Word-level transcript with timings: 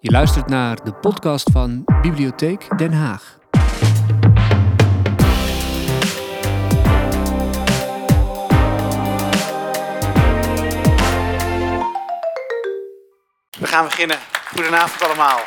Je 0.00 0.10
luistert 0.10 0.46
naar 0.46 0.84
de 0.84 0.92
podcast 0.92 1.50
van 1.50 1.84
Bibliotheek 2.02 2.78
Den 2.78 2.92
Haag. 2.92 3.38
We 13.58 13.66
gaan 13.66 13.84
beginnen. 13.84 14.18
Goedenavond 14.54 15.02
allemaal. 15.02 15.40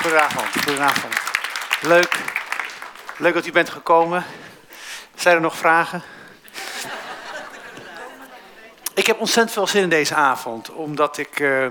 Goedenavond, 0.00 0.64
goedenavond. 0.64 1.14
Leuk. 1.80 2.22
Leuk 3.18 3.34
dat 3.34 3.46
u 3.46 3.52
bent 3.52 3.70
gekomen. 3.70 4.24
Zijn 5.14 5.36
er 5.36 5.42
nog 5.42 5.56
vragen? 5.56 6.02
Ik 8.94 9.06
heb 9.06 9.20
ontzettend 9.20 9.52
veel 9.52 9.66
zin 9.66 9.82
in 9.82 9.88
deze 9.88 10.14
avond, 10.14 10.70
omdat, 10.70 11.18
ik, 11.18 11.40
uh, 11.40 11.66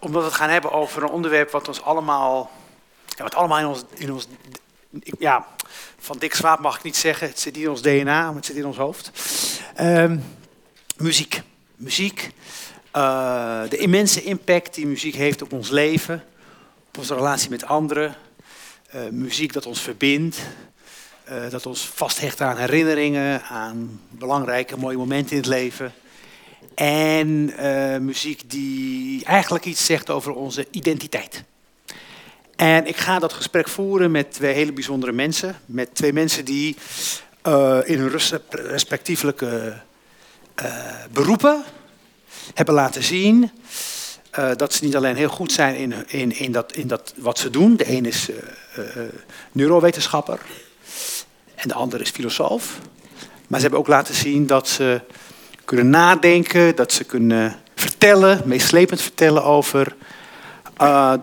omdat 0.00 0.22
we 0.22 0.28
het 0.28 0.36
gaan 0.36 0.50
hebben 0.50 0.72
over 0.72 1.02
een 1.02 1.08
onderwerp 1.08 1.50
wat 1.50 1.68
ons 1.68 1.82
allemaal, 1.82 2.50
ja, 3.06 3.22
wat 3.22 3.34
allemaal 3.34 3.58
in 3.58 3.66
ons, 3.66 3.84
in 3.94 4.12
ons, 4.12 4.26
ja, 5.18 5.46
van 5.98 6.18
dik 6.18 6.34
zwaap 6.34 6.58
mag 6.58 6.76
ik 6.76 6.82
niet 6.82 6.96
zeggen, 6.96 7.28
het 7.28 7.40
zit 7.40 7.56
in 7.56 7.70
ons 7.70 7.82
DNA, 7.82 8.26
maar 8.26 8.34
het 8.34 8.46
zit 8.46 8.56
in 8.56 8.66
ons 8.66 8.76
hoofd. 8.76 9.10
Uh, 9.80 10.12
muziek. 10.96 11.42
Muziek, 11.76 12.30
uh, 12.96 13.62
de 13.68 13.76
immense 13.76 14.22
impact 14.22 14.74
die 14.74 14.86
muziek 14.86 15.14
heeft 15.14 15.42
op 15.42 15.52
ons 15.52 15.70
leven, 15.70 16.24
op 16.88 16.98
onze 16.98 17.14
relatie 17.14 17.50
met 17.50 17.64
anderen. 17.64 18.16
Uh, 18.94 19.00
muziek 19.10 19.52
dat 19.52 19.66
ons 19.66 19.80
verbindt, 19.80 20.38
uh, 21.30 21.50
dat 21.50 21.66
ons 21.66 21.86
vasthecht 21.86 22.40
aan 22.40 22.56
herinneringen, 22.56 23.42
aan 23.42 24.00
belangrijke 24.08 24.76
mooie 24.76 24.96
momenten 24.96 25.30
in 25.30 25.36
het 25.36 25.46
leven. 25.46 25.92
En 26.74 27.54
muziek 28.04 28.50
die 28.50 29.24
eigenlijk 29.24 29.64
iets 29.64 29.84
zegt 29.84 30.10
over 30.10 30.32
onze 30.32 30.66
identiteit. 30.70 31.44
En 32.56 32.86
ik 32.86 32.96
ga 32.96 33.18
dat 33.18 33.32
gesprek 33.32 33.68
voeren 33.68 34.10
met 34.10 34.32
twee 34.32 34.54
hele 34.54 34.72
bijzondere 34.72 35.12
mensen. 35.12 35.58
Met 35.66 35.94
twee 35.94 36.12
mensen 36.12 36.44
die 36.44 36.76
in 37.84 37.98
hun 37.98 38.20
respectievelijke 38.50 39.80
beroepen 41.12 41.64
hebben 42.54 42.74
laten 42.74 43.02
zien 43.02 43.50
dat 44.56 44.72
ze 44.72 44.84
niet 44.84 44.96
alleen 44.96 45.16
heel 45.16 45.28
goed 45.28 45.52
zijn 45.52 45.76
in, 45.76 45.94
in, 46.06 46.38
in, 46.38 46.52
dat, 46.52 46.76
in 46.76 46.86
dat 46.86 47.14
wat 47.16 47.38
ze 47.38 47.50
doen. 47.50 47.76
De 47.76 47.90
een 47.90 48.06
is 48.06 48.28
neurowetenschapper 49.52 50.40
en 51.54 51.68
de 51.68 51.74
ander 51.74 52.00
is 52.00 52.10
filosoof. 52.10 52.78
Maar 53.46 53.58
ze 53.58 53.66
hebben 53.66 53.78
ook 53.80 53.88
laten 53.88 54.14
zien 54.14 54.46
dat 54.46 54.68
ze 54.68 55.00
kunnen 55.70 55.90
nadenken, 55.90 56.76
dat 56.76 56.92
ze 56.92 57.04
kunnen 57.04 57.56
vertellen, 57.74 58.40
meeslepend 58.44 59.02
vertellen 59.02 59.44
over 59.44 59.94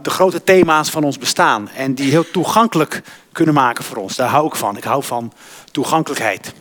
de 0.02 0.09
grote 0.09 0.44
thema's 0.44 0.90
van 0.90 1.03
ons 1.03 1.17
bestaan. 1.17 1.70
En 1.70 1.94
die 1.94 2.09
heel 2.09 2.31
toegankelijk 2.31 3.02
kunnen 3.31 3.53
maken 3.53 3.84
voor 3.84 3.98
ons. 3.98 4.16
Daar 4.16 4.30
hou 4.30 4.48
ik 4.48 4.56
van. 4.56 4.78
Ik 4.78 4.84
hou 4.84 5.03
van 5.03 5.34
toegankelijkheid. 5.72 6.53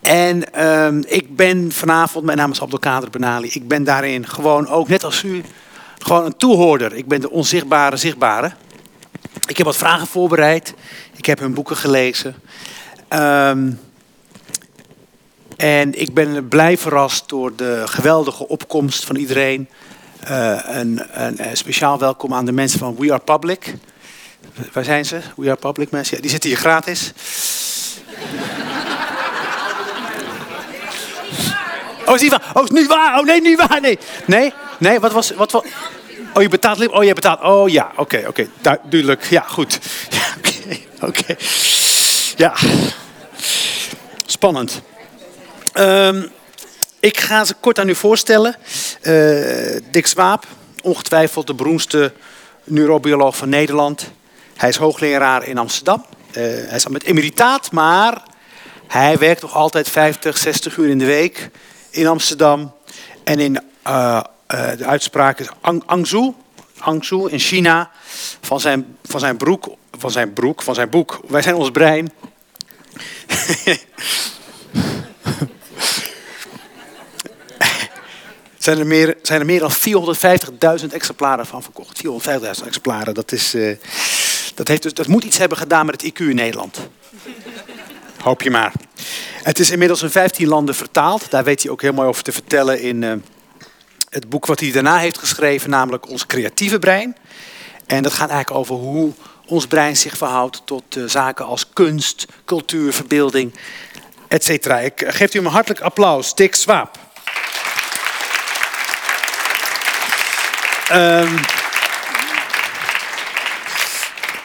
En 0.00 0.66
um, 0.68 1.04
ik 1.06 1.36
ben 1.36 1.72
vanavond, 1.72 2.24
mijn 2.24 2.38
naam 2.38 2.50
is 2.50 2.62
Abdelkader 2.62 3.10
Benali, 3.10 3.48
ik 3.52 3.68
ben 3.68 3.84
daarin 3.84 4.28
gewoon 4.28 4.68
ook, 4.68 4.88
net 4.88 5.04
als 5.04 5.22
u, 5.22 5.42
gewoon 5.98 6.24
een 6.24 6.36
toehoorder. 6.36 6.94
Ik 6.94 7.08
ben 7.08 7.20
de 7.20 7.30
onzichtbare 7.30 7.96
zichtbare. 7.96 8.52
Ik 9.46 9.56
heb 9.56 9.66
wat 9.66 9.76
vragen 9.76 10.06
voorbereid. 10.06 10.74
Ik 11.16 11.26
heb 11.26 11.38
hun 11.38 11.54
boeken 11.54 11.76
gelezen. 11.76 12.34
Um, 13.08 13.78
en 15.58 16.00
ik 16.00 16.14
ben 16.14 16.48
blij 16.48 16.78
verrast 16.78 17.28
door 17.28 17.56
de 17.56 17.82
geweldige 17.84 18.48
opkomst 18.48 19.04
van 19.04 19.16
iedereen. 19.16 19.68
Uh, 20.30 20.58
een, 20.62 21.00
een, 21.12 21.56
speciaal 21.56 21.98
welkom 21.98 22.34
aan 22.34 22.44
de 22.44 22.52
mensen 22.52 22.78
van 22.78 22.96
We 22.98 23.12
Are 23.12 23.22
Public. 23.24 23.74
Waar 24.72 24.84
zijn 24.84 25.04
ze? 25.04 25.20
We 25.36 25.46
Are 25.46 25.56
Public 25.56 25.90
mensen? 25.90 26.16
Ja, 26.16 26.22
die 26.22 26.30
zitten 26.30 26.50
hier 26.50 26.58
gratis. 26.58 27.12
Oh, 32.06 32.14
is 32.14 32.20
niet 32.20 32.30
waar. 32.30 32.50
Oh, 32.54 32.62
is 32.62 32.70
niet 32.70 32.86
waar. 32.86 33.18
Oh, 33.18 33.24
nee, 33.24 33.40
niet 33.40 33.66
waar. 33.66 33.80
Nee. 33.80 33.98
Nee? 34.26 34.52
Nee, 34.78 35.00
wat 35.00 35.12
was... 35.12 35.30
Wat, 35.30 35.52
wat? 35.52 35.64
Oh, 36.34 36.42
je 36.42 36.48
betaalt... 36.48 36.88
Oh, 36.88 37.04
je 37.04 37.14
betaalt... 37.14 37.42
Oh, 37.42 37.68
ja. 37.68 37.92
Oké, 37.96 38.16
oké. 38.18 38.28
Okay. 38.28 38.50
Duidelijk. 38.60 39.24
Ja, 39.24 39.44
goed. 39.48 39.78
Ja, 41.00 41.06
oké. 41.06 41.36
Ja. 42.36 42.54
Spannend. 44.26 44.82
Um, 45.78 46.30
ik 47.00 47.20
ga 47.20 47.44
ze 47.44 47.54
kort 47.60 47.78
aan 47.78 47.88
u 47.88 47.94
voorstellen. 47.94 48.56
Uh, 49.02 49.80
Dick 49.90 50.06
Swaap, 50.06 50.46
ongetwijfeld 50.82 51.46
de 51.46 51.54
beroemdste 51.54 52.12
neurobioloog 52.64 53.36
van 53.36 53.48
Nederland. 53.48 54.10
Hij 54.56 54.68
is 54.68 54.76
hoogleraar 54.76 55.46
in 55.46 55.58
Amsterdam. 55.58 56.04
Uh, 56.30 56.34
hij 56.42 56.76
is 56.76 56.84
al 56.84 56.90
met 56.90 57.02
emeritaat, 57.02 57.72
maar 57.72 58.22
hij 58.86 59.18
werkt 59.18 59.42
nog 59.42 59.54
altijd 59.54 59.88
50, 59.88 60.38
60 60.38 60.76
uur 60.76 60.88
in 60.88 60.98
de 60.98 61.04
week 61.04 61.50
in 61.90 62.06
Amsterdam. 62.06 62.72
En 63.24 63.38
in 63.38 63.60
uh, 63.86 64.20
de 64.76 64.84
uitspraak 64.84 65.38
is 65.38 65.48
Ang 65.60 67.04
in 67.30 67.38
China. 67.38 67.90
Van 68.40 68.60
zijn, 68.60 68.96
van 69.04 69.20
zijn 69.20 69.36
broek, 69.36 69.68
van 69.98 70.10
zijn 70.10 70.32
broek, 70.32 70.62
van 70.62 70.74
zijn 70.74 70.90
boek. 70.90 71.20
Wij 71.28 71.42
zijn 71.42 71.54
ons 71.54 71.70
brein. 71.70 72.12
zijn, 78.68 78.80
er 78.80 78.86
meer, 78.86 79.16
zijn 79.22 79.40
er 79.40 79.46
meer 79.46 79.60
dan 79.60 79.72
450.000 80.80 80.86
exemplaren 80.92 81.46
van 81.46 81.62
verkocht. 81.62 82.02
450.000 82.04 82.66
exemplaren, 82.66 83.14
dat, 83.14 83.32
is, 83.32 83.54
uh, 83.54 83.76
dat, 84.54 84.68
heeft 84.68 84.82
dus, 84.82 84.94
dat 84.94 85.06
moet 85.06 85.24
iets 85.24 85.38
hebben 85.38 85.58
gedaan 85.58 85.86
met 85.86 86.02
het 86.02 86.12
IQ 86.12 86.18
in 86.18 86.34
Nederland. 86.34 86.88
Hoop 88.22 88.42
je 88.42 88.50
maar. 88.50 88.72
Het 89.42 89.58
is 89.58 89.70
inmiddels 89.70 90.02
in 90.02 90.10
15 90.10 90.48
landen 90.48 90.74
vertaald. 90.74 91.30
Daar 91.30 91.44
weet 91.44 91.62
hij 91.62 91.70
ook 91.70 91.82
heel 91.82 91.92
mooi 91.92 92.08
over 92.08 92.22
te 92.22 92.32
vertellen 92.32 92.80
in 92.80 93.02
uh, 93.02 93.12
het 94.10 94.28
boek 94.28 94.46
wat 94.46 94.60
hij 94.60 94.70
daarna 94.72 94.98
heeft 94.98 95.18
geschreven, 95.18 95.70
namelijk 95.70 96.08
Ons 96.08 96.26
creatieve 96.26 96.78
brein. 96.78 97.16
En 97.86 98.02
dat 98.02 98.12
gaat 98.12 98.30
eigenlijk 98.30 98.60
over 98.60 98.74
hoe 98.74 99.12
ons 99.46 99.66
brein 99.66 99.96
zich 99.96 100.16
verhoudt 100.16 100.62
tot 100.64 100.96
uh, 100.96 101.08
zaken 101.08 101.44
als 101.44 101.68
kunst, 101.72 102.26
cultuur, 102.44 102.92
verbeelding, 102.92 103.54
etc. 104.28 104.66
Ik 104.66 105.04
geef 105.06 105.34
u 105.34 105.38
een 105.38 105.46
hartelijk 105.46 105.80
applaus, 105.80 106.34
Dick 106.34 106.54
Swaap. 106.54 107.07
Um, 110.92 111.38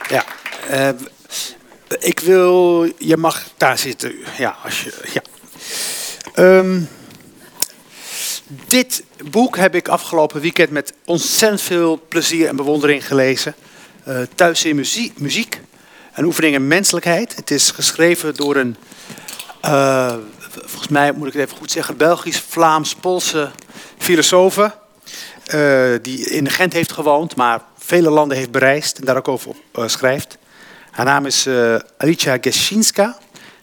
ja, 0.09 0.23
uh, 0.71 0.89
ik 1.99 2.19
wil, 2.19 2.87
je 2.97 3.17
mag 3.17 3.43
daar 3.57 3.77
zitten. 3.77 4.15
Ja, 4.37 4.57
als 4.63 4.83
je, 4.83 4.93
ja. 5.13 5.21
Um, 6.43 6.89
dit 8.67 9.03
boek 9.25 9.57
heb 9.57 9.75
ik 9.75 9.87
afgelopen 9.87 10.41
weekend 10.41 10.69
met 10.69 10.93
ontzettend 11.05 11.61
veel 11.61 12.05
plezier 12.07 12.47
en 12.47 12.55
bewondering 12.55 13.07
gelezen. 13.07 13.55
Uh, 14.07 14.21
thuis 14.35 14.65
in 14.65 14.75
muziek, 14.75 15.19
muziek, 15.19 15.59
een 16.13 16.25
oefening 16.25 16.55
in 16.55 16.67
menselijkheid. 16.67 17.35
Het 17.35 17.51
is 17.51 17.71
geschreven 17.71 18.35
door 18.35 18.55
een, 18.55 18.75
uh, 19.65 20.13
volgens 20.65 20.87
mij 20.87 21.11
moet 21.11 21.27
ik 21.27 21.33
het 21.33 21.41
even 21.41 21.57
goed 21.57 21.71
zeggen, 21.71 21.97
Belgisch-Vlaams-Poolse 21.97 23.51
filosoof. 23.97 24.81
Uh, 25.53 25.93
die 26.01 26.29
in 26.29 26.49
Gent 26.49 26.73
heeft 26.73 26.91
gewoond, 26.91 27.35
maar 27.35 27.61
vele 27.77 28.09
landen 28.09 28.37
heeft 28.37 28.51
bereisd 28.51 28.97
en 28.97 29.05
daar 29.05 29.17
ook 29.17 29.27
over 29.27 29.55
schrijft. 29.85 30.37
Haar 30.91 31.05
naam 31.05 31.25
is 31.25 31.47
uh, 31.47 31.75
Alicia 31.97 32.37
Geshinska. 32.41 33.17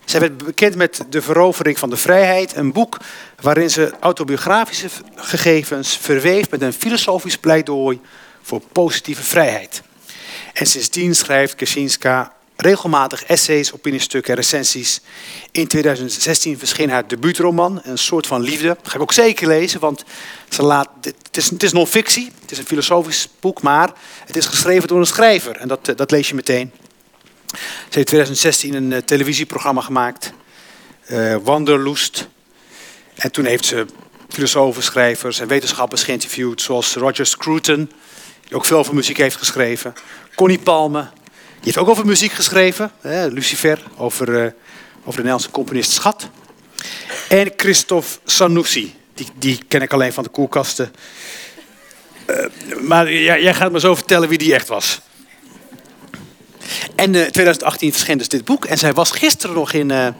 Zij 0.04 0.20
werd 0.20 0.38
bekend 0.38 0.74
met 0.74 1.04
De 1.08 1.22
Verovering 1.22 1.78
van 1.78 1.90
de 1.90 1.96
Vrijheid, 1.96 2.56
een 2.56 2.72
boek 2.72 2.96
waarin 3.40 3.70
ze 3.70 3.92
autobiografische 4.00 4.88
gegevens 5.14 5.96
verweeft 5.96 6.50
met 6.50 6.62
een 6.62 6.72
filosofisch 6.72 7.38
pleidooi 7.38 8.00
voor 8.42 8.60
positieve 8.72 9.22
vrijheid. 9.22 9.82
En 10.52 10.66
sindsdien 10.66 11.14
schrijft 11.14 11.58
Geshinska 11.58 12.32
regelmatig 12.60 13.24
essays, 13.24 13.72
opiniestukken 13.72 14.30
en 14.30 14.36
recensies. 14.36 15.00
In 15.50 15.66
2016 15.66 16.58
verscheen 16.58 16.90
haar 16.90 17.08
debuutroman, 17.08 17.80
Een 17.84 17.98
soort 17.98 18.26
van 18.26 18.40
liefde. 18.40 18.66
Dat 18.66 18.88
ga 18.88 18.94
ik 18.94 19.02
ook 19.02 19.12
zeker 19.12 19.48
lezen, 19.48 19.80
want 19.80 20.04
ze 20.48 20.62
laat, 20.62 20.88
het 21.00 21.36
is, 21.36 21.50
het 21.50 21.62
is 21.62 21.72
non-fictie, 21.72 22.32
het 22.40 22.50
is 22.50 22.58
een 22.58 22.66
filosofisch 22.66 23.28
boek, 23.40 23.62
maar 23.62 23.92
het 24.26 24.36
is 24.36 24.46
geschreven 24.46 24.88
door 24.88 24.98
een 24.98 25.06
schrijver. 25.06 25.56
En 25.56 25.68
dat, 25.68 25.92
dat 25.96 26.10
lees 26.10 26.28
je 26.28 26.34
meteen. 26.34 26.72
Ze 27.50 27.56
heeft 27.84 27.96
in 27.96 28.04
2016 28.04 28.74
een 28.74 28.90
uh, 28.90 28.98
televisieprogramma 28.98 29.80
gemaakt, 29.80 30.32
uh, 31.08 31.36
Wanderlust. 31.42 32.28
En 33.14 33.32
toen 33.32 33.44
heeft 33.44 33.64
ze 33.64 33.86
filosofen, 34.28 34.82
schrijvers 34.82 35.40
en 35.40 35.48
wetenschappers 35.48 36.02
geïnterviewd, 36.02 36.60
zoals 36.60 36.94
Roger 36.94 37.26
Scruton, 37.26 37.90
die 38.46 38.56
ook 38.56 38.64
veel 38.64 38.78
over 38.78 38.94
muziek 38.94 39.16
heeft 39.16 39.36
geschreven. 39.36 39.94
Connie 40.34 40.58
Palme, 40.58 41.08
heeft 41.64 41.78
ook 41.78 41.88
over 41.88 42.06
muziek 42.06 42.32
geschreven. 42.32 42.90
Hè, 43.00 43.26
Lucifer, 43.26 43.82
over, 43.96 44.28
uh, 44.28 44.34
over 44.34 44.52
de 45.04 45.16
Nederlandse 45.16 45.50
componist 45.50 45.90
Schat. 45.90 46.28
En 47.28 47.52
Christophe 47.56 48.18
Sanussi, 48.24 48.94
die, 49.14 49.26
die 49.38 49.60
ken 49.68 49.82
ik 49.82 49.92
alleen 49.92 50.12
van 50.12 50.24
de 50.24 50.30
koelkasten. 50.30 50.92
maar 52.80 53.12
jij 53.12 53.54
gaat 53.54 53.72
me 53.72 53.80
zo 53.80 53.94
vertellen 53.94 54.28
wie 54.28 54.38
die 54.38 54.54
echt 54.54 54.68
was. 54.68 55.00
En 56.94 57.14
in 57.14 57.30
2018 57.30 57.92
verscheen 57.92 58.18
dus 58.18 58.28
dit 58.28 58.44
boek. 58.44 58.64
En 58.64 58.78
zij 58.78 58.92
was 58.92 59.10
gisteren 59.10 59.54
nog 59.54 59.72
in, 59.72 60.14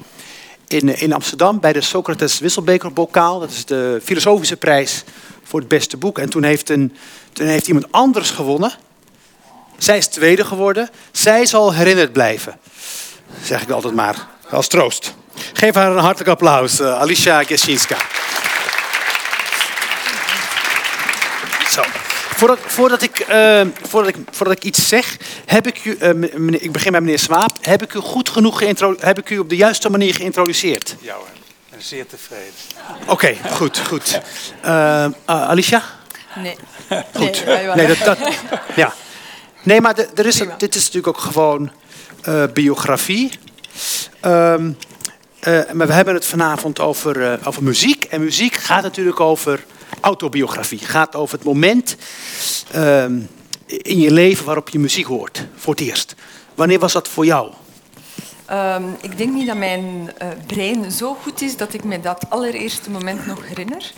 in, 0.67 1.01
in 1.01 1.13
Amsterdam 1.13 1.61
bij 1.61 1.73
de 1.73 1.81
Socrates 1.81 2.39
Wisselbeker 2.39 2.93
Bokaal. 2.93 3.41
Dat 3.41 3.51
is 3.51 3.65
de 3.65 4.01
filosofische 4.05 4.57
prijs 4.57 5.05
voor 5.43 5.61
het 5.61 5.69
beste 5.69 5.97
boek. 5.97 6.19
En 6.19 6.29
toen 6.29 6.43
heeft, 6.43 6.69
een, 6.69 6.97
toen 7.33 7.47
heeft 7.47 7.67
iemand 7.67 7.93
anders 7.93 8.31
gewonnen. 8.31 8.73
Zij 9.83 9.97
is 9.97 10.07
tweede 10.07 10.45
geworden. 10.45 10.91
Zij 11.13 11.47
zal 11.47 11.75
herinnerd 11.75 12.13
blijven. 12.13 12.59
Zeg 13.43 13.63
ik 13.63 13.71
altijd 13.71 13.95
maar. 13.95 14.27
Als 14.51 14.69
troost. 14.69 15.15
Geef 15.53 15.75
haar 15.75 15.91
een 15.91 15.99
hartelijk 15.99 16.31
applaus, 16.31 16.81
uh, 16.81 17.01
Alicia 17.01 17.43
Gesinska. 17.43 17.97
Zo. 21.71 21.83
Voordat, 22.37 22.59
voordat, 22.67 23.03
ik, 23.03 23.27
uh, 23.31 23.61
voordat, 23.83 24.17
ik, 24.17 24.17
voordat 24.31 24.57
ik 24.57 24.65
iets 24.65 24.89
zeg, 24.89 25.17
heb 25.47 25.67
ik 25.67 25.85
u, 25.85 25.97
uh, 26.01 26.11
meneer, 26.13 26.63
ik 26.63 26.73
begin 26.73 26.93
bij 26.93 27.01
meneer 27.01 27.19
Swaap, 27.19 27.57
heb 27.61 27.83
ik 27.83 27.95
u 27.95 27.99
goed 27.99 28.29
genoeg 28.29 28.61
heb 29.01 29.19
ik 29.19 29.31
u 29.31 29.39
op 29.39 29.49
de 29.49 29.57
juiste 29.57 29.91
manier 29.91 30.15
geïntroduceerd? 30.15 30.97
Ja 31.01 31.15
hoor, 31.15 31.29
ben 31.71 31.83
zeer 31.83 32.07
tevreden. 32.07 32.53
Oké, 33.01 33.11
okay, 33.11 33.39
goed, 33.51 33.79
goed. 33.79 34.21
Alicia? 35.25 35.83
Nee. 36.35 36.57
Goed. 37.15 37.45
Nee, 37.47 37.67
nee 37.67 37.87
dat, 37.87 37.99
dat, 37.99 38.19
ja. 38.77 38.95
Nee, 39.63 39.81
maar 39.81 39.99
er 40.15 40.27
is, 40.27 40.43
dit 40.59 40.75
is 40.75 40.85
natuurlijk 40.85 41.07
ook 41.07 41.19
gewoon 41.19 41.71
biografie. 42.53 43.31
Um, 44.25 44.77
uh, 45.49 45.61
maar 45.73 45.87
we 45.87 45.93
hebben 45.93 46.15
het 46.15 46.25
vanavond 46.25 46.81
over, 46.81 47.17
uh, 47.17 47.47
over 47.47 47.63
muziek. 47.63 48.05
En 48.05 48.25
muziek 48.25 48.55
gaat 48.55 48.83
natuurlijk 48.83 49.21
over 49.21 49.65
autobiografie. 50.01 50.79
Gaat 50.79 51.15
over 51.15 51.39
het 51.39 51.47
moment 51.47 51.97
uh, 52.75 53.05
in 53.67 53.99
je 54.01 54.11
leven 54.13 54.45
waarop 54.45 54.69
je 54.69 54.79
muziek 54.79 55.07
hoort. 55.07 55.47
Voor 55.57 55.75
het 55.75 55.83
eerst. 55.83 56.15
Wanneer 56.55 56.79
was 56.79 56.93
dat 56.93 57.09
voor 57.09 57.25
jou? 57.25 57.53
Um, 58.53 58.97
ik 59.01 59.19
denk 59.19 59.33
niet 59.33 59.47
dat 59.47 59.57
mijn 59.57 60.13
brein 60.47 60.91
zo 60.91 61.17
goed 61.23 61.43
is 61.43 61.57
dat 61.57 61.75
ik 61.75 61.85
me 61.85 62.01
dat 62.01 62.25
allereerste 62.29 62.91
moment 62.91 63.27
nog 63.27 63.49
herinner. 63.49 63.93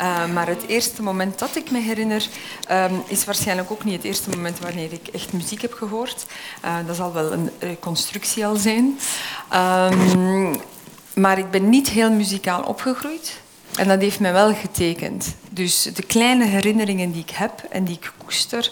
Uh, 0.00 0.32
maar 0.32 0.46
het 0.46 0.66
eerste 0.66 1.02
moment 1.02 1.38
dat 1.38 1.56
ik 1.56 1.70
me 1.70 1.80
herinner, 1.80 2.28
um, 2.70 3.02
is 3.06 3.24
waarschijnlijk 3.24 3.70
ook 3.70 3.84
niet 3.84 3.94
het 3.94 4.04
eerste 4.04 4.30
moment 4.30 4.58
wanneer 4.58 4.92
ik 4.92 5.08
echt 5.08 5.32
muziek 5.32 5.62
heb 5.62 5.72
gehoord. 5.72 6.26
Uh, 6.64 6.76
dat 6.86 6.96
zal 6.96 7.12
wel 7.12 7.32
een 7.32 7.50
reconstructie 7.58 8.46
al 8.46 8.56
zijn. 8.56 8.98
Um, 9.54 10.60
maar 11.14 11.38
ik 11.38 11.50
ben 11.50 11.68
niet 11.68 11.88
heel 11.88 12.10
muzikaal 12.10 12.62
opgegroeid. 12.62 13.42
En 13.76 13.88
dat 13.88 14.00
heeft 14.00 14.20
mij 14.20 14.32
wel 14.32 14.54
getekend. 14.54 15.34
Dus 15.50 15.82
de 15.82 16.02
kleine 16.02 16.44
herinneringen 16.44 17.12
die 17.12 17.22
ik 17.22 17.30
heb 17.30 17.64
en 17.70 17.84
die 17.84 17.94
ik 17.94 18.12
koester, 18.24 18.70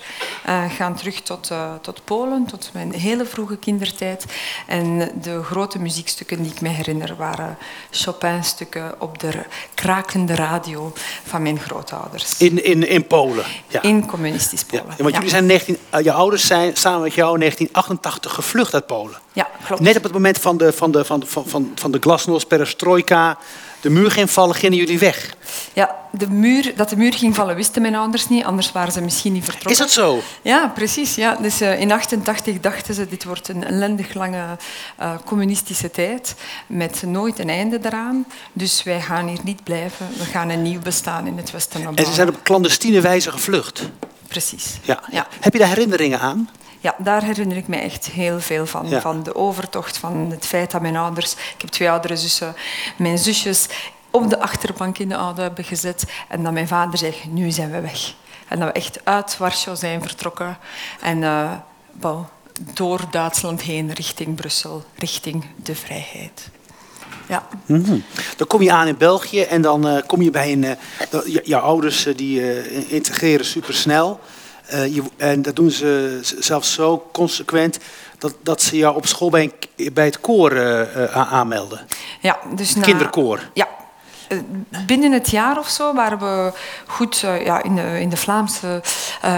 uh, 0.49 0.65
gaan 0.71 0.97
terug 0.97 1.21
tot, 1.21 1.50
uh, 1.53 1.73
tot 1.81 2.05
Polen, 2.05 2.47
tot 2.47 2.71
mijn 2.73 2.93
hele 2.93 3.25
vroege 3.25 3.56
kindertijd. 3.56 4.25
En 4.67 5.12
de 5.23 5.43
grote 5.43 5.79
muziekstukken 5.79 6.43
die 6.43 6.53
ik 6.53 6.61
me 6.61 6.69
herinner 6.69 7.17
waren 7.17 7.56
Chopin-stukken 7.91 8.94
op 8.99 9.19
de 9.19 9.33
krakende 9.75 10.35
radio 10.35 10.93
van 11.25 11.43
mijn 11.43 11.59
grootouders. 11.59 12.39
In, 12.39 12.65
in, 12.65 12.89
in 12.89 13.06
Polen? 13.06 13.44
Ja. 13.69 13.83
In 13.83 14.06
communistisch 14.06 14.65
Polen. 14.65 14.94
Ja, 14.97 15.03
want 15.03 15.15
jullie 15.15 15.31
zijn 15.31 15.47
19, 15.47 15.79
uh, 15.94 16.00
je 16.00 16.12
ouders 16.12 16.47
zijn 16.47 16.77
samen 16.77 17.03
met 17.03 17.15
jou 17.15 17.35
in 17.35 17.41
1988 17.41 18.35
gevlucht 18.35 18.75
uit 18.75 18.87
Polen. 18.87 19.19
Ja, 19.33 19.49
klopt. 19.65 19.83
Net 19.83 19.97
op 19.97 20.03
het 20.03 20.12
moment 20.12 20.39
van 20.39 20.56
de, 20.56 20.73
van 20.73 20.91
de, 20.91 21.05
van 21.05 21.21
de, 21.21 21.27
van, 21.27 21.47
van, 21.47 21.73
van 21.75 21.91
de 21.91 21.99
glasnost, 22.00 22.49
perestroika 22.49 23.39
de 23.82 23.90
muur 23.90 24.11
ging 24.11 24.31
vallen, 24.31 24.55
gingen 24.55 24.76
jullie 24.76 24.99
weg? 24.99 25.34
Ja, 25.73 25.96
de 26.11 26.31
muur, 26.31 26.73
dat 26.76 26.88
de 26.88 26.96
muur 26.96 27.12
ging 27.12 27.34
vallen 27.34 27.56
wisten 27.56 27.82
mijn 27.82 27.94
ouders 27.94 28.29
niet, 28.29 28.44
anders 28.44 28.73
waren 28.73 28.93
ze 28.93 29.00
misschien 29.00 29.32
niet 29.32 29.44
vertrokken. 29.44 29.73
Is 29.73 29.79
dat 29.79 29.90
zo? 29.90 30.23
Ja, 30.43 30.69
precies. 30.75 31.14
Ja. 31.14 31.37
Dus 31.40 31.62
uh, 31.62 31.81
in 31.81 31.93
88 31.93 32.61
dachten 32.61 32.94
ze, 32.94 33.08
dit 33.08 33.25
wordt 33.25 33.49
een 33.49 33.64
ellendig 33.64 34.14
lange 34.14 34.56
uh, 35.00 35.14
communistische 35.25 35.90
tijd, 35.90 36.34
met 36.67 37.02
nooit 37.06 37.38
een 37.38 37.49
einde 37.49 37.79
eraan. 37.82 38.26
Dus 38.52 38.82
wij 38.82 39.00
gaan 39.00 39.29
hier 39.29 39.40
niet 39.43 39.64
blijven, 39.64 40.08
we 40.19 40.25
gaan 40.25 40.49
een 40.49 40.62
nieuw 40.62 40.81
bestaan 40.81 41.26
in 41.26 41.37
het 41.37 41.50
Westen 41.50 41.76
opbouwen. 41.76 42.05
En 42.05 42.11
ze 42.11 42.14
zijn 42.14 42.29
op 42.29 42.43
clandestine 42.43 43.00
wijze 43.00 43.31
gevlucht? 43.31 43.88
Precies. 44.29 44.79
Ja. 44.82 45.02
ja. 45.11 45.26
Heb 45.40 45.52
je 45.52 45.58
daar 45.58 45.69
herinneringen 45.69 46.20
aan? 46.20 46.49
Ja, 46.82 46.94
daar 46.99 47.23
herinner 47.23 47.56
ik 47.56 47.69
me 47.69 47.76
echt 47.76 48.06
heel 48.06 48.40
veel 48.40 48.67
van. 48.67 49.00
Van 49.00 49.23
de 49.23 49.34
overtocht, 49.34 49.99
van 49.99 50.31
het 50.31 50.46
feit 50.46 50.70
dat 50.70 50.81
mijn 50.81 50.96
ouders... 50.96 51.32
Ik 51.32 51.61
heb 51.61 51.70
twee 51.70 51.90
oudere 51.90 52.17
zussen. 52.17 52.56
Mijn 52.96 53.19
zusjes 53.19 53.67
op 54.11 54.31
de 54.31 54.40
achterbank 54.40 54.99
in 54.99 55.08
de 55.08 55.14
auto 55.14 55.43
hebben 55.43 55.64
gezet. 55.64 56.05
En 56.29 56.43
dat 56.43 56.52
mijn 56.52 56.69
vader 56.69 56.99
zei, 56.99 57.14
nu 57.29 57.50
zijn 57.50 57.70
we 57.70 57.81
weg. 57.81 58.14
En 58.49 58.58
dat 58.58 58.69
we 58.69 58.75
echt 58.75 59.00
uit 59.05 59.37
Warschau 59.37 59.76
zijn 59.76 60.02
vertrokken. 60.02 60.58
En 61.00 61.19
uh, 61.19 61.52
door 62.75 63.00
Duitsland 63.11 63.62
heen, 63.62 63.93
richting 63.93 64.34
Brussel, 64.34 64.84
richting 64.96 65.44
de 65.56 65.75
vrijheid. 65.75 66.49
Ja. 67.29 67.46
Mm 67.67 67.84
-hmm. 67.84 68.05
Dan 68.37 68.46
kom 68.46 68.62
je 68.62 68.73
aan 68.73 68.87
in 68.87 68.96
België 68.96 69.43
en 69.43 69.62
dan 69.62 69.87
uh, 69.87 70.02
kom 70.06 70.23
je 70.23 70.31
bij 70.31 70.52
een... 70.52 70.62
Uh, 70.62 71.43
jouw 71.44 71.61
ouders 71.61 72.06
die 72.17 72.88
integreren 72.88 73.44
supersnel... 73.44 74.20
Uh, 74.72 74.94
je, 74.94 75.02
en 75.16 75.42
dat 75.42 75.56
doen 75.56 75.70
ze 75.70 76.19
zelfs 76.38 76.72
zo 76.72 77.08
consequent 77.12 77.78
dat, 78.19 78.34
dat 78.42 78.62
ze 78.62 78.76
jou 78.76 78.96
op 78.96 79.06
school 79.06 79.30
bij, 79.30 79.52
bij 79.92 80.04
het 80.04 80.20
koor 80.20 80.52
uh, 80.52 81.32
aanmelden. 81.32 81.86
Ja, 82.20 82.38
dus 82.54 82.74
na, 82.74 82.82
Kinderkoor. 82.82 83.40
Ja. 83.54 83.69
Binnen 84.86 85.12
het 85.12 85.30
jaar 85.30 85.58
of 85.58 85.69
zo 85.69 85.94
waren 85.94 86.19
we 86.19 86.52
goed 86.86 87.19
ja, 87.19 87.62
in, 87.62 87.74
de, 87.74 88.00
in 88.00 88.08
de 88.08 88.16
Vlaamse 88.16 88.82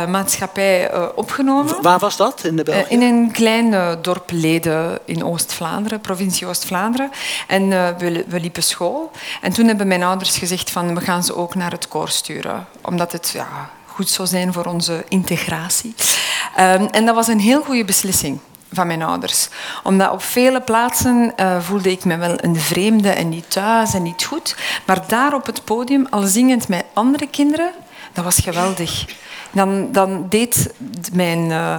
maatschappij 0.09 0.95
opgenomen. 1.15 1.83
Waar 1.83 1.99
was 1.99 2.17
dat 2.17 2.45
in 2.45 2.57
de 2.57 2.63
België? 2.63 2.95
in 2.95 3.03
een 3.03 3.31
klein 3.33 3.99
dorp 4.03 4.31
Leden 4.31 4.99
in 5.05 5.25
Oost-Vlaanderen, 5.25 6.01
provincie 6.01 6.47
Oost-Vlaanderen. 6.47 7.11
En 7.47 7.69
we, 7.69 8.25
we 8.29 8.41
liepen 8.41 8.63
school. 8.63 9.11
En 9.41 9.53
toen 9.53 9.67
hebben 9.67 9.87
mijn 9.89 10.03
ouders 10.03 10.39
gezegd 10.39 10.71
van 10.71 10.95
we 10.95 11.01
gaan 11.01 11.25
ze 11.25 11.37
ook 11.37 11.55
naar 11.55 11.71
het 11.71 11.89
koor 11.89 12.09
sturen. 12.09 12.67
Omdat 12.83 13.13
het 13.13 13.31
ja, 13.35 13.71
goed 13.95 14.09
zou 14.09 14.29
zijn 14.29 14.53
voor 14.53 14.65
onze 14.65 15.05
integratie. 15.09 15.95
Um, 16.59 16.87
en 16.87 17.07
dat 17.07 17.15
was 17.15 17.29
een 17.29 17.41
heel 17.41 17.63
goede 17.63 17.85
beslissing 17.85 18.39
van 18.73 18.87
mijn 18.87 19.03
ouders. 19.03 19.49
Omdat 19.83 20.11
op 20.11 20.23
vele 20.23 20.61
plaatsen 20.61 21.33
uh, 21.37 21.61
voelde 21.61 21.91
ik 21.91 22.05
me 22.05 22.17
wel 22.17 22.35
een 22.37 22.57
vreemde 22.57 23.09
en 23.09 23.29
niet 23.29 23.51
thuis 23.51 23.95
en 23.95 24.03
niet 24.03 24.25
goed. 24.25 24.57
Maar 24.87 25.07
daar 25.07 25.35
op 25.35 25.47
het 25.47 25.65
podium, 25.65 26.07
al 26.11 26.23
zingend 26.23 26.69
met 26.69 26.85
andere 26.93 27.27
kinderen, 27.27 27.71
dat 28.13 28.25
was 28.25 28.39
geweldig. 28.39 29.05
Dan, 29.51 29.93
dan 29.93 30.27
deed 30.29 30.75
mijn, 31.13 31.51
uh, 31.51 31.77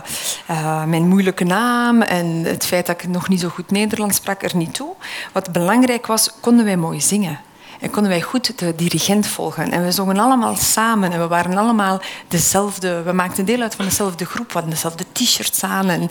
uh, 0.52 0.84
mijn 0.84 1.08
moeilijke 1.08 1.44
naam 1.44 2.02
en 2.02 2.44
het 2.44 2.66
feit 2.66 2.86
dat 2.86 3.02
ik 3.02 3.10
nog 3.10 3.30
niet 3.30 3.40
zo 3.40 3.50
goed 3.50 3.72
Nederlands 3.72 4.18
sprak 4.18 4.44
er 4.44 4.56
niet 4.56 4.74
toe. 4.74 4.94
Wat 5.32 5.52
belangrijk 5.52 6.06
was, 6.06 6.32
konden 6.40 6.66
wij 6.66 6.78
mooi 6.78 7.02
zingen. 7.02 7.40
En 7.80 7.90
konden 7.90 8.12
wij 8.12 8.22
goed 8.22 8.60
de 8.60 8.76
dirigent 8.76 9.28
volgen. 9.28 9.72
En 9.72 9.84
we 9.84 9.92
zongen 9.92 10.20
allemaal 10.20 10.56
samen 10.56 11.12
en 11.12 11.20
we 11.20 11.28
waren 11.28 11.58
allemaal 11.58 12.02
dezelfde. 12.28 13.02
We 13.02 13.12
maakten 13.12 13.46
deel 13.46 13.62
uit 13.62 13.76
van 13.76 13.86
dezelfde 13.86 14.26
groep, 14.26 14.48
we 14.48 14.54
hadden 14.54 14.72
dezelfde 14.72 15.06
t-shirts 15.12 15.64
aan. 15.64 15.90
En, 15.90 16.10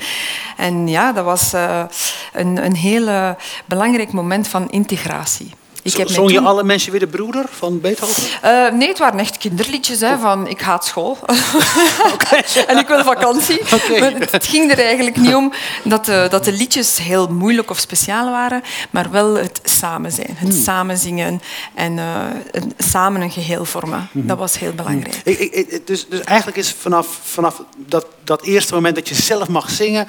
en 0.56 0.88
ja, 0.88 1.12
dat 1.12 1.24
was 1.24 1.54
uh, 1.54 1.84
een, 2.32 2.64
een 2.64 2.76
heel 2.76 3.36
belangrijk 3.66 4.12
moment 4.12 4.48
van 4.48 4.70
integratie. 4.70 5.50
Ik 5.84 5.96
heb 5.96 6.08
Zong 6.08 6.30
je 6.30 6.40
alle 6.40 6.64
mensen 6.64 6.90
weer 6.90 7.00
de 7.00 7.06
broeder 7.06 7.44
van 7.50 7.80
Beethoven? 7.80 8.22
Uh, 8.44 8.70
nee, 8.70 8.88
het 8.88 8.98
waren 8.98 9.18
echt 9.18 9.38
kinderliedjes 9.38 10.00
hè, 10.00 10.18
van 10.18 10.46
ik 10.48 10.60
haat 10.60 10.84
school 10.84 11.18
en 12.66 12.78
ik 12.78 12.86
wil 12.86 13.04
vakantie. 13.04 13.60
Okay. 13.74 14.14
het 14.30 14.46
ging 14.46 14.70
er 14.70 14.78
eigenlijk 14.78 15.16
niet 15.16 15.34
om 15.34 15.52
dat 15.84 16.04
de, 16.04 16.26
dat 16.30 16.44
de 16.44 16.52
liedjes 16.52 16.98
heel 16.98 17.26
moeilijk 17.26 17.70
of 17.70 17.78
speciaal 17.78 18.30
waren, 18.30 18.62
maar 18.90 19.10
wel 19.10 19.34
het 19.34 19.60
samen 19.62 20.12
zijn, 20.12 20.34
het 20.34 20.52
hmm. 20.52 20.62
samen 20.62 20.96
zingen 20.96 21.42
en 21.74 21.96
uh, 21.96 22.24
een, 22.50 22.72
samen 22.78 23.20
een 23.20 23.30
geheel 23.30 23.64
vormen. 23.64 24.08
Hmm. 24.12 24.26
Dat 24.26 24.38
was 24.38 24.58
heel 24.58 24.72
belangrijk. 24.72 25.20
Hmm. 25.24 25.32
Ik, 25.32 25.38
ik, 25.38 25.86
dus, 25.86 26.08
dus 26.08 26.20
eigenlijk 26.20 26.58
is 26.58 26.74
vanaf, 26.78 27.18
vanaf 27.22 27.62
dat, 27.76 28.06
dat 28.24 28.42
eerste 28.42 28.74
moment 28.74 28.94
dat 28.94 29.08
je 29.08 29.14
zelf 29.14 29.48
mag 29.48 29.70
zingen, 29.70 30.08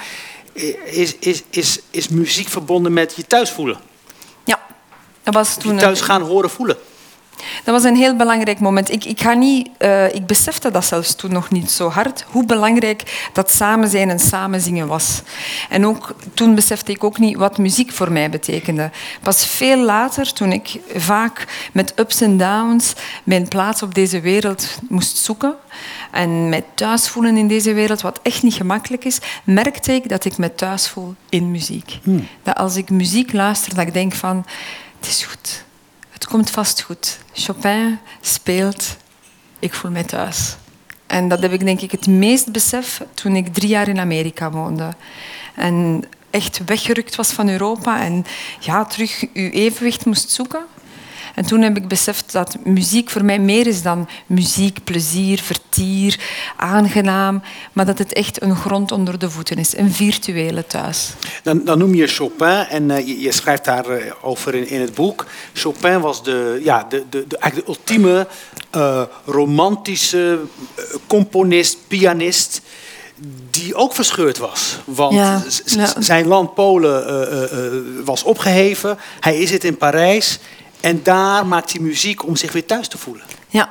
is, 0.84 1.16
is, 1.20 1.44
is, 1.50 1.80
is 1.92 2.08
muziek 2.08 2.48
verbonden 2.48 2.94
met 2.94 3.14
je 3.16 3.26
thuis 3.28 3.50
voelen. 3.50 3.78
Dat 5.26 5.34
was 5.34 5.56
toen 5.56 5.78
thuis 5.78 6.02
gaan 6.02 6.22
horen 6.22 6.50
voelen. 6.50 6.78
Dat 7.64 7.74
was 7.74 7.84
een 7.84 7.96
heel 7.96 8.16
belangrijk 8.16 8.60
moment. 8.60 8.92
Ik, 8.92 9.06
ik, 9.06 9.22
ga 9.22 9.34
niet, 9.34 9.70
uh, 9.80 10.14
ik 10.14 10.26
besefte 10.26 10.72
dat 10.72 10.86
zelfs 10.86 11.16
toen 11.16 11.32
nog 11.32 11.50
niet 11.50 11.72
zo 11.72 11.90
hard, 11.90 12.26
hoe 12.28 12.46
belangrijk 12.46 13.30
dat 13.34 13.52
samen 13.52 13.90
zijn 13.90 14.10
en 14.10 14.20
samen 14.20 14.62
zingen 14.62 14.88
was. 14.88 15.22
En 15.70 15.86
ook, 15.86 16.16
toen 16.34 16.56
besefte 16.56 16.92
ik 16.92 17.04
ook 17.04 17.18
niet 17.18 17.38
wat 17.38 17.58
muziek 17.58 17.92
voor 17.92 18.12
mij 18.12 18.30
betekende. 18.30 18.92
Pas 19.22 19.46
veel 19.46 19.78
later, 19.78 20.34
toen 20.34 20.52
ik 20.52 20.80
vaak 20.96 21.70
met 21.72 21.94
ups 22.00 22.22
en 22.22 22.38
downs 22.38 22.94
mijn 23.24 23.48
plaats 23.48 23.84
op 23.84 23.94
deze 23.94 24.20
wereld 24.20 24.78
moest 24.90 25.18
zoeken 25.18 25.56
en 26.12 26.50
mij 26.50 26.64
thuis 26.74 27.10
voelen 27.10 27.38
in 27.38 27.48
deze 27.48 27.74
wereld, 27.74 28.02
wat 28.02 28.20
echt 28.24 28.44
niet 28.44 28.54
gemakkelijk 28.54 29.06
is, 29.06 29.20
merkte 29.44 29.94
ik 29.94 30.10
dat 30.10 30.26
ik 30.26 30.38
me 30.38 30.56
thuis 30.56 30.88
voel 30.88 31.16
in 31.30 31.52
muziek. 31.52 32.00
Hmm. 32.04 32.28
Dat 32.44 32.56
als 32.56 32.76
ik 32.76 32.90
muziek 32.90 33.34
luister, 33.34 33.76
dat 33.76 33.88
ik 33.88 33.94
denk 33.94 34.14
van 34.14 34.46
het 35.06 35.14
is 35.14 35.24
goed. 35.24 35.64
Het 36.10 36.26
komt 36.26 36.50
vast 36.50 36.82
goed. 36.82 37.18
Chopin 37.34 38.00
speelt. 38.22 38.98
Ik 39.60 39.74
voel 39.74 39.92
mij 39.92 40.04
thuis. 40.04 40.56
En 41.08 41.28
dat 41.28 41.42
heb 41.42 41.52
ik 41.52 41.66
denk 41.66 41.82
ik 41.82 41.92
het 41.92 42.08
meest 42.08 42.52
besef 42.52 43.02
toen 43.14 43.36
ik 43.36 43.54
drie 43.54 43.70
jaar 43.70 43.88
in 43.88 44.00
Amerika 44.00 44.52
woonde. 44.52 44.94
En 45.56 46.04
echt 46.30 46.62
weggerukt 46.66 47.16
was 47.16 47.32
van 47.32 47.50
Europa 47.50 48.02
en 48.02 48.26
ja, 48.60 48.86
terug 48.86 49.26
uw 49.34 49.50
evenwicht 49.50 50.06
moest 50.06 50.30
zoeken. 50.30 50.66
En 51.36 51.46
toen 51.46 51.62
heb 51.62 51.78
ik 51.78 51.88
beseft 51.88 52.32
dat 52.32 52.58
muziek 52.64 53.10
voor 53.10 53.26
mij 53.26 53.40
meer 53.40 53.68
is 53.68 53.82
dan 53.82 54.10
muziek, 54.26 54.84
plezier, 54.84 55.40
vertier, 55.42 56.20
aangenaam, 56.58 57.42
maar 57.74 57.86
dat 57.86 57.98
het 57.98 58.14
echt 58.14 58.42
een 58.42 58.56
grond 58.56 58.92
onder 58.92 59.20
de 59.20 59.30
voeten 59.30 59.58
is, 59.58 59.78
een 59.78 59.92
virtuele 59.92 60.68
thuis. 60.68 61.14
Dan, 61.44 61.66
dan 61.66 61.78
noem 61.78 61.96
je 61.96 62.08
Chopin 62.08 62.66
en 62.70 62.90
uh, 62.90 63.08
je, 63.08 63.20
je, 63.20 63.32
schrijft 63.32 63.66
daarover 63.66 64.06
uh, 64.06 64.12
over 64.22 64.56
in, 64.56 64.70
in, 64.70 64.82
het 64.82 64.94
boek. 64.94 65.26
Chopin 65.54 66.00
was 66.00 66.24
de, 66.24 66.60
ja, 66.64 66.86
de, 66.90 67.04
de, 67.10 67.28
de, 67.28 67.38
eigenlijk 67.38 67.72
de 67.72 67.80
ultieme 67.80 68.28
uh, 68.76 69.02
romantische 69.26 70.40
componist, 71.08 71.78
pianist 71.88 72.62
die 73.52 73.76
ook 73.76 73.94
verscheurd 73.94 74.38
was. 74.38 74.78
Want 74.86 75.14
Ja, 75.14 75.44
ja. 75.66 75.94
zijn 76.02 76.28
land 76.28 76.54
Polen 76.54 77.04
uh, 77.10 77.42
uh, 77.42 78.06
was 78.06 78.24
opgeheven. 78.24 78.98
Hij 79.20 79.38
is 79.38 79.52
het 79.52 79.64
in 79.64 79.78
Parijs. 79.78 80.40
En 80.86 81.00
daar 81.04 81.46
maakt 81.46 81.72
hij 81.72 81.82
muziek 81.82 82.26
om 82.26 82.36
zich 82.36 82.52
weer 82.52 82.66
thuis 82.66 82.88
te 82.88 82.98
voelen. 82.98 83.24
Ja, 83.48 83.70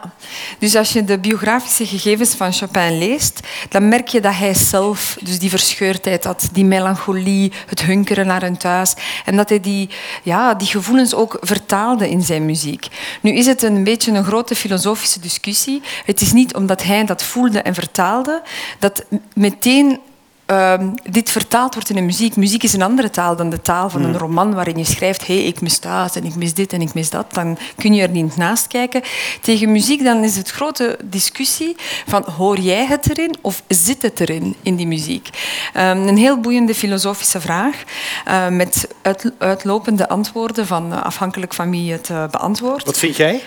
dus 0.59 0.77
als 0.77 0.93
je 0.93 1.05
de 1.05 1.19
biografische 1.19 1.87
gegevens 1.87 2.35
van 2.35 2.53
Chopin 2.53 2.99
leest, 2.99 3.41
dan 3.69 3.89
merk 3.89 4.09
je 4.09 4.21
dat 4.21 4.35
hij 4.35 4.55
zelf 4.55 5.17
dus 5.21 5.39
die 5.39 5.51
verscheurdheid 5.51 6.25
had, 6.25 6.49
die 6.53 6.65
melancholie, 6.65 7.53
het 7.67 7.83
hunkeren 7.83 8.27
naar 8.27 8.43
een 8.43 8.57
thuis. 8.57 8.95
En 9.25 9.37
dat 9.37 9.49
hij 9.49 9.61
die, 9.61 9.89
ja, 10.23 10.55
die 10.55 10.67
gevoelens 10.67 11.15
ook 11.15 11.39
vertaalde 11.41 12.11
in 12.11 12.23
zijn 12.23 12.45
muziek. 12.45 12.87
Nu 13.21 13.33
is 13.33 13.47
het 13.47 13.63
een 13.63 13.85
beetje 13.85 14.13
een 14.13 14.25
grote 14.25 14.55
filosofische 14.55 15.21
discussie. 15.21 15.83
Het 16.05 16.21
is 16.21 16.33
niet 16.33 16.55
omdat 16.55 16.83
hij 16.83 17.05
dat 17.05 17.23
voelde 17.23 17.59
en 17.59 17.75
vertaalde, 17.75 18.43
dat 18.79 19.05
meteen 19.35 20.01
Ehm, 20.47 20.89
dit 21.11 21.31
vertaald 21.31 21.75
wordt 21.75 21.89
in 21.89 21.97
de 21.97 22.03
muziek. 22.03 22.37
Muziek 22.37 22.63
is 22.63 22.73
een 22.73 22.83
andere 22.83 23.11
taal 23.11 23.37
dan 23.37 23.51
de 23.51 23.61
taal 23.61 23.91
van 23.91 24.05
een 24.05 24.19
roman 24.19 24.55
waarin 24.55 24.77
je 24.77 24.85
schrijft 24.85 25.27
hé, 25.27 25.37
hey, 25.37 25.45
ik 25.45 25.61
mis 25.61 25.81
dat 25.81 26.17
en 26.17 26.25
ik 26.25 26.35
mis 26.35 26.55
dit 26.55 26.73
en 26.73 26.81
ik 26.81 26.95
mis 26.95 27.11
dat. 27.11 27.35
Dan 27.35 27.59
kun 27.77 27.95
je 27.95 28.03
er 28.03 28.09
niet 28.09 28.37
naast 28.37 28.67
kijken. 28.67 29.03
Tegen 29.41 29.73
muziek 29.73 30.05
dan 30.05 30.25
is 30.25 30.37
het 30.37 30.51
grote 30.51 30.99
discussie 31.05 31.77
van 32.07 32.25
hoor 32.37 32.59
jij 32.59 32.87
het 32.87 33.11
erin 33.11 33.35
of 33.41 33.63
zit 33.69 34.03
het 34.03 34.21
erin 34.21 34.57
in 34.63 34.77
die 34.77 34.87
muziek? 34.87 35.29
Ehm, 35.73 36.09
een 36.09 36.17
heel 36.17 36.41
boeiende 36.41 36.75
filosofische 36.75 37.41
vraag 37.41 37.83
uh, 38.29 38.49
met 38.49 38.89
uit, 39.03 39.33
uitlopende 39.39 40.09
antwoorden 40.09 40.67
van 40.67 40.93
uh, 40.93 41.03
afhankelijk 41.03 41.55
van 41.55 41.71
wie 41.71 41.93
het 41.93 42.09
uh, 42.09 42.25
beantwoordt. 42.31 42.85
Wat 42.85 42.99
vind 42.99 43.17
jij? 43.17 43.43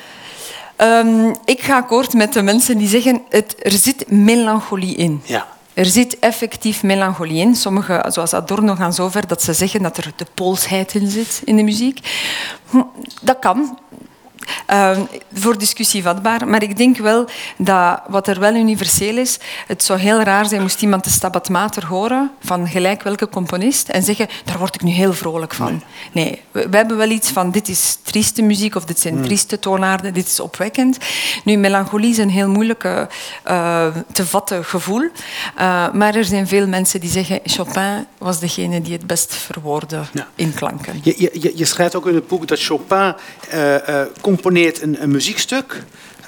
Um, 0.77 1.35
ik 1.45 1.61
ga 1.61 1.75
akkoord 1.75 2.13
met 2.13 2.33
de 2.33 2.41
mensen 2.41 2.77
die 2.77 2.87
zeggen 2.87 3.21
het, 3.29 3.55
er 3.59 3.71
zit 3.71 4.11
melancholie 4.11 4.95
in. 4.95 5.21
Ja. 5.25 5.47
Er 5.77 5.85
zit 5.85 6.19
effectief 6.19 6.83
melancholie 6.83 7.41
in. 7.41 7.55
Sommigen, 7.55 8.11
zoals 8.11 8.33
Adorno, 8.33 8.75
gaan 8.75 8.93
zover 8.93 9.27
dat 9.27 9.43
ze 9.43 9.53
zeggen 9.53 9.81
dat 9.81 9.97
er 9.97 10.11
de 10.15 10.25
poolsheid 10.33 10.93
in 10.93 11.07
zit 11.07 11.41
in 11.43 11.55
de 11.55 11.63
muziek. 11.63 11.99
Hm, 12.69 12.81
Dat 13.21 13.39
kan. 13.39 13.79
Uh, 14.71 14.97
voor 15.33 15.57
discussie 15.57 16.03
vatbaar. 16.03 16.47
Maar 16.47 16.63
ik 16.63 16.77
denk 16.77 16.97
wel 16.97 17.25
dat 17.57 18.01
wat 18.07 18.27
er 18.27 18.39
wel 18.39 18.53
universeel 18.55 19.17
is, 19.17 19.39
het 19.67 19.83
zou 19.83 19.99
heel 19.99 20.21
raar 20.21 20.45
zijn 20.45 20.61
moest 20.61 20.81
iemand 20.81 21.03
de 21.03 21.09
Stabat 21.09 21.49
Mater 21.49 21.85
horen 21.85 22.31
van 22.43 22.67
gelijk 22.67 23.03
welke 23.03 23.29
componist 23.29 23.89
en 23.89 24.03
zeggen, 24.03 24.27
daar 24.45 24.57
word 24.57 24.75
ik 24.75 24.81
nu 24.81 24.91
heel 24.91 25.13
vrolijk 25.13 25.53
van. 25.53 25.81
Nee, 26.11 26.41
we, 26.51 26.69
we 26.69 26.77
hebben 26.77 26.97
wel 26.97 27.09
iets 27.09 27.29
van, 27.29 27.51
dit 27.51 27.67
is 27.67 27.97
trieste 28.03 28.41
muziek 28.41 28.75
of 28.75 28.85
dit 28.85 28.99
zijn 28.99 29.21
trieste 29.21 29.59
toonaarden, 29.59 30.13
dit 30.13 30.27
is 30.27 30.39
opwekkend. 30.39 30.97
Nu, 31.43 31.55
melancholie 31.57 32.09
is 32.09 32.17
een 32.17 32.29
heel 32.29 32.49
moeilijke 32.49 33.09
uh, 33.47 33.85
te 34.11 34.25
vatten 34.25 34.65
gevoel. 34.65 35.01
Uh, 35.01 35.91
maar 35.93 36.15
er 36.15 36.25
zijn 36.25 36.47
veel 36.47 36.67
mensen 36.67 36.99
die 36.99 37.09
zeggen, 37.09 37.39
Chopin 37.43 38.05
was 38.17 38.39
degene 38.39 38.81
die 38.81 38.93
het 38.93 39.07
best 39.07 39.33
verwoordde 39.33 40.01
Ja. 40.11 40.27
in 40.35 40.53
klanken. 40.53 40.99
Je, 41.03 41.29
je, 41.33 41.51
je 41.55 41.65
schrijft 41.65 41.95
ook 41.95 42.07
in 42.07 42.15
het 42.15 42.27
boek 42.27 42.47
dat 42.47 42.59
Chopin 42.59 43.13
uh, 43.53 43.73
uh, 43.73 44.01
componeert 44.41 44.81
een, 44.81 45.01
een 45.01 45.11
muziekstuk 45.11 45.83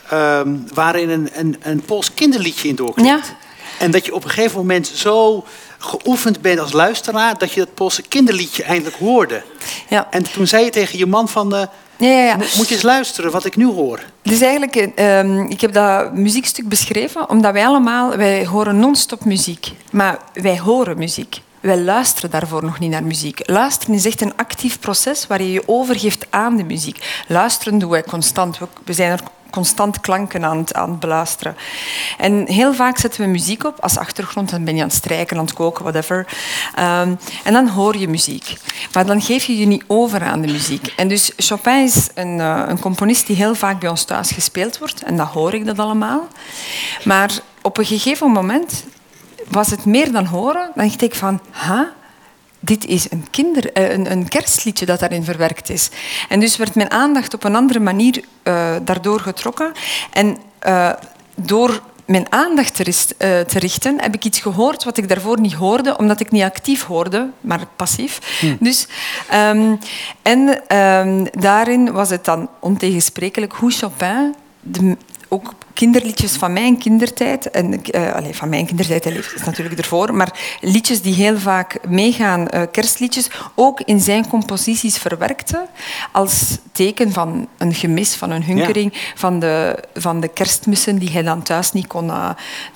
ehm, 0.09 0.55
waarin 0.73 1.09
een, 1.09 1.29
een, 1.33 1.55
een 1.61 1.81
Pools 1.81 2.13
kinderliedje 2.13 2.67
in 2.67 2.75
doorklinkt. 2.75 3.27
Ja. 3.27 3.35
En 3.79 3.91
dat 3.91 4.05
je 4.05 4.13
op 4.13 4.23
een 4.23 4.29
gegeven 4.29 4.57
moment 4.57 4.87
zo 4.87 5.43
geoefend 5.77 6.41
bent 6.41 6.59
als 6.59 6.71
luisteraar 6.71 7.37
dat 7.37 7.51
je 7.51 7.59
dat 7.59 7.73
Poolse 7.73 8.01
kinderliedje 8.01 8.63
eindelijk 8.63 8.95
hoorde. 8.95 9.41
Ja. 9.89 10.07
En 10.09 10.31
toen 10.31 10.47
zei 10.47 10.63
je 10.63 10.69
tegen 10.69 10.97
je 10.97 11.05
man 11.05 11.29
van, 11.29 11.55
eh, 11.55 11.63
Ja, 11.97 12.07
ja, 12.07 12.23
ja. 12.23 12.35
"Mo- 12.35 12.43
moet 12.55 12.67
je 12.67 12.73
eens 12.73 12.83
luisteren 12.83 13.31
wat 13.31 13.45
ik 13.45 13.55
nu 13.55 13.65
hoor. 13.65 13.99
Dus 14.21 14.41
eigenlijk, 14.41 14.75
eh, 14.75 15.39
ik 15.49 15.61
heb 15.61 15.73
dat 15.73 16.13
muziekstuk 16.13 16.67
beschreven 16.69 17.29
omdat 17.29 17.53
wij 17.53 17.65
allemaal, 17.65 18.15
wij 18.17 18.45
horen 18.45 18.79
non-stop 18.79 19.25
muziek. 19.25 19.71
Maar 19.91 20.17
wij 20.33 20.59
horen 20.59 20.97
muziek. 20.97 21.41
Wij 21.59 21.79
luisteren 21.79 22.29
daarvoor 22.29 22.63
nog 22.63 22.79
niet 22.79 22.91
naar 22.91 23.03
muziek. 23.03 23.41
Luisteren 23.49 23.95
is 23.95 24.05
echt 24.05 24.21
een 24.21 24.33
actief 24.37 24.79
proces 24.79 25.27
waar 25.27 25.41
je 25.41 25.51
je 25.51 25.63
overgeeft 25.67 26.25
aan 26.29 26.55
de 26.57 26.63
muziek. 26.63 27.23
Luisteren 27.27 27.79
doen 27.79 27.89
wij 27.89 28.03
constant. 28.03 28.57
We- 28.85 28.93
zijn 28.93 29.11
er 29.11 29.19
constant 29.49 29.99
klanken 30.01 30.45
aan 30.45 30.57
het, 30.57 30.73
aan 30.73 30.99
beluisteren. 30.99 31.55
En 32.17 32.47
heel 32.47 32.73
vaak 32.73 32.97
zetten 32.97 33.21
we 33.21 33.27
muziek 33.27 33.63
op 33.63 33.79
als 33.79 33.97
achtergrond. 33.97 34.49
Dan 34.49 34.63
ben 34.63 34.75
je 34.75 34.81
aan 34.81 34.87
het 34.87 34.97
strijken, 34.97 35.37
aan 35.37 35.45
het 35.45 35.53
koken, 35.53 35.83
whatever. 35.83 36.27
Ehm, 36.75 37.13
en 37.43 37.53
dan 37.53 37.67
hoor 37.67 37.97
je 37.97 38.07
muziek. 38.07 38.53
Maar 38.93 39.05
dan 39.05 39.21
geef 39.21 39.43
je 39.43 39.57
je 39.57 39.65
niet 39.65 39.83
over 39.87 40.23
aan 40.23 40.41
de 40.41 40.51
muziek. 40.51 40.93
En 40.95 41.07
dus 41.07 41.31
Chopin 41.37 41.83
is 41.83 42.07
een, 42.13 42.39
eh, 42.39 42.63
een 42.67 42.79
componist 42.79 43.27
die 43.27 43.35
heel 43.35 43.55
vaak 43.55 43.79
bij 43.79 43.89
ons 43.89 44.03
thuis 44.03 44.31
gespeeld 44.31 44.77
wordt. 44.77 45.03
En 45.03 45.17
dat 45.17 45.27
hoor 45.27 45.53
ik 45.53 45.65
dat 45.65 45.79
allemaal. 45.79 46.27
Maar 47.03 47.31
op 47.61 47.77
een 47.77 47.85
gegeven 47.85 48.31
moment 48.31 48.83
was 49.49 49.69
het 49.69 49.85
meer 49.85 50.11
dan 50.11 50.25
horen. 50.25 50.71
Dan 50.75 50.87
dacht 50.87 51.01
ik 51.01 51.15
van, 51.15 51.39
ha, 51.49 51.93
dit 52.59 52.85
is 52.85 53.11
een, 53.11 53.27
kinder, 53.31 53.73
eh, 53.73 53.91
een, 53.91 54.11
een 54.11 54.27
kerstliedje 54.27 54.85
dat 54.85 54.99
daarin 54.99 55.23
verwerkt 55.23 55.69
is. 55.69 55.89
En 56.29 56.39
dus 56.39 56.57
werd 56.57 56.75
mijn 56.75 56.91
aandacht 56.91 57.33
op 57.33 57.43
een 57.43 57.55
andere 57.55 57.79
manier 57.79 58.23
eh, 58.43 58.75
daardoor 58.83 59.19
getrokken. 59.19 59.71
En 60.11 60.37
eh, 60.59 60.91
door 61.35 61.81
mijn 62.05 62.31
aandacht 62.31 62.75
te, 62.75 62.83
te 63.45 63.59
richten, 63.59 64.01
heb 64.01 64.13
ik 64.13 64.25
iets 64.25 64.39
gehoord 64.39 64.83
wat 64.83 64.97
ik 64.97 65.09
daarvoor 65.09 65.39
niet 65.39 65.53
hoorde, 65.53 65.97
omdat 65.97 66.19
ik 66.19 66.31
niet 66.31 66.43
actief 66.43 66.83
hoorde, 66.83 67.29
maar 67.41 67.67
passief. 67.75 68.19
Dus, 68.59 68.87
ehm, 69.29 69.75
en 70.21 70.67
ehm, 70.67 71.25
daarin 71.31 71.91
was 71.91 72.09
het 72.09 72.25
dan 72.25 72.49
ontegensprekelijk 72.59 73.53
hoe 73.53 73.71
Chopin 73.71 74.35
de, 74.59 74.97
ook 75.29 75.53
kinderliedjes 75.73 76.35
van 76.35 76.53
mijn 76.53 76.77
kindertijd, 76.77 77.49
en, 77.49 77.83
eh 77.83 78.13
allee, 78.13 78.35
van 78.35 78.49
mijn 78.49 78.65
kindertijd, 78.65 79.03
hij 79.03 79.13
leeft 79.13 79.35
is 79.35 79.43
natuurlijk 79.43 79.79
ervoor, 79.79 80.13
maar 80.13 80.57
liedjes 80.61 81.01
die 81.01 81.13
heel 81.13 81.37
vaak 81.37 81.77
meegaan, 81.87 82.47
eh, 82.47 82.61
kerstliedjes, 82.71 83.29
ook 83.55 83.81
in 83.81 83.99
zijn 83.99 84.27
composities 84.27 84.97
verwerkte 84.97 85.65
als 86.11 86.57
teken 86.71 87.11
van 87.11 87.47
een 87.57 87.73
gemis, 87.73 88.15
van 88.15 88.31
een 88.31 88.43
hunkering, 88.43 88.93
van, 89.15 89.39
de, 89.39 89.83
van 89.93 90.19
de 90.19 90.27
kerstmissen 90.27 90.97
die 90.97 91.09
hij 91.09 91.23
dan 91.23 91.43
thuis 91.43 91.71
niet 91.71 91.87
kon, 91.87 92.09
eh, 92.09 92.29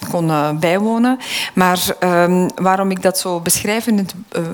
kon 0.09 0.59
bijwonen. 0.59 1.17
Maar 1.53 1.79
ehm, 1.99 2.49
waarom 2.55 2.91
ik 2.91 3.01
dat 3.01 3.19
zo 3.19 3.39
beschrijf 3.39 3.87
in, 3.87 3.97
het, 3.97 4.13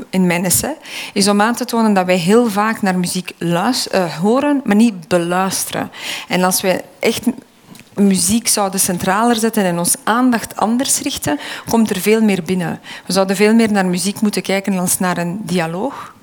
in 0.10 0.28
mijn 0.28 0.46
essay, 0.46 0.78
is 1.14 1.28
om 1.28 1.42
aan 1.42 1.56
te 1.56 1.66
tonen 1.66 1.94
dat 1.94 2.06
wij 2.06 2.18
heel 2.18 2.50
vaak 2.50 2.82
naar 2.82 2.98
muziek 2.98 3.32
luis- 3.38 3.88
eh, 3.90 4.16
horen, 4.16 4.62
maar 4.64 4.76
niet 4.76 5.08
beluisteren. 5.08 5.92
En 6.28 6.44
als 6.44 6.62
wij 6.62 6.82
echt 7.00 7.22
muziek 7.96 8.48
zouden 8.48 8.80
centraler 8.80 9.36
zetten 9.36 9.64
en 9.64 9.80
ons 9.80 9.96
aandacht 10.04 10.56
anders 10.56 11.00
richten, 11.00 11.40
komt 11.70 11.90
er 11.90 12.00
veel 12.00 12.22
meer 12.22 12.44
binnen. 12.44 12.80
We 13.06 13.14
zouden 13.14 13.36
veel 13.36 13.54
meer 13.54 13.72
naar 13.72 13.86
muziek 13.86 14.22
moeten 14.22 14.42
kijken 14.42 14.80
als 14.80 15.00
naar 15.00 15.18
een 15.18 15.40
dialoog. 15.44 16.14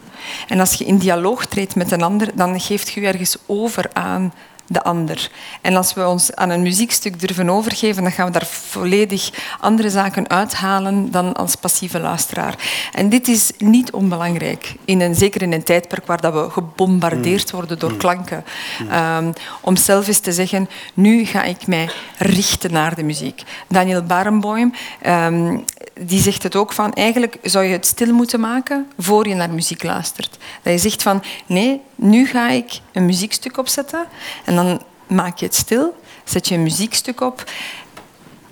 En 0.48 0.60
als 0.60 0.72
je 0.72 0.84
in 0.84 0.98
dialoog 0.98 1.46
treedt 1.46 1.74
met 1.74 1.90
een 1.90 2.02
ander, 2.02 2.30
dan 2.34 2.60
geeft 2.60 2.90
je 2.90 3.00
je 3.00 3.06
ergens 3.06 3.36
over 3.46 3.90
aan 3.92 4.32
de 4.66 4.82
ander. 4.82 5.30
En 5.60 5.76
als 5.76 5.94
we 5.94 6.06
ons 6.06 6.34
aan 6.34 6.50
een 6.50 6.62
muziekstuk 6.62 7.20
durven 7.20 7.50
overgeven, 7.50 8.02
dan 8.02 8.12
gaan 8.12 8.26
we 8.26 8.32
daar 8.32 8.46
volledig 8.46 9.30
andere 9.60 9.90
zaken 9.90 10.30
uithalen 10.30 11.10
dan 11.10 11.34
als 11.34 11.54
passieve 11.54 12.00
luisteraar. 12.00 12.54
En 12.92 13.08
dit 13.08 13.28
is 13.28 13.50
niet 13.58 13.92
onbelangrijk, 13.92 14.74
in 14.84 15.00
een, 15.00 15.14
zeker 15.14 15.42
in 15.42 15.52
een 15.52 15.62
tijdperk 15.62 16.06
waar 16.06 16.20
dat 16.20 16.32
we 16.32 16.50
gebombardeerd 16.50 17.50
worden 17.50 17.78
door 17.78 17.96
klanken. 17.96 18.44
Um, 18.92 19.32
om 19.60 19.76
zelf 19.76 20.06
eens 20.06 20.18
te 20.18 20.32
zeggen, 20.32 20.68
nu 20.94 21.24
ga 21.24 21.42
ik 21.42 21.66
mij 21.66 21.90
richten 22.18 22.72
naar 22.72 22.94
de 22.94 23.02
muziek. 23.02 23.42
Daniel 23.68 24.02
Barenboim, 24.02 24.72
um, 25.06 25.64
die 26.00 26.20
zegt 26.20 26.42
het 26.42 26.56
ook 26.56 26.72
van, 26.72 26.92
eigenlijk 26.92 27.38
zou 27.42 27.64
je 27.64 27.72
het 27.72 27.86
stil 27.86 28.12
moeten 28.12 28.40
maken 28.40 28.86
voor 28.98 29.28
je 29.28 29.34
naar 29.34 29.50
muziek 29.50 29.82
luistert. 29.82 30.38
Dat 30.62 30.72
je 30.72 30.78
zegt 30.78 31.02
van, 31.02 31.22
nee, 31.46 31.80
nu 31.96 32.26
ga 32.26 32.48
ik 32.50 32.80
een 32.92 33.06
muziekstuk 33.06 33.58
opzetten 33.58 34.06
en 34.44 34.54
dan 34.54 34.82
maak 35.06 35.38
je 35.38 35.46
het 35.46 35.54
stil, 35.54 35.96
zet 36.24 36.48
je 36.48 36.54
een 36.54 36.62
muziekstuk 36.62 37.20
op 37.20 37.44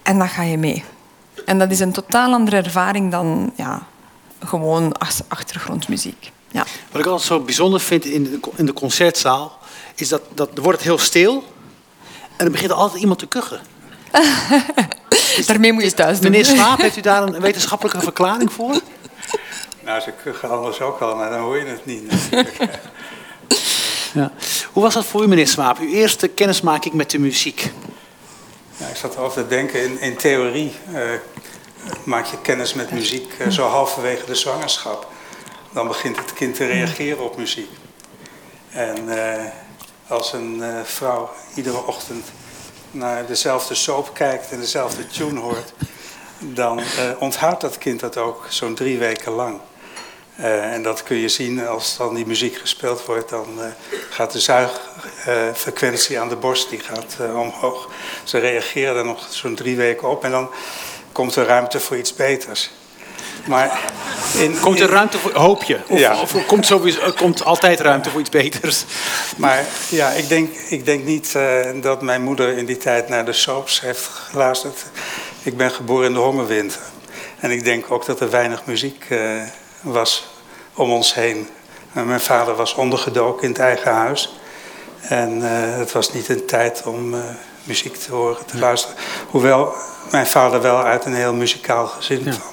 en 0.03 0.19
dan 0.19 0.29
ga 0.29 0.43
je 0.43 0.59
mee. 0.59 0.85
En 1.47 1.59
dat 1.59 1.71
is 1.71 1.81
een 1.81 1.93
totaal 1.93 2.33
andere 2.33 2.57
ervaring 2.57 3.11
dan 3.11 3.53
ja, 3.57 3.87
gewoon 4.45 4.93
ach- 4.93 5.21
achtergrondmuziek. 5.29 6.33
Ja. 6.51 6.65
Wat 6.91 7.01
ik 7.01 7.07
altijd 7.07 7.27
zo 7.29 7.41
bijzonder 7.41 7.81
vind 7.81 8.05
in 8.05 8.23
de, 8.23 8.39
in 8.57 8.67
de 8.67 8.73
concertzaal, 8.73 9.59
is 9.95 10.09
dat, 10.09 10.23
dat 10.35 10.57
er 10.57 10.63
wordt 10.63 10.79
het 10.79 10.87
heel 10.87 10.99
stil 10.99 11.45
en 12.37 12.45
dan 12.45 12.53
begint 12.53 12.71
er 12.71 12.77
altijd 12.77 13.01
iemand 13.01 13.19
te 13.19 13.27
kuchen. 13.27 13.61
Daarmee 15.47 15.73
moet 15.73 15.83
je 15.83 15.95
thuis 15.95 16.21
doen. 16.21 16.31
Meneer 16.31 16.47
Slaap, 16.47 16.81
heeft 16.81 16.97
u 16.97 17.01
daar 17.01 17.23
een 17.23 17.41
wetenschappelijke 17.41 18.01
verklaring 18.01 18.53
voor? 18.53 18.81
Nou, 19.85 20.01
ze 20.01 20.13
kuchen 20.23 20.51
anders 20.51 20.81
ook 20.81 21.01
al, 21.01 21.17
maar 21.17 21.31
dan 21.31 21.41
hoor 21.41 21.59
je 21.59 21.65
het 21.65 21.87
niet 21.87 22.11
natuurlijk. 22.11 22.59
Ja. 24.15 24.33
Hoe 24.73 24.83
was 24.83 24.95
dat 24.95 25.05
voor 25.05 25.23
u, 25.23 25.29
meneer 25.29 25.49
Swaap? 25.49 25.79
Uw 25.79 25.89
eerste 25.89 26.29
kennismaking 26.29 26.95
met 26.95 27.11
de 27.11 27.19
muziek? 27.19 27.71
Ja, 28.77 28.87
ik 28.87 28.97
zat 28.97 29.15
erover 29.15 29.43
te 29.43 29.49
denken, 29.49 29.83
in, 29.83 30.01
in 30.01 30.17
theorie 30.17 30.73
eh, 30.93 31.03
maak 32.05 32.27
je 32.27 32.41
kennis 32.43 32.75
met 32.75 32.91
muziek 32.91 33.35
eh, 33.39 33.49
zo 33.49 33.67
halverwege 33.67 34.27
de 34.27 34.35
zwangerschap. 34.35 35.07
Dan 35.73 35.89
begint 35.89 36.17
het 36.17 36.33
kind 36.33 36.55
te 36.55 36.67
reageren 36.67 37.25
op 37.25 37.37
muziek. 37.37 37.71
En 38.71 39.09
eh, 39.09 39.45
als 40.09 40.33
een 40.33 40.63
vrouw 40.85 41.31
iedere 41.55 41.87
ochtend 41.87 42.27
naar 42.91 43.27
dezelfde 43.27 43.75
soap 43.75 44.15
kijkt 44.15 44.51
en 44.51 44.61
dezelfde 44.61 45.07
tune 45.07 45.41
hoort, 45.41 45.73
dan 46.39 46.81
onthoudt 47.19 47.61
dat 47.61 47.79
kind 47.79 48.01
dat 48.01 48.17
ook 48.17 48.47
zo'n 48.49 48.75
drie 48.75 48.99
weken 48.99 49.33
lang. 49.33 49.61
Eh, 50.37 50.73
en 50.73 50.83
dat 50.83 51.03
kun 51.03 51.17
je 51.17 51.29
zien 51.29 51.67
als 51.67 51.97
dan 51.97 52.15
die 52.15 52.27
muziek 52.27 52.57
gespeeld 52.57 53.05
wordt, 53.05 53.29
dan 53.29 53.47
eh, 53.59 53.67
gaat 54.11 54.33
de 54.33 54.41
zuigfrequentie 54.41 56.21
aan 56.21 56.29
de 56.29 56.37
borst 56.37 56.71
die 56.71 56.81
gaat 56.81 57.17
eh, 57.21 57.41
omhoog. 57.41 57.89
Ze 58.25 58.39
reageren 58.39 58.97
er 58.97 59.05
nog 59.05 59.27
zo'n 59.31 59.55
drie 59.55 59.77
weken 59.77 60.09
op 60.09 60.25
en 60.25 60.31
dan 60.31 60.51
komt 61.13 61.37
er 61.37 61.47
ruimte 61.47 61.81
voor 61.81 61.97
iets 61.97 62.15
beters. 62.15 62.71
Maar 63.47 63.81
in, 64.39 64.61
Komt 64.61 64.81
er 64.81 64.87
in- 64.89 64.93
ruimte 64.95 65.19
voor, 65.19 65.33
hoop 65.33 65.63
je? 65.63 65.79
Of, 65.89 65.99
Ja. 65.99 66.21
of 66.21 66.47
komt, 66.47 66.67
sowieso, 66.67 67.13
komt 67.13 67.45
altijd 67.45 67.81
ruimte 67.81 68.11
voor 68.11 68.21
iets 68.21 68.31
beters? 68.31 68.85
Maar 69.37 69.65
ja, 69.89 70.09
ik 70.11 70.29
denk, 70.29 70.55
ik 70.69 70.85
denk 70.85 71.05
niet 71.05 71.33
dat 71.81 72.03
mijn 72.03 72.23
moeder 72.23 72.59
in 72.59 72.65
die 72.67 72.77
tijd 72.77 73.09
naar 73.09 73.25
de 73.25 73.33
soaps 73.33 73.81
heeft 73.81 74.05
geluisterd. 74.05 74.85
Ik 75.43 75.57
ben 75.57 75.71
geboren 75.71 76.07
in 76.07 76.13
de 76.13 76.19
hongerwinter. 76.19 76.81
En 77.39 77.51
ik 77.51 77.65
denk 77.65 77.91
ook 77.91 78.07
dat 78.07 78.21
er 78.21 78.31
weinig 78.31 78.65
muziek 78.67 79.05
was 79.93 80.27
om 80.75 80.93
ons 80.93 81.15
heen. 81.15 81.49
Mijn 81.93 82.21
vader 82.21 82.55
was 82.55 82.75
ondergedoken 82.75 83.43
in 83.43 83.49
het 83.49 83.59
eigen 83.59 83.93
huis. 83.93 84.39
En 85.01 85.43
eh, 85.43 85.79
het 85.79 85.93
was 85.93 86.13
niet 86.13 86.29
een 86.29 86.47
tijd 86.47 86.83
om 86.87 87.15
eh, 87.15 87.21
muziek 87.65 87.97
te 87.97 88.13
horen, 88.13 88.47
te 88.47 88.59
luisteren. 88.59 88.97
Hoewel 89.31 89.73
mijn 90.11 90.27
vader 90.27 90.61
wel 90.61 90.83
uit 90.83 91.05
een 91.05 91.15
heel 91.15 91.35
muzikaal 91.35 91.87
gezin 91.87 92.21
kwam. 92.23 92.53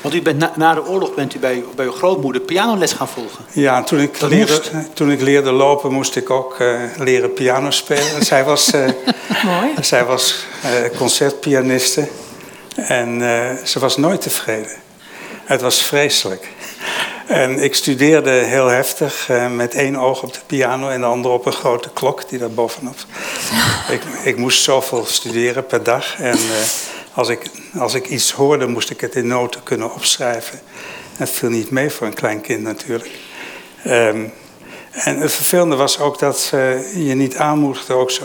Want 0.00 0.14
u 0.14 0.22
bent 0.22 0.38
na, 0.38 0.52
na 0.56 0.74
de 0.74 0.86
oorlog 0.86 1.14
bent 1.14 1.34
u 1.34 1.38
bij, 1.38 1.64
bij 1.76 1.84
uw 1.84 1.92
grootmoeder 1.92 2.40
pianoles 2.42 2.92
gaan 2.92 3.08
volgen. 3.08 3.44
Ja, 3.52 3.76
en 3.76 3.84
toen 3.84 4.00
ik, 4.00 4.20
Dat 4.20 4.30
leerde, 4.30 4.52
moest. 4.72 4.96
toen 4.96 5.10
ik 5.10 5.20
leerde 5.20 5.52
lopen, 5.52 5.92
moest 5.92 6.16
ik 6.16 6.30
ook 6.30 6.58
eh, 6.58 6.80
leren 6.98 7.32
piano 7.32 7.70
spelen. 7.70 8.14
En 8.14 8.24
zij 8.32 8.44
was, 8.44 8.70
eh, 8.72 8.88
Mooi. 9.44 9.68
zij 9.80 10.04
was 10.04 10.46
eh, 10.62 10.96
concertpianiste 10.98 12.08
en 12.76 13.22
eh, 13.22 13.64
ze 13.64 13.78
was 13.78 13.96
nooit 13.96 14.20
tevreden. 14.20 14.72
Het 15.44 15.60
was 15.60 15.82
vreselijk. 15.82 16.48
En 17.26 17.58
ik 17.58 17.74
studeerde 17.74 18.30
heel 18.30 18.66
heftig 18.66 19.28
eh, 19.28 19.50
met 19.50 19.74
één 19.74 19.96
oog 19.96 20.22
op 20.22 20.32
de 20.32 20.40
piano 20.46 20.88
en 20.88 21.00
de 21.00 21.06
andere 21.06 21.34
op 21.34 21.46
een 21.46 21.52
grote 21.52 21.90
klok 21.92 22.28
die 22.28 22.38
daar 22.38 22.50
bovenop. 22.50 22.96
ik, 23.94 24.02
ik 24.24 24.36
moest 24.36 24.62
zoveel 24.62 25.04
studeren 25.04 25.66
per 25.66 25.82
dag 25.82 26.20
en 26.20 26.32
eh, 26.32 26.64
als, 27.14 27.28
ik, 27.28 27.50
als 27.78 27.94
ik 27.94 28.08
iets 28.08 28.32
hoorde 28.32 28.66
moest 28.66 28.90
ik 28.90 29.00
het 29.00 29.14
in 29.14 29.26
noten 29.26 29.62
kunnen 29.62 29.94
opschrijven. 29.94 30.60
Het 31.16 31.30
viel 31.30 31.50
niet 31.50 31.70
mee 31.70 31.90
voor 31.90 32.06
een 32.06 32.14
klein 32.14 32.40
kind 32.40 32.62
natuurlijk. 32.62 33.10
Ehm, 33.84 34.24
en 34.92 35.20
het 35.20 35.32
vervelende 35.32 35.76
was 35.76 35.98
ook 35.98 36.18
dat 36.18 36.38
ze 36.40 36.90
je 36.94 37.14
niet 37.14 37.36
aanmoedigde. 37.36 37.94
Ook 37.94 38.10
zo. 38.10 38.22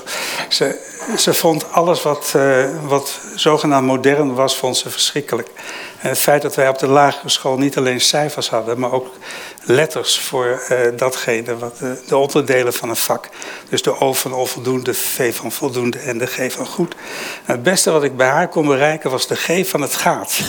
Ze, 0.49 0.79
ze 1.17 1.33
vond 1.33 1.71
alles 1.71 2.01
wat, 2.01 2.33
eh, 2.35 2.65
wat 2.87 3.19
zogenaamd 3.35 3.87
modern 3.87 4.33
was, 4.33 4.57
vond 4.57 4.77
ze 4.77 4.89
verschrikkelijk. 4.89 5.49
En 6.01 6.09
het 6.09 6.19
feit 6.19 6.41
dat 6.41 6.55
wij 6.55 6.69
op 6.69 6.79
de 6.79 6.87
lagere 6.87 7.29
school 7.29 7.57
niet 7.57 7.77
alleen 7.77 8.01
cijfers 8.01 8.49
hadden, 8.49 8.79
maar 8.79 8.91
ook 8.91 9.07
letters 9.63 10.19
voor 10.19 10.61
eh, 10.67 10.77
datgene, 10.97 11.57
wat 11.57 11.77
de, 11.77 12.03
de 12.07 12.17
onderdelen 12.17 12.73
van 12.73 12.89
een 12.89 12.95
vak. 12.95 13.29
Dus 13.69 13.81
de 13.81 13.99
O 13.99 14.13
van 14.13 14.33
onvoldoende, 14.33 14.83
de 14.83 14.93
V 14.93 15.35
van 15.35 15.51
voldoende 15.51 15.97
en 15.99 16.17
de 16.17 16.25
G 16.25 16.51
van 16.51 16.65
goed. 16.65 16.95
Het 17.43 17.63
beste 17.63 17.91
wat 17.91 18.03
ik 18.03 18.17
bij 18.17 18.27
haar 18.27 18.47
kon 18.47 18.67
bereiken 18.67 19.09
was 19.09 19.27
de 19.27 19.35
G 19.35 19.69
van 19.69 19.81
het 19.81 19.95
gaat. 19.95 20.39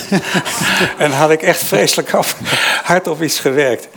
en 0.97 1.11
had 1.11 1.31
ik 1.31 1.41
echt 1.41 1.63
vreselijk 1.63 2.13
af, 2.13 2.35
hard 2.83 3.07
op 3.07 3.21
iets 3.21 3.39
gewerkt. 3.39 3.87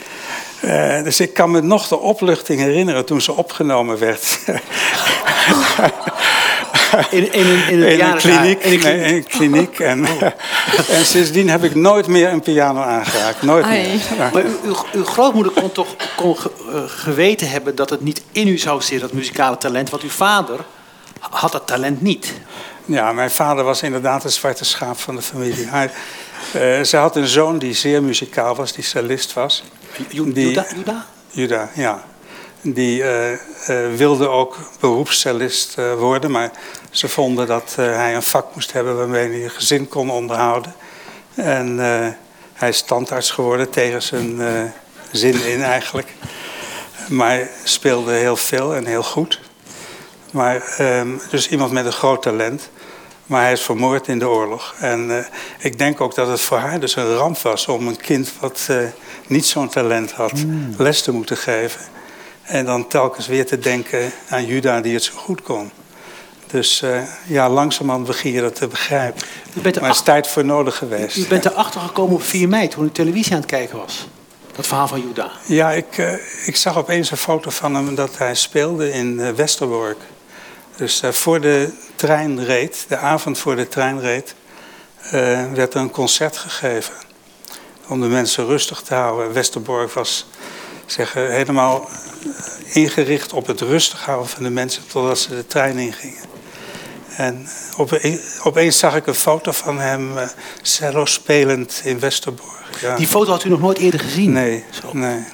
Eh, 0.63 1.03
dus 1.03 1.21
ik 1.21 1.35
kan 1.35 1.51
me 1.51 1.61
nog 1.61 1.89
de 1.89 1.99
opluchting 1.99 2.61
herinneren 2.61 3.05
toen 3.05 3.21
ze 3.21 3.33
opgenomen 3.33 3.99
werd. 3.99 4.39
In, 7.11 7.33
in, 7.33 7.47
een- 7.47 7.69
in, 7.69 7.83
een 7.83 7.89
in 7.89 7.91
een 7.91 7.97
piano- 7.97 8.17
kliniek. 8.17 8.63
in 8.65 8.73
een 8.73 8.81
nee, 8.83 8.99
kliniek. 8.99 9.07
in 9.09 9.15
een 9.15 9.25
kliniek. 9.29 9.79
En, 9.79 10.07
en 10.97 11.05
sindsdien 11.07 11.49
heb 11.49 11.65
ik 11.65 11.75
nooit 11.75 12.07
meer 12.07 12.29
een 12.29 12.41
piano 12.41 12.81
aangeraakt. 12.81 13.43
Nooit 13.43 13.65
Ai. 13.65 13.87
meer. 13.87 14.01
Maar 14.33 14.43
uw, 14.65 14.77
uw, 14.93 15.05
grootmoeder 15.05 15.53
kon 15.53 15.73
toch 15.73 15.89
kon 16.17 16.39
ge- 16.39 16.51
eh, 16.73 16.83
geweten 16.87 17.51
hebben 17.51 17.75
dat 17.75 17.91
het 17.91 18.01
niet 18.01 18.23
in 18.33 18.49
u 18.49 18.59
zou 18.59 18.81
zitten, 18.81 19.01
dat 19.01 19.13
muzikale 19.13 19.59
talent. 19.59 19.91
Want 19.91 20.03
uw 20.03 20.09
vader 20.09 20.57
had 21.21 21.53
dat 21.53 21.67
talent 21.67 22.03
niet. 22.03 22.33
Ja, 22.85 23.13
mijn 23.13 23.31
vader 23.31 23.65
was 23.65 23.83
inderdaad 23.83 24.25
een 24.25 24.31
zwarte 24.31 24.65
schaap 24.65 24.99
van 24.99 25.17
de 25.17 25.23
familie. 25.23 25.67
Hij, 25.69 25.91
eh, 26.53 26.83
ze 26.83 26.97
had 26.97 27.17
een 27.17 27.27
zoon 27.27 27.59
die 27.59 27.75
zeer 27.75 28.03
muzikaal 28.03 28.55
was, 28.55 28.73
die 28.73 28.85
cellist 28.85 29.33
was. 29.33 29.65
Juda? 30.09 30.67
Juda? 30.75 31.07
Juda, 31.31 31.71
ja. 31.75 32.05
Die 32.61 33.03
eh, 33.03 33.33
eh, 33.33 33.95
wilde 33.97 34.29
ook 34.29 34.59
beroepscellist 34.81 35.75
worden, 35.99 36.31
maar 36.31 36.51
ze 36.91 37.09
vonden 37.09 37.47
dat 37.47 37.75
hij 37.77 38.15
een 38.15 38.23
vak 38.23 38.55
moest 38.55 38.73
hebben 38.73 38.97
waarmee 38.97 39.29
hij 39.29 39.45
een 39.45 39.51
gezin 39.51 39.89
kon 39.89 40.11
onderhouden. 40.11 40.75
En 41.35 41.79
hij 42.53 42.69
is 42.69 42.83
tandarts 42.83 43.31
geworden 43.31 43.71
tegen 43.71 44.03
zijn 44.03 44.41
zin 45.11 45.45
in 45.45 45.63
eigenlijk. 45.63 46.15
Maar 47.09 47.49
speelde 47.65 48.13
heel 48.13 48.37
veel 48.37 48.75
en 48.75 48.87
heel 48.87 49.03
goed. 49.03 49.41
Maar, 50.33 50.63
ehm, 50.77 51.09
dus 51.31 51.49
iemand 51.49 51.73
met 51.73 51.87
een 51.87 51.93
groot 51.93 52.23
talent. 52.23 52.71
Maar 53.33 53.43
hij 53.43 53.53
is 53.53 53.61
vermoord 53.61 54.09
in 54.09 54.19
de 54.19 54.29
oorlog. 54.29 54.75
En 54.79 55.19
eh, 55.19 55.25
ik 55.59 55.79
denk 55.79 56.01
ook 56.01 56.15
dat 56.15 56.29
het 56.29 56.41
voor 56.41 56.59
haar 56.59 56.81
dus 56.81 56.97
een 56.97 57.15
ramp 57.15 57.39
was 57.39 57.69
om 57.69 57.87
een 57.87 57.97
kind 57.97 58.33
wat 58.41 58.67
eh, 58.69 58.77
niet 59.27 59.47
zo'n 59.47 59.69
talent 59.69 60.13
had, 60.13 60.33
les 60.77 61.03
te 61.03 61.13
moeten 61.13 61.37
geven. 61.37 61.81
En 62.43 62.65
dan 62.65 62.89
telkens 62.89 63.27
weer 63.27 63.47
te 63.47 63.59
denken 63.59 64.13
aan 64.29 64.47
Juda 64.47 64.81
die 64.81 64.95
het 64.95 65.03
zo 65.03 65.13
goed 65.17 65.43
kon. 65.43 65.71
Dus 66.47 66.83
eh, 66.83 67.03
ja, 67.27 67.51
langzamerhand 67.51 68.07
begin 68.07 68.33
je 68.33 68.41
dat 68.41 68.55
te 68.55 68.67
begrijpen. 68.67 69.23
Maar 69.55 69.65
het 69.65 69.77
is 69.77 69.99
er, 69.99 70.05
tijd 70.05 70.27
voor 70.27 70.45
nodig 70.45 70.77
geweest. 70.77 71.17
u 71.17 71.27
bent 71.27 71.45
erachter 71.45 71.81
gekomen 71.81 72.15
op 72.15 72.23
4 72.23 72.49
mei 72.49 72.69
toen 72.69 72.85
u 72.85 72.91
televisie 72.91 73.33
aan 73.33 73.41
het 73.41 73.51
kijken 73.51 73.79
was. 73.79 74.09
Dat 74.57 74.67
verhaal 74.67 74.89
van 74.89 75.01
Juda. 75.01 75.31
Ja, 75.47 75.71
ik, 75.71 76.19
ik 76.47 76.57
zag 76.57 76.79
opeens 76.79 77.11
een 77.11 77.17
foto 77.17 77.51
van 77.51 77.75
hem 77.75 77.95
dat 77.95 78.19
hij 78.19 78.35
speelde 78.35 78.93
in 78.93 79.35
Westerbork. 79.35 79.99
Dus 80.77 81.01
eh, 81.03 81.11
voor 81.11 81.41
de 81.41 81.73
trein 81.95 82.45
reed, 82.45 82.85
de 82.89 82.97
avond 82.97 83.39
voor 83.39 83.57
de 83.57 83.69
trein 83.69 84.01
reed, 84.01 84.35
eh, 85.03 85.53
werd 85.53 85.75
er 85.75 85.81
een 85.81 85.91
concert 85.91 86.37
gegeven. 86.37 86.95
Om 87.89 88.01
de 88.01 88.07
mensen 88.07 88.47
rustig 88.47 88.81
te 88.81 88.95
houden. 88.95 89.33
Westerbork 89.33 89.93
was 89.93 90.27
zeg, 90.87 91.15
eh, 91.17 91.27
helemaal 91.29 91.89
ingericht 92.73 93.33
op 93.33 93.47
het 93.47 93.61
rustig 93.61 94.05
houden 94.05 94.29
van 94.29 94.43
de 94.43 94.51
mensen 94.51 94.83
totdat 94.87 95.19
ze 95.19 95.29
de 95.29 95.47
trein 95.47 95.79
ingingen. 95.79 96.31
En 97.17 97.49
ope- 97.77 98.21
opeens 98.43 98.79
zag 98.79 98.97
ik 98.97 99.07
een 99.07 99.15
foto 99.15 99.53
van 99.53 99.79
hem 99.79 100.11
cello 100.63 101.05
spelend 101.05 101.81
in 101.85 101.99
Westerbork. 102.01 102.51
Ja. 102.81 102.97
Die 102.97 103.07
foto 103.07 103.31
had 103.31 103.45
u 103.45 103.49
nog 103.49 103.61
nooit 103.61 103.79
eerder 103.79 104.01
gezien. 104.01 104.33
Nee, 104.33 104.65
Zo. 104.83 104.89
nee. 104.93 105.25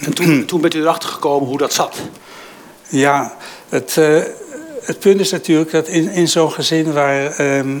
En 0.00 0.14
toen, 0.14 0.44
toen 0.46 0.60
bent 0.60 0.74
u 0.74 0.80
erachter 0.80 1.08
gekomen 1.08 1.48
hoe 1.48 1.58
dat 1.58 1.72
zat. 1.72 1.96
Ja, 2.92 3.36
het, 3.68 3.96
eh, 3.96 4.22
het 4.82 4.98
punt 4.98 5.20
is 5.20 5.30
natuurlijk 5.30 5.70
dat 5.70 5.88
in, 5.88 6.08
in 6.10 6.28
zo'n 6.28 6.52
gezin 6.52 6.92
waar 6.92 7.26
ehm, 7.36 7.78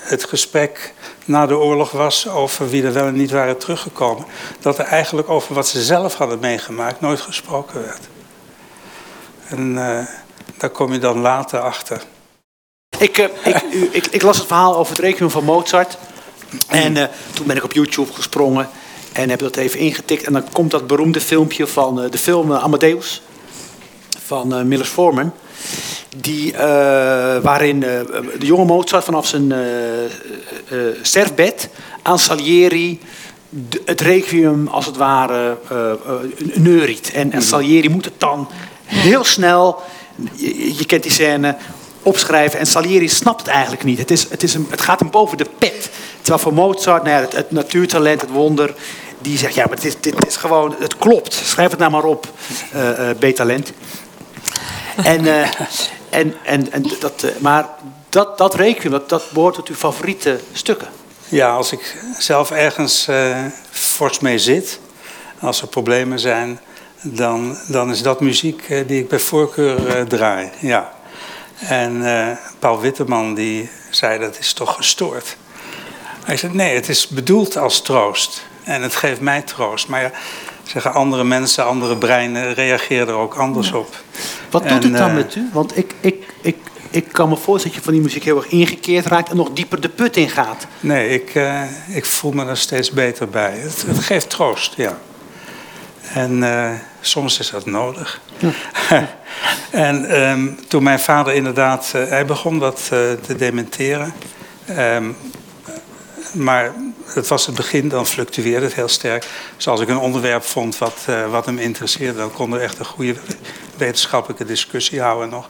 het 0.00 0.24
gesprek 0.24 0.94
na 1.24 1.46
de 1.46 1.56
oorlog 1.56 1.90
was 1.90 2.28
over 2.28 2.68
wie 2.70 2.82
er 2.84 2.92
wel 2.92 3.06
en 3.06 3.14
niet 3.14 3.30
waren 3.30 3.58
teruggekomen, 3.58 4.24
dat 4.60 4.78
er 4.78 4.84
eigenlijk 4.84 5.28
over 5.28 5.54
wat 5.54 5.68
ze 5.68 5.82
zelf 5.82 6.14
hadden 6.14 6.38
meegemaakt 6.38 7.00
nooit 7.00 7.20
gesproken 7.20 7.82
werd. 7.82 8.00
En 9.48 9.78
eh, 9.98 10.04
daar 10.58 10.70
kom 10.70 10.92
je 10.92 10.98
dan 10.98 11.18
later 11.20 11.60
achter. 11.60 12.02
Ik, 12.98 13.18
eh, 13.18 13.24
ik, 13.44 13.62
u- 13.72 13.88
ik, 13.92 14.06
ik 14.06 14.22
las 14.22 14.36
het 14.38 14.46
verhaal 14.46 14.76
over 14.76 14.96
het 14.96 15.04
requiem 15.04 15.30
van 15.30 15.44
Mozart. 15.44 15.98
En 16.68 17.10
toen 17.34 17.46
ben 17.46 17.56
ik 17.56 17.64
op 17.64 17.72
YouTube 17.72 18.12
gesprongen 18.12 18.68
en 19.12 19.30
heb 19.30 19.38
dat 19.38 19.56
even 19.56 19.78
ingetikt. 19.78 20.24
En 20.24 20.32
dan 20.32 20.44
komt 20.52 20.70
dat 20.70 20.86
beroemde 20.86 21.20
filmpje 21.20 21.66
van 21.66 22.08
de 22.10 22.18
film 22.18 22.52
Amadeus 22.52 23.22
van 24.30 24.54
eh 24.54 24.62
Milos 24.62 24.88
Forman. 24.88 25.32
Die, 26.16 26.52
eh, 26.52 27.36
waarin 27.42 27.82
eh, 27.82 28.00
de 28.38 28.46
jonge 28.46 28.64
Mozart 28.64 29.04
vanaf 29.04 29.26
zijn 29.26 29.52
sterfbed 31.02 31.68
aan 32.02 32.18
Salieri 32.18 33.00
het 33.84 34.00
requiem 34.00 34.66
als 34.66 34.86
het 34.86 34.96
ware 34.96 35.58
neuriet. 36.54 37.10
En, 37.12 37.32
en 37.32 37.42
Salieri 37.42 37.88
moet 37.88 38.04
het 38.04 38.20
dan 38.20 38.48
heel 38.84 39.24
snel, 39.24 39.82
je, 40.34 40.76
je 40.76 40.86
kent 40.86 41.02
die 41.02 41.12
scène, 41.12 41.56
opschrijven. 42.02 42.58
En 42.58 42.66
Salieri 42.66 43.08
snapt 43.08 43.40
het 43.40 43.50
eigenlijk 43.50 43.84
niet. 43.84 43.98
Het, 43.98 44.10
is, 44.10 44.26
het, 44.30 44.42
is 44.42 44.54
een, 44.54 44.66
het 44.70 44.80
gaat 44.80 45.00
hem 45.00 45.10
boven 45.10 45.36
de 45.36 45.46
pet. 45.58 45.90
Terwijl 46.20 46.38
voor 46.38 46.54
Mozart, 46.54 47.02
nou 47.02 47.14
ja, 47.16 47.20
het, 47.20 47.36
het 47.36 47.50
natuurtalent, 47.50 48.20
het 48.20 48.30
wonder... 48.30 48.74
die 49.18 49.38
zegt, 49.38 49.54
ja, 49.54 49.66
maar 49.68 49.80
dit, 49.80 49.96
dit 50.00 50.26
is 50.26 50.36
gewoon... 50.36 50.74
Het 50.78 50.96
klopt. 50.96 51.34
Schrijf 51.34 51.70
het 51.70 51.78
nou 51.78 51.90
maar 51.90 52.04
op, 52.04 52.26
uh, 52.74 53.10
B-talent. 53.18 53.72
En, 55.04 55.24
uh, 55.24 55.48
en, 56.10 56.34
en, 56.42 56.72
en 56.72 56.84
dat, 57.00 57.22
uh, 57.24 57.30
maar 57.38 57.68
dat, 58.08 58.38
dat 58.38 58.54
requiem, 58.54 58.92
dat, 58.92 59.08
dat 59.08 59.30
behoort 59.32 59.54
tot 59.54 59.68
uw 59.68 59.74
favoriete 59.74 60.40
stukken. 60.52 60.88
Ja, 61.28 61.54
als 61.54 61.72
ik 61.72 61.96
zelf 62.18 62.50
ergens 62.50 63.08
uh, 63.08 63.38
fors 63.70 64.20
mee 64.20 64.38
zit, 64.38 64.80
als 65.40 65.62
er 65.62 65.68
problemen 65.68 66.18
zijn, 66.18 66.60
dan, 67.02 67.56
dan 67.68 67.90
is 67.90 68.02
dat 68.02 68.20
muziek 68.20 68.66
die 68.86 69.00
ik 69.00 69.08
bij 69.08 69.18
voorkeur 69.18 70.06
draai. 70.06 70.50
Ja. 70.60 70.92
En 71.58 72.02
Paul 72.58 72.80
Witteman 72.80 73.34
die 73.34 73.70
zei 73.90 74.18
dat 74.18 74.38
is 74.38 74.52
toch 74.52 74.74
gestoord. 74.74 75.36
Hij 76.24 76.36
zei 76.36 76.54
nee, 76.54 76.74
het 76.74 76.88
is 76.88 77.08
bedoeld 77.08 77.56
als 77.56 77.82
troost. 77.82 78.46
En 78.64 78.82
het 78.82 78.96
geeft 78.96 79.20
mij 79.20 79.42
troost. 79.42 79.88
Maar 79.88 80.02
ja, 80.02 80.10
zeggen 80.70 80.94
andere 80.94 81.24
mensen, 81.24 81.66
andere 81.66 81.96
breinen 81.96 82.54
reageren 82.54 83.08
er 83.08 83.14
ook 83.14 83.34
anders 83.34 83.68
ja. 83.68 83.76
op. 83.76 83.96
Wat 84.50 84.62
doet 84.62 84.70
en, 84.70 84.82
het 84.82 84.96
dan 84.96 85.14
met 85.14 85.34
u? 85.34 85.48
Want 85.52 85.76
ik, 85.76 85.94
ik, 86.00 86.34
ik, 86.40 86.56
ik 86.90 87.12
kan 87.12 87.28
me 87.28 87.36
voorstellen 87.36 87.62
dat 87.62 87.74
je 87.74 87.82
van 87.82 87.92
die 87.92 88.02
muziek 88.02 88.24
heel 88.24 88.36
erg 88.36 88.48
ingekeerd 88.48 89.06
raakt 89.06 89.30
en 89.30 89.36
nog 89.36 89.52
dieper 89.52 89.80
de 89.80 89.88
put 89.88 90.16
in 90.16 90.28
gaat. 90.28 90.66
Nee, 90.80 91.08
ik, 91.08 91.34
uh, 91.34 91.62
ik 91.88 92.04
voel 92.04 92.32
me 92.32 92.46
er 92.46 92.56
steeds 92.56 92.90
beter 92.90 93.28
bij. 93.28 93.58
Het, 93.58 93.84
het 93.86 93.98
geeft 93.98 94.30
troost, 94.30 94.74
ja. 94.76 94.98
En 96.14 96.36
uh, 96.42 96.70
soms 97.00 97.38
is 97.38 97.50
dat 97.50 97.66
nodig. 97.66 98.20
Ja. 98.38 98.50
en 99.70 100.20
um, 100.28 100.58
toen 100.68 100.82
mijn 100.82 101.00
vader 101.00 101.34
inderdaad, 101.34 101.92
uh, 101.96 102.08
hij 102.08 102.26
begon 102.26 102.58
wat 102.58 102.84
te 103.26 103.34
dementeren. 103.36 104.12
Um, 104.78 105.16
maar 106.32 106.72
het 107.14 107.28
was 107.28 107.46
het 107.46 107.54
begin, 107.54 107.88
dan 107.88 108.06
fluctueerde 108.06 108.66
het 108.66 108.74
heel 108.74 108.88
sterk. 108.88 109.26
Dus 109.56 109.68
als 109.68 109.80
ik 109.80 109.88
een 109.88 109.98
onderwerp 109.98 110.42
vond 110.42 110.78
wat, 110.78 111.06
uh, 111.08 111.30
wat 111.30 111.46
hem 111.46 111.58
interesseerde, 111.58 112.18
dan 112.18 112.32
kon 112.32 112.52
er 112.52 112.60
echt 112.60 112.78
een 112.78 112.84
goede 112.84 113.14
wetenschappelijke 113.76 114.44
discussie 114.44 115.00
houden 115.00 115.28
nog. 115.28 115.48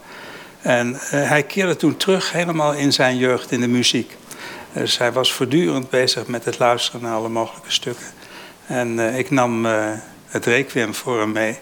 En 0.61 0.91
uh, 0.93 0.99
hij 1.11 1.43
keerde 1.43 1.77
toen 1.77 1.97
terug 1.97 2.33
helemaal 2.33 2.73
in 2.73 2.93
zijn 2.93 3.17
jeugd 3.17 3.53
in 3.53 3.61
de 3.61 3.69
muziek. 3.69 4.17
Dus 4.73 4.99
hij 4.99 5.13
was 5.13 5.33
voortdurend 5.33 5.91
bezig 5.91 6.27
met 6.27 6.45
het 6.45 6.59
luisteren 6.59 7.01
naar 7.01 7.15
alle 7.15 7.29
mogelijke 7.29 7.73
stukken. 7.73 8.07
En 8.67 8.99
uh, 8.99 9.19
ik 9.19 9.31
nam 9.31 9.65
het 10.27 10.47
requiem 10.47 10.95
voor 10.95 11.21
hem 11.21 11.33
mee. 11.33 11.59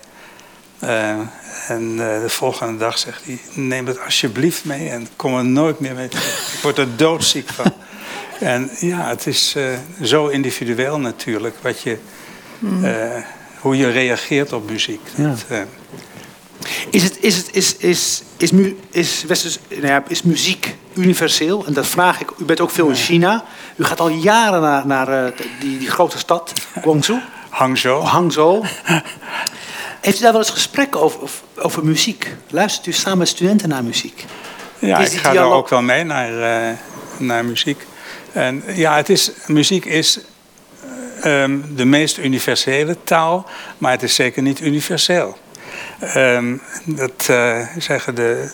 en 1.69 1.97
de 1.97 2.29
volgende 2.29 2.79
dag 2.79 2.99
zegt 2.99 3.25
hij, 3.25 3.41
neem 3.53 3.87
het 3.87 4.01
alsjeblieft 4.05 4.65
mee 4.65 4.89
en 4.89 5.09
kom 5.17 5.37
er 5.37 5.45
nooit 5.45 5.81
meer 5.81 5.95
mee 5.95 6.09
terug. 6.09 6.55
Ik 6.55 6.61
word 6.63 6.79
er 6.79 6.97
doodziek 6.97 7.49
van. 7.49 7.73
En 8.41 8.71
ja, 8.79 9.09
het 9.09 9.27
is 9.27 9.55
uh, 9.57 9.65
zo 10.03 10.27
individueel 10.27 10.99
natuurlijk, 11.01 11.57
wat 11.63 11.81
je, 11.81 11.99
mm. 12.59 12.85
uh, 12.85 12.93
hoe 13.61 13.77
je 13.77 13.91
reageert 13.91 14.53
op 14.53 14.71
muziek. 14.71 15.01
Ja. 15.15 15.29
Dat, 15.29 15.45
uh... 15.51 15.59
is, 16.91 17.03
het, 17.03 17.19
is, 17.21 17.37
het, 17.37 17.49
is, 17.53 17.77
is, 17.77 18.23
is, 18.37 18.51
mu 18.51 18.79
is, 18.91 19.25
Westers, 19.27 19.59
nou 19.69 19.87
ja, 19.87 20.03
is 20.09 20.23
muziek 20.23 20.77
universeel? 20.95 21.67
En 21.67 21.73
dat 21.73 21.87
vraag 21.87 22.21
ik. 22.21 22.31
U 22.39 22.45
bent 22.45 22.61
ook 22.61 22.71
veel 22.71 22.89
in 22.89 22.95
China. 22.95 23.45
U 23.77 23.85
gaat 23.85 24.01
al 24.01 24.09
jaren 24.09 24.61
naar, 24.61 24.87
naar 24.87 25.33
die, 25.61 25.79
die 25.79 25.91
grote 25.91 26.19
stad, 26.19 26.53
Guangzhou. 26.83 27.21
Hangzhou. 27.49 28.05
Hangzhou. 28.05 28.65
Heeft 30.01 30.19
u 30.19 30.23
daar 30.23 30.33
wel 30.33 30.41
eens 30.41 30.51
gesprekken 30.51 31.01
over, 31.01 31.21
over, 31.21 31.41
over, 31.57 31.85
muziek? 31.85 32.35
Luistert 32.51 32.87
u 32.87 32.93
samen 32.93 33.19
met 33.19 33.29
studenten 33.29 33.69
naar 33.69 33.85
muziek? 33.85 34.25
Ja, 34.79 34.99
is 34.99 35.13
ik 35.13 35.19
ga 35.19 35.33
daar 35.33 35.51
ook 35.51 35.69
wel 35.69 35.83
mee 35.83 36.05
naar, 36.05 36.79
naar 37.19 37.45
muziek. 37.45 37.87
En 38.39 38.63
ja, 38.67 38.97
het 38.97 39.09
is, 39.09 39.31
muziek 39.47 39.85
is 39.85 40.21
um, 41.25 41.77
de 41.77 41.85
meest 41.85 42.19
universele 42.19 42.97
taal, 43.05 43.47
maar 43.79 43.93
het 43.93 44.03
is 44.03 44.15
zeker 44.15 44.43
niet 44.43 44.61
universeel. 44.61 45.39
Um, 46.17 46.61
dat 46.85 47.27
uh, 47.31 47.67
zeggen 47.79 48.15
de, 48.15 48.51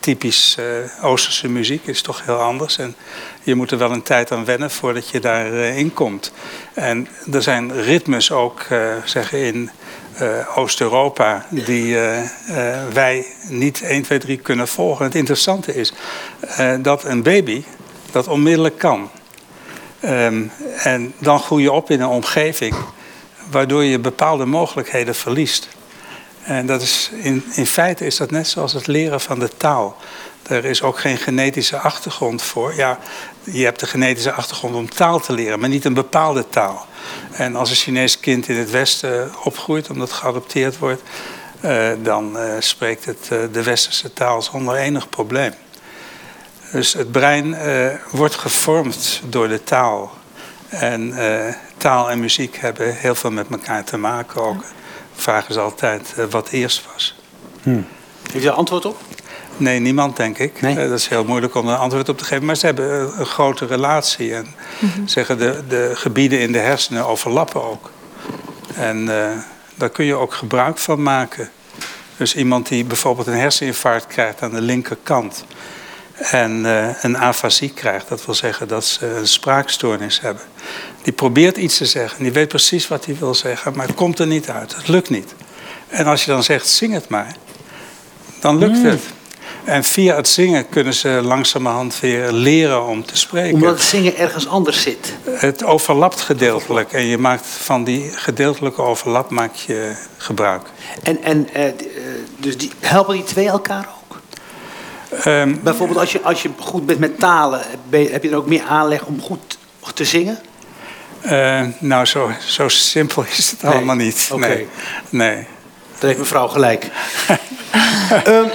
typisch 0.00 0.56
uh, 0.60 1.04
Oosterse 1.04 1.48
muziek 1.48 1.86
is 1.86 2.02
toch 2.02 2.24
heel 2.24 2.40
anders. 2.40 2.78
En 2.78 2.94
je 3.42 3.54
moet 3.54 3.70
er 3.70 3.78
wel 3.78 3.90
een 3.90 4.02
tijd 4.02 4.32
aan 4.32 4.44
wennen 4.44 4.70
voordat 4.70 5.08
je 5.08 5.20
daarin 5.20 5.92
komt. 5.92 6.32
En 6.74 7.08
er 7.32 7.42
zijn 7.42 7.82
ritmes 7.82 8.30
ook 8.30 8.66
zeggen 9.04 9.38
in 9.38 9.70
Oost-Europa 10.54 11.46
die 11.50 11.96
wij 12.92 13.26
niet 13.48 13.82
1, 13.82 14.02
2, 14.02 14.18
3 14.18 14.36
kunnen 14.36 14.68
volgen. 14.68 15.04
Het 15.04 15.14
interessante 15.14 15.74
is 15.74 15.92
dat 16.82 17.04
een 17.04 17.22
baby 17.22 17.64
dat 18.10 18.28
onmiddellijk 18.28 18.78
kan. 18.78 19.10
Um, 20.04 20.50
en 20.76 21.14
dan 21.18 21.40
groei 21.40 21.62
je 21.62 21.72
op 21.72 21.90
in 21.90 22.00
een 22.00 22.08
omgeving 22.08 22.74
waardoor 23.50 23.84
je 23.84 23.98
bepaalde 23.98 24.44
mogelijkheden 24.44 25.14
verliest. 25.14 25.68
En 26.42 26.66
dat 26.66 26.82
is, 26.82 27.10
in, 27.12 27.44
in 27.54 27.66
feite 27.66 28.06
is 28.06 28.16
dat 28.16 28.30
net 28.30 28.48
zoals 28.48 28.72
het 28.72 28.86
leren 28.86 29.20
van 29.20 29.38
de 29.38 29.50
taal. 29.56 29.96
Er 30.42 30.64
is 30.64 30.82
ook 30.82 30.98
geen 30.98 31.16
genetische 31.16 31.78
achtergrond 31.78 32.42
voor. 32.42 32.74
Ja, 32.74 32.98
je 33.42 33.64
hebt 33.64 33.80
de 33.80 33.86
genetische 33.86 34.32
achtergrond 34.32 34.74
om 34.74 34.90
taal 34.90 35.20
te 35.20 35.32
leren, 35.32 35.60
maar 35.60 35.68
niet 35.68 35.84
een 35.84 35.94
bepaalde 35.94 36.48
taal. 36.48 36.86
En 37.32 37.56
als 37.56 37.70
een 37.70 37.76
Chinees 37.76 38.20
kind 38.20 38.48
in 38.48 38.56
het 38.56 38.70
Westen 38.70 39.30
opgroeit, 39.44 39.90
omdat 39.90 40.12
geadopteerd 40.12 40.78
wordt, 40.78 41.02
uh, 41.64 41.88
dan 42.02 42.36
uh, 42.36 42.52
spreekt 42.58 43.04
het 43.04 43.28
uh, 43.32 43.38
de 43.52 43.62
westerse 43.62 44.12
taal 44.12 44.42
zonder 44.42 44.76
enig 44.76 45.08
probleem. 45.08 45.52
Dus 46.72 46.92
het 46.92 47.12
brein 47.12 47.46
uh, 47.46 47.86
wordt 48.10 48.34
gevormd 48.34 49.22
door 49.28 49.48
de 49.48 49.64
taal. 49.64 50.12
En 50.68 51.08
uh, 51.08 51.44
taal 51.76 52.10
en 52.10 52.20
muziek 52.20 52.56
hebben 52.56 52.94
heel 52.94 53.14
veel 53.14 53.30
met 53.30 53.46
elkaar 53.50 53.84
te 53.84 53.96
maken 53.96 54.42
ook. 54.42 54.60
De 55.14 55.22
vraag 55.22 55.48
is 55.48 55.56
altijd 55.56 56.14
uh, 56.18 56.24
wat 56.30 56.48
eerst 56.48 56.86
was. 56.92 57.18
Hmm. 57.62 57.86
Heeft 58.32 58.44
je 58.44 58.50
antwoord 58.50 58.84
op? 58.84 59.00
Nee, 59.56 59.78
niemand 59.80 60.16
denk 60.16 60.38
ik. 60.38 60.60
Nee? 60.60 60.74
dat 60.74 60.98
is 60.98 61.08
heel 61.08 61.24
moeilijk 61.24 61.54
om 61.54 61.68
een 61.68 61.76
antwoord 61.76 62.08
op 62.08 62.18
te 62.18 62.24
geven. 62.24 62.44
Maar 62.44 62.56
ze 62.56 62.66
hebben 62.66 63.20
een 63.20 63.26
grote 63.26 63.66
relatie. 63.66 64.34
En 64.34 64.46
mm-hmm. 64.78 65.08
zeggen 65.08 65.38
de, 65.38 65.62
de 65.68 65.90
gebieden 65.94 66.40
in 66.40 66.52
de 66.52 66.58
hersenen 66.58 67.06
overlappen 67.06 67.64
ook. 67.64 67.90
En 68.74 69.06
daar 69.74 69.88
kun 69.88 70.04
je 70.04 70.14
ook 70.14 70.34
gebruik 70.34 70.78
van 70.78 71.02
maken. 71.02 71.50
Dus 72.16 72.34
iemand 72.34 72.68
die 72.68 72.84
bijvoorbeeld 72.84 73.26
een 73.26 73.34
herseninfarct 73.34 74.06
krijgt 74.06 74.42
aan 74.42 74.50
de 74.50 74.60
linkerkant 74.60 75.44
en 76.16 76.64
uh, 76.64 76.88
een 77.02 77.18
afasie 77.18 77.70
krijgt. 77.70 78.08
Dat 78.08 78.24
wil 78.24 78.34
zeggen 78.34 78.68
dat 78.68 78.84
ze 78.84 79.06
een 79.06 79.28
spraakstoornis 79.28 80.20
hebben. 80.20 80.42
Die 81.02 81.12
probeert 81.12 81.56
iets 81.56 81.76
te 81.76 81.86
zeggen. 81.86 82.22
Die 82.22 82.32
weet 82.32 82.48
precies 82.48 82.88
wat 82.88 83.04
hij 83.04 83.16
wil 83.18 83.34
zeggen, 83.34 83.76
maar 83.76 83.86
het 83.86 83.96
komt 83.96 84.18
er 84.18 84.26
niet 84.26 84.50
uit. 84.50 84.76
Het 84.76 84.88
lukt 84.88 85.10
niet. 85.10 85.34
En 85.88 86.06
als 86.06 86.24
je 86.24 86.30
dan 86.30 86.42
zegt, 86.42 86.68
zing 86.68 86.92
het 86.92 87.08
maar, 87.08 87.36
dan 88.40 88.58
lukt 88.58 88.78
mm. 88.78 88.84
het. 88.84 89.02
En 89.64 89.84
via 89.84 90.16
het 90.16 90.28
zingen 90.28 90.68
kunnen 90.68 90.94
ze 90.94 91.08
langzamerhand 91.08 92.00
weer 92.00 92.32
leren 92.32 92.86
om 92.86 93.04
te 93.04 93.16
spreken. 93.16 93.54
Omdat 93.54 93.74
het 93.74 93.82
zingen 93.82 94.16
ergens 94.16 94.48
anders 94.48 94.82
zit. 94.82 95.14
Het 95.30 95.64
overlapt 95.64 96.20
gedeeltelijk. 96.20 96.92
En 96.92 97.06
je 97.06 97.18
maakt 97.18 97.46
van 97.46 97.84
die 97.84 98.10
gedeeltelijke 98.12 98.82
overlap 98.82 99.30
maak 99.30 99.54
je 99.54 99.96
gebruik. 100.16 100.62
En, 101.02 101.22
en 101.22 101.48
uh, 101.56 101.64
dus 102.36 102.58
die, 102.58 102.70
helpen 102.80 103.14
die 103.14 103.24
twee 103.24 103.48
elkaar 103.48 103.88
Um, 105.26 105.60
Bijvoorbeeld 105.62 105.98
als 105.98 106.12
je, 106.12 106.22
als 106.22 106.42
je 106.42 106.50
goed 106.58 106.86
bent 106.86 106.98
met 106.98 107.18
talen, 107.18 107.62
heb 107.90 108.22
je 108.22 108.28
dan 108.28 108.38
ook 108.38 108.46
meer 108.46 108.62
aanleg 108.62 109.04
om 109.04 109.20
goed 109.20 109.58
te 109.94 110.04
zingen? 110.04 110.38
Uh, 111.24 111.62
nou, 111.78 112.04
zo, 112.04 112.30
zo 112.46 112.68
simpel 112.68 113.24
is 113.36 113.50
het 113.50 113.62
nee. 113.62 113.72
allemaal 113.72 113.96
niet. 113.96 114.28
Okay. 114.32 114.48
Nee. 114.48 114.66
nee. 115.10 115.46
Dan 115.98 116.08
heeft 116.08 116.18
mevrouw 116.18 116.48
gelijk. 116.48 116.90
um, 118.26 118.50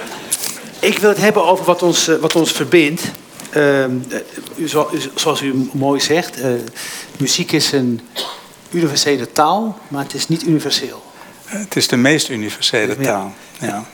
ik 0.90 0.98
wil 0.98 1.08
het 1.08 1.18
hebben 1.18 1.44
over 1.44 1.64
wat 1.64 1.82
ons, 1.82 2.06
wat 2.20 2.36
ons 2.36 2.52
verbindt. 2.52 3.02
Um, 3.56 4.06
zoals 5.14 5.40
u 5.40 5.68
mooi 5.72 6.00
zegt, 6.00 6.38
uh, 6.38 6.46
muziek 7.18 7.52
is 7.52 7.72
een 7.72 8.00
universele 8.70 9.32
taal, 9.32 9.78
maar 9.88 10.02
het 10.02 10.14
is 10.14 10.28
niet 10.28 10.42
universeel. 10.42 11.02
Het 11.52 11.76
is 11.76 11.88
de 11.88 11.96
meest 11.96 12.28
universele 12.28 12.96
taal. 12.96 13.32
Ja. 13.60 13.84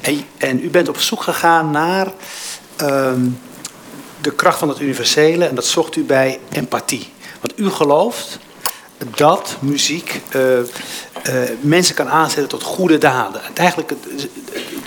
En, 0.00 0.24
en, 0.36 0.64
u 0.64 0.70
bent 0.70 0.88
op 0.88 0.98
zoek 0.98 1.22
gegaan 1.22 1.70
naar 1.70 2.12
um, 2.82 3.38
de 4.20 4.32
kracht 4.32 4.58
van 4.58 4.68
het 4.68 4.80
universele 4.80 5.44
en 5.44 5.54
dat 5.54 5.66
zocht 5.66 5.96
u 5.96 6.04
bij 6.04 6.38
empathie. 6.50 7.12
Want 7.40 7.58
u 7.58 7.70
gelooft 7.70 8.38
dat 9.16 9.56
muziek 9.60 10.20
uh, 10.36 10.42
uh, 10.58 10.64
mensen 11.60 11.94
kan 11.94 12.08
aanzetten 12.08 12.48
tot 12.48 12.62
goede 12.62 12.98
daden. 12.98 13.40
Het 13.44 13.58
eigenlijk 13.58 13.90
het, 13.90 14.28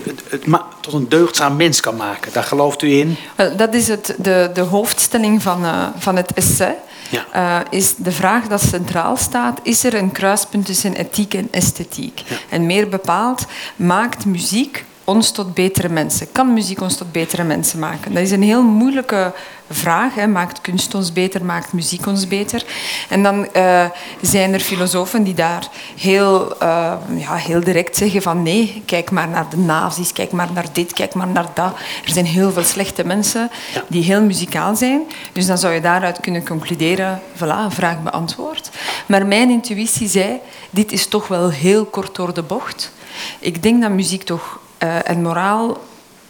het, 0.03 0.21
het, 0.29 0.61
tot 0.81 0.93
een 0.93 1.09
deugdzaam 1.09 1.55
mens 1.55 1.79
kan 1.79 1.95
maken. 1.95 2.33
Daar 2.33 2.43
gelooft 2.43 2.81
u 2.81 2.91
in? 2.91 3.17
Dat 3.57 3.73
is 3.73 3.87
het, 3.87 4.15
de, 4.17 4.49
de 4.53 4.61
hoofdstelling 4.61 5.41
van, 5.41 5.63
uh, 5.63 5.87
van 5.97 6.15
het 6.15 6.33
essay. 6.33 6.75
Ja. 7.09 7.25
Uh, 7.35 7.79
is 7.79 7.95
de 7.95 8.11
vraag 8.11 8.47
dat 8.47 8.61
centraal 8.61 9.17
staat: 9.17 9.59
is 9.63 9.83
er 9.83 9.93
een 9.93 10.11
kruispunt 10.11 10.65
tussen 10.65 10.95
ethiek 10.95 11.33
en 11.33 11.47
esthetiek? 11.51 12.23
Ja. 12.27 12.35
En 12.49 12.65
meer 12.65 12.89
bepaald, 12.89 13.45
maakt 13.75 14.25
muziek 14.25 14.85
ons 15.09 15.31
tot 15.31 15.53
betere 15.53 15.89
mensen? 15.89 16.31
Kan 16.31 16.53
muziek 16.53 16.81
ons 16.81 16.97
tot 16.97 17.11
betere 17.11 17.43
mensen 17.43 17.79
maken? 17.79 18.13
Dat 18.13 18.23
is 18.23 18.31
een 18.31 18.43
heel 18.43 18.63
moeilijke 18.63 19.33
vraag. 19.69 20.15
Hè. 20.15 20.27
Maakt 20.27 20.61
kunst 20.61 20.95
ons 20.95 21.13
beter? 21.13 21.45
Maakt 21.45 21.73
muziek 21.73 22.05
ons 22.05 22.27
beter? 22.27 22.65
En 23.09 23.23
dan 23.23 23.47
uh, 23.55 23.85
zijn 24.21 24.53
er 24.53 24.59
filosofen 24.59 25.23
die 25.23 25.33
daar 25.33 25.67
heel, 25.97 26.55
uh, 26.63 26.93
ja, 27.15 27.35
heel 27.35 27.63
direct 27.63 27.97
zeggen 27.97 28.21
van 28.21 28.43
nee, 28.43 28.83
kijk 28.85 29.11
maar 29.11 29.27
naar 29.27 29.49
de 29.49 29.57
nazi's, 29.57 30.13
kijk 30.13 30.31
maar 30.31 30.49
naar 30.53 30.65
dit, 30.71 30.93
kijk 30.93 31.13
maar 31.13 31.27
naar 31.27 31.47
dat. 31.53 31.73
Er 32.05 32.11
zijn 32.11 32.25
heel 32.25 32.51
veel 32.51 32.63
slechte 32.63 33.05
mensen 33.05 33.49
die 33.87 34.03
heel 34.03 34.21
muzikaal 34.21 34.75
zijn. 34.75 35.01
Dus 35.33 35.45
dan 35.45 35.57
zou 35.57 35.73
je 35.73 35.81
daaruit 35.81 36.19
kunnen 36.19 36.47
concluderen, 36.47 37.21
voilà, 37.35 37.67
vraag 37.69 38.03
beantwoord. 38.03 38.69
Maar 39.05 39.25
mijn 39.25 39.49
intuïtie 39.49 40.07
zei, 40.07 40.39
dit 40.69 40.91
is 40.91 41.07
toch 41.07 41.27
wel 41.27 41.49
heel 41.49 41.85
kort 41.85 42.15
door 42.15 42.33
de 42.33 42.43
bocht. 42.43 42.91
Ik 43.39 43.63
denk 43.63 43.81
dat 43.81 43.91
muziek 43.91 44.23
toch 44.23 44.59
uh, 44.83 45.09
en 45.09 45.21
moraal 45.21 45.77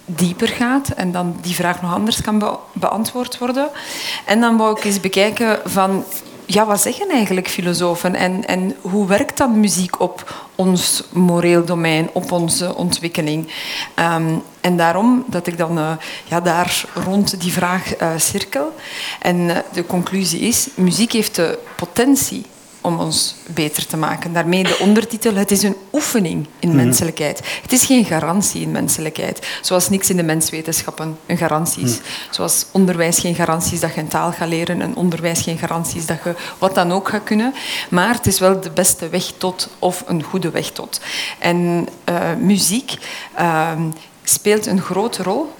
dieper 0.06 0.48
gaat 0.48 0.88
en 0.88 1.12
dan 1.12 1.38
die 1.42 1.56
vraag 1.56 1.82
nog 1.82 1.94
anders 1.94 2.22
kan 2.22 2.60
beantwoord 2.74 3.38
worden. 3.38 3.70
En 4.26 4.40
dan 4.40 4.58
wou 4.58 4.78
ik 4.78 4.84
eens 4.84 5.00
bekijken 5.00 5.60
van, 5.66 6.04
ja, 6.46 6.66
wat 6.66 6.82
zeggen 6.82 7.10
eigenlijk 7.10 7.48
filosofen 7.48 8.16
en, 8.16 8.46
en 8.48 8.76
hoe 8.82 9.08
werkt 9.08 9.38
dan 9.38 9.60
muziek 9.60 10.00
op 10.00 10.48
ons 10.56 11.04
moreel 11.12 11.66
domein, 11.66 12.10
op 12.14 12.32
onze 12.32 12.76
ontwikkeling? 12.76 13.48
Um, 13.96 14.42
en 14.62 14.78
daarom 14.78 15.24
dat 15.28 15.48
ik 15.48 15.58
dan 15.58 15.78
uh, 15.78 15.92
ja, 16.26 16.42
daar 16.42 16.86
rond 16.94 17.42
die 17.42 17.52
vraag 17.52 18.02
uh, 18.02 18.10
cirkel. 18.18 18.76
En 19.22 19.64
de 19.72 19.86
conclusie 19.86 20.40
is, 20.40 20.68
muziek 20.76 21.12
heeft 21.12 21.36
de 21.36 21.60
potentie 21.76 22.46
om 22.82 23.00
ons 23.00 23.36
beter 23.46 23.86
te 23.86 23.98
maken. 23.98 24.34
Daarmee 24.34 24.64
de 24.64 24.78
ondertitel, 24.80 25.36
het 25.36 25.52
is 25.52 25.64
een 25.64 25.76
oefening 25.94 26.48
in 26.60 26.70
mhm. 26.70 26.78
menselijkheid. 26.78 27.42
Het 27.62 27.72
is 27.72 27.86
geen 27.86 28.06
garantie 28.06 28.62
in 28.62 28.72
menselijkheid. 28.72 29.48
Zoals 29.62 29.90
niks 29.90 30.10
in 30.10 30.16
de 30.16 30.24
menswetenschappen 30.24 31.18
een 31.26 31.38
garantie 31.38 31.84
is. 31.84 31.96
Mhm. 31.96 32.04
Zoals 32.30 32.66
onderwijs 32.72 33.20
geen 33.20 33.36
garantie 33.36 33.74
is 33.74 33.80
dat 33.80 33.94
je 33.94 34.02
een 34.02 34.08
taal 34.08 34.32
gaat 34.32 34.48
leren. 34.48 34.82
En 34.82 34.96
onderwijs 34.96 35.42
geen 35.42 35.58
garantie 35.58 36.00
is 36.00 36.06
dat 36.06 36.20
je 36.24 36.36
wat 36.58 36.76
dan 36.76 36.92
ook 36.92 37.10
gaat 37.10 37.24
kunnen. 37.24 37.54
Maar 37.90 38.14
het 38.14 38.28
is 38.28 38.40
wel 38.40 38.62
de 38.62 38.72
beste 38.72 39.10
weg 39.10 39.32
tot, 39.38 39.70
of 39.80 40.04
een 40.08 40.24
goede 40.24 40.50
weg 40.50 40.70
tot. 40.70 41.02
En 41.40 41.88
uh, 42.10 42.34
muziek 42.40 42.98
uh, 43.40 43.72
speelt 44.24 44.66
een 44.66 44.82
grote 44.82 45.24
rol 45.24 45.52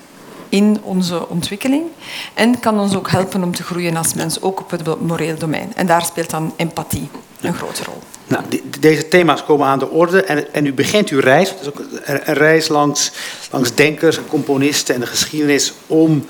in 0.50 0.78
onze 0.84 1.30
ontwikkeling 1.30 1.84
en 2.34 2.60
kan 2.60 2.80
ons 2.80 2.96
ook 2.96 3.10
helpen 3.10 3.44
om 3.44 3.56
te 3.56 3.64
groeien 3.64 3.96
als 3.96 4.14
mens, 4.14 4.42
ook 4.42 4.60
op 4.60 4.72
het 4.72 5.02
moreel 5.02 5.38
domein. 5.38 5.72
En 5.76 5.88
daar 5.88 6.06
speelt 6.06 6.30
dan 6.30 6.54
empathie 6.56 7.10
een 7.42 7.54
grote 7.54 7.84
rol. 7.84 8.02
Nou, 8.28 8.44
deze 8.80 9.08
thema's 9.08 9.44
komen 9.44 9.68
aan 9.68 9.80
de 9.80 9.90
orde 9.90 10.24
en, 10.24 10.54
en 10.54 10.66
u 10.66 10.74
begint 10.74 11.10
uw 11.10 11.20
reis, 11.20 11.54
is 11.62 11.68
ook 11.68 11.82
een 12.04 12.34
reis 12.34 12.68
langs, 12.68 13.12
langs 13.52 13.76
denkers 13.76 14.18
en 14.18 14.28
componisten 14.28 14.96
en 14.96 15.02
de 15.02 15.08
geschiedenis 15.08 15.74
om 15.88 16.26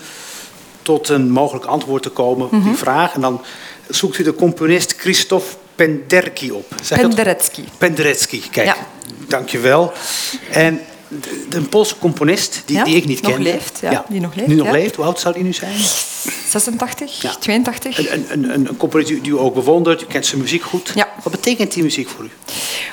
tot 0.81 1.09
een 1.09 1.31
mogelijk 1.31 1.65
antwoord 1.65 2.03
te 2.03 2.09
komen 2.09 2.45
op 2.45 2.51
die 2.51 2.59
mhm. 2.59 2.73
vraag. 2.73 3.13
En 3.13 3.21
dan 3.21 3.41
zoekt 3.87 4.17
u 4.17 4.23
de 4.23 4.35
componist 4.35 4.95
Christophe 4.97 5.55
Penderecki 5.75 6.51
op. 6.51 6.75
Penderecki. 6.89 7.63
Penderecki, 7.77 8.43
kijk, 8.51 8.67
ja. 8.67 8.75
dankjewel. 9.27 9.91
En 10.51 10.79
een 11.49 11.69
Poolse 11.69 11.97
componist 11.97 12.61
die, 12.65 12.83
die 12.83 12.95
ik 12.95 13.05
niet 13.05 13.21
nog 13.21 13.31
ken. 13.31 13.41
Leeft, 13.41 13.79
ja, 13.81 14.05
Die 14.09 14.21
nog 14.21 14.35
leeft. 14.35 14.47
Nu 14.47 14.55
nog 14.55 14.71
leeft. 14.71 14.95
Hoe 14.95 15.05
oud 15.05 15.19
zou 15.19 15.33
die 15.33 15.43
nu 15.43 15.53
zijn? 15.53 15.77
86, 16.47 17.35
82. 17.39 17.97
Een, 17.97 18.25
een, 18.31 18.53
een, 18.53 18.67
een 18.67 18.77
componist 18.77 19.07
die 19.07 19.31
u 19.31 19.37
ook 19.37 19.53
bewondert. 19.53 20.01
U 20.01 20.05
kent 20.05 20.25
zijn 20.25 20.41
muziek 20.41 20.63
goed. 20.63 20.93
Wat 21.23 21.31
betekent 21.31 21.73
die 21.73 21.83
muziek 21.83 22.09
voor 22.09 22.25
u? 22.25 22.29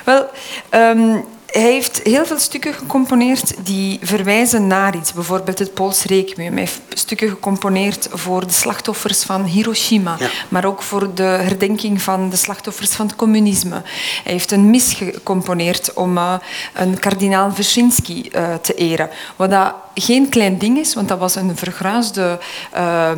Wel, 0.03 0.29
um, 0.71 1.25
hij 1.51 1.71
heeft 1.71 1.99
heel 2.03 2.25
veel 2.25 2.39
stukken 2.39 2.73
gecomponeerd 2.73 3.53
die 3.65 3.99
verwijzen 4.01 4.67
naar 4.67 4.95
iets. 4.95 5.13
Bijvoorbeeld 5.13 5.59
het 5.59 5.73
Pools 5.73 6.03
Requiem. 6.03 6.51
Hij 6.51 6.59
heeft 6.59 6.81
stukken 6.89 7.29
gecomponeerd 7.29 8.07
voor 8.11 8.47
de 8.47 8.53
slachtoffers 8.53 9.23
van 9.23 9.43
Hiroshima. 9.43 10.17
Maar 10.49 10.65
ook 10.65 10.81
voor 10.81 11.13
de 11.13 11.23
herdenking 11.23 12.01
van 12.01 12.29
de 12.29 12.35
slachtoffers 12.35 12.91
van 12.91 13.05
het 13.05 13.15
communisme. 13.15 13.81
Hij 14.23 14.31
heeft 14.33 14.51
een 14.51 14.69
mis 14.69 14.93
gecomponeerd 14.93 15.93
om 15.93 16.17
uh, 16.17 16.33
een 16.73 16.99
kardinaal 16.99 17.51
Wyszynski 17.51 18.29
uh, 18.35 18.53
te 18.53 18.73
eren. 18.73 19.09
Wat 19.35 19.49
dat 19.49 19.73
geen 19.99 20.29
klein 20.29 20.57
ding 20.57 20.77
is, 20.77 20.93
want 20.93 21.07
dat 21.07 21.19
was 21.19 21.35
een 21.35 21.57
vergruisde 21.57 22.39
uh, 22.75 23.11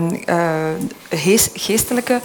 geestelijke 1.54 2.20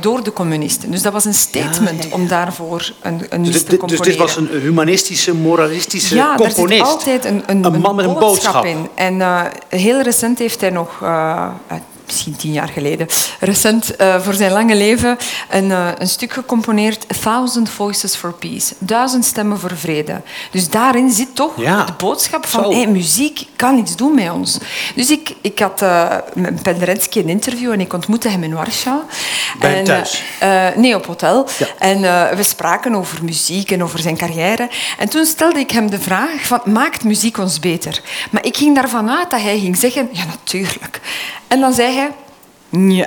door 0.00 0.22
de 0.22 0.32
communisten. 0.32 0.90
Dus 0.90 1.02
dat 1.02 1.12
was 1.12 1.24
een 1.24 1.34
statement 1.34 2.08
om 2.10 2.28
daarvoor 2.28 2.92
een, 3.02 3.26
een 3.28 3.42
dus 3.42 3.62
te 3.62 3.76
componeren. 3.76 4.04
Dus 4.04 4.06
dit 4.06 4.16
was 4.16 4.36
een 4.36 4.60
humanistische 4.60 5.34
moralistische 5.34 6.14
ja, 6.14 6.34
componist. 6.34 6.56
Ja, 6.58 6.76
er 6.76 6.76
zit 6.76 6.86
altijd 6.86 7.24
een, 7.24 7.42
een, 7.46 7.64
een 7.64 7.80
man 7.80 7.94
met 7.94 8.04
een 8.04 8.14
boodschap, 8.14 8.64
in. 8.64 8.88
En 8.94 9.14
uh, 9.14 9.42
heel 9.68 10.00
recent 10.00 10.38
heeft 10.38 10.60
hij 10.60 10.70
nog, 10.70 11.00
uh, 11.02 11.46
misschien 12.06 12.36
tien 12.36 12.52
jaar 12.52 12.68
geleden, 12.68 13.06
recent 13.40 14.00
uh, 14.00 14.20
voor 14.20 14.34
zijn 14.34 14.52
lange 14.52 14.76
leven 14.76 15.16
een, 15.50 15.64
uh, 15.64 15.88
een 15.98 16.08
stuk 16.08 16.32
gecomponeerd, 16.32 17.04
A 17.14 17.18
Thousand 17.20 17.68
Voices 17.68 18.14
for 18.14 18.32
Peace, 18.32 18.74
duizend 18.78 19.24
stemmen 19.24 19.58
voor 19.58 19.76
vrede. 19.76 20.22
Dus 20.50 20.68
daarin 20.68 21.10
zit 21.10 21.34
toch 21.34 21.52
ja. 21.56 21.84
de 21.84 21.92
boodschap 21.98 22.46
van 22.46 22.74
hey, 22.74 22.86
muziek 22.86 23.46
kan 23.56 23.78
iets 23.78 23.96
doen 23.96 24.14
met 24.14 24.30
ons. 24.30 24.58
Dus 24.94 25.10
ik, 25.10 25.15
ik 25.40 25.58
had 25.58 25.82
uh, 25.82 26.16
met 26.34 26.62
Penderecki 26.62 27.20
een 27.20 27.28
interview 27.28 27.72
en 27.72 27.80
ik 27.80 27.92
ontmoette 27.92 28.28
hem 28.28 28.42
in 28.42 28.54
Warschau. 28.54 29.00
Bij 29.58 29.76
en, 29.76 29.84
thuis? 29.84 30.22
nee, 30.76 30.94
op 30.94 31.06
hotel. 31.06 31.48
Ja. 31.58 31.66
En 31.78 32.00
we 32.36 32.42
spraken 32.42 32.94
over 32.94 33.24
muziek 33.24 33.70
en 33.70 33.82
over 33.82 33.98
zijn 33.98 34.16
carrière. 34.16 34.68
En 34.98 35.08
toen 35.08 35.24
stelde 35.24 35.58
ik 35.58 35.70
hem 35.70 35.90
de 35.90 36.00
vraag 36.00 36.46
van, 36.46 36.60
maakt 36.64 37.04
muziek 37.04 37.38
ons 37.38 37.60
beter? 37.60 38.00
Maar 38.30 38.44
ik 38.44 38.56
ging 38.56 38.74
daarvan 38.74 39.10
uit 39.10 39.30
dat 39.30 39.40
hij 39.40 39.58
ging 39.58 39.76
zeggen, 39.76 40.08
ja 40.12 40.24
natuurlijk. 40.24 41.00
En 41.48 41.60
dan 41.60 41.72
zei 41.72 41.94
hij, 41.94 42.10
nee. 42.68 43.06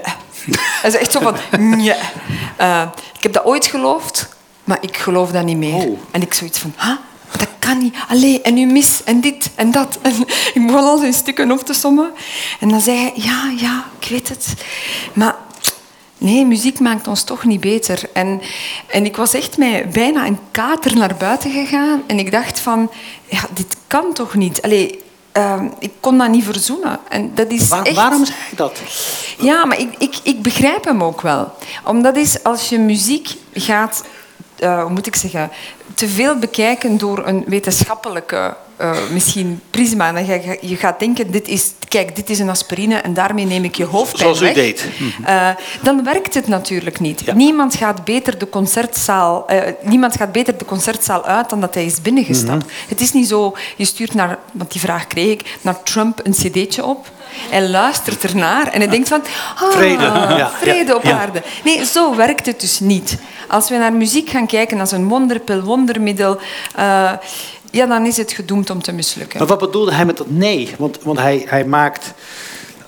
Hij 0.82 0.90
zei 0.90 1.04
echt 1.04 1.12
zo 1.12 1.20
van, 1.20 1.36
nee. 1.60 1.96
Ik 3.18 3.24
heb 3.26 3.34
dat 3.34 3.46
ooit 3.46 3.66
geloofd, 3.66 4.30
maar 4.64 4.78
ik 4.82 4.98
geloof 4.98 5.32
dat 5.32 5.44
niet 5.44 5.58
meer. 5.58 5.74
Oh. 5.74 6.00
En 6.12 6.22
ik 6.22 6.34
zoiets 6.34 6.60
van, 6.60 6.74
huh? 6.78 6.96
Dat 7.38 7.50
kan 7.60 7.78
niet. 7.78 7.96
Allee, 8.08 8.42
en 8.42 8.58
u 8.58 8.66
mis, 8.66 9.04
en 9.04 9.22
dit, 9.22 9.50
en 9.56 9.72
dat. 9.72 10.00
En 10.02 10.14
ik 10.54 10.68
begon 10.68 10.84
al 10.84 10.98
zijn 10.98 11.14
stukken 11.14 11.52
op 11.52 11.60
te 11.60 11.74
sommen. 11.74 12.12
En 12.60 12.70
dan 12.70 12.82
zei 12.82 12.98
hij, 12.98 13.12
ja, 13.16 13.54
ja, 13.58 13.86
ik 14.00 14.10
weet 14.10 14.30
het. 14.30 14.54
Maar 15.14 15.36
nee, 16.18 16.46
muziek 16.46 16.80
maakt 16.80 17.08
ons 17.08 17.24
toch 17.24 17.44
niet 17.44 17.60
beter. 17.60 18.02
En, 18.14 18.42
en 18.88 19.06
ik 19.06 19.16
was 19.16 19.34
echt 19.34 19.58
mij 19.58 19.90
bijna 19.90 20.26
een 20.26 20.40
kater 20.52 20.96
naar 20.96 21.16
buiten 21.16 21.52
gegaan. 21.52 22.04
En 22.08 22.20
ik 22.20 22.32
dacht 22.32 22.60
van, 22.60 22.92
ja, 23.26 23.42
dit 23.54 23.76
kan 23.88 24.14
toch 24.14 24.36
niet? 24.36 24.62
Allee, 24.62 25.04
uh, 25.38 25.62
ik 25.80 25.92
kon 26.00 26.18
dat 26.18 26.30
niet 26.30 26.44
verzoenen. 26.44 27.00
En 27.10 27.32
dat 27.36 27.52
is 27.52 27.68
Waar, 27.68 27.84
echt... 27.84 27.96
Waarom 27.96 28.26
zei 28.26 28.38
hij 28.40 28.56
dat? 28.56 28.82
Ja, 29.38 29.66
maar 29.66 29.80
ik, 29.80 29.96
ik, 29.98 30.20
ik 30.24 30.42
begrijp 30.42 30.86
hem 30.86 31.04
ook 31.04 31.22
wel. 31.22 31.52
Omdat 31.84 32.16
is 32.16 32.44
als 32.44 32.70
je 32.70 32.80
muziek 32.80 33.36
gaat, 33.54 34.04
uh, 34.60 34.82
hoe 34.82 34.92
moet 34.92 35.08
ik 35.08 35.16
zeggen, 35.16 35.52
te 36.00 36.08
veel 36.08 36.36
bekijken 36.36 36.98
door 36.98 37.28
een 37.28 37.44
wetenschappelijke 37.48 38.56
uh, 38.82 38.98
misschien 39.12 39.62
prisma. 39.70 40.12
Dan 40.12 40.26
je, 40.26 40.58
je 40.62 40.76
gaat 40.76 41.00
denken, 41.00 41.32
dit 41.32 41.48
is, 41.48 41.74
kijk, 41.88 42.16
dit 42.16 42.30
is 42.30 42.40
een 42.40 42.50
aspirine 42.50 42.96
en 42.96 43.14
daarmee 43.14 43.46
neem 43.46 43.64
ik 43.64 43.76
je 43.76 43.86
hoofdpijn 43.86 44.36
Zoals 44.36 44.42
u 44.42 44.44
weg. 44.44 44.54
deed. 44.54 44.86
Uh, 45.22 45.50
dan 45.82 46.04
werkt 46.04 46.34
het 46.34 46.48
natuurlijk 46.48 47.00
niet. 47.00 47.34
Niemand, 47.36 47.76
gaat 47.76 48.04
beter 48.04 48.38
de 48.38 48.50
concertzaal, 48.50 49.46
uh, 49.52 49.62
niemand 49.82 50.16
gaat 50.16 50.32
beter 50.32 50.58
de 50.58 50.66
concertzaal 50.66 51.26
uit 51.26 51.50
dan 51.50 51.62
dat 51.62 51.74
hij 51.74 51.86
is 51.86 52.02
binnengestapt. 52.02 52.64
Mm 52.64 52.72
Het 52.88 53.02
is 53.02 53.12
niet 53.14 53.28
zo, 53.28 53.56
je 53.76 53.86
stuurt 53.86 54.14
naar, 54.14 54.38
want 54.52 54.72
die 54.72 54.82
vraag 54.82 55.08
kreeg 55.08 55.32
ik, 55.32 55.58
naar 55.62 55.84
Trump 55.84 56.20
een 56.24 56.32
cd'tje 56.34 56.86
op. 56.86 57.08
Hij 57.50 57.68
luistert 57.68 58.24
ernaar 58.24 58.68
en 58.68 58.80
hij 58.80 58.90
denkt 58.90 59.08
van... 59.08 59.24
Ah, 59.56 59.72
vrede, 59.72 60.04
ja. 60.04 60.52
vrede 60.62 60.96
op 60.96 61.06
aarde. 61.06 61.44
Nee, 61.64 61.86
zo 61.86 62.16
werkt 62.16 62.46
het 62.46 62.60
dus 62.60 62.80
niet. 62.80 63.18
Als 63.48 63.70
we 63.70 63.78
naar 63.78 63.94
muziek 63.94 64.30
gaan 64.30 64.48
kijken 64.48 64.80
als 64.80 64.92
een 64.92 65.08
wonderpil, 65.08 65.62
wondermiddel... 65.62 66.40
Uh, 66.80 67.12
ja, 67.72 67.86
dan 67.86 68.06
is 68.06 68.18
het 68.18 68.32
gedoemd 68.32 68.70
om 68.70 68.82
te 68.82 68.92
mislukken. 68.92 69.40
Maar 69.40 69.48
wat 69.48 69.60
bedoelde 69.60 69.94
hij 69.94 70.06
met 70.06 70.18
dat 70.18 70.30
nee? 70.30 70.76
Want, 70.78 70.98
want 71.04 71.20
hij, 71.20 71.46
hij 71.48 71.66
maakt 71.66 72.14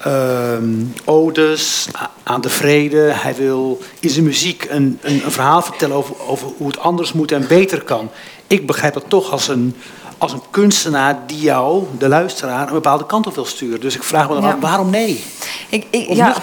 uh, 0.07 0.57
odes 1.05 1.87
aan 2.23 2.41
de 2.41 2.49
vrede. 2.49 3.11
Hij 3.13 3.35
wil 3.35 3.79
in 3.99 4.09
zijn 4.09 4.25
muziek 4.25 4.67
een, 4.69 4.99
een, 5.01 5.21
een 5.25 5.31
verhaal 5.31 5.61
vertellen 5.61 5.95
over, 5.95 6.15
over 6.27 6.47
hoe 6.57 6.67
het 6.67 6.79
anders 6.79 7.13
moet 7.13 7.31
en 7.31 7.47
beter 7.47 7.81
kan. 7.81 8.09
Ik 8.47 8.67
begrijp 8.67 8.93
dat 8.93 9.05
toch 9.07 9.31
als 9.31 9.47
een, 9.47 9.75
als 10.21 10.33
een 10.33 10.41
kunstenaar 10.49 11.19
die 11.25 11.39
jou, 11.39 11.83
de 11.97 12.07
luisteraar, 12.07 12.67
een 12.67 12.73
bepaalde 12.73 13.05
kant 13.05 13.27
op 13.27 13.35
wil 13.35 13.45
sturen. 13.45 13.79
Dus 13.79 13.95
ik 13.95 14.03
vraag 14.03 14.29
me 14.29 14.41
dan 14.41 14.59
waarom 14.59 14.89
nee? 14.89 15.23
Ik, 15.69 15.85
ik, 15.89 16.09
of 16.09 16.17
ja, 16.17 16.35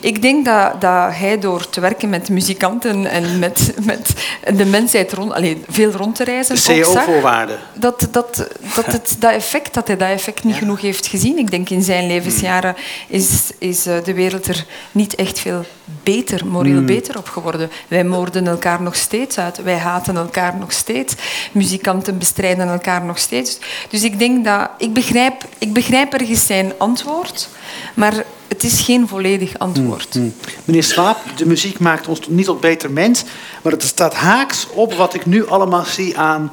Ik 0.00 0.22
denk 0.22 0.44
dat, 0.44 0.80
dat 0.80 1.14
hij 1.14 1.38
door 1.38 1.68
te 1.68 1.80
werken 1.80 2.08
met 2.08 2.28
muzikanten 2.28 3.06
en 3.06 3.38
met, 3.38 3.74
met 3.82 4.14
de 4.54 4.64
mensheid 4.64 5.12
rond, 5.12 5.32
alleen, 5.32 5.64
veel 5.68 5.90
rond 5.90 6.14
te 6.14 6.24
reizen. 6.24 6.54
De 6.54 6.80
CO-voorwaarden. 6.80 7.58
Dat, 7.74 8.08
dat, 8.10 8.46
dat, 8.74 8.86
het, 8.86 9.16
dat 9.18 9.32
effect, 9.32 9.74
dat 9.74 9.86
hij 9.86 9.96
dat 9.96 10.08
effect 10.08 10.44
niet 10.44 10.56
genoeg 10.56 10.80
heeft 10.80 11.06
gezien. 11.06 11.38
Ik 11.38 11.50
denk 11.50 11.70
in 11.70 11.82
zijn 11.82 12.06
levensjaren 12.06 12.76
is, 13.08 13.50
is 13.58 13.86
eh, 13.86 13.94
de 14.04 14.14
wereld 14.14 14.46
er 14.46 14.64
niet 14.92 15.14
echt 15.14 15.38
veel 15.38 15.64
beter, 16.02 16.46
moreel 16.46 16.76
hmm. 16.76 16.86
beter 16.86 17.18
op 17.18 17.28
geworden. 17.28 17.70
Wij 17.88 18.04
moorden 18.04 18.46
elkaar 18.46 18.82
nog 18.82 18.96
steeds 18.96 19.38
uit. 19.38 19.62
Wij 19.62 19.78
haten 19.78 20.16
elkaar 20.16 20.56
nog 20.56 20.72
steeds. 20.72 21.14
Muzikanten 21.52 22.18
bestrijden 22.18 22.68
elkaar 22.68 23.04
nog 23.04 23.18
steeds. 23.20 23.58
Dus 23.88 24.02
ik 24.02 24.18
denk 24.18 24.44
dat... 24.44 24.70
Ik 24.78 24.92
begrijp, 24.92 25.44
ik 25.58 25.72
begrijp 25.72 26.12
ergens 26.12 26.46
zijn 26.46 26.72
antwoord, 26.78 27.48
maar 27.94 28.24
het 28.48 28.64
is 28.64 28.80
geen 28.80 29.08
volledig 29.08 29.58
antwoord. 29.58 30.14
Mm, 30.14 30.34
Meneer 30.64 30.82
Swaap, 30.82 31.18
de 31.36 31.46
muziek 31.46 31.78
maakt 31.78 32.08
ons 32.08 32.20
niet 32.28 32.44
tot 32.44 32.60
beter 32.60 32.90
mens, 32.90 33.24
maar 33.62 33.72
het 33.72 33.82
staat 33.82 34.14
haaks 34.14 34.66
op 34.72 34.94
wat 34.94 35.14
ik 35.14 35.26
nu 35.26 35.46
allemaal 35.46 35.84
zie 35.84 36.18
aan 36.18 36.52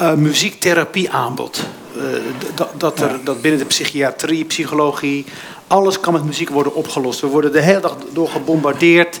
uh, 0.00 0.12
muziektherapieaanbod. 0.14 1.66
Uh, 1.96 2.02
dat, 2.54 2.68
dat, 2.76 3.00
er, 3.00 3.18
dat 3.24 3.42
binnen 3.42 3.60
de 3.60 3.66
psychiatrie, 3.66 4.44
psychologie, 4.44 5.24
alles 5.66 6.00
kan 6.00 6.12
met 6.12 6.24
muziek 6.24 6.48
worden 6.48 6.74
opgelost. 6.74 7.20
We 7.20 7.26
worden 7.26 7.52
de 7.52 7.60
hele 7.60 7.80
dag 7.80 7.96
door 8.12 8.28
gebombardeerd 8.28 9.20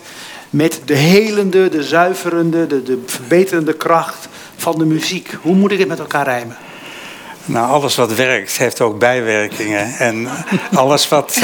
met 0.50 0.80
de 0.84 0.94
helende, 0.94 1.68
de 1.68 1.82
zuiverende, 1.82 2.66
de, 2.66 2.82
de 2.82 3.02
verbeterende 3.06 3.72
kracht 3.72 4.28
van 4.56 4.78
de 4.78 4.84
muziek. 4.84 5.36
Hoe 5.42 5.54
moet 5.54 5.72
ik 5.72 5.78
het 5.78 5.88
met 5.88 5.98
elkaar 5.98 6.24
rijmen? 6.24 6.56
Nou, 7.44 7.70
alles 7.70 7.96
wat 7.96 8.14
werkt 8.14 8.56
heeft 8.56 8.80
ook 8.80 8.98
bijwerkingen. 8.98 9.94
En 9.98 10.28
alles 10.74 11.08
wat 11.08 11.40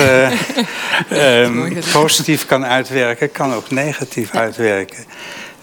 uh, 1.10 1.42
um, 1.42 1.72
positief 1.92 2.46
kan 2.46 2.64
uitwerken, 2.66 3.30
kan 3.30 3.54
ook 3.54 3.70
negatief 3.70 4.34
uitwerken. 4.34 5.04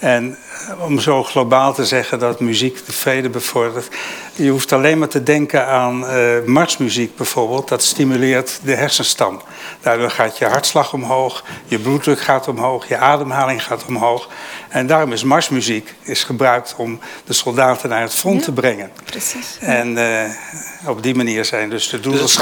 En 0.03 0.37
om 0.79 0.99
zo 0.99 1.23
globaal 1.23 1.73
te 1.73 1.85
zeggen 1.85 2.19
dat 2.19 2.39
muziek 2.39 2.85
de 2.85 2.91
vrede 2.91 3.29
bevordert. 3.29 3.87
Je 4.35 4.49
hoeft 4.49 4.71
alleen 4.71 4.97
maar 4.97 5.07
te 5.07 5.23
denken 5.23 5.67
aan 5.67 6.03
uh, 6.03 6.33
marsmuziek 6.45 7.15
bijvoorbeeld. 7.15 7.67
Dat 7.67 7.83
stimuleert 7.83 8.59
de 8.63 8.75
hersenstam. 8.75 9.41
Daardoor 9.81 10.09
gaat 10.09 10.37
je 10.37 10.45
hartslag 10.45 10.93
omhoog, 10.93 11.43
je 11.65 11.79
bloeddruk 11.79 12.19
gaat 12.19 12.47
omhoog, 12.47 12.87
je 12.87 12.97
ademhaling 12.97 13.63
gaat 13.63 13.85
omhoog. 13.87 14.29
En 14.69 14.87
daarom 14.87 15.11
is 15.13 15.23
marsmuziek 15.23 15.93
is 16.01 16.23
gebruikt 16.23 16.73
om 16.77 16.99
de 17.25 17.33
soldaten 17.33 17.89
naar 17.89 18.01
het 18.01 18.13
front 18.15 18.39
Ja, 18.39 18.45
te 18.45 18.51
brengen. 18.51 18.91
Precies. 19.05 19.57
En 19.59 19.97
uh, 19.97 20.21
op 20.87 21.03
die 21.03 21.15
manier 21.15 21.45
zijn 21.45 21.69
dus 21.69 21.89
de 21.89 21.99
Dus 21.99 22.37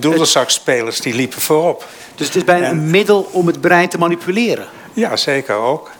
doedelzakspelers 0.00 1.00
die 1.00 1.14
liepen 1.14 1.40
voorop. 1.40 1.86
dus 2.14 2.26
het 2.26 2.36
is 2.36 2.44
bijna 2.44 2.66
En- 2.66 2.70
een 2.76 2.90
middel 2.90 3.28
om 3.32 3.46
het 3.46 3.60
brein 3.60 3.88
te 3.88 3.98
manipuleren. 3.98 4.66
Ja, 4.92 5.16
zeker 5.16 5.54
ook. 5.54 5.90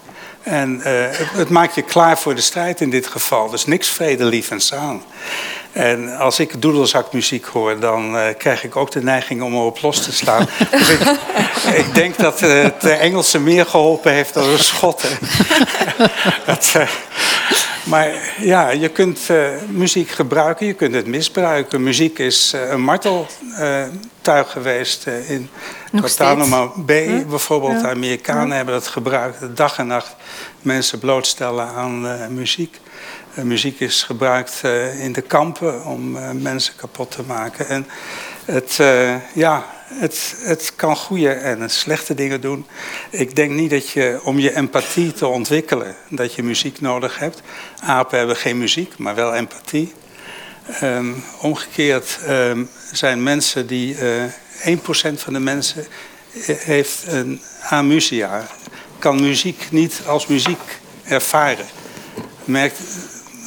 En 0.43 0.81
eh, 0.81 1.19
het, 1.19 1.49
maakt 1.49 1.75
je 1.75 1.83
klaar 1.83 2.19
voor 2.19 2.35
de 2.35 2.41
strijd 2.41 2.81
in 2.81 2.91
dit 2.91 3.07
geval. 3.07 3.51
Dus 3.51 3.67
niks 3.67 3.91
vredelievends 3.91 4.75
aan. 4.75 5.03
En 5.73 6.17
als 6.17 6.41
ik 6.41 6.63
doedelzakmuziek 6.63 7.45
hoor, 7.45 7.81
dan 7.81 8.17
eh, 8.17 8.35
krijg 8.39 8.65
ik 8.65 8.77
ook 8.77 8.91
de 8.91 9.03
neiging 9.03 9.43
om 9.43 9.55
erop 9.55 9.81
los 9.81 10.03
te 10.03 10.13
slaan. 10.13 10.49
dus 10.71 10.89
ik, 10.89 11.01
ik 11.75 11.95
denk 11.95 12.19
dat 12.19 12.43
eh, 12.43 12.63
het 12.63 12.81
de 12.81 12.93
Engelsen 12.93 13.43
meer 13.43 13.67
geholpen 13.67 14.13
heeft 14.13 14.35
dan 14.35 14.45
de 14.45 14.59
Schotten. 14.59 15.11
Het, 16.45 16.73
eh, 16.77 16.89
maar 17.85 18.11
ja, 18.39 18.71
je 18.71 18.89
kunt 18.89 19.21
muziek 19.69 20.11
gebruiken, 20.11 20.67
je 20.67 20.73
kunt 20.73 20.95
het 20.95 21.07
misbruiken. 21.07 21.83
Muziek 21.83 22.19
is 22.19 22.55
een 22.71 22.81
marteltuig 22.81 24.51
geweest 24.51 25.07
in 25.07 25.51
Guantanamo 25.93 26.73
Bay 26.77 27.27
bijvoorbeeld. 27.27 27.81
De 27.81 27.89
Amerikanen 27.89 28.57
hebben 28.57 28.75
dat 28.75 28.87
gebruikt. 28.87 29.57
Dag 29.57 29.79
en 29.79 29.87
nacht 29.87 30.17
mensen 30.61 30.99
blootstellen 30.99 31.69
aan 31.69 32.07
muziek. 32.35 32.81
Eh, 33.35 33.45
muziek 33.45 33.81
is 33.81 34.03
gebruikt 34.03 34.61
eh, 34.63 35.05
in 35.05 35.13
de 35.13 35.21
kampen 35.21 35.85
om 35.85 36.17
eh, 36.17 36.31
mensen 36.31 36.75
kapot 36.77 37.11
te 37.11 37.23
maken. 37.23 37.69
En 37.69 37.87
het, 38.45 38.81
ja, 39.35 39.65
het, 39.87 40.37
het 40.39 40.73
kan 40.77 40.97
goede 40.97 41.29
en 41.29 41.71
slechte 41.71 42.15
dingen 42.15 42.41
doen. 42.41 42.67
Ik 43.11 43.37
denk 43.37 43.51
niet 43.51 43.71
dat 43.71 43.89
je, 43.89 44.21
om 44.23 44.39
je 44.39 44.57
empathie 44.57 45.13
te 45.13 45.27
ontwikkelen, 45.27 45.97
dat 46.09 46.35
je 46.35 46.43
muziek 46.43 46.81
nodig 46.81 47.19
hebt. 47.19 47.43
Apen 47.81 48.19
hebben 48.19 48.37
geen 48.37 48.59
muziek, 48.59 48.99
maar 48.99 49.15
wel 49.15 49.35
empathie. 49.35 49.93
Ehm, 50.81 51.13
omgekeerd 51.41 52.19
ehm, 52.27 52.65
zijn 52.93 53.23
mensen 53.23 53.67
die... 53.67 53.97
eh 53.97 54.25
1% 54.65 54.79
van 55.15 55.33
de 55.33 55.41
mensen 55.41 55.87
heeft 56.47 57.05
een 57.07 57.41
amusia. 57.63 58.47
Kan 58.99 59.21
muziek 59.21 59.67
niet 59.71 60.01
als 60.07 60.27
muziek 60.27 60.61
ervaren. 61.05 61.67
Merkt, 62.45 62.79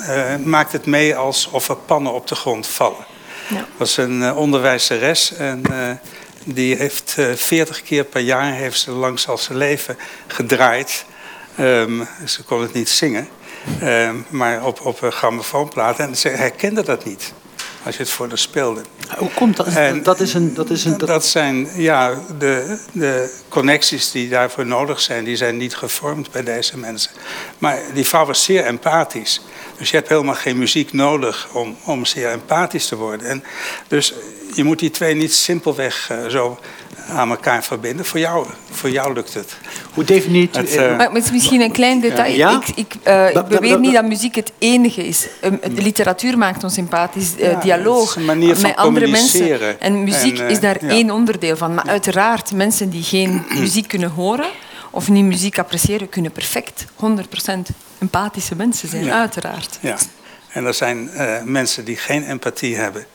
eh, 0.02 0.36
maakt 0.44 0.72
het 0.72 0.86
mee 0.86 1.16
alsof 1.16 1.70
er 1.70 1.76
pannen 1.76 2.14
op 2.14 2.28
de 2.28 2.36
grond 2.36 2.68
vallen. 2.68 3.06
Ja. 3.48 3.68
was 3.78 3.98
een 3.98 4.24
eh, 4.24 4.38
onderwijzeres 4.38 5.34
en 5.34 5.64
eh, 5.72 5.92
die 6.44 6.76
heeft 6.76 7.14
eh 7.18 7.34
40 7.36 7.82
keer 7.82 8.04
per 8.04 8.22
jaar 8.22 8.54
heeft 8.54 8.80
ze 8.80 8.92
langs 8.92 9.28
al 9.28 9.38
zijn 9.38 9.58
leven 9.58 9.98
gedraaid. 10.28 11.06
Ehm, 11.56 12.04
ze 12.26 12.44
kon 12.44 12.62
het 12.62 12.74
niet 12.74 12.90
zingen, 12.90 13.28
ehm, 13.80 14.16
maar 14.30 14.66
op, 14.66 14.86
op 14.86 15.02
een 15.02 15.12
grammofoonplaat. 15.12 16.00
En 16.00 16.18
ze 16.18 16.30
herkende 16.30 16.84
dat 16.84 17.06
niet 17.06 17.34
als 17.86 17.98
je 17.98 18.02
het 18.02 18.12
voor 18.12 18.28
haar 18.28 18.38
speelde. 18.38 18.82
Hoe 19.18 19.30
komt 19.30 19.58
dat? 19.58 19.68
En- 19.68 20.04
dat 20.04 20.20
is 20.20 20.34
een. 20.34 20.54
Dat 20.54 20.70
is 20.70 20.86
een 20.86 20.98
Dat, 20.98 21.08
dat, 21.08 21.26
zijn 21.26 21.70
ja, 21.76 22.20
de, 22.38 22.80
de 22.92 23.40
connecties 23.50 24.12
die 24.12 24.30
daarvoor 24.30 24.66
nodig 24.66 25.02
zijn, 25.02 25.24
die 25.24 25.36
zijn 25.36 25.58
niet 25.58 25.76
gevormd 25.76 26.32
bij 26.32 26.44
deze 26.44 26.78
mensen. 26.78 27.12
Maar 27.58 27.80
die 27.94 28.08
vrouw 28.08 28.26
was 28.26 28.44
zeer 28.44 28.66
empathisch. 28.66 29.42
Dus 29.78 29.90
je 29.90 29.96
hebt 29.96 30.10
helemaal 30.10 30.34
geen 30.36 30.58
muziek 30.58 30.94
nodig 30.94 31.48
om, 31.54 31.76
om 31.84 32.06
zeer 32.06 32.30
empathisch 32.32 32.88
te 32.88 32.96
worden. 32.96 33.28
En 33.30 33.44
dus 33.88 34.14
je 34.54 34.64
moet 34.64 34.80
die 34.80 34.92
twee 34.92 35.16
niet 35.16 35.34
simpelweg 35.34 36.08
eh, 36.12 36.18
zo 36.28 36.60
aan 37.10 37.30
elkaar 37.30 37.64
verbinden. 37.64 38.06
Voor 38.06 38.20
jou, 38.20 38.48
voor 38.72 38.90
jou 38.90 39.14
lukt 39.14 39.34
het. 39.34 39.58
hoe 39.94 40.04
definieert 40.04 40.56
u. 40.56 40.60
Het, 40.60 40.70
eh, 40.76 40.92
eh, 40.92 40.98
Maar 40.98 41.12
het 41.12 41.24
is 41.24 41.32
misschien 41.32 41.62
een 41.62 41.72
klein 41.72 42.00
detail. 42.00 42.34
Ja? 42.36 42.62
Ik, 42.66 42.76
ik, 42.76 42.94
eh, 43.04 43.44
beweer 43.48 43.80
niet 43.80 43.94
dat- 43.94 44.06
muziek 44.06 44.36
het 44.36 44.52
enige 44.60 45.08
is. 45.08 45.28
Um, 45.44 45.60
de 45.74 45.82
literatuur 45.82 46.38
maakt 46.38 46.64
ons 46.64 46.74
sympathisch. 46.74 47.36
eh, 47.36 47.52
Ja, 47.52 47.60
dialoog 47.60 48.00
het 48.00 48.10
is 48.10 48.16
een 48.16 48.26
manier 48.26 48.54
van 48.56 48.62
met 48.70 48.76
andere 48.76 49.08
mensen. 49.08 49.40
communiceren. 49.40 49.82
En 49.82 50.04
muziek 50.04 50.38
En, 50.40 50.46
eh, 50.46 50.52
is 50.52 50.60
daar 50.60 50.86
ja. 50.86 50.90
één 50.92 51.12
onderdeel 51.12 51.58
van. 51.58 51.74
Maar 51.74 51.86
uiteraard, 51.88 52.52
mensen 52.52 52.90
die 52.90 53.04
geen 53.04 53.46
muziek 53.60 53.88
kunnen 53.88 54.10
horen 54.10 54.48
of 54.96 55.10
niet 55.10 55.26
muziek 55.26 55.60
appreciëren, 55.60 56.10
kunnen 56.10 56.32
perfect 56.32 56.86
100% 56.86 57.76
empathische 58.00 58.56
mensen 58.56 58.90
zijn. 58.90 59.04
Ja. 59.04 59.20
Uiteraard. 59.20 59.78
Ja, 59.82 59.98
en 60.52 60.66
er 60.66 60.74
zijn 60.74 61.10
eh, 61.10 61.42
mensen 61.44 61.86
die 61.86 61.98
geen 61.98 62.24
empathie 62.24 62.76
hebben, 62.76 63.06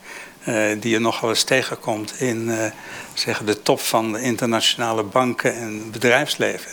eh, 0.43 0.55
die 0.79 0.91
je 0.91 0.99
nogal 0.99 1.29
eens 1.29 1.43
tegenkomt 1.43 2.21
in 2.21 2.49
eh, 2.49 2.71
zeggen 3.13 3.45
de 3.45 3.61
top 3.61 3.79
van 3.79 4.11
de 4.11 4.21
internationale 4.21 5.03
banken 5.03 5.55
en 5.55 5.91
bedrijfsleven. 5.91 6.71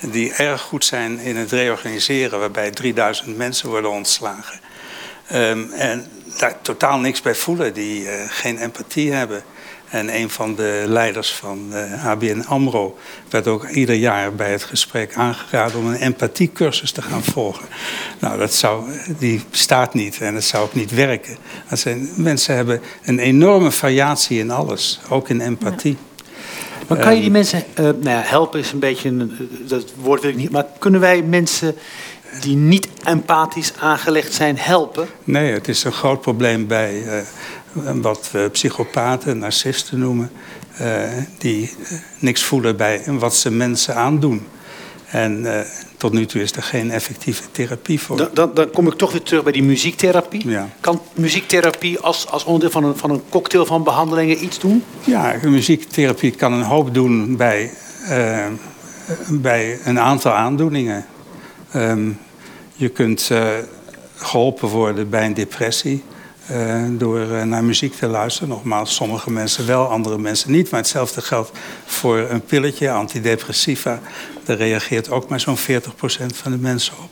Die 0.00 0.32
erg 0.32 0.60
goed 0.60 0.84
zijn 0.84 1.18
in 1.18 1.36
het 1.36 1.52
reorganiseren, 1.52 2.38
waarbij 2.38 2.70
3000 2.70 3.36
mensen 3.36 3.68
worden 3.68 3.90
ontslagen. 3.90 4.60
Ehm, 5.26 5.72
en 5.72 6.06
daar 6.38 6.60
totaal 6.62 6.98
niks 6.98 7.22
bij 7.22 7.34
voelen, 7.34 7.74
die 7.74 8.06
geen 8.28 8.58
empathie 8.58 9.12
hebben. 9.12 9.42
En 9.90 10.14
een 10.14 10.30
van 10.30 10.54
de 10.54 10.84
leiders 10.86 11.32
van 11.32 11.68
eh, 11.72 12.06
ABN 12.06 12.44
AMRO 12.46 12.98
werd 13.30 13.46
ook 13.46 13.68
ieder 13.68 13.94
jaar 13.94 14.34
bij 14.34 14.50
het 14.50 14.62
gesprek 14.62 15.14
aangeraden 15.14 15.78
om 15.78 15.86
een 15.86 16.00
empathiecursus 16.00 16.90
te 16.90 17.02
gaan 17.02 17.22
volgen. 17.22 17.64
Nou, 18.18 18.38
dat 18.38 18.54
zou, 18.54 18.84
die 19.18 19.42
bestaat 19.50 19.94
niet 19.94 20.18
en 20.20 20.34
dat 20.34 20.44
zou 20.44 20.64
ook 20.64 20.74
niet 20.74 20.90
werken. 20.90 21.36
Dat 21.68 21.78
zijn, 21.78 22.08
mensen 22.16 22.54
hebben 22.54 22.80
een 23.04 23.18
enorme 23.18 23.70
variatie 23.70 24.38
in 24.38 24.50
alles, 24.50 25.00
ook 25.08 25.28
in 25.28 25.40
empathie. 25.40 25.96
maar 26.86 26.98
kan 26.98 27.14
je 27.14 27.20
die 27.20 27.30
mensen. 27.30 27.64
eh, 27.74 27.84
nou 27.84 28.08
ja, 28.08 28.22
helpen 28.24 28.60
is 28.60 28.72
een 28.72 28.78
beetje. 28.78 29.08
Een, 29.08 29.36
eh, 29.38 29.68
dat 29.68 29.84
woord 30.00 30.20
wil 30.22 30.30
ik 30.30 30.36
niet. 30.36 30.50
Maar 30.50 30.66
kunnen 30.78 31.00
wij 31.00 31.22
mensen 31.22 31.74
die 32.40 32.56
niet 32.56 32.88
empathisch 33.04 33.72
aangelegd 33.78 34.32
zijn 34.32 34.58
helpen? 34.58 35.08
Nee, 35.24 35.52
het 35.52 35.68
is 35.68 35.84
een 35.84 35.92
groot 35.92 36.20
probleem 36.20 36.66
bij 36.66 37.02
eh, 37.06 37.20
wat 37.72 38.28
we 38.32 38.48
psychopaten, 38.52 39.38
narcisten 39.38 39.98
noemen, 39.98 40.30
eh, 40.76 41.02
die 41.38 41.70
eh, 41.82 41.98
niks 42.18 42.42
voelen 42.42 42.76
bij 42.76 43.02
wat 43.06 43.36
ze 43.36 43.50
mensen 43.50 43.94
aandoen. 43.94 44.46
En 45.10 45.58
eh, 45.58 45.64
tot 45.96 46.12
nu 46.12 46.26
toe 46.26 46.42
is 46.42 46.52
er 46.52 46.62
geen 46.62 46.90
effectieve 46.90 47.42
therapie 47.50 48.00
voor. 48.00 48.16
Dan, 48.16 48.28
dan, 48.32 48.50
dan 48.54 48.70
kom 48.70 48.86
ik 48.86 48.94
toch 48.94 49.12
weer 49.12 49.22
terug 49.22 49.42
bij 49.42 49.52
die 49.52 49.62
muziektherapie. 49.62 50.48
Ja. 50.48 50.68
Kan 50.80 51.00
muziektherapie 51.14 51.98
als, 51.98 52.26
als 52.26 52.44
onderdeel 52.44 52.70
van 52.70 52.84
een, 52.84 52.96
van 52.96 53.10
een 53.10 53.22
cocktail 53.28 53.66
van 53.66 53.82
behandelingen 53.82 54.44
iets 54.44 54.58
doen? 54.58 54.84
Ja, 55.04 55.34
muziektherapie 55.42 56.30
kan 56.30 56.52
een 56.52 56.62
hoop 56.62 56.94
doen 56.94 57.36
bij, 57.36 57.70
eh, 58.08 58.46
bij 59.28 59.78
een 59.84 60.00
aantal 60.00 60.32
aandoeningen. 60.32 61.06
Ehm, 61.72 62.10
je 62.74 62.88
kunt 62.88 63.28
eh, 63.30 63.48
geholpen 64.16 64.68
worden 64.68 65.10
bij 65.10 65.26
een 65.26 65.34
depressie 65.34 66.02
eh, 66.48 66.84
door 66.90 67.20
eh, 67.20 67.42
naar 67.42 67.64
muziek 67.64 67.94
te 67.94 68.06
luisteren. 68.06 68.48
Nogmaals, 68.48 68.94
sommige 68.94 69.30
mensen 69.30 69.66
wel, 69.66 69.86
andere 69.86 70.18
mensen 70.18 70.50
niet. 70.50 70.70
Maar 70.70 70.80
hetzelfde 70.80 71.20
geldt 71.20 71.50
voor 71.86 72.18
een 72.18 72.40
pilletje, 72.40 72.90
antidepressiva. 72.90 74.00
Daar 74.44 74.56
reageert 74.56 75.10
ook 75.10 75.28
maar 75.28 75.40
zo'n 75.40 75.56
40% 75.56 76.36
van 76.36 76.52
de 76.52 76.58
mensen 76.58 76.92
op. 77.02 77.10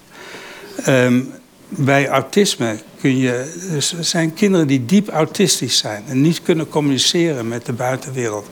Ehm, 0.84 1.20
bij 1.68 2.09
autisme 2.09 2.78
kun 3.01 3.16
je, 3.16 3.66
dus 3.70 3.93
er 3.93 4.05
zijn 4.05 4.34
kinderen 4.34 4.66
die 4.66 4.84
diep 4.84 5.09
autistisch 5.09 5.78
zijn 5.78 6.05
en 6.09 6.20
niet 6.20 6.43
kunnen 6.43 6.68
communiceren 6.68 7.49
met 7.49 7.66
de 7.66 7.72
buitenwereld. 7.72 8.49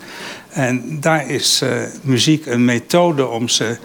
En 0.48 1.00
daar 1.00 1.30
is 1.30 1.60
eh, 1.62 1.82
muziek 2.02 2.46
een 2.46 2.64
methode 2.64 3.26
om, 3.26 3.48
ze, 3.48 3.76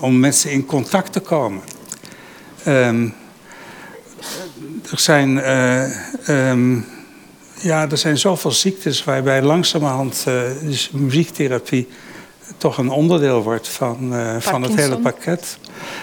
om 0.00 0.20
met 0.20 0.36
ze 0.36 0.52
in 0.52 0.66
contact 0.66 1.12
te 1.12 1.20
komen. 1.20 1.62
Ehm, 2.64 3.08
er 4.90 4.98
zijn, 4.98 5.36
uh, 5.36 6.50
um, 6.50 6.86
ja, 7.54 7.90
er 7.90 7.98
zijn 7.98 8.18
zoveel 8.18 8.50
ziektes 8.50 9.04
waarbij 9.04 9.42
langzamerhand 9.42 10.24
uh, 10.28 10.40
dus 10.62 10.90
muziektherapie 10.90 11.88
toch 12.56 12.78
een 12.78 12.90
onderdeel 12.90 13.42
wordt 13.42 13.68
van, 13.68 14.14
uh, 14.14 14.36
van 14.38 14.62
het 14.62 14.74
hele 14.74 14.98
pakket. 14.98 15.58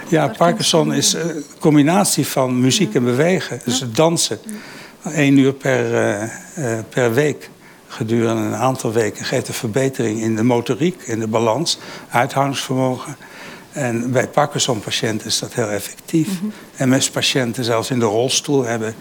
Ja, 0.07 0.27
Parkinson, 0.27 0.93
is 0.93 1.13
een 1.13 1.43
combinatie 1.59 2.27
van 2.27 2.59
muziek 2.59 2.95
en 2.95 3.03
bewegen, 3.03 3.61
dus 3.65 3.83
dansen. 3.93 4.39
Eén 5.03 5.37
uur 5.37 5.53
per, 5.53 6.29
per 6.89 7.13
week 7.13 7.49
gedurende 7.87 8.41
een 8.41 8.55
aantal 8.55 8.91
weken 8.91 9.25
geeft 9.25 9.47
een 9.47 9.53
verbetering 9.53 10.21
in 10.21 10.35
de 10.35 10.43
motoriek, 10.43 11.01
in 11.01 11.19
de 11.19 11.27
balans, 11.27 11.77
uithoudingsvermogen. 12.09 13.17
En 13.77 14.11
bij 14.11 14.27
Parkinson-patiënten 14.27 15.27
is 15.27 15.39
dat 15.39 15.53
heel 15.53 15.69
effectief. 15.69 16.27
Mm 16.27 16.53
-hmm. 16.77 16.89
MS-patiënten, 16.89 17.63
zelfs 17.63 17.89
in 17.89 17.99
de 17.99 18.05
rolstoel, 18.05 18.63
hebben 18.63 18.95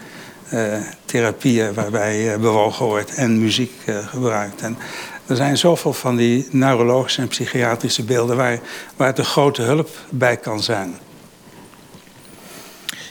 uh, 0.53 0.73
therapieën 1.05 1.73
waarbij 1.73 2.33
uh, 2.33 2.39
bewogen 2.39 2.85
wordt 2.85 3.13
en 3.13 3.39
muziek 3.39 3.71
uh, 3.85 4.07
gebruikt. 4.07 4.61
En 4.61 4.77
er 5.25 5.35
zijn 5.35 5.57
zoveel 5.57 5.93
van 5.93 6.15
die 6.15 6.47
neurologische 6.51 7.21
en 7.21 7.27
psychiatrische 7.27 8.03
beelden 8.03 8.37
waar, 8.37 8.59
waar 8.95 9.07
het 9.07 9.17
een 9.17 9.25
grote 9.25 9.61
hulp 9.61 9.89
bij 10.09 10.37
kan 10.37 10.63
zijn. 10.63 10.97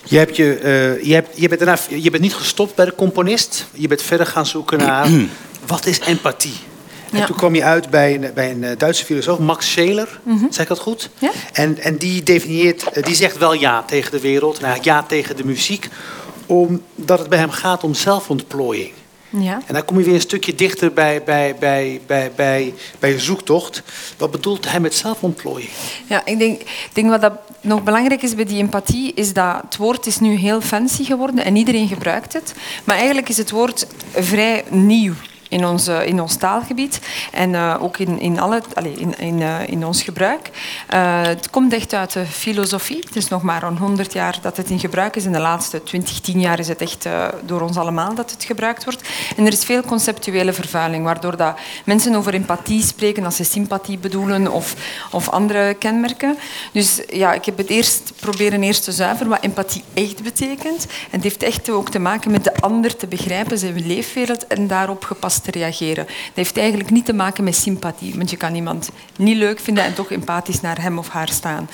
Je, 0.05 0.19
hebt 0.19 0.37
je, 0.37 0.45
je, 1.03 1.15
hebt, 1.15 1.39
je, 1.41 1.49
bent 1.49 1.61
daarna, 1.61 1.79
je 1.89 2.11
bent 2.11 2.23
niet 2.23 2.35
gestopt 2.35 2.75
bij 2.75 2.85
de 2.85 2.95
componist. 2.95 3.67
Je 3.73 3.89
bent 3.89 4.03
verder 4.03 4.27
gaan 4.27 4.47
zoeken 4.47 4.79
naar 4.79 5.09
wat 5.67 5.87
is 5.87 6.01
empathie? 6.01 6.57
En 7.13 7.27
toen 7.27 7.37
kwam 7.37 7.55
je 7.55 7.65
uit 7.65 7.91
bij 7.91 8.15
een, 8.15 8.31
bij 8.35 8.51
een 8.51 8.65
eh, 8.65 8.79
Duitse 8.79 9.05
filosoof, 9.05 9.39
Max 9.39 9.71
Scheler, 9.71 10.21
mm 10.23 10.39
-hmm. 10.39 10.53
zeg 10.53 10.63
ik 10.63 10.69
dat 10.69 10.79
goed? 10.79 11.11
Ja? 11.19 11.31
En, 11.53 11.79
en 11.79 11.97
die 11.97 12.23
definieert, 12.23 12.83
eh, 12.83 13.03
die 13.03 13.15
zegt 13.15 13.39
wel 13.39 13.53
ja 13.53 13.83
tegen 13.83 14.11
de 14.11 14.21
wereld, 14.21 14.59
en 14.59 14.65
eigenlijk 14.65 14.99
ja 14.99 15.07
tegen 15.09 15.37
de 15.37 15.45
muziek, 15.45 15.89
omdat 16.47 17.19
het 17.19 17.29
bij 17.29 17.39
hem 17.39 17.51
gaat 17.51 17.85
om 17.85 17.95
zelfontplooiing. 17.95 18.93
Ja. 19.31 19.61
En 19.67 19.75
dan 19.75 19.85
kom 19.85 19.99
je 19.99 20.05
weer 20.05 20.15
een 20.15 20.21
stukje 20.21 20.55
dichter 20.55 20.93
bij, 20.93 21.23
bij, 21.23 21.57
bij, 21.59 22.01
bij, 22.07 22.33
bij, 22.37 22.75
bij 22.99 23.11
je 23.11 23.19
zoektocht. 23.19 23.83
Wat 24.19 24.31
bedoelt 24.31 24.71
hij 24.71 24.81
met 24.81 24.95
zelfontplooiing? 24.95 25.71
Ja, 26.07 26.23
ik 26.25 26.39
denk, 26.39 26.61
ik 26.61 26.91
denk 26.93 27.09
wat 27.09 27.21
dat 27.21 27.33
nog 27.61 27.83
belangrijk 27.83 28.23
is 28.23 28.35
bij 28.35 28.45
die 28.45 28.59
empathie, 28.59 29.13
is 29.15 29.33
dat 29.33 29.63
het 29.63 29.77
woord 29.77 30.07
is 30.07 30.19
nu 30.19 30.35
heel 30.35 30.61
fancy 30.61 31.05
geworden 31.05 31.45
en 31.45 31.57
iedereen 31.57 31.89
gebruikt 31.89 32.33
het. 32.33 32.55
Maar 32.85 32.97
eigenlijk 32.97 33.29
is 33.29 33.37
het 33.37 33.51
woord 33.51 33.87
vrij 34.15 34.65
nieuw 34.71 35.15
in 35.57 35.67
ons, 35.67 35.89
in 35.89 36.21
ons 36.21 36.37
taalgebied 36.37 37.01
en 37.33 37.51
uh, 37.51 37.77
ook 37.81 37.99
in, 37.99 38.21
in, 38.21 38.41
alle, 38.41 38.63
allez, 38.75 38.97
in, 38.97 39.19
in, 39.19 39.41
uh, 39.41 39.69
in 39.69 39.87
ons 39.87 40.03
gebruik. 40.03 40.51
Het 40.87 41.51
komt 41.51 41.73
echt 41.73 41.95
uit 41.95 42.13
de 42.13 42.27
filosofie. 42.27 43.03
Het 43.07 43.17
is 43.17 43.29
nog 43.29 43.43
maar 43.43 43.63
een 43.63 43.79
100 43.79 44.13
jaar 44.13 44.39
dat 44.43 44.57
het 44.57 44.71
in 44.71 44.79
gebruik 44.79 45.17
is. 45.17 45.25
In 45.25 45.33
de 45.33 45.39
laatste 45.39 45.83
20, 45.83 46.21
10 46.21 46.41
jaar 46.41 46.59
is 46.59 46.69
het 46.69 46.81
echt 46.81 47.09
door 47.45 47.61
ons 47.61 47.77
allemaal 47.77 48.15
dat 48.15 48.31
het 48.31 48.45
gebruikt 48.45 48.85
wordt. 48.85 49.09
En 49.37 49.47
er 49.47 49.53
is 49.53 49.65
veel 49.65 49.83
conceptuele 49.83 50.53
vervuiling, 50.53 51.05
waardoor 51.05 51.37
dat 51.37 51.59
mensen 51.85 52.15
over 52.15 52.35
empathie 52.35 52.83
spreken 52.83 53.25
als 53.25 53.37
ze 53.37 53.45
sympathie 53.45 53.99
bedoelen 53.99 54.53
of, 54.53 54.75
of 55.11 55.29
andere 55.29 55.75
kenmerken. 55.75 56.39
Dus 56.73 57.01
ja, 57.09 57.33
ik 57.35 57.45
heb 57.45 57.57
het 57.57 57.69
eerst 57.69 58.13
proberen 58.21 58.63
eerst 58.63 58.85
te 58.85 58.93
zuiveren 58.93 59.29
wat 59.31 59.43
empathie 59.43 59.85
echt 59.95 60.23
betekent. 60.23 60.85
En 60.85 61.11
het 61.11 61.23
heeft 61.23 61.43
echt 61.43 61.71
ook 61.71 61.91
te 61.91 61.99
maken 61.99 62.31
met 62.31 62.45
de 62.45 62.61
ander 62.61 62.97
te 62.97 63.07
begrijpen, 63.07 63.59
zijn 63.59 63.87
leefwereld 63.87 64.47
en 64.47 64.67
daarop 64.67 65.05
gepast 65.05 65.46
reageren. 65.51 66.05
Dat 66.07 66.35
heeft 66.35 66.59
eigenlijk 66.59 66.91
niet 66.91 67.05
te 67.05 67.13
maken 67.13 67.45
met 67.45 67.57
sympathie, 67.57 68.15
want 68.17 68.31
je 68.31 68.37
kan 68.37 68.55
iemand 68.55 68.91
niet 69.17 69.37
leuk 69.37 69.61
vinden 69.61 69.85
en 69.85 69.95
toch 69.95 70.11
empathisch 70.11 70.61
naar 70.61 70.83
hem 70.83 70.99
of 70.99 71.09
haar 71.09 71.29
staan. 71.29 71.69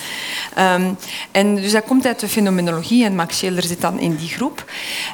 Um, 0.59 0.97
en 1.31 1.55
dus 1.55 1.71
dat 1.71 1.83
komt 1.83 2.05
uit 2.05 2.19
de 2.19 2.27
fenomenologie 2.27 3.05
en 3.05 3.15
Max 3.15 3.37
Scheler 3.37 3.63
zit 3.63 3.81
dan 3.81 3.99
in 3.99 4.15
die 4.15 4.29
groep. 4.29 4.71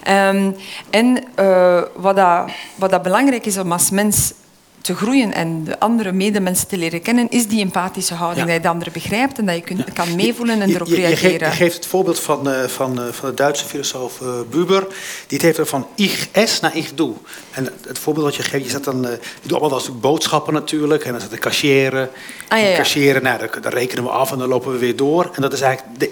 Um, 0.07 0.55
en 0.89 1.23
uh, 1.39 1.81
wat, 1.95 2.15
dat, 2.15 2.51
wat 2.75 2.89
dat 2.89 3.01
belangrijk 3.01 3.45
is 3.45 3.57
om 3.57 3.71
als 3.71 3.89
mens 3.89 4.33
te 4.81 4.95
groeien 4.95 5.33
en 5.33 5.63
de 5.63 5.79
andere 5.79 6.11
medemensen 6.11 6.67
te 6.67 6.77
leren 6.77 7.01
kennen, 7.01 7.29
is 7.29 7.47
die 7.47 7.61
empathische 7.61 8.13
houding. 8.13 8.45
Dat 8.45 8.55
je 8.55 8.61
de 8.61 8.67
andere 8.67 8.91
begrijpt 8.91 9.37
en 9.37 9.45
dat 9.45 9.55
je 9.55 9.61
kunt, 9.61 9.93
kan 9.93 10.15
meevoelen 10.15 10.61
en 10.61 10.69
erop 10.69 10.87
je, 10.87 10.95
je, 10.95 11.01
reageren. 11.01 11.49
Je 11.49 11.55
geeft 11.55 11.75
het 11.75 11.85
voorbeeld 11.85 12.19
van, 12.19 12.47
uh, 12.47 12.63
van, 12.63 12.99
uh, 12.99 13.07
van 13.11 13.29
de 13.29 13.35
Duitse 13.35 13.65
filosoof 13.65 14.19
uh, 14.19 14.29
Buber. 14.49 14.87
Die 15.27 15.39
heeft 15.41 15.57
er 15.57 15.65
van 15.65 15.87
ich 15.95 16.27
es 16.31 16.59
naar 16.59 16.75
ich 16.75 16.93
doe. 16.93 17.13
En 17.51 17.69
het 17.87 17.99
voorbeeld 17.99 18.25
dat 18.25 18.35
je 18.35 18.43
geeft, 18.43 18.63
je 18.63 18.69
zet 18.69 18.83
dan, 18.83 19.01
je 19.01 19.19
doet 19.41 19.59
allemaal 19.59 19.79
dat 19.79 20.01
boodschappen 20.01 20.53
natuurlijk. 20.53 21.03
En 21.03 21.11
dan 21.11 21.21
zit 21.21 21.29
de 21.29 21.37
cashieren. 21.37 22.09
Ah, 22.47 22.59
ja, 22.59 22.65
ja. 22.65 22.75
Cashieren, 22.75 23.23
nou, 23.23 23.39
dan, 23.61 23.71
rekenen 23.71 24.03
we 24.03 24.09
af 24.09 24.31
en 24.31 24.37
dan 24.37 24.47
lopen 24.47 24.71
we 24.71 24.77
weer 24.77 24.95
door. 24.95 25.29
En 25.33 25.41
dat 25.41 25.53
is 25.53 25.61
eigenlijk 25.61 25.99
de 25.99 26.11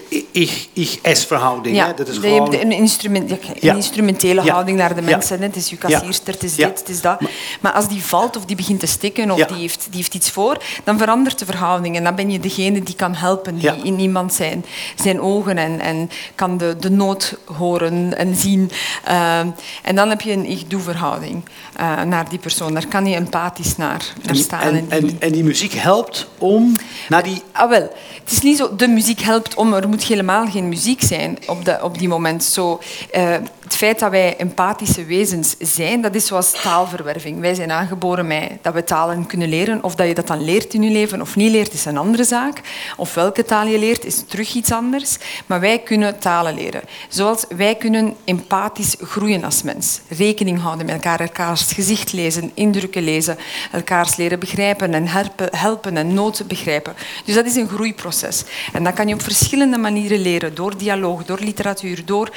ich-es 0.74 1.26
verhouding. 1.26 1.76
Ja, 1.76 1.86
hè? 1.86 1.94
Dat 1.94 2.08
is 2.08 2.18
gewoon... 2.18 2.52
hebt 2.52 2.64
een, 2.64 2.72
instrument, 2.72 3.32
een 3.32 3.76
instrumentele 3.76 4.42
houding 4.42 4.78
naar 4.78 4.96
de 4.96 5.02
mensen. 5.02 5.42
Het 5.42 5.56
is 5.56 5.70
je 5.70 5.78
kassierster, 5.78 6.34
het 6.34 6.44
is 6.44 6.56
dit, 6.56 6.80
het 6.80 6.90
is 6.90 7.02
dat. 7.02 7.22
Maar, 7.22 7.32
maar 7.62 7.72
als 7.72 7.88
die 7.88 8.04
valt 8.04 8.36
of 8.36 8.46
die 8.46 8.56
begint 8.58 8.80
te 8.80 8.86
stikken 8.86 9.32
of 9.32 9.46
die, 9.46 9.58
heeft, 9.58 9.88
die 9.90 9.98
heeft 9.98 10.14
iets 10.14 10.30
voor, 10.30 10.58
dan 10.84 10.98
verandert 10.98 11.40
de 11.40 11.46
verhouding. 11.46 11.96
En 11.96 12.04
dan 12.04 12.16
ben 12.16 12.32
je 12.32 12.40
degene 12.40 12.84
die 12.84 12.96
kan 12.96 13.16
helpen, 13.16 13.58
die 13.58 13.72
in 13.84 14.00
iemand 14.00 14.34
zijn, 14.34 14.66
zijn 14.96 15.22
ogen 15.22 15.58
en, 15.58 15.80
en 15.80 16.10
kan 16.36 16.58
de, 16.58 16.76
de 16.80 16.90
nood 16.90 17.38
horen 17.46 18.18
en 18.18 18.36
zien. 18.36 18.72
Uh, 19.08 19.40
en 19.84 19.96
dan 19.96 20.10
heb 20.10 20.22
je 20.22 20.32
een 20.32 20.50
ik-doe-verhouding 20.50 21.44
uh, 21.80 22.02
naar 22.02 22.30
die 22.30 22.40
persoon. 22.40 22.74
Daar 22.74 22.88
kan 22.88 23.06
je 23.06 23.16
empathisch 23.16 23.78
naar, 23.78 24.14
naar 24.24 24.36
staan. 24.36 24.62
En, 24.62 24.76
en, 24.76 24.90
en, 24.90 25.16
en 25.20 25.32
die 25.32 25.44
muziek 25.44 25.74
helpt 25.74 26.28
om 26.38 26.76
naar 27.10 27.24
die... 27.24 27.42
Ah, 27.52 27.70
wel. 27.70 27.90
Het 28.24 28.32
is 28.32 28.42
niet 28.42 28.58
zo, 28.58 28.76
de 28.76 28.88
muziek 28.88 29.20
helpt 29.22 29.56
om, 29.56 29.74
er 29.74 29.90
moet 29.90 30.04
helemaal 30.04 30.48
geen 30.48 30.70
muziek 30.70 31.02
zijn 31.02 31.38
op, 31.48 31.66
de, 31.66 31.80
op 31.82 31.98
die 31.98 32.08
moment. 32.08 32.44
Zo, 32.44 32.82
uh, 33.16 33.36
het 33.68 33.76
feit 33.76 34.00
dat 34.00 34.12
wij 34.12 34.38
empathische 34.38 35.06
wezens 35.06 35.56
zijn, 35.60 36.02
dat 36.02 36.16
is 36.16 36.26
zoals 36.26 36.62
taalverwerving. 36.62 37.40
Wij 37.40 37.54
zijn 37.54 37.72
aangeboren 37.72 38.28
met 38.28 38.52
dat 38.62 38.74
we 38.74 38.84
talen 38.84 39.26
kunnen 39.26 39.50
leren. 39.50 39.84
Of 39.84 39.96
dat 39.96 40.08
je 40.08 40.14
dat 40.14 40.28
dan 40.28 40.44
leert 40.44 40.74
in 40.74 40.84
je 40.84 40.90
leven 40.90 41.22
of 41.22 41.36
niet 41.36 41.52
leert, 41.52 41.74
is 41.74 41.86
een 41.86 41.98
andere 41.98 42.24
zaak. 42.24 42.62
Of 42.98 43.14
welke 43.14 43.44
taal 43.44 43.68
je 43.68 43.80
leert, 43.80 44.06
is 44.06 44.24
terug 44.28 44.54
iets 44.54 44.72
anders. 44.72 45.18
Maar 45.46 45.60
wij 45.60 45.80
kunnen 45.80 46.20
talen 46.20 46.54
leren. 46.54 46.82
Zoals 47.10 47.46
wij 47.56 47.76
kunnen 47.76 48.16
empathisch 48.26 48.96
groeien 49.02 49.44
als 49.44 49.64
mens. 49.64 50.00
Rekening 50.10 50.62
houden 50.62 50.86
met 50.86 50.96
elkaar, 50.96 51.20
elkaars 51.20 51.72
gezicht 51.72 52.14
lezen, 52.14 52.52
indrukken 52.54 53.04
lezen, 53.04 53.38
elkaars 53.72 54.16
leren 54.16 54.40
begrijpen 54.40 54.94
en 54.94 55.08
helpen, 55.52 55.98
en 55.98 56.14
noten 56.14 56.48
begrijpen. 56.48 56.94
Dus 57.26 57.36
dat 57.36 57.46
is 57.46 57.56
een 57.56 57.70
groeiproces. 57.70 58.44
En 58.74 58.84
dat 58.84 58.94
kan 58.94 59.08
je 59.08 59.14
op 59.14 59.22
verschillende 59.22 59.78
manieren 59.78 60.20
leren. 60.20 60.56
Door 60.56 60.78
dialoog, 60.78 61.26
door 61.26 61.40
literatuur, 61.40 62.06
door 62.06 62.30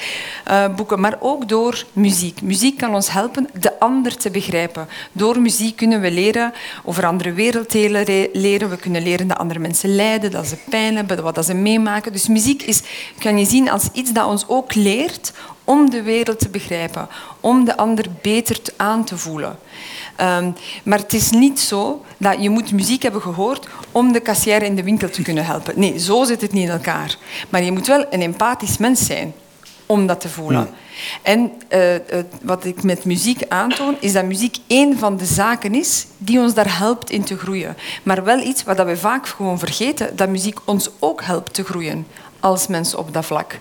uh, 0.51 0.74
boeken, 0.74 1.01
maar 1.01 1.18
ook 1.21 1.49
door 1.49 1.85
muziek. 1.93 2.43
Muziek 2.43 2.79
kan 2.79 2.95
ons 2.95 3.11
helpen 3.11 3.49
de 3.61 3.79
ander 3.81 4.16
te 4.16 4.31
begrijpen. 4.31 4.89
Door 5.12 5.41
muziek 5.41 5.77
kunnen 5.77 6.01
we 6.01 6.11
leren 6.11 6.53
over 6.85 7.07
andere 7.07 7.33
werelddelen 7.33 8.29
leren. 8.33 8.71
We 8.71 8.77
kunnen 8.77 9.03
leren 9.03 9.29
dat 9.29 9.39
andere 9.39 9.61
mensen 9.61 9.95
lijden, 9.95 10.31
dat 10.31 10.47
ze 10.47 10.57
pijn 10.71 10.97
hebben, 10.97 11.23
wat 11.23 11.45
ze 11.45 11.55
meemaken. 11.55 12.12
Dus 12.12 12.29
muziek 12.29 12.62
is, 12.62 12.83
kan 13.18 13.39
je 13.39 13.45
zien 13.45 13.71
als 13.71 13.89
iets 13.93 14.12
dat 14.12 14.27
ons 14.27 14.45
ook 14.49 14.75
leert 14.75 15.33
om 15.64 15.91
de 15.91 16.03
wereld 16.03 16.39
te 16.39 16.49
begrijpen, 16.49 17.09
om 17.41 17.64
de 17.64 17.77
ander 17.77 18.07
beter 18.23 18.61
aan 18.77 19.05
te 19.05 19.16
voelen. 19.18 19.59
Um, 20.21 20.55
maar 20.83 20.99
het 20.99 21.12
is 21.12 21.31
niet 21.31 21.61
zo 21.61 22.05
dat 22.16 22.43
je 22.43 22.51
moet 22.51 22.73
muziek 22.73 23.03
hebben 23.03 23.23
gehoord 23.23 23.68
om 23.93 24.12
de 24.12 24.21
kassière 24.21 24.64
in 24.64 24.77
de 24.77 24.83
winkel 24.83 25.11
te 25.11 25.23
kunnen 25.23 25.45
helpen. 25.45 25.73
Nee, 25.77 25.99
zo 25.99 26.25
zit 26.25 26.41
het 26.41 26.53
niet 26.53 26.64
in 26.64 26.71
elkaar. 26.71 27.16
Maar 27.49 27.62
je 27.62 27.73
moet 27.73 27.87
wel 27.87 28.07
een 28.11 28.23
empathisch 28.23 28.79
mens 28.79 29.07
zijn 29.07 29.35
om 29.91 30.07
dat 30.07 30.20
te 30.20 30.28
voelen. 30.28 30.68
En 31.22 31.53
uh, 31.70 31.95
uh, 31.95 31.99
wat 32.43 32.64
ik 32.64 32.82
met 32.82 33.05
muziek 33.05 33.43
aantoon, 33.49 33.97
is 34.01 34.12
dat 34.12 34.24
muziek 34.24 34.57
één 34.66 34.99
van 34.99 35.16
de 35.16 35.24
zaken 35.24 35.74
is 35.74 36.07
die 36.18 36.38
ons 36.38 36.55
daar 36.55 36.78
helpt 36.78 37.11
in 37.11 37.24
te 37.24 37.36
groeien. 37.36 37.76
Maar 38.03 38.24
wel 38.24 38.38
iets 38.38 38.64
wat 38.64 38.84
we 38.84 38.97
vaak 38.97 39.26
gewoon 39.28 39.59
vergeten, 39.59 40.16
dat 40.16 40.28
muziek 40.28 40.59
ons 40.64 40.91
ook 40.99 41.22
helpt 41.22 41.55
te 41.55 41.64
groeien 41.64 42.07
als 42.41 42.66
mens 42.66 42.95
op 42.95 43.12
dat 43.12 43.26
vlak. 43.26 43.59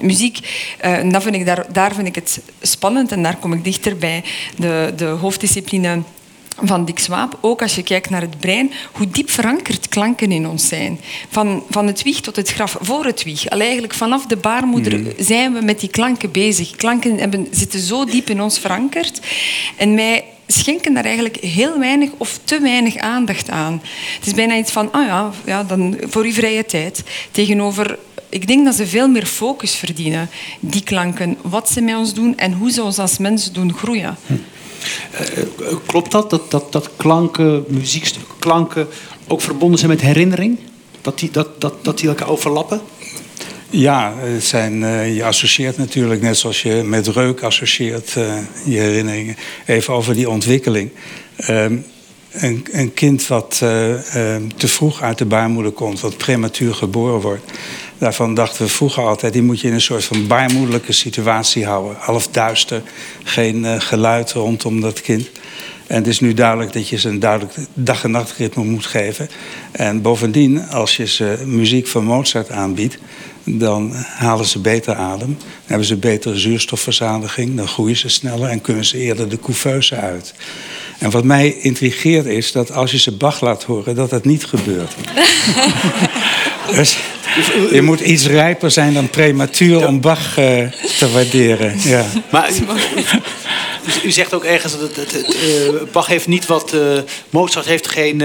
Muziek, 0.00 0.38
uh, 0.84 1.12
dat 1.12 1.22
vind 1.22 1.34
ik 1.34 1.46
daar, 1.46 1.66
daar 1.72 1.94
vind 1.94 2.06
ik 2.06 2.14
het 2.14 2.40
spannend 2.62 3.12
en 3.12 3.22
daar 3.22 3.36
kom 3.36 3.52
ik 3.52 3.64
dichter 3.64 3.96
bij 3.96 4.24
de, 4.56 4.92
de 4.96 5.04
hoofddiscipline 5.04 6.02
van 6.62 6.84
Dick 6.84 6.98
Swaap, 6.98 7.38
ook 7.40 7.62
als 7.62 7.74
je 7.74 7.82
kijkt 7.82 8.10
naar 8.10 8.20
het 8.20 8.38
brein, 8.38 8.72
hoe 8.92 9.08
diep 9.08 9.30
verankerd 9.30 9.88
klanken 9.88 10.32
in 10.32 10.48
ons 10.48 10.68
zijn. 10.68 11.00
Van, 11.28 11.62
van 11.70 11.86
het 11.86 12.02
wieg 12.02 12.20
tot 12.20 12.36
het 12.36 12.50
graf, 12.50 12.76
voor 12.80 13.04
het 13.04 13.22
wieg. 13.22 13.50
Al 13.50 13.60
eigenlijk 13.60 13.94
vanaf 13.94 14.26
de 14.26 14.36
baarmoeder 14.36 14.98
mhm. 14.98 15.10
zijn 15.18 15.52
we 15.52 15.60
met 15.60 15.80
die 15.80 15.88
klanken 15.88 16.32
bezig. 16.32 16.70
Klanken 16.70 17.18
hebben, 17.18 17.46
zitten 17.50 17.80
zo 17.80 18.04
diep 18.04 18.30
in 18.30 18.42
ons 18.42 18.58
verankerd. 18.58 19.20
En 19.76 19.94
wij 19.94 20.24
schenken 20.46 20.94
daar 20.94 21.04
eigenlijk 21.04 21.36
heel 21.36 21.78
weinig 21.78 22.10
of 22.16 22.38
te 22.44 22.60
weinig 22.60 22.96
aandacht 22.96 23.50
aan. 23.50 23.82
Het 24.18 24.26
is 24.26 24.34
bijna 24.34 24.56
iets 24.56 24.72
van, 24.72 24.86
oh 24.86 25.06
ja, 25.06 25.30
ja 25.44 25.64
dan 25.64 25.96
voor 26.00 26.24
uw 26.24 26.32
vrije 26.32 26.64
tijd. 26.64 27.02
Tegenover 27.30 27.98
ik 28.28 28.46
denk 28.46 28.64
dat 28.64 28.74
ze 28.74 28.86
veel 28.86 29.08
meer 29.08 29.26
focus 29.26 29.74
verdienen, 29.74 30.30
die 30.60 30.82
klanken, 30.82 31.36
wat 31.42 31.70
ze 31.70 31.80
met 31.80 31.96
ons 31.96 32.14
doen 32.14 32.38
en 32.38 32.52
hoe 32.52 32.70
ze 32.70 32.82
ons 32.82 32.98
als 32.98 33.18
mens 33.18 33.52
doen 33.52 33.74
groeien. 33.74 34.16
Hm. 35.10 35.62
Uh, 35.62 35.68
klopt 35.86 36.12
dat, 36.12 36.30
dat, 36.30 36.72
dat, 36.72 36.90
klanken, 36.96 37.64
muziekstukken, 37.68 38.34
klanken 38.38 38.88
ook 39.26 39.40
verbonden 39.40 39.78
zijn 39.78 39.90
met 39.90 40.00
herinnering? 40.00 40.58
Dat 41.00 41.18
die, 41.18 41.30
dat, 41.30 41.60
dat, 41.60 41.74
dat 41.84 41.98
die 41.98 42.08
elkaar 42.08 42.28
overlappen? 42.28 42.80
Ja, 43.70 44.14
het 44.16 44.44
zijn, 44.44 44.82
uh, 44.82 45.16
je 45.16 45.24
associeert 45.24 45.76
natuurlijk, 45.76 46.22
net 46.22 46.38
zoals 46.38 46.62
je 46.62 46.82
met 46.84 47.06
reuk 47.06 47.42
associeert, 47.42 48.10
je 48.64 48.78
herinneringen. 48.78 49.36
Even 49.66 49.94
over 49.94 50.14
die 50.14 50.30
ontwikkeling. 50.30 50.90
Um, 51.48 51.84
een, 52.38 52.66
een, 52.72 52.94
kind 52.94 53.26
wat 53.26 53.60
uh, 53.62 53.68
te 54.56 54.68
vroeg 54.68 55.02
uit 55.02 55.18
de 55.18 55.24
baarmoeder 55.24 55.72
komt, 55.72 56.00
wat 56.00 56.16
prematuur 56.16 56.74
geboren 56.74 57.20
wordt. 57.20 57.52
Daarvan 57.98 58.34
dachten 58.34 58.64
we 58.64 58.70
vroeger 58.70 59.02
altijd, 59.02 59.32
die 59.32 59.42
moet 59.42 59.60
je 59.60 59.68
in 59.68 59.74
een 59.74 59.80
soort 59.80 60.04
van 60.04 60.26
baarmoederlijke 60.26 60.92
situatie 60.92 61.66
houden. 61.66 61.96
Half 61.98 62.28
duister, 62.28 62.82
geen 63.24 63.80
geluid 63.80 64.32
rondom 64.32 64.80
dat 64.80 65.00
kind. 65.00 65.30
En 65.86 65.96
het 65.96 66.06
is 66.06 66.20
nu 66.20 66.34
duidelijk 66.34 66.72
dat 66.72 66.88
je 66.88 66.98
ze 66.98 67.08
een 67.08 67.18
duidelijk 67.18 67.54
dag- 67.74 68.04
en 68.04 68.10
nachtritme 68.10 68.64
moet 68.64 68.86
geven. 68.86 69.28
En 69.70 70.02
bovendien, 70.02 70.68
als 70.68 70.96
je 70.96 71.06
ze 71.06 71.42
muziek 71.44 71.86
van 71.86 72.04
Mozart 72.04 72.50
aanbiedt, 72.50 72.98
dan 73.44 73.92
halen 73.94 74.46
ze 74.46 74.58
beter 74.58 74.94
adem. 74.94 75.36
Dan 75.38 75.46
hebben 75.66 75.86
ze 75.86 75.96
betere 75.96 76.38
zuurstofverzadiging, 76.38 77.56
dan 77.56 77.68
groeien 77.68 77.96
ze 77.96 78.08
sneller 78.08 78.48
en 78.48 78.60
kunnen 78.60 78.84
ze 78.84 78.98
eerder 78.98 79.28
de 79.28 79.40
couveuse 79.40 79.94
uit. 79.94 80.34
En 80.98 81.10
wat 81.10 81.24
mij 81.24 81.56
intrigeert 81.60 82.26
is 82.26 82.52
dat 82.52 82.72
als 82.72 82.90
je 82.90 82.98
ze 82.98 83.12
Bach 83.12 83.40
laat 83.40 83.62
horen, 83.62 83.94
dat 83.94 84.10
dat 84.10 84.24
niet 84.24 84.44
gebeurt. 84.44 84.94
dus 86.76 86.96
je 87.70 87.82
moet 87.82 88.00
iets 88.00 88.26
rijper 88.26 88.70
zijn 88.70 88.94
dan 88.94 89.10
prematuur 89.10 89.86
om 89.86 90.00
Bach 90.00 90.38
uh, 90.38 90.70
te 90.98 91.10
waarderen. 91.12 91.74
Ja. 91.84 92.04
Maar 92.30 92.50
u, 92.50 94.06
u, 94.06 94.10
zegt 94.10 94.34
ook 94.34 94.44
ergens 94.44 94.72
dat 94.72 94.80
het, 94.80 94.96
het, 94.96 95.12
het 95.12 95.36
uh, 95.44 95.92
Bach 95.92 96.06
heeft 96.06 96.26
niet 96.26 96.46
wat 96.46 96.74
uh, 96.74 96.98
Mozart 97.30 97.66
heeft 97.66 97.88
geen. 97.88 98.22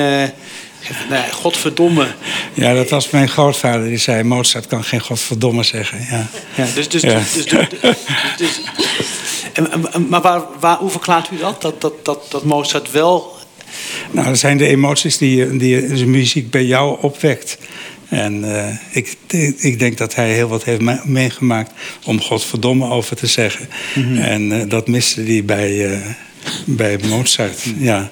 Nee, 1.09 1.31
godverdomme. 1.31 2.07
Ja, 2.53 2.73
dat 2.73 2.89
was 2.89 3.09
mijn 3.09 3.29
grootvader 3.29 3.87
die 3.87 3.97
zei: 3.97 4.23
Mozart 4.23 4.67
kan 4.67 4.83
geen 4.83 5.01
godverdomme 5.01 5.63
zeggen. 5.63 6.05
Ja. 6.09 6.27
Ja, 6.55 6.67
dus, 6.75 6.89
dus, 6.89 7.01
ja. 7.01 7.19
dus, 7.19 7.33
dus, 7.33 7.45
dus, 8.37 8.37
dus 8.37 8.61
en, 9.53 9.69
maar 10.09 10.21
waar, 10.21 10.41
waar, 10.59 10.77
hoe 10.77 10.89
verklaart 10.89 11.29
u 11.31 11.37
dat? 11.37 11.61
Dat, 11.61 11.81
dat, 11.81 12.05
dat, 12.05 12.25
dat 12.29 12.43
Mozart 12.43 12.91
wel. 12.91 13.31
Nou, 14.11 14.27
dat 14.27 14.37
zijn 14.37 14.57
de 14.57 14.67
emoties 14.67 15.17
die, 15.17 15.57
die 15.57 15.87
de 15.87 16.05
muziek 16.05 16.49
bij 16.49 16.65
jou 16.65 16.97
opwekt. 17.01 17.57
En 18.09 18.43
uh, 18.43 18.67
ik, 18.91 19.15
ik 19.57 19.79
denk 19.79 19.97
dat 19.97 20.15
hij 20.15 20.33
heel 20.33 20.47
wat 20.47 20.63
heeft 20.63 21.05
meegemaakt 21.05 21.71
om 22.05 22.21
godverdomme 22.21 22.89
over 22.89 23.15
te 23.15 23.27
zeggen. 23.27 23.69
Mm 23.95 24.03
-hmm. 24.03 24.17
En 24.17 24.51
uh, 24.51 24.61
dat 24.67 24.87
miste 24.87 25.21
hij 25.21 25.43
bij, 25.45 25.71
uh, 25.71 25.97
bij 26.65 26.99
Mozart. 27.07 27.61
Ja. 27.63 27.73
ja. 27.79 28.11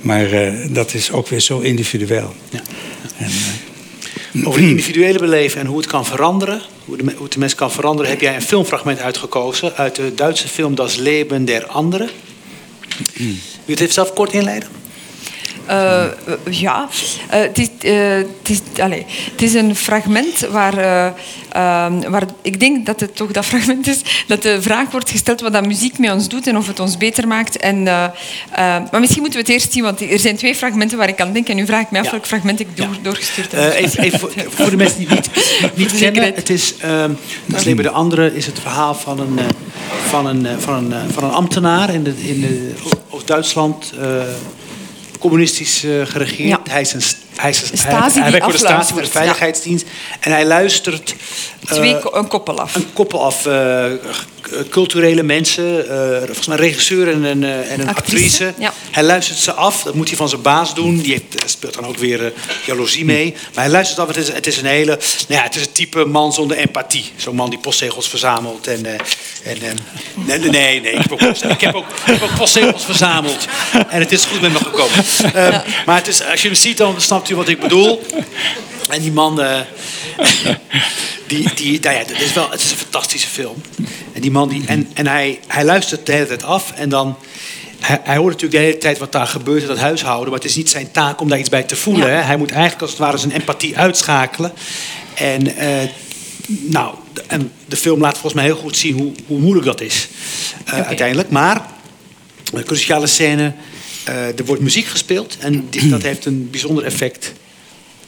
Maar 0.00 0.28
dat 0.72 0.94
is 0.94 1.10
ook 1.12 1.28
weer 1.28 1.40
zo 1.40 1.58
individueel. 1.58 2.34
Ja. 2.50 2.60
En, 3.18 3.30
over 4.44 4.60
het 4.60 4.70
individuele 4.70 5.18
beleven 5.18 5.60
en 5.60 5.66
hoe 5.66 5.76
het 5.76 5.86
kan 5.86 6.06
veranderen, 6.06 6.62
hoe, 6.84 6.96
de, 6.96 7.02
hoe 7.14 7.22
het 7.22 7.32
de 7.32 7.38
mens 7.38 7.54
kan 7.54 7.72
veranderen, 7.72 8.10
heb 8.10 8.20
jij 8.20 8.34
een 8.34 8.42
filmfragment 8.42 9.00
uitgekozen 9.00 9.76
uit 9.76 9.96
de 9.96 10.12
Duitse 10.14 10.48
film 10.48 10.74
Das 10.74 10.96
Leben 10.96 11.44
der 11.44 11.66
Anderen. 11.66 12.10
Wil 13.14 13.34
je 13.64 13.72
het 13.72 13.80
even 13.80 13.92
zelf 13.92 14.12
kort 14.12 14.32
inleiden? 14.32 14.68
Uh, 15.70 16.04
ja, 16.50 16.88
uh, 16.88 17.40
het, 17.40 17.58
is, 17.58 17.68
uh, 17.80 18.14
het, 18.14 18.48
is, 18.48 18.60
allez, 18.80 19.02
het 19.30 19.42
is 19.42 19.54
een 19.54 19.76
fragment 19.76 20.40
waar, 20.50 20.74
waar 22.10 22.24
ik 22.42 22.60
denk 22.60 22.86
dat 22.86 23.00
het 23.00 23.16
toch 23.16 23.30
dat 23.30 23.44
fragment 23.44 23.86
is 23.86 24.00
dat 24.26 24.42
de 24.42 24.62
vraag 24.62 24.90
wordt 24.90 25.10
gesteld 25.10 25.40
wat 25.40 25.52
dat 25.52 25.66
muziek 25.66 25.98
met 25.98 26.12
ons 26.12 26.28
doet 26.28 26.46
en 26.46 26.56
of 26.56 26.66
het 26.66 26.80
ons 26.80 26.96
beter 26.96 27.28
maakt. 27.28 27.56
En, 27.56 27.82
maar 27.82 29.00
misschien 29.00 29.22
moeten 29.22 29.40
we 29.40 29.46
het 29.46 29.54
eerst 29.54 29.72
zien, 29.72 29.82
want 29.82 30.00
er 30.00 30.18
zijn 30.18 30.36
twee 30.36 30.54
fragmenten 30.54 30.98
waar 30.98 31.08
ik 31.08 31.20
aan 31.20 31.32
denk 31.32 31.48
en 31.48 31.56
nu 31.56 31.66
vraag 31.66 31.82
ik 31.82 31.90
me 31.90 31.98
af 31.98 32.04
ja. 32.04 32.10
welk 32.10 32.26
fragment 32.26 32.60
ik 32.60 32.76
door, 32.76 32.86
ja. 32.86 32.98
doorgestuurd 33.02 33.52
heb. 33.52 33.72
even, 33.72 34.02
even 34.02 34.18
voor, 34.18 34.32
voor, 34.56 34.70
de 34.70 34.76
mensen 34.76 34.98
die 34.98 35.08
het 35.08 35.28
niet, 35.34 35.76
niet 35.76 35.98
kennen, 35.98 36.34
het 36.34 36.50
is, 36.50 36.74
dat 37.46 37.66
is 37.66 37.76
de 37.76 37.90
andere, 37.90 38.34
is 38.34 38.46
het 38.46 38.58
verhaal 38.60 38.94
van 38.94 39.20
een, 39.20 39.38
van 40.06 40.26
een, 40.26 40.60
van 40.60 40.92
een, 40.92 41.10
van 41.10 41.24
een 41.24 41.30
ambtenaar 41.30 41.94
in, 41.94 42.02
de, 42.02 42.14
in 42.16 42.40
de 42.40 42.72
Oost-Duitsland 43.10 43.92
communistisch 45.18 45.84
uh, 45.84 46.06
geregeerd. 46.06 46.48
Ja. 46.48 46.60
Hij 46.70 46.80
is 46.80 46.92
een 46.92 47.02
hij, 47.36 47.50
is, 47.50 47.82
hij, 47.82 47.94
hij 48.22 48.30
werkt 48.30 48.44
voor 48.44 48.52
de 48.52 48.58
Stasi, 48.58 48.92
voor 48.92 49.02
de 49.02 49.08
Veiligheidsdienst. 49.08 49.86
Ja. 49.86 50.16
En 50.20 50.32
hij 50.32 50.46
luistert... 50.46 51.14
Twee, 51.64 51.94
uh, 51.94 52.04
een 52.12 52.28
koppel 52.28 52.60
af. 52.60 52.74
Een 52.74 52.92
koppel 52.92 53.24
af. 53.24 53.46
Uh, 53.46 53.84
culturele 54.70 55.22
mensen. 55.22 55.84
volgens 56.24 56.46
mij 56.46 56.56
regisseur 56.56 57.08
en 57.08 57.24
een, 57.24 57.44
en 57.44 57.80
een 57.80 57.88
actrice. 57.88 58.44
actrice. 58.46 58.54
Ja. 58.58 58.72
Hij 58.90 59.02
luistert 59.02 59.38
ze 59.38 59.52
af. 59.52 59.82
Dat 59.82 59.94
moet 59.94 60.08
hij 60.08 60.16
van 60.16 60.28
zijn 60.28 60.42
baas 60.42 60.74
doen. 60.74 60.98
Die 60.98 61.12
heeft, 61.12 61.50
speelt 61.50 61.74
dan 61.74 61.86
ook 61.86 61.98
weer 61.98 62.32
jaloezie 62.64 63.04
mee. 63.04 63.34
Maar 63.54 63.64
hij 63.64 63.72
luistert 63.72 63.98
af. 63.98 64.06
Het 64.06 64.16
is, 64.16 64.32
het 64.32 64.46
is 64.46 64.56
een 64.56 64.66
hele... 64.66 64.98
Nou 65.28 65.40
ja, 65.40 65.42
het 65.42 65.56
is 65.56 65.62
een 65.62 65.72
type 65.72 66.04
man 66.04 66.32
zonder 66.32 66.56
empathie. 66.56 67.12
Zo'n 67.16 67.34
man 67.34 67.50
die 67.50 67.58
postzegels 67.58 68.08
verzamelt. 68.08 68.66
En, 68.66 68.86
en, 68.86 68.98
nee, 70.14 70.38
nee, 70.38 70.50
nee. 70.50 70.80
nee. 70.80 70.92
Ik, 70.92 70.98
heb 70.98 71.12
ook, 71.12 71.20
ik, 71.20 71.60
heb 71.60 71.74
ook, 71.74 71.86
ik 71.88 72.12
heb 72.12 72.22
ook 72.22 72.34
postzegels 72.34 72.84
verzameld. 72.84 73.46
En 73.88 74.00
het 74.00 74.12
is 74.12 74.24
goed 74.24 74.40
met 74.40 74.52
me 74.52 74.58
gekomen. 74.58 75.04
Ja. 75.32 75.64
Maar 75.86 75.96
het 75.96 76.08
is, 76.08 76.22
als 76.30 76.42
je 76.42 76.48
hem 76.48 76.56
ziet, 76.56 76.76
dan 76.76 77.00
snapt 77.00 77.25
u 77.30 77.34
wat 77.34 77.48
ik 77.48 77.60
bedoel? 77.60 78.02
En 78.90 79.00
die 79.00 79.12
man, 79.12 79.40
uh, 79.40 79.60
die, 81.26 81.54
die, 81.54 81.80
nou 81.80 81.94
ja, 81.94 82.00
het 82.00 82.20
is 82.20 82.32
wel, 82.32 82.50
het 82.50 82.60
is 82.60 82.70
een 82.70 82.76
fantastische 82.76 83.28
film. 83.28 83.62
En 84.12 84.20
die 84.20 84.30
man, 84.30 84.48
die, 84.48 84.66
en, 84.66 84.88
en 84.94 85.06
hij, 85.06 85.40
hij 85.46 85.64
luistert 85.64 86.06
de 86.06 86.12
hele 86.12 86.26
tijd 86.26 86.42
af 86.42 86.72
en 86.72 86.88
dan, 86.88 87.16
hij, 87.80 88.00
hij 88.02 88.16
hoort 88.16 88.32
natuurlijk 88.32 88.60
de 88.60 88.66
hele 88.66 88.78
tijd 88.78 88.98
wat 88.98 89.12
daar 89.12 89.26
gebeurt 89.26 89.62
in 89.62 89.68
dat 89.68 89.78
huishouden, 89.78 90.30
maar 90.30 90.38
het 90.38 90.48
is 90.48 90.56
niet 90.56 90.70
zijn 90.70 90.90
taak 90.90 91.20
om 91.20 91.28
daar 91.28 91.38
iets 91.38 91.48
bij 91.48 91.62
te 91.62 91.76
voelen. 91.76 92.08
Ja. 92.08 92.14
Hè? 92.14 92.20
Hij 92.22 92.36
moet 92.36 92.50
eigenlijk 92.50 92.82
als 92.82 92.90
het 92.90 93.00
ware 93.00 93.16
zijn 93.16 93.32
empathie 93.32 93.78
uitschakelen. 93.78 94.52
En, 95.14 95.46
uh, 95.46 95.88
nou, 96.46 96.94
en 97.26 97.52
de 97.66 97.76
film 97.76 98.00
laat 98.00 98.12
volgens 98.12 98.34
mij 98.34 98.44
heel 98.44 98.56
goed 98.56 98.76
zien 98.76 98.98
hoe, 98.98 99.12
hoe 99.26 99.38
moeilijk 99.38 99.66
dat 99.66 99.80
is 99.80 100.08
uh, 100.66 100.72
okay. 100.72 100.84
uiteindelijk. 100.84 101.30
Maar, 101.30 101.66
een 102.52 102.64
cruciale 102.64 103.06
scène 103.06 103.52
er 104.12 104.44
wordt 104.44 104.62
muziek 104.62 104.86
gespeeld 104.86 105.36
en 105.38 105.66
die, 105.70 105.88
dat 105.88 106.02
heeft 106.02 106.24
een 106.24 106.50
bijzonder 106.50 106.84
effect 106.84 107.32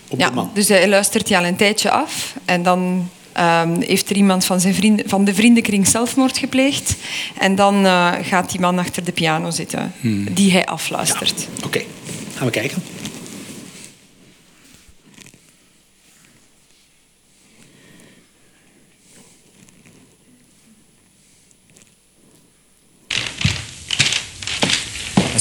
op 0.08 0.18
ja, 0.18 0.28
de 0.28 0.34
man. 0.34 0.50
Dus 0.54 0.68
hij 0.68 0.88
luistert 0.88 1.28
hij 1.28 1.38
al 1.38 1.44
een 1.44 1.56
tijdje 1.56 1.90
af 1.90 2.34
en 2.44 2.62
dan 2.62 3.08
um, 3.38 3.82
heeft 3.82 4.10
er 4.10 4.16
iemand 4.16 4.44
van, 4.44 4.60
zijn 4.60 4.74
vrienden, 4.74 5.08
van 5.08 5.24
de 5.24 5.34
vriendenkring 5.34 5.88
zelfmoord 5.88 6.38
gepleegd. 6.38 6.94
En 7.38 7.54
dan 7.54 7.84
uh, 7.84 8.12
gaat 8.22 8.50
die 8.50 8.60
man 8.60 8.78
achter 8.78 9.04
de 9.04 9.12
piano 9.12 9.50
zitten, 9.50 9.92
hmm. 10.00 10.34
die 10.34 10.52
hij 10.52 10.66
afluistert. 10.66 11.40
Ja. 11.40 11.46
Oké, 11.56 11.66
okay. 11.66 11.86
gaan 12.34 12.46
we 12.46 12.52
kijken. 12.52 12.82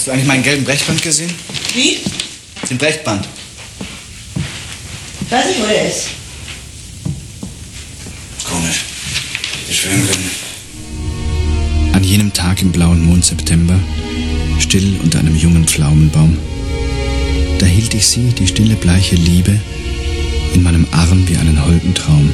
Hast 0.08 0.14
du 0.14 0.20
eigentlich 0.20 0.28
meinen 0.30 0.44
gelben 0.44 0.64
Brechband 0.64 1.02
gesehen? 1.02 1.30
Wie? 1.76 1.98
Den 2.70 2.78
Brechband. 2.78 3.28
Weiß 5.30 5.48
nicht, 5.48 5.60
wo 5.62 5.66
der 5.66 5.90
ist. 5.90 6.08
Komisch. 8.46 8.86
Hätte 9.66 9.74
schwören 9.74 10.08
können. 10.08 10.32
An 11.92 12.06
jenem 12.06 12.32
Tag 12.32 12.62
im 12.62 12.72
blauen 12.72 13.04
Mond 13.04 13.26
September, 13.26 13.78
still 14.60 14.98
unter 15.04 15.20
einem 15.20 15.36
jungen 15.36 15.68
Pflaumenbaum, 15.68 16.38
da 17.60 17.66
hielt 17.66 17.94
ich 17.94 18.08
sie, 18.08 18.30
die 18.30 18.48
stille 18.48 18.76
bleiche 18.76 19.16
Liebe, 19.18 19.60
in 20.54 20.64
meinem 20.64 20.88
Arm 20.92 21.28
wie 21.28 21.36
einen 21.36 21.66
holden 21.66 21.94
Traum. 21.94 22.32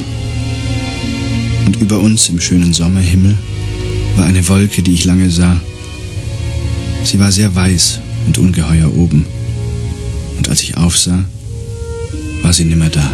Und 1.66 1.74
über 1.80 1.98
uns 1.98 2.28
im 2.28 2.40
schönen 2.40 2.72
Sommerhimmel 2.72 3.36
war 4.14 4.26
eine 4.26 4.46
Wolke, 4.48 4.84
die 4.84 4.94
ich 4.94 5.04
lange 5.04 5.28
sah, 5.28 5.60
Sie 7.04 7.20
war 7.20 7.30
sehr 7.30 7.54
weiß 7.54 8.00
und 8.26 8.38
ungeheuer 8.38 8.92
oben. 8.96 9.26
Und 10.38 10.48
als 10.48 10.62
ich 10.62 10.76
aufsah, 10.76 11.24
war 12.42 12.52
sie 12.52 12.64
nimmer 12.64 12.88
da. 12.88 13.10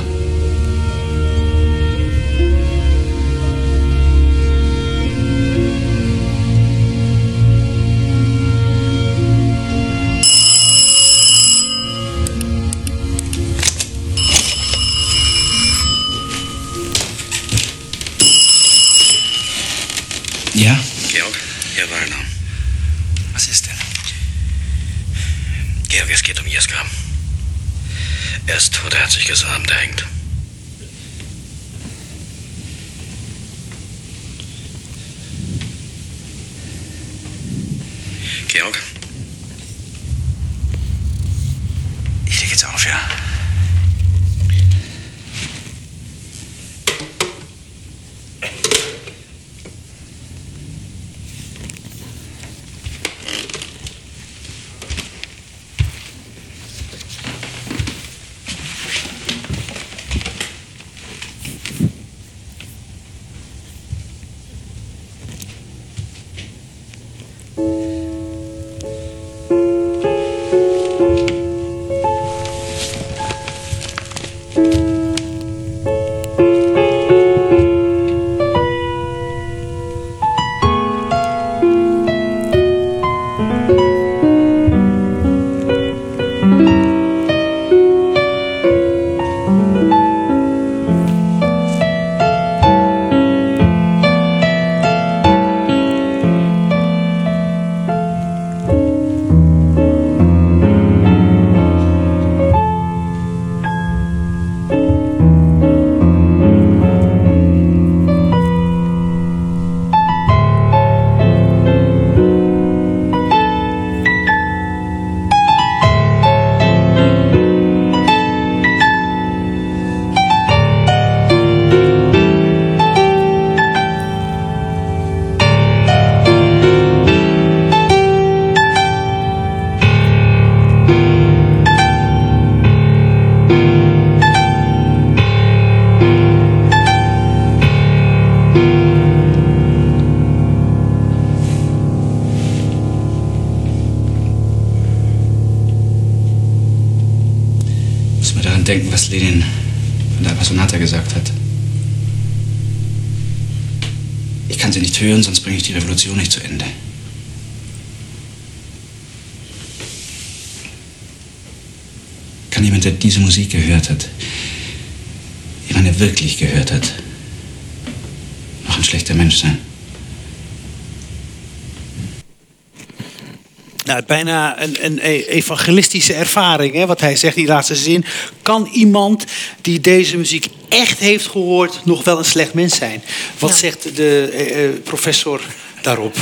Nou, 173.91 174.03
bijna 174.07 174.62
een, 174.62 174.76
een 174.84 174.99
e- 175.03 175.22
evangelistische 175.28 176.14
ervaring, 176.14 176.74
hè, 176.74 176.86
wat 176.86 177.01
hij 177.01 177.16
zegt, 177.16 177.34
die 177.34 177.47
laatste 177.47 177.74
zin. 177.76 178.05
Kan 178.43 178.68
iemand 178.72 179.24
die 179.61 179.80
deze 179.80 180.16
muziek 180.16 180.47
echt 180.68 180.99
heeft 180.99 181.26
gehoord 181.26 181.80
nog 181.84 182.05
wel 182.05 182.18
een 182.18 182.24
slecht 182.24 182.55
mens 182.55 182.76
zijn? 182.76 183.03
Wat 183.38 183.51
Ja. 183.51 183.57
zegt 183.57 183.97
de 183.97 184.30
eh, 184.32 184.64
eh, 184.64 184.70
professor 184.84 185.41
daarop? 185.82 186.16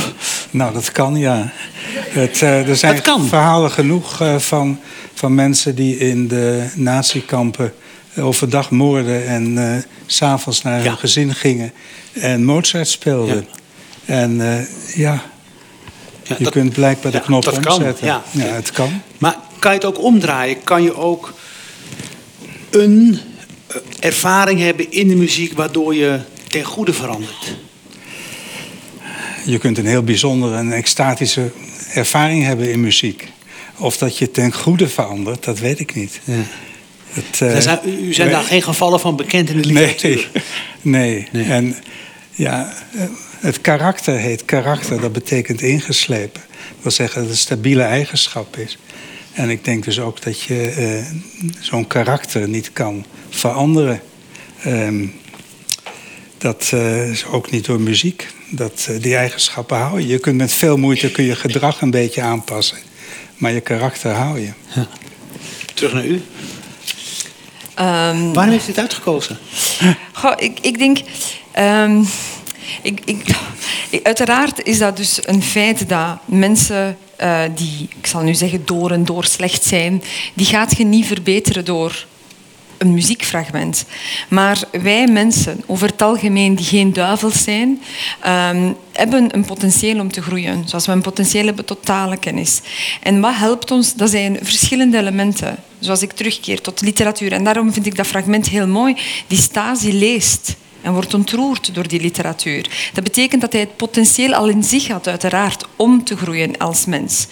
Nou, 0.51 0.73
dat 0.73 0.91
kan 0.91 1.15
ja. 1.15 1.51
Het, 2.09 2.41
eh, 2.41 2.67
er 2.69 2.75
zijn 2.75 2.93
Dat 2.95 3.03
kan. 3.03 3.27
verhalen 3.27 3.71
genoeg 3.71 4.21
eh, 4.21 4.37
van, 4.39 4.79
van 5.13 5.35
mensen 5.35 5.75
die 5.75 5.97
in 5.97 6.27
de 6.27 6.65
natiekampen 6.75 7.73
overdag 8.17 8.69
moorden 8.71 9.27
en 9.27 9.73
eh, 9.73 9.81
s 10.05 10.15
s'avonds 10.15 10.61
naar 10.61 10.83
Ja. 10.83 10.87
hun 10.87 10.97
gezin 10.97 11.35
gingen 11.35 11.73
en 12.13 12.43
Mozart 12.43 12.87
speelden. 12.87 13.47
En 14.05 14.41
eh, 14.41 14.95
ja, 14.97 15.23
Ja, 16.29 16.35
je 16.37 16.43
dat- 16.43 16.53
kunt 16.53 16.73
blijkbaar 16.73 17.11
de 17.11 17.17
ja, 17.17 17.23
knop 17.23 17.43
dat 17.43 17.59
kan, 17.59 17.73
omzetten. 17.77 18.07
ja. 18.07 18.23
het 18.31 18.71
kan. 18.71 19.01
Maar 19.17 19.35
kan 19.59 19.71
je 19.71 19.77
het 19.77 19.87
ook 19.87 20.03
omdraaien? 20.03 20.63
Kan 20.63 20.83
je 20.83 20.95
ook 20.95 21.33
een 22.69 23.19
eh, 23.67 23.75
ervaring 23.99 24.59
hebben 24.59 24.91
in 24.91 25.07
de 25.07 25.15
muziek 25.15 25.53
waardoor 25.53 25.95
je 25.95 26.19
ten 26.47 26.63
goede 26.63 26.93
verandert? 26.93 27.55
Je 29.45 29.57
kunt 29.57 29.77
een 29.77 29.85
heel 29.85 30.03
bijzondere 30.03 30.55
en 30.57 30.71
extatische 30.73 31.51
ervaring 31.93 32.43
hebben 32.45 32.71
in 32.71 32.79
muziek. 32.81 33.27
Of 33.77 33.97
dat 33.97 34.17
je 34.17 34.31
ten 34.31 34.53
goede 34.53 34.87
verandert, 34.87 35.43
dat 35.43 35.59
weet 35.59 35.79
ik 35.79 35.95
niet. 35.95 36.19
Het, 37.09 37.41
eh, 37.41 37.57
zijn, 37.59 37.79
u 37.85 38.13
zijn 38.13 38.27
wij- 38.29 38.37
daar 38.37 38.45
geen 38.47 38.61
gevallen 38.63 38.99
van 38.99 39.15
bekend 39.15 39.49
in 39.49 39.61
de 39.61 39.67
literatuur. 39.67 40.29
nee. 40.81 41.27
Nee. 41.31 41.43
En 41.45 41.75
ja, 42.31 42.73
eh, 42.95 43.03
het 43.39 43.61
karakter 43.61 44.17
heet 44.17 44.45
karakter, 44.45 45.01
dat 45.01 45.13
betekent 45.13 45.61
ingeslepen. 45.61 46.41
Dat 46.49 46.81
wil 46.81 46.91
zeggen 46.91 47.15
dat 47.19 47.29
het 47.29 47.37
een 47.37 47.43
stabiele 47.43 47.83
eigenschap 47.83 48.57
is. 48.57 48.77
En 49.33 49.49
ik 49.49 49.63
denk 49.63 49.83
dus 49.83 49.99
ook 49.99 50.21
dat 50.21 50.41
je 50.41 50.69
eh, 50.69 51.05
zo'n 51.59 51.87
karakter 51.87 52.47
niet 52.49 52.73
kan 52.73 53.05
veranderen. 53.29 54.01
Ehm, 54.63 55.05
dat 56.37 56.69
eh, 56.73 57.09
is 57.09 57.25
ook 57.25 57.51
niet 57.51 57.65
door 57.65 57.81
muziek. 57.81 58.27
Dat, 58.49 58.87
eh, 58.89 59.01
die 59.01 59.15
eigenschappen 59.15 59.77
hou 59.77 60.01
je. 60.01 60.07
Je 60.07 60.19
kunt 60.19 60.37
met 60.37 60.53
veel 60.53 60.77
moeite 60.77 61.11
kun 61.11 61.23
je 61.23 61.35
gedrag 61.35 61.81
een 61.81 61.91
beetje 61.91 62.21
aanpassen. 62.21 62.77
Maar 63.37 63.51
je 63.51 63.61
karakter 63.61 64.11
hou 64.11 64.39
je. 64.39 64.51
Terug 65.73 65.93
naar 65.93 66.05
u. 66.05 66.21
Ehm, 67.75 68.33
Waarom 68.33 68.51
heeft 68.53 68.65
u 68.65 68.69
het 68.69 68.79
uitgekozen? 68.79 69.37
Goh, 70.13 70.33
ik, 70.37 70.59
ik 70.61 70.77
denk. 70.77 70.97
ehm, 71.51 72.03
ik, 72.81 73.01
ik, 73.05 73.25
uiteraard 74.03 74.63
is 74.63 74.77
dat 74.77 74.97
dus 74.97 75.19
een 75.25 75.43
feit 75.43 75.89
dat 75.89 76.17
mensen 76.25 76.97
eh, 77.15 77.41
die, 77.55 77.89
ik 77.97 78.07
zal 78.07 78.21
nu 78.21 78.33
zeggen, 78.33 78.65
door 78.65 78.91
en 78.91 79.05
door 79.05 79.25
slecht 79.25 79.63
zijn, 79.63 80.03
die 80.33 80.45
gaat 80.45 80.77
je 80.77 80.85
niet 80.85 81.05
verbeteren 81.05 81.65
door 81.65 82.05
een 82.79 82.93
muziekfragment. 82.93 83.85
Maar 84.29 84.59
wij 84.71 85.07
mensen, 85.07 85.63
over 85.65 85.87
het 85.87 86.01
algemeen 86.01 86.55
die 86.55 86.65
geen 86.65 86.93
duivels 86.93 87.43
zijn, 87.43 87.81
ehm, 88.19 88.71
hebben 88.91 89.35
een 89.35 89.45
potentieel 89.45 89.99
om 89.99 90.11
te 90.11 90.21
groeien. 90.21 90.63
Zoals 90.65 90.85
we 90.85 90.91
een 90.91 91.01
potentieel 91.01 91.45
hebben 91.45 91.65
tot 91.65 91.77
totale 91.77 92.17
kennis. 92.17 92.61
En 93.01 93.19
wat 93.19 93.35
helpt 93.35 93.71
ons? 93.71 93.93
Dat 93.93 94.09
zijn 94.09 94.37
verschillende 94.41 94.97
elementen. 94.97 95.55
Zoals 95.79 96.01
ik 96.01 96.11
terugkeer 96.11 96.61
tot 96.61 96.81
literatuur. 96.81 97.31
En 97.31 97.43
daarom 97.43 97.73
vind 97.73 97.85
ik 97.85 97.95
dat 97.95 98.07
fragment 98.07 98.49
heel 98.49 98.67
mooi. 98.67 98.95
Die 99.27 99.37
Stasi 99.37 99.93
leest 99.93 100.55
en 100.81 100.93
wordt 100.93 101.13
ontroerd 101.13 101.73
door 101.73 101.87
die 101.87 102.01
literatuur. 102.01 102.89
Dat 102.93 103.03
betekent 103.03 103.41
dat 103.41 103.51
hij 103.51 103.61
het 103.61 103.75
potentieel 103.75 104.33
al 104.33 104.47
in 104.47 104.63
zich 104.63 104.87
had, 104.87 105.07
uiteraard, 105.07 105.65
om 105.75 106.03
te 106.03 106.17
groeien 106.17 106.57
als 106.57 106.85
mens. 106.85 107.27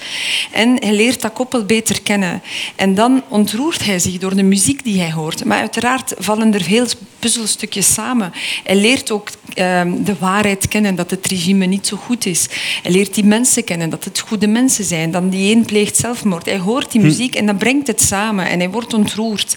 En 0.51 0.77
hij 0.79 0.93
leert 0.93 1.21
dat 1.21 1.33
koppel 1.33 1.65
beter 1.65 2.01
kennen. 2.01 2.41
En 2.75 2.95
dan 2.95 3.23
ontroert 3.27 3.85
hij 3.85 3.99
zich 3.99 4.17
door 4.17 4.35
de 4.35 4.43
muziek 4.43 4.83
die 4.83 4.99
hij 4.99 5.11
hoort. 5.11 5.45
Maar 5.45 5.59
uiteraard 5.59 6.13
vallen 6.17 6.53
er 6.53 6.63
veel 6.63 6.85
puzzelstukjes 7.19 7.93
samen. 7.93 8.33
Hij 8.63 8.75
leert 8.75 9.11
ook 9.11 9.29
ehm, 9.53 10.03
de 10.03 10.15
waarheid 10.19 10.67
kennen, 10.67 10.95
dat 10.95 11.11
het 11.11 11.27
regime 11.27 11.65
niet 11.65 11.87
zo 11.87 11.97
goed 11.97 12.25
is. 12.25 12.47
Hij 12.83 12.91
leert 12.91 13.13
die 13.13 13.25
mensen 13.25 13.63
kennen, 13.63 13.89
dat 13.89 14.03
het 14.03 14.19
goede 14.19 14.47
mensen 14.47 14.83
zijn. 14.83 15.11
Dan 15.11 15.29
die 15.29 15.55
een 15.55 15.65
pleegt 15.65 15.97
zelfmoord. 15.97 16.45
Hij 16.45 16.59
hoort 16.59 16.91
die 16.91 17.01
muziek 17.01 17.35
en 17.35 17.45
dan 17.45 17.57
brengt 17.57 17.87
het 17.87 18.01
samen 18.01 18.49
en 18.49 18.59
hij 18.59 18.69
wordt 18.69 18.93
ontroerd. 18.93 19.55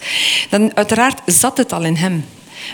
Dan 0.50 0.76
uiteraard 0.76 1.20
zat 1.26 1.56
het 1.56 1.72
al 1.72 1.84
in 1.84 1.96
hem. 1.96 2.24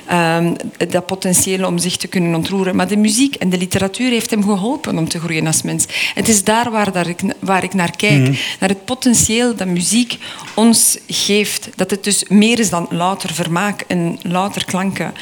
Ehm, 0.07 0.55
dat 0.89 1.07
potentieel 1.07 1.67
om 1.67 1.79
zich 1.79 1.97
te 1.97 2.07
kunnen 2.07 2.35
ontroeren. 2.35 2.77
Maar 2.77 2.89
de 2.89 2.97
muziek 2.97 3.35
en 3.35 3.51
de 3.51 3.59
literatuur 3.59 4.11
heeft 4.11 4.31
hem 4.31 4.43
geholpen 4.43 4.99
om 4.99 5.09
te 5.09 5.19
groeien 5.19 5.47
als 5.47 5.63
mens. 5.63 5.85
Het 6.15 6.29
is 6.29 6.45
daar 6.45 6.71
waar, 6.71 6.93
daar 6.93 7.09
ik, 7.09 7.21
waar 7.39 7.65
ik 7.65 7.75
naar 7.75 7.97
kijk. 7.97 8.25
Naar 8.61 8.69
het 8.69 8.85
potentieel 8.85 9.57
dat 9.57 9.67
muziek 9.67 10.19
ons 10.55 10.99
geeft. 11.07 11.69
Dat 11.75 11.91
het 11.91 12.05
dus 12.05 12.25
meer 12.29 12.59
is 12.59 12.71
dan 12.71 12.87
louter 12.91 13.35
vermaak 13.35 13.85
en 13.87 14.19
louter 14.23 14.65
klanken. 14.65 15.15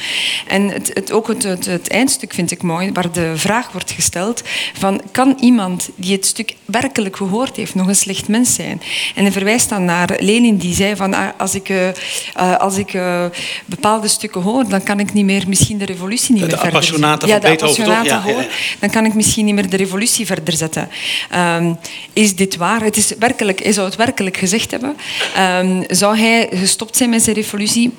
En 0.47 0.69
het, 0.69 0.91
het, 0.93 1.11
ook 1.11 1.27
het, 1.27 1.43
het, 1.43 1.65
het 1.65 1.87
eindstuk 1.89 2.33
vind 2.33 2.51
ik 2.51 2.61
mooi, 2.61 2.91
waar 2.91 3.11
de 3.11 3.31
vraag 3.35 3.71
wordt 3.71 3.91
gesteld 3.91 4.43
van 4.73 5.01
kan 5.11 5.37
iemand 5.39 5.89
die 5.95 6.15
het 6.15 6.25
stuk 6.25 6.55
werkelijk 6.65 7.15
gehoord 7.15 7.55
heeft 7.55 7.75
nog 7.75 7.87
een 7.87 7.95
slecht 7.95 8.27
mens 8.27 8.53
zijn? 8.53 8.81
En 9.15 9.23
hij 9.23 9.31
verwijst 9.31 9.69
dan 9.69 9.85
naar 9.85 10.17
Lenin 10.19 10.57
die 10.57 10.75
zei 10.75 10.95
van 10.95 11.13
ah, 11.13 11.27
als 11.37 11.55
ik, 11.55 11.69
eh, 11.69 11.87
eh, 11.87 12.57
als 12.57 12.77
ik 12.77 12.93
eh, 12.93 13.25
bepaalde 13.65 14.07
stukken 14.07 14.41
hoor, 14.41 14.64
dan 14.69 14.83
kan 14.83 14.99
ik 14.99 15.13
niet 15.13 15.25
meer 15.25 15.43
misschien 15.47 15.77
de 15.77 15.85
revolutie 15.85 16.33
niet 16.33 16.41
De 16.41 16.47
meer 16.47 16.57
verder 16.57 16.75
Appassionata 16.75 17.27
ja, 17.27 17.39
de? 17.39 17.49
Appassionata 17.49 18.03
Ja, 18.03 18.21
hoor, 18.21 18.45
dan 18.79 18.89
kan 18.89 19.05
ik 19.05 19.13
misschien 19.13 19.45
niet 19.45 19.53
meer 19.55 19.69
de 19.69 19.77
revolutie 19.77 20.25
verder 20.25 20.53
zetten. 20.53 20.89
Ehm, 21.29 21.73
is 22.13 22.35
dit 22.35 22.55
waar? 22.55 22.81
Het 22.81 22.97
is 22.97 23.13
werkelijk, 23.19 23.63
hij 23.63 23.71
zou 23.71 23.85
het 23.85 23.95
werkelijk 23.95 24.37
gezegd 24.37 24.71
hebben. 24.71 24.95
Ehm, 25.35 25.83
zou 25.87 26.17
hij 26.17 26.49
gestopt 26.51 26.97
zijn 26.97 27.09
met 27.09 27.23
zijn 27.23 27.35
revolutie? 27.35 27.93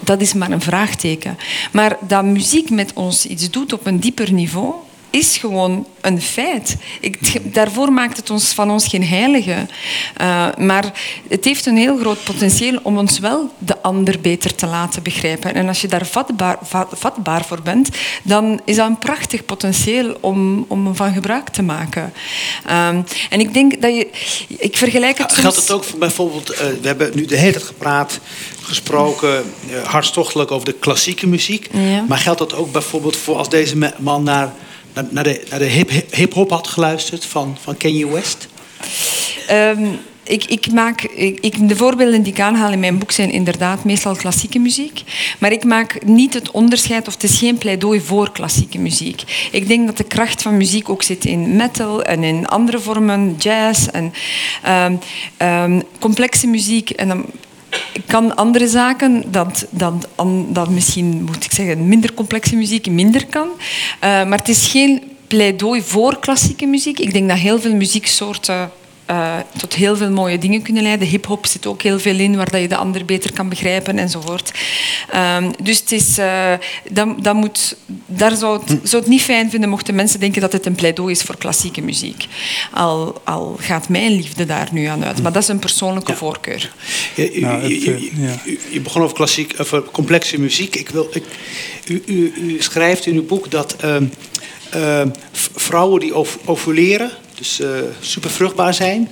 Dat 0.00 0.20
is 0.20 0.34
maar 0.34 0.50
een 0.50 0.60
vraagteken. 0.60 1.38
Maar 1.72 1.96
dat 2.00 2.24
muziek 2.24 2.70
met 2.70 2.92
ons 2.94 3.26
iets 3.26 3.50
doet 3.50 3.72
op 3.72 3.86
een 3.86 4.00
dieper 4.00 4.32
niveau, 4.32 4.74
is 5.10 5.36
gewoon 5.36 5.86
een 6.00 6.22
feit. 6.22 6.76
Ik, 7.00 7.18
daarvoor 7.54 7.92
maakt 7.92 8.16
het 8.16 8.30
ons 8.30 8.52
van 8.52 8.70
ons 8.70 8.86
geen 8.86 9.04
heilige. 9.04 9.66
Uh, 10.20 10.46
maar 10.56 10.92
het 11.28 11.44
heeft 11.44 11.66
een 11.66 11.76
heel 11.76 11.98
groot 11.98 12.24
potentieel 12.24 12.78
om 12.82 12.98
ons 12.98 13.18
wel 13.18 13.50
de 13.58 13.82
ander 13.82 14.20
beter 14.20 14.54
te 14.54 14.66
laten 14.66 15.02
begrijpen. 15.02 15.54
En 15.54 15.68
als 15.68 15.80
je 15.80 15.88
daar 15.88 16.06
vatbaar, 16.06 16.58
vatbaar 16.92 17.44
voor 17.44 17.62
bent, 17.62 17.88
dan 18.22 18.60
is 18.64 18.76
dat 18.76 18.88
een 18.88 18.98
prachtig 18.98 19.44
potentieel 19.44 20.16
om, 20.20 20.64
om 20.68 20.96
van 20.96 21.12
gebruik 21.12 21.48
te 21.48 21.62
maken. 21.62 22.12
Um, 22.70 23.04
en 23.30 23.40
ik 23.40 23.54
denk 23.54 23.82
dat 23.82 23.94
je... 23.94 24.08
Ik 24.48 24.76
vergelijk 24.76 25.18
het 25.18 25.30
ja, 25.30 25.40
Geldt 25.40 25.56
het 25.56 25.70
ook 25.70 25.84
voor 25.84 25.98
bijvoorbeeld... 25.98 26.52
Uh, 26.52 26.58
we 26.58 26.86
hebben 26.86 27.10
nu 27.14 27.24
de 27.24 27.36
hele 27.36 27.52
tijd 27.52 27.64
gepraat, 27.64 28.20
gesproken, 28.62 29.52
uh, 29.70 29.84
hartstochtelijk 29.84 30.50
over 30.50 30.66
de 30.66 30.72
klassieke 30.72 31.26
muziek. 31.26 31.68
Ja. 31.72 32.04
Maar 32.08 32.18
geldt 32.18 32.38
dat 32.38 32.54
ook 32.54 32.72
bijvoorbeeld 32.72 33.16
voor 33.16 33.36
als 33.36 33.48
deze 33.48 33.92
man 33.98 34.22
naar 34.22 34.52
naar 35.10 35.24
de, 35.24 35.46
naar 35.50 35.58
de 35.58 36.04
hip-hop 36.10 36.50
had 36.50 36.68
geluisterd 36.68 37.24
van, 37.24 37.56
van 37.60 37.76
Kanye 37.76 38.08
West? 38.08 38.48
Um, 39.50 39.98
ik, 40.28 40.44
ik 40.44 40.72
maak, 40.72 41.02
ik, 41.02 41.68
de 41.68 41.76
voorbeelden 41.76 42.22
die 42.22 42.32
ik 42.32 42.40
aanhaal 42.40 42.72
in 42.72 42.80
mijn 42.80 42.98
boek 42.98 43.12
zijn 43.12 43.30
inderdaad 43.30 43.84
meestal 43.84 44.16
klassieke 44.16 44.58
muziek. 44.58 45.02
Maar 45.38 45.52
ik 45.52 45.64
maak 45.64 46.04
niet 46.04 46.34
het 46.34 46.50
onderscheid, 46.50 47.06
of 47.06 47.12
het 47.12 47.22
is 47.22 47.38
geen 47.38 47.58
pleidooi 47.58 48.00
voor 48.00 48.32
klassieke 48.32 48.78
muziek. 48.78 49.48
Ik 49.50 49.68
denk 49.68 49.86
dat 49.86 49.96
de 49.96 50.04
kracht 50.04 50.42
van 50.42 50.56
muziek 50.56 50.88
ook 50.88 51.02
zit 51.02 51.24
in 51.24 51.56
metal 51.56 52.02
en 52.02 52.24
in 52.24 52.46
andere 52.46 52.78
vormen, 52.78 53.36
jazz 53.38 53.86
en 53.86 54.12
um, 54.68 54.98
um, 55.48 55.82
complexe 55.98 56.46
muziek. 56.46 56.90
En 56.90 57.08
dan 57.08 57.26
kan 58.06 58.36
andere 58.36 58.68
zaken 58.68 59.24
dat, 59.30 59.66
dat, 59.70 60.08
dat 60.48 60.70
misschien, 60.70 61.22
moet 61.24 61.44
ik 61.44 61.52
zeggen, 61.52 61.88
minder 61.88 62.14
complexe 62.14 62.56
muziek 62.56 62.90
minder 62.90 63.26
kan. 63.26 63.48
Uh, 63.48 64.00
maar 64.00 64.38
het 64.38 64.48
is 64.48 64.66
geen 64.66 65.02
pleidooi 65.26 65.82
voor 65.82 66.18
klassieke 66.18 66.66
muziek. 66.66 66.98
Ik 66.98 67.12
denk 67.12 67.28
dat 67.28 67.38
heel 67.38 67.60
veel 67.60 67.74
muzieksoorten 67.74 68.70
eh, 69.08 69.36
tot 69.58 69.74
heel 69.74 69.96
veel 69.96 70.10
mooie 70.10 70.38
dingen 70.38 70.62
kunnen 70.62 70.82
leiden. 70.82 71.08
Hip-hop 71.08 71.46
zit 71.46 71.66
ook 71.66 71.82
heel 71.82 71.98
veel 71.98 72.18
in, 72.18 72.36
waar 72.36 72.50
dat 72.50 72.60
je 72.60 72.68
de 72.68 72.76
ander 72.76 73.04
beter 73.04 73.32
kan 73.32 73.48
begrijpen 73.48 73.98
enzovoort. 73.98 74.52
Ehm, 75.10 75.50
dus 75.62 75.78
het 75.78 75.92
is, 75.92 76.18
uh, 76.18 76.52
dat, 76.90 77.24
dat 77.24 77.34
moet, 77.34 77.76
daar 78.06 78.36
zou 78.36 78.60
het, 78.60 78.78
zou 78.82 79.02
het 79.02 79.10
niet 79.10 79.22
fijn 79.22 79.50
vinden 79.50 79.68
mochten 79.68 79.94
mensen 79.94 80.20
denken 80.20 80.40
dat 80.40 80.52
het 80.52 80.66
een 80.66 80.74
pleidooi 80.74 81.12
is 81.12 81.22
voor 81.22 81.36
klassieke 81.36 81.80
muziek. 81.80 82.26
Al, 82.72 83.20
al 83.24 83.56
gaat 83.60 83.88
mijn 83.88 84.12
liefde 84.12 84.46
daar 84.46 84.68
nu 84.72 84.84
aan 84.84 85.04
uit. 85.04 85.22
Maar 85.22 85.32
dat 85.32 85.42
is 85.42 85.48
een 85.48 85.58
persoonlijke 85.58 86.14
voorkeur. 86.14 86.72
Ja, 87.14 87.30
u, 87.32 87.40
nou, 87.40 87.62
het, 87.62 87.70
u, 87.70 88.10
u, 88.44 88.58
u, 88.72 88.80
begon 88.80 89.02
over, 89.02 89.16
klassiek, 89.16 89.54
over 89.58 89.82
complexe 89.82 90.40
muziek. 90.40 90.76
Ik 90.76 90.88
wil, 90.88 91.08
ik, 91.12 91.24
u, 92.06 92.56
schrijft 92.58 93.06
in 93.06 93.14
uw 93.14 93.26
boek 93.26 93.50
dat 93.50 93.76
uh, 93.84 93.96
uh, 94.74 95.02
vrouwen 95.54 96.00
die 96.00 96.14
ovuleren, 96.44 97.10
dus 97.38 97.60
uh, 97.60 97.68
super 98.00 98.30
vruchtbaar 98.30 98.74
zijn, 98.74 99.08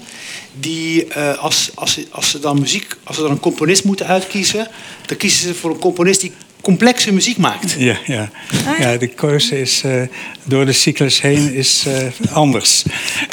die 0.53 1.14
als, 1.14 1.70
als, 1.74 1.99
als, 2.11 2.31
ze 2.31 2.39
dan 2.39 2.61
muziek, 2.61 2.97
als 3.05 3.16
ze 3.16 3.22
dan 3.22 3.31
een 3.31 3.41
componist 3.41 3.85
moeten 3.85 4.07
uitkiezen, 4.07 4.68
dan 5.07 5.16
kiezen 5.16 5.49
ze 5.49 5.55
voor 5.55 5.70
een 5.70 5.79
componist 5.79 6.20
die 6.20 6.33
complexe 6.66 7.12
muziek 7.12 7.37
maakt. 7.37 7.74
Ja, 7.79 7.97
ja. 8.07 8.31
Ah, 8.66 8.79
ja 8.79 8.97
de 8.97 9.07
keuze 9.07 9.61
is 9.61 9.83
uh, 9.87 10.03
door 10.45 10.66
de 10.66 10.72
cyclus 10.72 11.20
heen 11.20 11.55
is 11.55 11.85
uh, 11.89 12.33
anders. 12.33 12.83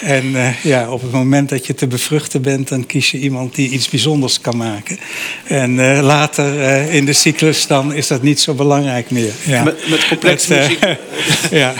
En 0.03 0.25
uh, 0.25 0.63
ja, 0.63 0.91
op 0.91 1.01
het 1.01 1.11
moment 1.11 1.49
dat 1.49 1.65
je 1.65 1.73
te 1.73 1.87
bevruchten 1.87 2.41
bent, 2.41 2.67
dan 2.67 2.85
kies 2.85 3.11
je 3.11 3.19
iemand 3.19 3.55
die 3.55 3.69
iets 3.69 3.89
bijzonders 3.89 4.41
kan 4.41 4.57
maken. 4.57 4.99
En 5.43 6.01
later 6.01 6.61
in 6.91 7.05
de 7.05 7.13
cyclus 7.13 7.67
dan 7.67 7.93
is 7.93 8.07
dat 8.07 8.21
niet 8.21 8.39
zo 8.39 8.53
belangrijk 8.53 9.11
meer. 9.11 9.33
Ja. 9.45 9.63
Met, 9.63 9.89
met 9.89 10.07
complexe 10.07 10.53
het, 10.53 10.67
muziek. 10.67 10.97
ja. 11.61 11.73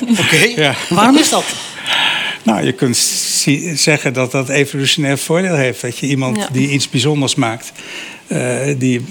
Oké. 0.00 0.20
Okay. 0.20 0.52
Ja. 0.56 0.74
Waarom 0.88 1.18
is 1.18 1.30
dat? 1.30 1.44
Nou, 2.42 2.64
je 2.64 2.72
kunt 2.72 2.96
zeggen 3.74 4.12
dat 4.12 4.32
dat 4.32 4.48
evolutionair 4.48 5.18
voordeel 5.18 5.54
heeft. 5.54 5.80
Dat 5.80 5.98
je 5.98 6.06
iemand 6.06 6.36
ja. 6.36 6.48
die 6.52 6.70
iets 6.70 6.88
bijzonders 6.88 7.34
maakt, 7.34 7.72
uh, 8.28 8.58
die 8.78 9.04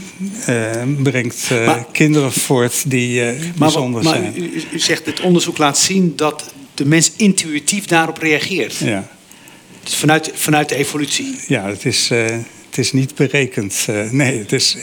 uh, 0.50 0.72
brengt 1.04 1.50
uh, 1.52 1.66
maar, 1.66 1.86
kinderen 1.92 2.32
voort 2.32 2.84
die 2.90 3.24
bijzonder 3.58 4.04
maar, 4.04 4.14
zijn. 4.14 4.24
Maar 4.24 4.38
u, 4.38 4.64
u, 4.72 4.80
zegt, 4.80 5.06
het 5.06 5.22
onderzoek 5.22 5.58
laat 5.58 5.78
zien 5.78 6.14
dat 6.16 6.54
de 6.74 6.86
mens 6.86 7.12
intuïtief 7.16 7.86
daarop 7.86 8.18
reageert. 8.18 8.76
Ja. 8.76 9.08
Dus 9.84 9.96
vanuit, 9.96 10.32
vanuit 10.34 10.70
de 10.70 10.76
evolutie. 10.76 11.36
Ja, 11.48 11.68
het 11.68 11.86
is, 11.86 12.10
het 12.70 12.78
is 12.78 12.92
niet 12.92 13.16
berekend. 13.16 13.88
nee, 14.12 14.38
het 14.38 14.52
is, 14.52 14.78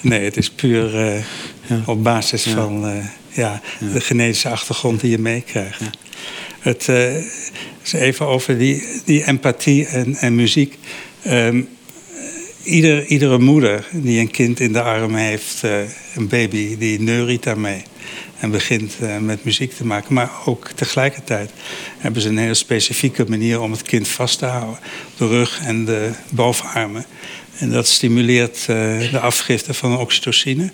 nee, 0.00 0.24
het 0.24 0.36
is 0.36 0.50
puur 0.50 0.96
ja. 1.66 1.82
op 1.86 2.02
basis 2.02 2.44
ja. 2.44 2.54
van 2.54 3.02
ja, 3.28 3.60
de 3.92 4.00
genetische 4.00 4.48
achtergrond 4.48 5.00
die 5.00 5.10
je 5.10 5.18
meekrijgt. 5.18 5.80
Het 6.60 6.88
is 7.86 7.92
even 7.92 8.26
over 8.26 8.58
die, 8.58 8.82
die 9.04 9.26
empathie 9.26 9.86
en, 9.86 10.14
en 10.14 10.34
muziek. 10.34 10.78
Um, 11.26 11.68
Ieder, 12.62 13.06
iedere 13.06 13.38
moeder 13.38 13.86
die 13.92 14.20
een 14.20 14.30
kind 14.30 14.60
in 14.60 14.72
de 14.72 14.82
arm 14.82 15.14
heeft, 15.14 15.62
uh, 15.64 15.78
een 16.14 16.28
baby, 16.28 16.76
die 16.78 17.00
neuriet 17.00 17.42
daarmee. 17.42 17.82
En 18.38 18.50
begint 18.50 18.92
uh, 19.02 19.18
met 19.18 19.44
muziek 19.44 19.72
te 19.72 19.86
maken. 19.86 20.14
Maar 20.14 20.30
ook 20.44 20.68
tegelijkertijd 20.74 21.50
hebben 21.98 22.22
ze 22.22 22.28
een 22.28 22.38
hele 22.38 22.54
specifieke 22.54 23.24
manier 23.28 23.60
om 23.60 23.70
het 23.70 23.82
kind 23.82 24.08
vast 24.08 24.38
te 24.38 24.44
houden. 24.44 24.78
De 25.16 25.26
rug 25.26 25.60
en 25.64 25.84
de 25.84 26.10
bovenarmen. 26.30 27.04
En 27.58 27.70
dat 27.70 27.86
stimuleert 27.86 28.66
uh, 28.70 29.10
de 29.10 29.20
afgifte 29.20 29.74
van 29.74 29.98
oxytocine 29.98 30.72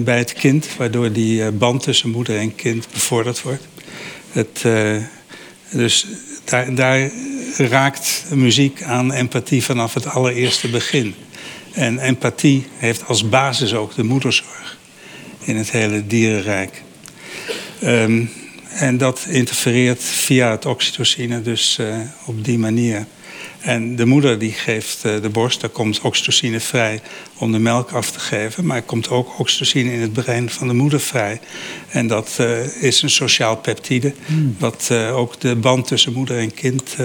bij 0.00 0.18
het 0.18 0.32
kind. 0.32 0.68
Waardoor 0.76 1.12
die 1.12 1.50
band 1.50 1.82
tussen 1.82 2.10
moeder 2.10 2.38
en 2.38 2.54
kind 2.54 2.86
bevorderd 2.92 3.42
wordt. 3.42 3.68
Het, 4.32 4.64
dus 5.70 6.06
daar, 6.44 6.74
daar 6.74 7.10
raakt 7.56 8.24
muziek 8.30 8.82
aan 8.82 9.12
empathie 9.12 9.64
vanaf 9.64 9.94
het 9.94 10.06
allereerste 10.06 10.68
begin. 10.68 11.14
En 11.72 11.98
empathie 11.98 12.66
heeft 12.76 13.06
als 13.06 13.28
basis 13.28 13.74
ook 13.74 13.94
de 13.94 14.04
moederzorg 14.04 14.78
in 15.40 15.56
het 15.56 15.70
hele 15.70 16.06
dierenrijk. 16.06 16.82
Um, 17.82 18.30
en 18.68 18.98
dat 18.98 19.26
interfereert 19.28 20.02
via 20.02 20.50
het 20.50 20.66
oxytocine 20.66 21.42
dus 21.42 21.78
uh, 21.80 21.96
op 22.24 22.44
die 22.44 22.58
manier. 22.58 23.06
En 23.60 23.96
de 23.96 24.06
moeder 24.06 24.38
die 24.38 24.52
geeft 24.52 25.04
uh, 25.04 25.22
de 25.22 25.28
borst, 25.28 25.60
daar 25.60 25.70
komt 25.70 26.00
oxytocine 26.00 26.60
vrij 26.60 27.00
om 27.38 27.52
de 27.52 27.58
melk 27.58 27.90
af 27.90 28.10
te 28.10 28.18
geven. 28.20 28.66
Maar 28.66 28.76
er 28.76 28.82
komt 28.82 29.08
ook 29.08 29.38
oxytocine 29.38 29.92
in 29.92 30.00
het 30.00 30.12
brein 30.12 30.50
van 30.50 30.68
de 30.68 30.74
moeder 30.74 31.00
vrij. 31.00 31.40
En 31.88 32.06
dat 32.06 32.36
uh, 32.40 32.82
is 32.82 33.02
een 33.02 33.10
sociaal 33.10 33.56
peptide, 33.56 34.14
mm. 34.26 34.56
wat 34.58 34.90
ook 35.12 35.40
de 35.40 35.56
band 35.56 35.86
tussen 35.86 36.12
moeder 36.12 36.38
en 36.38 36.54
kind 36.54 36.96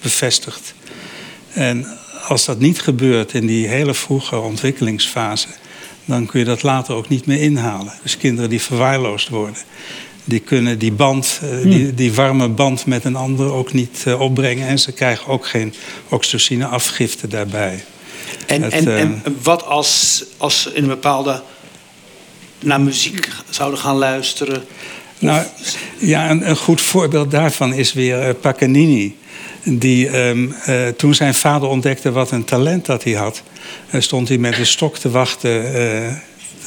bevestigt. 0.00 0.74
En 1.52 1.98
als 2.28 2.44
dat 2.44 2.58
niet 2.58 2.80
gebeurt 2.80 3.34
in 3.34 3.46
die 3.46 3.66
hele 3.66 3.94
vroege 3.94 4.38
ontwikkelingsfase, 4.38 5.48
dan 6.04 6.26
kun 6.26 6.38
je 6.38 6.46
dat 6.46 6.62
later 6.62 6.94
ook 6.94 7.08
niet 7.08 7.26
meer 7.26 7.40
inhalen. 7.40 7.92
Dus 8.02 8.16
kinderen 8.16 8.50
die 8.50 8.60
verwaarloosd 8.60 9.28
worden, 9.28 9.56
die 10.30 10.40
kunnen 10.40 10.78
die 10.78 10.92
band, 10.92 11.40
uh, 11.44 11.62
die, 11.62 11.94
die, 11.94 12.12
warme 12.12 12.48
band 12.48 12.86
met 12.86 13.04
een 13.04 13.16
ander 13.16 13.52
ook 13.52 13.72
niet 13.72 14.04
uh, 14.06 14.20
opbrengen. 14.20 14.68
En 14.68 14.78
ze 14.78 14.92
krijgen 14.92 15.26
ook 15.26 15.46
geen 15.46 15.74
oxytocine 16.08 16.66
afgifte 16.66 17.28
daarbij. 17.28 17.84
En, 18.46 18.62
Het, 18.62 18.72
en, 18.72 18.88
uh, 18.88 19.00
en 19.00 19.22
wat 19.42 19.64
als, 19.64 20.24
als 20.36 20.62
ze 20.62 20.74
in 20.74 20.82
een 20.82 20.88
bepaalde 20.88 21.42
naar 22.58 22.80
muziek 22.80 23.28
zouden 23.50 23.78
gaan 23.78 23.96
luisteren? 23.96 24.64
Nou, 25.18 25.46
ja, 25.98 26.30
een, 26.30 26.48
een, 26.48 26.56
goed 26.56 26.80
voorbeeld 26.80 27.30
daarvan 27.30 27.74
is 27.74 27.92
weer 27.92 28.34
Paganini. 28.34 29.16
Die 29.62 30.18
um, 30.18 30.54
uh, 30.68 30.88
toen 30.88 31.14
zijn 31.14 31.34
vader 31.34 31.68
ontdekte 31.68 32.12
wat 32.12 32.30
een 32.30 32.44
talent 32.44 32.86
dat 32.86 33.04
hij 33.04 33.12
had, 33.12 33.42
uh, 33.90 34.00
stond 34.00 34.28
hij 34.28 34.38
met 34.38 34.58
een 34.58 34.66
stok 34.66 34.98
te 34.98 35.10
wachten 35.10 35.74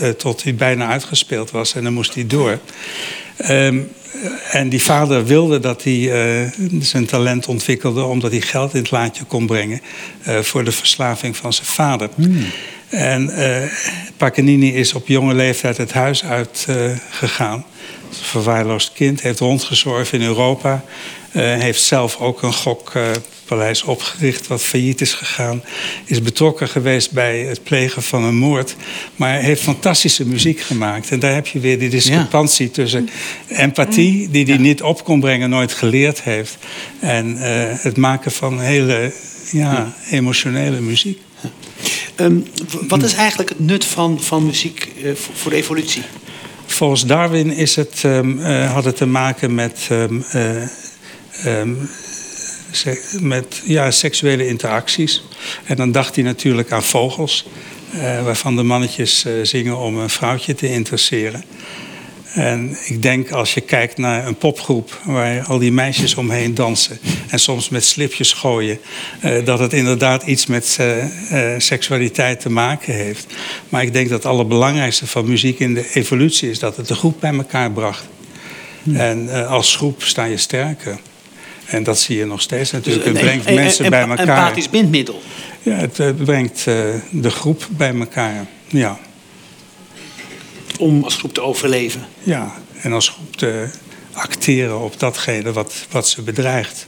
uh, 0.01 0.09
tot 0.09 0.43
hij 0.43 0.55
bijna 0.55 0.87
uitgespeeld 0.87 1.51
was 1.51 1.75
en 1.75 1.83
dan 1.83 1.93
moest 1.93 2.13
hij 2.13 2.27
door. 2.27 2.59
Um, 3.49 3.91
en 4.51 4.69
die 4.69 4.81
vader 4.83 5.25
wilde 5.25 5.59
dat 5.59 5.83
hij 5.83 6.51
zijn 6.79 7.05
talent 7.05 7.47
ontwikkelde 7.47 8.03
omdat 8.03 8.31
hij 8.31 8.41
geld 8.41 8.73
in 8.73 8.79
het 8.79 8.91
laadje 8.91 9.23
kon 9.23 9.45
brengen 9.45 9.81
voor 10.41 10.63
de 10.63 10.71
verslaving 10.71 11.37
van 11.37 11.53
zijn 11.53 11.67
vader. 11.67 12.09
Hmm. 12.15 12.45
En 12.89 13.31
Paganini 14.17 14.75
is 14.75 14.93
op 14.93 15.07
jonge 15.07 15.33
leeftijd 15.33 15.77
het 15.77 15.93
huis 15.93 16.23
uitgegaan. 16.23 17.57
Uh, 17.57 17.73
verwaarloosd 18.21 18.91
kind, 18.93 19.21
heeft 19.21 19.39
rondgezorgd 19.39 20.13
in 20.13 20.21
Europa. 20.21 20.83
Uh, 21.31 21.41
heeft 21.41 21.81
zelf 21.81 22.19
ook 22.19 22.41
een 22.41 22.53
gokpaleis 22.53 23.19
uh, 23.51 23.69
opgericht 23.85 24.47
wat 24.47 24.61
failliet 24.61 25.01
is 25.01 25.13
gegaan. 25.13 25.63
Is 26.05 26.21
betrokken 26.21 26.67
geweest 26.67 27.11
bij 27.11 27.39
het 27.39 27.63
plegen 27.63 28.03
van 28.03 28.23
een 28.23 28.35
moord. 28.35 28.75
Maar 29.15 29.39
heeft 29.39 29.61
fantastische 29.61 30.27
muziek 30.27 30.59
gemaakt. 30.59 31.09
En 31.11 31.19
daar 31.19 31.33
heb 31.33 31.47
je 31.47 31.59
weer 31.59 31.79
die 31.79 31.89
discrepantie 31.89 32.67
ja. 32.67 32.73
tussen 32.73 33.09
empathie, 33.47 34.29
die 34.29 34.45
hij 34.45 34.53
ja. 34.53 34.59
niet 34.59 34.81
op 34.81 35.03
kon 35.03 35.19
brengen, 35.19 35.49
nooit 35.49 35.73
geleerd 35.73 36.21
heeft. 36.21 36.57
En 36.99 37.35
uh, 37.35 37.41
het 37.69 37.97
maken 37.97 38.31
van 38.31 38.59
hele 38.59 39.13
ja, 39.51 39.93
emotionele 40.09 40.79
muziek. 40.79 41.19
Um, 42.15 42.45
wat 42.87 43.03
is 43.03 43.13
eigenlijk 43.13 43.49
het 43.49 43.59
nut 43.59 43.85
van, 43.85 44.21
van 44.21 44.45
muziek 44.45 44.91
voor 45.33 45.51
de 45.51 45.57
evolutie? 45.57 46.03
Volgens 46.65 47.05
Darwin 47.05 47.51
is 47.51 47.75
het, 47.75 48.03
um, 48.05 48.39
had 48.45 48.85
het 48.85 48.97
te 48.97 49.05
maken 49.05 49.55
met 49.55 49.89
Um, 51.45 51.89
met 53.19 53.61
ja, 53.65 53.91
seksuele 53.91 54.47
interacties. 54.47 55.23
En 55.63 55.75
dan 55.75 55.91
dacht 55.91 56.15
hij 56.15 56.23
natuurlijk 56.23 56.71
aan 56.71 56.83
vogels, 56.83 57.45
uh, 57.95 58.23
waarvan 58.23 58.55
de 58.55 58.63
mannetjes 58.63 59.25
uh, 59.25 59.33
zingen 59.43 59.77
om 59.77 59.97
een 59.97 60.09
vrouwtje 60.09 60.55
te 60.55 60.69
interesseren. 60.69 61.43
En 62.33 62.77
ik 62.85 63.01
denk 63.01 63.31
als 63.31 63.53
je 63.53 63.61
kijkt 63.61 63.97
naar 63.97 64.27
een 64.27 64.35
popgroep 64.35 65.01
waar 65.03 65.43
al 65.43 65.57
die 65.57 65.71
meisjes 65.71 66.15
omheen 66.15 66.53
dansen 66.53 66.99
en 67.29 67.39
soms 67.39 67.69
met 67.69 67.83
slipjes 67.83 68.33
gooien, 68.33 68.79
uh, 69.25 69.45
dat 69.45 69.59
het 69.59 69.73
inderdaad 69.73 70.23
iets 70.23 70.45
met 70.45 70.79
seksualiteit 71.57 72.39
te 72.39 72.49
maken 72.49 72.93
heeft. 72.93 73.25
Maar 73.69 73.83
ik 73.83 73.93
denk 73.93 74.09
dat 74.09 74.23
het 74.23 74.31
allerbelangrijkste 74.31 75.07
van 75.07 75.25
muziek 75.27 75.59
in 75.59 75.73
de 75.73 75.89
evolutie 75.93 76.49
is 76.49 76.59
dat 76.59 76.77
het 76.77 76.87
de 76.87 76.95
groep 76.95 77.19
bij 77.19 77.33
elkaar 77.33 77.71
bracht. 77.71 78.05
Hm. 78.83 78.95
En 78.95 79.47
als 79.47 79.75
groep 79.75 80.03
sta 80.03 80.23
je 80.23 80.37
sterker. 80.37 80.99
En 81.73 81.83
dat 81.83 81.99
zie 81.99 82.17
je 82.17 82.25
nog 82.25 82.41
steeds 82.41 82.71
natuurlijk. 82.71 83.05
Het 83.05 83.13
brengt 83.13 83.47
een, 83.47 83.53
mensen 83.55 83.83
een, 83.83 83.89
bij 83.89 83.99
elkaar. 83.99 84.19
Een 84.19 84.29
empathisch 84.29 84.69
bindmiddel. 84.69 85.21
Ja, 85.61 85.75
het, 85.75 85.97
het 85.97 86.23
brengt 86.23 86.65
uh, 86.67 86.95
de 87.11 87.29
groep 87.29 87.67
bij 87.69 87.93
elkaar. 87.93 88.45
Ja. 88.67 88.99
Om 90.77 91.03
als 91.03 91.15
groep 91.15 91.33
te 91.33 91.41
overleven. 91.41 92.07
Ja, 92.19 92.53
en 92.81 92.93
als 92.93 93.09
groep 93.09 93.35
te 93.35 93.69
acteren 94.11 94.79
op 94.79 94.99
datgene 94.99 95.51
wat, 95.51 95.73
wat 95.89 96.07
ze 96.07 96.21
bedreigt. 96.21 96.87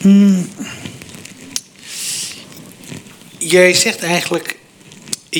Hmm. 0.00 0.48
Jij 3.38 3.74
zegt 3.74 4.02
eigenlijk 4.02 4.56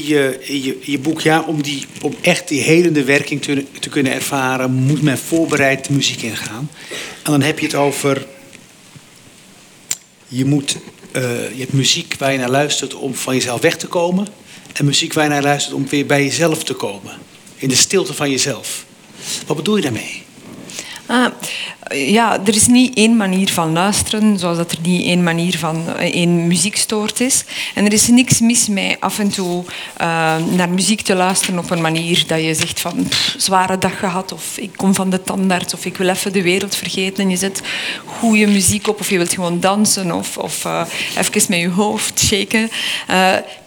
je, 0.04 0.78
je 0.82 0.98
boek, 0.98 1.20
ja, 1.20 1.40
om, 1.40 1.62
die, 1.62 1.86
om 2.00 2.14
echt 2.20 2.48
die 2.48 2.60
helende 2.60 3.04
werking 3.04 3.42
te, 3.42 3.64
te 3.80 3.88
kunnen 3.88 4.12
ervaren, 4.12 4.72
moet 4.72 5.02
men 5.02 5.18
voorbereid 5.18 5.86
de 5.86 5.92
muziek 5.92 6.22
ingaan. 6.22 6.70
En 7.22 7.30
dan 7.30 7.42
heb 7.42 7.58
je 7.58 7.66
het 7.66 7.74
over. 7.74 8.26
Je, 10.28 10.44
moet, 10.44 10.76
eh, 11.12 11.22
je 11.50 11.58
hebt 11.58 11.72
muziek 11.72 12.14
waar 12.18 12.32
je 12.32 12.38
naar 12.38 12.50
luistert 12.50 12.94
om 12.94 13.14
van 13.14 13.34
jezelf 13.34 13.60
weg 13.60 13.76
te 13.76 13.86
komen. 13.86 14.26
En 14.72 14.84
muziek 14.84 15.12
waar 15.12 15.24
je 15.24 15.30
naar 15.30 15.42
luistert 15.42 15.74
om 15.74 15.88
weer 15.88 16.06
bij 16.06 16.24
jezelf 16.24 16.64
te 16.64 16.74
komen. 16.74 17.12
In 17.56 17.68
de 17.68 17.74
stilte 17.74 18.14
van 18.14 18.30
jezelf. 18.30 18.84
Wat 19.46 19.56
bedoel 19.56 19.76
je 19.76 19.82
daarmee? 19.82 20.25
Ah, 21.06 21.32
ja, 21.94 22.40
er 22.44 22.54
is 22.54 22.66
niet 22.66 22.96
één 22.96 23.16
manier 23.16 23.52
van 23.52 23.72
luisteren, 23.72 24.38
zoals 24.38 24.56
dat 24.56 24.72
er 24.72 24.78
niet 24.82 25.04
één 25.04 25.22
manier 25.22 25.58
van 25.58 25.84
eh, 25.96 26.12
één 26.12 26.46
muziekstoort 26.46 27.20
is. 27.20 27.44
En 27.74 27.84
er 27.84 27.92
is 27.92 28.08
niks 28.08 28.40
mis 28.40 28.68
met 28.68 28.96
af 29.00 29.18
en 29.18 29.30
toe 29.30 29.64
uh, 30.00 30.36
naar 30.36 30.68
muziek 30.68 31.00
te 31.00 31.14
luisteren 31.14 31.58
op 31.58 31.70
een 31.70 31.80
manier 31.80 32.24
dat 32.26 32.42
je 32.42 32.54
zegt 32.54 32.80
van 32.80 33.08
zware 33.36 33.78
dag 33.78 33.98
gehad, 33.98 34.32
of 34.32 34.58
ik 34.58 34.70
kom 34.76 34.94
van 34.94 35.10
de 35.10 35.22
tandarts, 35.22 35.74
of 35.74 35.84
ik 35.84 35.96
wil 35.96 36.08
even 36.08 36.32
de 36.32 36.42
wereld 36.42 36.74
vergeten. 36.74 37.24
En 37.24 37.30
je 37.30 37.36
zet 37.36 37.60
goede 38.04 38.46
muziek 38.46 38.88
op, 38.88 39.00
of 39.00 39.10
je 39.10 39.16
wilt 39.16 39.34
gewoon 39.34 39.60
dansen, 39.60 40.12
of, 40.12 40.38
of 40.38 40.64
uh, 40.64 40.82
even 41.18 41.42
met 41.48 41.60
je 41.60 41.68
hoofd 41.68 42.20
shaken 42.20 42.70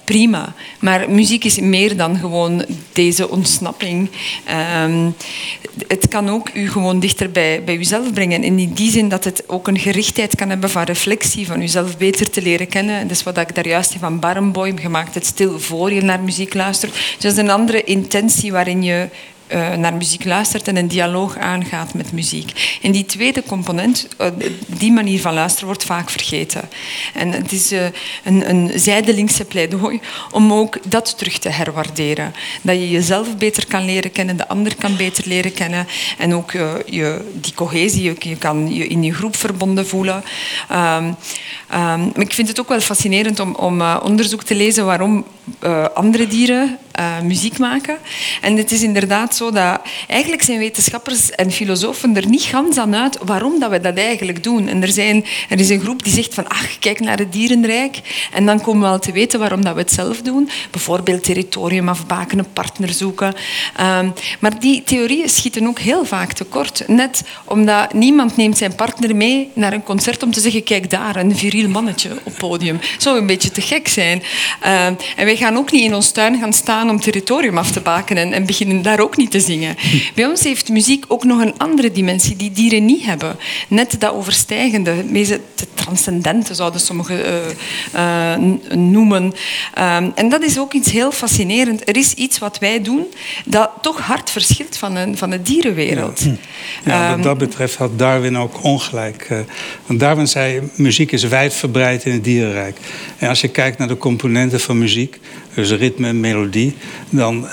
prima. 0.10 0.54
Maar 0.80 1.12
muziek 1.12 1.44
is 1.44 1.60
meer 1.60 1.98
dan 1.98 2.18
gewoon 2.18 2.66
deze 2.94 3.30
ontsnapping. 3.30 4.10
Um, 4.86 5.16
het 5.88 6.08
kan 6.08 6.30
ook 6.30 6.50
u 6.54 6.70
gewoon 6.70 7.00
dichter 7.00 7.32
bij, 7.32 7.64
bij 7.64 7.76
uzelf 7.76 8.14
brengen. 8.14 8.44
In 8.44 8.74
die 8.74 8.92
zin 8.92 9.10
dat 9.10 9.24
het 9.24 9.44
ook 9.48 9.68
een 9.68 9.80
gerichtheid 9.80 10.36
kan 10.36 10.50
hebben 10.50 10.70
van 10.70 10.84
reflectie, 10.84 11.48
van 11.48 11.62
uzelf 11.62 11.98
beter 11.98 12.30
te 12.30 12.42
leren 12.42 12.68
kennen. 12.68 13.10
Is 13.10 13.24
wat 13.24 13.38
ik 13.38 13.56
daar 13.56 13.68
juist 13.68 13.92
heb 13.92 14.02
van 14.02 14.20
Barenboim 14.20 14.78
gemaakt, 14.78 15.14
het 15.14 15.26
stil 15.26 15.60
voor 15.60 15.94
je 15.94 16.02
naar 16.02 16.20
muziek 16.20 16.54
luistert. 16.54 16.94
Dus 16.94 17.18
dat 17.20 17.32
is 17.32 17.38
een 17.38 17.50
andere 17.50 17.84
intentie 17.84 18.52
waarin 18.52 18.84
je 18.84 19.08
uh, 19.54 19.74
naar 19.74 19.94
muziek 19.94 20.26
luistert 20.26 20.68
en 20.68 20.76
een 20.76 20.88
dialoog 20.88 21.38
aangaat 21.38 21.94
met 21.94 22.12
muziek. 22.12 22.80
En 22.82 22.92
die 22.92 23.06
tweede 23.06 23.44
component, 23.44 24.08
uh, 24.22 24.28
die 24.68 24.92
manier 24.92 25.22
van 25.22 25.34
luisteren, 25.34 25.68
wordt 25.68 25.84
vaak 25.84 26.10
vergeten. 26.10 26.70
En 27.14 27.32
het 27.32 27.52
is 27.52 27.72
uh, 27.72 27.86
een, 28.24 28.50
een 28.50 28.72
zijdelingse 28.76 29.46
pleidooi 29.46 30.00
om 30.32 30.54
ook 30.54 30.78
dat 30.84 31.18
terug 31.18 31.38
te 31.38 31.50
herwaarderen. 31.50 32.34
Dat 32.62 32.76
je 32.76 32.90
jezelf 32.90 33.38
beter 33.38 33.68
kan 33.68 33.86
leren 33.86 34.12
kennen, 34.12 34.38
de 34.38 34.48
ander 34.48 34.76
kan 34.76 34.98
beter 34.98 35.24
leren 35.28 35.54
kennen 35.54 35.88
en 36.18 36.34
ook 36.34 36.52
je, 36.86 37.32
die 37.34 37.54
cohesie, 37.54 38.16
je, 38.20 38.36
kan 38.36 38.74
je 38.74 38.88
in 38.88 39.04
je 39.04 39.14
groep 39.14 39.36
verbonden 39.36 39.88
voelen. 39.88 40.24
Um, 40.72 41.16
um, 41.74 42.12
ik 42.16 42.34
vind 42.34 42.48
het 42.48 42.60
ook 42.60 42.70
wel 42.70 42.80
fascinerend 42.80 43.40
om, 43.40 43.56
om 43.56 43.82
onderzoek 43.82 44.44
te 44.44 44.56
lezen 44.56 44.86
waarom 44.86 45.26
andere 45.94 46.28
dieren 46.28 46.78
muziek 47.24 47.58
maken. 47.58 47.98
En 48.42 48.58
het 48.58 48.72
is 48.72 48.82
inderdaad 48.84 49.36
zo 49.36 49.52
dat 49.52 49.82
eigenlijk 50.08 50.42
zijn 50.42 50.60
wetenschappers 50.60 51.32
en 51.32 51.52
filosofen 51.52 52.16
er 52.16 52.28
niet 52.28 52.42
gans 52.42 52.78
aan 52.78 52.96
uit 52.96 53.18
waarom 53.26 53.60
dat 53.60 53.70
we 53.70 53.80
dat 53.80 53.98
eigenlijk 53.98 54.44
doen. 54.44 54.68
En 54.68 54.82
er, 54.82 54.92
zijn, 54.92 55.26
er 55.50 55.60
is 55.60 55.70
een 55.70 55.80
groep 55.80 56.04
die 56.04 56.14
zegt 56.14 56.34
van, 56.34 56.48
ach, 56.48 56.80
kijk 56.80 57.00
naar 57.00 57.18
het 57.18 57.34
dierenrijk. 57.34 58.00
En 58.32 58.46
dan 58.46 58.62
komen 58.62 58.82
we 58.82 58.88
al 58.88 59.00
te 59.00 59.12
weten 59.12 59.40
waarom 59.40 59.64
dat 59.64 59.74
we 59.74 59.80
het 59.80 59.92
zelf 59.92 60.22
doen. 60.22 60.50
Bijvoorbeeld 60.72 61.24
territorium 61.24 61.90
afbaken, 61.90 62.40
een 62.40 62.54
partner 62.54 62.94
zoeken. 62.94 63.34
Um, 63.82 64.14
maar 64.40 64.60
die 64.60 64.84
theorieën 64.84 65.30
schieten 65.30 65.68
ook 65.68 65.80
heel 65.80 66.06
vaak 66.06 66.34
tekort. 66.34 66.84
Net 66.88 67.24
omdat 67.46 67.94
niemand 67.94 68.38
neemt 68.38 68.58
zijn 68.58 68.76
partner 68.76 69.16
mee 69.16 69.52
naar 69.54 69.74
een 69.74 69.84
concert 69.84 70.24
om 70.24 70.32
te 70.32 70.40
zeggen, 70.40 70.64
kijk 70.64 70.90
daar, 70.90 71.16
een 71.16 71.38
viriel 71.38 71.70
mannetje 71.70 72.18
op 72.24 72.34
podium. 72.38 72.80
Zou 72.98 73.18
een 73.18 73.28
beetje 73.28 73.52
te 73.52 73.62
gek 73.62 73.88
zijn. 73.88 74.18
Um, 74.18 74.98
en 75.16 75.26
wij 75.26 75.36
gaan 75.36 75.58
ook 75.58 75.72
niet 75.72 75.84
in 75.84 75.96
ons 75.96 76.12
tuin 76.12 76.40
gaan 76.40 76.54
staan 76.54 76.89
om 76.90 77.00
territorium 77.00 77.58
af 77.58 77.72
te 77.72 77.82
baken 77.82 78.18
en, 78.18 78.34
en 78.34 78.46
beginnen 78.46 78.82
daar 78.82 79.00
ook 79.00 79.18
niet 79.18 79.32
te 79.32 79.40
zingen. 79.40 79.76
Bij 80.16 80.26
ons 80.26 80.44
heeft 80.44 80.70
muziek 80.70 81.06
ook 81.08 81.24
nog 81.24 81.42
een 81.42 81.54
andere 81.58 81.92
dimensie 81.92 82.36
die 82.36 82.52
dieren 82.52 82.86
niet 82.86 83.06
hebben. 83.06 83.36
Net 83.68 83.96
dat 84.00 84.14
overstijgende, 84.14 84.92
het 85.14 85.68
transcendente 85.74 86.54
zouden 86.54 86.80
sommigen 86.80 87.20
uh, 87.20 87.36
uh, 87.96 88.78
noemen. 88.78 89.24
Um, 89.24 90.12
en 90.16 90.30
dat 90.30 90.42
is 90.42 90.60
ook 90.60 90.74
iets 90.74 90.92
heel 90.92 91.12
fascinerend. 91.12 91.90
Er 91.90 91.98
is 91.98 92.14
iets 92.14 92.40
wat 92.40 92.60
wij 92.60 92.82
doen 92.82 93.06
dat 93.46 93.70
toch 93.82 94.00
hard 94.00 94.30
verschilt 94.30 94.78
van, 94.78 94.96
een, 94.96 95.18
van 95.18 95.30
de 95.30 95.42
dierenwereld. 95.42 96.20
Ja, 96.20 96.32
ja 96.84 97.02
wat 97.08 97.16
ehm, 97.16 97.22
dat 97.22 97.38
betreft 97.38 97.76
had 97.76 98.00
Darwin 98.00 98.38
ook 98.38 98.64
ongelijk. 98.64 99.28
Uh, 99.32 99.40
want 99.86 100.00
Darwin 100.00 100.28
zei, 100.28 100.62
muziek 100.76 101.12
is 101.12 101.24
wijdverbreid 101.24 102.06
in 102.06 102.12
het 102.12 102.24
dierenrijk. 102.24 102.78
En 103.18 103.30
als 103.30 103.42
je 103.42 103.48
kijkt 103.48 103.78
naar 103.78 103.88
de 103.88 103.98
componenten 103.98 104.60
van 104.60 104.78
muziek, 104.78 105.20
dus 105.54 105.72
ritme 105.72 106.08
en 106.08 106.20
melodie, 106.20 106.76
dan 107.10 107.48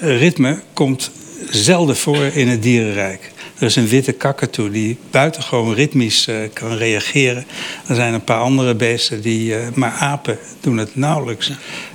ritme 0.00 0.60
komt 0.72 1.10
zelden 1.50 1.96
voor 1.96 2.24
in 2.24 2.48
het 2.48 2.62
dierenrijk. 2.62 3.32
Er 3.58 3.66
is 3.66 3.76
een 3.76 3.88
witte 3.88 4.12
kakatoe 4.12 4.70
die 4.70 4.96
buitengewoon 5.10 5.74
ritmisch 5.74 6.28
uh, 6.28 6.36
kan 6.52 6.76
reageren. 6.76 7.46
Er 7.86 7.94
zijn 7.94 8.14
een 8.14 8.24
paar 8.24 8.40
andere 8.40 8.74
beesten 8.74 9.20
die, 9.20 9.50
uh, 9.50 9.66
maar 9.74 9.92
apen 9.92 10.38
doen 10.60 10.76
het 10.76 10.96
nauwelijks. 10.96 11.52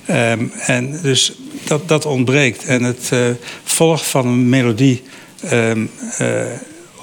Um, 0.09 0.51
en 0.65 0.99
dus 1.01 1.33
dat, 1.63 1.87
dat 1.87 2.05
ontbreekt. 2.05 2.65
En 2.65 2.83
het 2.83 3.11
volg 3.63 4.09
van 4.09 4.27
een 4.27 4.49
melodie 4.49 5.03
um, 5.53 5.89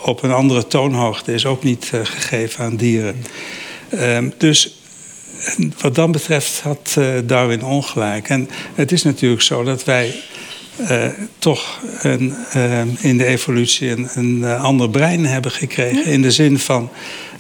op 0.02 0.22
een 0.22 0.32
andere 0.32 0.66
toonhoogte 0.66 1.34
is 1.34 1.46
ook 1.46 1.62
niet 1.62 1.90
gegeven 2.02 2.64
aan 2.64 2.76
dieren. 2.76 3.16
Um, 3.94 4.32
dus 4.38 4.75
wat 5.80 5.94
dat 5.94 6.12
betreft 6.12 6.60
had 6.60 6.96
Darwin 7.24 7.64
ongelijk. 7.64 8.28
En 8.28 8.48
het 8.74 8.92
is 8.92 9.02
natuurlijk 9.02 9.42
zo 9.42 9.62
dat 9.62 9.84
wij 9.84 10.14
uh, 10.80 11.04
toch 11.38 11.80
een, 12.02 12.34
uh, 12.56 12.80
in 12.98 13.18
de 13.18 13.24
evolutie 13.24 13.90
een, 13.90 14.08
een 14.14 14.38
uh, 14.38 14.64
ander 14.64 14.90
brein 14.90 15.26
hebben 15.26 15.50
gekregen. 15.50 16.04
In 16.04 16.22
de 16.22 16.30
zin 16.30 16.58
van 16.58 16.90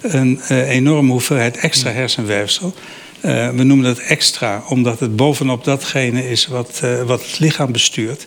een 0.00 0.40
enorme 0.50 1.10
hoeveelheid 1.10 1.56
extra 1.56 1.90
hersenweefsel. 1.90 2.74
We 3.26 3.62
noemen 3.62 3.84
dat 3.84 3.98
extra, 3.98 4.62
omdat 4.68 5.00
het 5.00 5.16
bovenop 5.16 5.64
datgene 5.64 6.28
is 6.28 6.46
wat, 6.46 6.82
wat 7.06 7.22
het 7.22 7.38
lichaam 7.38 7.72
bestuurt. 7.72 8.26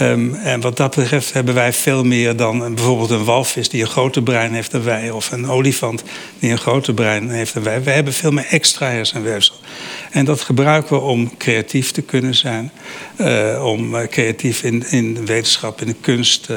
Um, 0.00 0.34
en 0.34 0.60
wat 0.60 0.76
dat 0.76 0.96
betreft 0.96 1.32
hebben 1.32 1.54
wij 1.54 1.72
veel 1.72 2.04
meer 2.04 2.36
dan 2.36 2.74
bijvoorbeeld 2.74 3.10
een 3.10 3.24
walvis 3.24 3.68
die 3.68 3.80
een 3.80 3.88
groter 3.88 4.22
brein 4.22 4.52
heeft 4.52 4.70
dan 4.70 4.82
wij, 4.82 5.10
of 5.10 5.32
een 5.32 5.48
olifant 5.48 6.02
die 6.38 6.50
een 6.50 6.58
groter 6.58 6.94
brein 6.94 7.30
heeft 7.30 7.54
dan 7.54 7.62
wij. 7.62 7.82
We 7.82 7.90
hebben 7.90 8.12
veel 8.12 8.30
meer 8.30 8.46
extra 8.50 8.90
hersenweefsel. 8.90 9.54
En 10.10 10.24
dat 10.24 10.40
gebruiken 10.40 10.96
we 10.96 11.02
om 11.02 11.36
creatief 11.36 11.90
te 11.90 12.02
kunnen 12.02 12.34
zijn, 12.34 12.72
uh, 13.20 13.64
om 13.66 14.08
creatief 14.08 14.62
in, 14.62 14.84
in 14.90 15.14
de 15.14 15.24
wetenschap, 15.24 15.80
in 15.80 15.86
de 15.86 15.96
kunst 16.00 16.48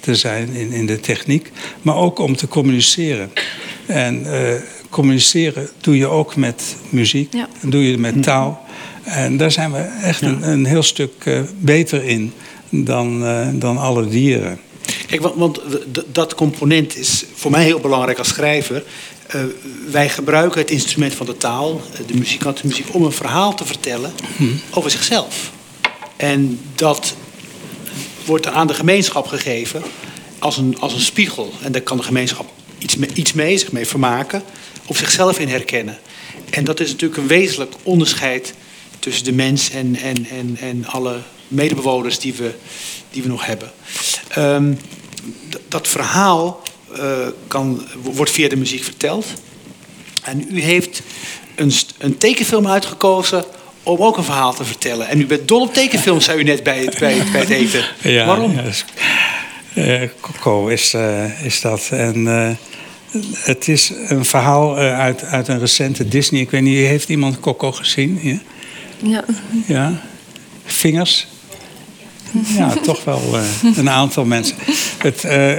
te 0.00 0.14
zijn, 0.14 0.48
in, 0.48 0.72
in 0.72 0.86
de 0.86 1.00
techniek, 1.00 1.50
maar 1.82 1.96
ook 1.96 2.18
om 2.18 2.36
te 2.36 2.48
communiceren. 2.48 3.32
En 3.86 4.26
communiceren 4.88 5.68
doe 5.80 5.96
je 5.96 6.06
ook 6.06 6.36
met 6.36 6.76
muziek, 6.88 7.32
ja. 7.32 7.48
doe 7.62 7.90
je 7.90 7.98
met 7.98 8.22
taal. 8.22 8.66
En 9.02 9.36
daar 9.36 9.50
zijn 9.50 9.72
we 9.72 9.78
echt 10.02 10.22
een, 10.22 10.48
een, 10.48 10.64
heel 10.64 10.82
stuk 10.82 11.12
uh, 11.24 11.40
beter 11.58 12.04
in 12.04 12.32
dan, 12.68 13.22
uh, 13.24 13.48
dan 13.52 13.78
alle 13.78 14.08
dieren. 14.08 14.60
Kijk, 15.06 15.20
want, 15.20 15.34
want 15.34 15.60
dat 16.12 16.34
component 16.34 16.96
is 16.96 17.24
voor 17.34 17.50
mij 17.50 17.64
heel 17.64 17.80
belangrijk 17.80 18.18
als 18.18 18.28
schrijver. 18.28 18.82
Uh, 19.34 19.42
wij 19.90 20.08
gebruiken 20.08 20.60
het 20.60 20.70
instrument 20.70 21.14
van 21.14 21.26
de 21.26 21.36
taal, 21.36 21.80
de 22.06 22.14
muzikant, 22.14 22.62
de 22.62 22.68
muziek, 22.68 22.94
om 22.94 23.04
een 23.04 23.12
verhaal 23.12 23.54
te 23.54 23.64
vertellen 23.64 24.12
hmm. 24.36 24.60
over 24.70 24.90
zichzelf. 24.90 25.52
En 26.16 26.60
dat 26.74 27.14
wordt 28.24 28.46
aan 28.46 28.66
de 28.66 28.74
gemeenschap 28.74 29.26
gegeven 29.26 29.82
als 30.38 30.56
een, 30.56 30.76
als 30.80 30.92
een 30.94 31.00
spiegel. 31.00 31.52
En 31.62 31.72
daar 31.72 31.80
kan 31.80 31.96
de 31.96 32.02
gemeenschap 32.02 32.50
iets 32.78 32.96
mee, 32.96 33.10
iets 33.14 33.32
mee 33.32 33.58
zich 33.58 33.72
mee 33.72 33.86
vermaken, 33.86 34.42
of 34.88 34.96
zichzelf 34.96 35.38
in 35.38 35.48
herkennen. 35.48 35.98
En 36.50 36.64
dat 36.64 36.80
is 36.80 36.90
natuurlijk 36.90 37.20
een 37.20 37.26
wezenlijk 37.26 37.74
onderscheid 37.82 38.54
tussen 38.98 39.24
de 39.24 39.32
mens 39.32 39.70
en, 39.70 39.96
en, 39.96 40.26
en, 40.30 40.56
en 40.60 40.86
alle 40.86 41.18
medebewoners 41.48 42.18
die 42.18 42.34
we, 42.34 42.54
die 43.10 43.22
we 43.22 43.28
nog 43.28 43.46
hebben. 43.46 43.70
Um, 44.38 44.78
dat 45.68 45.88
verhaal 45.88 46.62
uh, 46.96 47.26
kan, 47.46 47.86
wordt 48.02 48.30
via 48.30 48.48
de 48.48 48.56
muziek 48.56 48.84
verteld. 48.84 49.26
En 50.22 50.46
u 50.50 50.60
heeft 50.60 51.02
een, 51.54 51.72
een 51.98 52.18
tekenfilm 52.18 52.68
uitgekozen 52.68 53.44
om 53.82 53.98
ook 53.98 54.16
een 54.16 54.24
verhaal 54.24 54.54
te 54.54 54.64
vertellen. 54.64 55.08
En 55.08 55.20
u 55.20 55.26
bent 55.26 55.48
dol 55.48 55.60
op 55.60 55.74
tekenfilms, 55.74 56.24
zei 56.24 56.38
u 56.38 56.42
net 56.42 56.62
bij 56.62 56.78
het, 56.78 56.98
bij, 56.98 57.22
bij 57.32 57.40
het 57.40 57.50
eten. 57.50 57.84
Ja, 58.02 58.26
Waarom? 58.26 58.52
Ja, 58.52 58.62
is, 58.62 58.84
uh, 59.74 60.02
Coco 60.20 60.66
is, 60.66 60.94
uh, 60.94 61.44
is 61.44 61.60
dat. 61.60 61.88
En 61.90 62.26
het 63.34 63.68
is 63.68 63.92
een 64.06 64.24
verhaal 64.24 64.76
uit, 64.76 65.24
uit 65.24 65.48
een 65.48 65.58
recente 65.58 66.08
Disney. 66.08 66.40
Ik 66.40 66.50
weet 66.50 66.62
niet, 66.62 66.76
heeft 66.76 67.08
iemand 67.08 67.40
Coco 67.40 67.72
gezien? 67.72 68.18
Ja? 68.22 68.38
Ja. 69.02 69.24
Ja. 69.66 70.00
Vingers? 70.64 71.26
Ja, 72.56 72.74
toch 72.82 73.04
wel 73.04 73.22
uh, 73.34 73.76
een 73.76 73.90
aantal 73.90 74.24
mensen. 74.24 74.56
Het, 74.98 75.24
uh, 75.24 75.52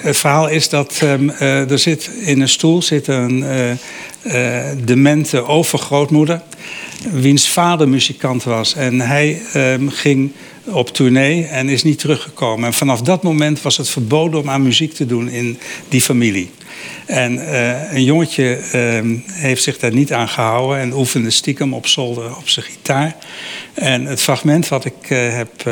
het 0.00 0.16
verhaal 0.16 0.48
is 0.48 0.68
dat 0.68 1.00
um, 1.02 1.30
uh, 1.30 1.70
er 1.70 1.78
zit 1.78 2.10
in 2.20 2.40
een 2.40 2.48
stoel 2.48 2.82
zit 2.82 3.06
een 3.06 3.44
demente 4.84 5.44
overgrootmoeder. 5.46 6.42
wiens 7.10 7.48
vader 7.48 7.88
muzikant 7.88 8.44
was. 8.44 8.74
En 8.74 9.00
hij 9.00 9.42
ehm, 9.52 9.88
ging 9.88 10.32
op 10.64 10.88
tournee 10.88 11.44
en 11.44 11.68
is 11.68 11.82
niet 11.82 11.98
teruggekomen. 11.98 12.66
En 12.66 12.74
vanaf 12.74 13.00
dat 13.00 13.22
moment 13.22 13.62
was 13.62 13.76
het 13.76 13.88
verboden 13.88 14.40
om 14.40 14.50
aan 14.50 14.62
muziek 14.62 14.94
te 14.94 15.06
doen 15.06 15.28
in 15.28 15.58
die 15.88 16.00
familie. 16.00 16.50
En 17.06 17.34
uh, 17.34 17.92
een 17.92 18.04
jongetje 18.04 18.58
uh, 18.74 19.18
heeft 19.32 19.62
zich 19.62 19.78
daar 19.78 19.92
niet 19.92 20.12
aan 20.12 20.28
gehouden 20.28 20.78
en 20.78 20.92
oefende 20.92 21.30
stiekem 21.30 21.74
op 21.74 21.86
zolder 21.86 22.36
op 22.36 22.48
zijn 22.48 22.66
gitaar. 22.66 23.16
En 23.74 24.04
het 24.04 24.20
fragment 24.20 24.68
wat 24.68 24.84
ik 24.84 25.10
uh, 25.10 25.18
heb 25.34 25.70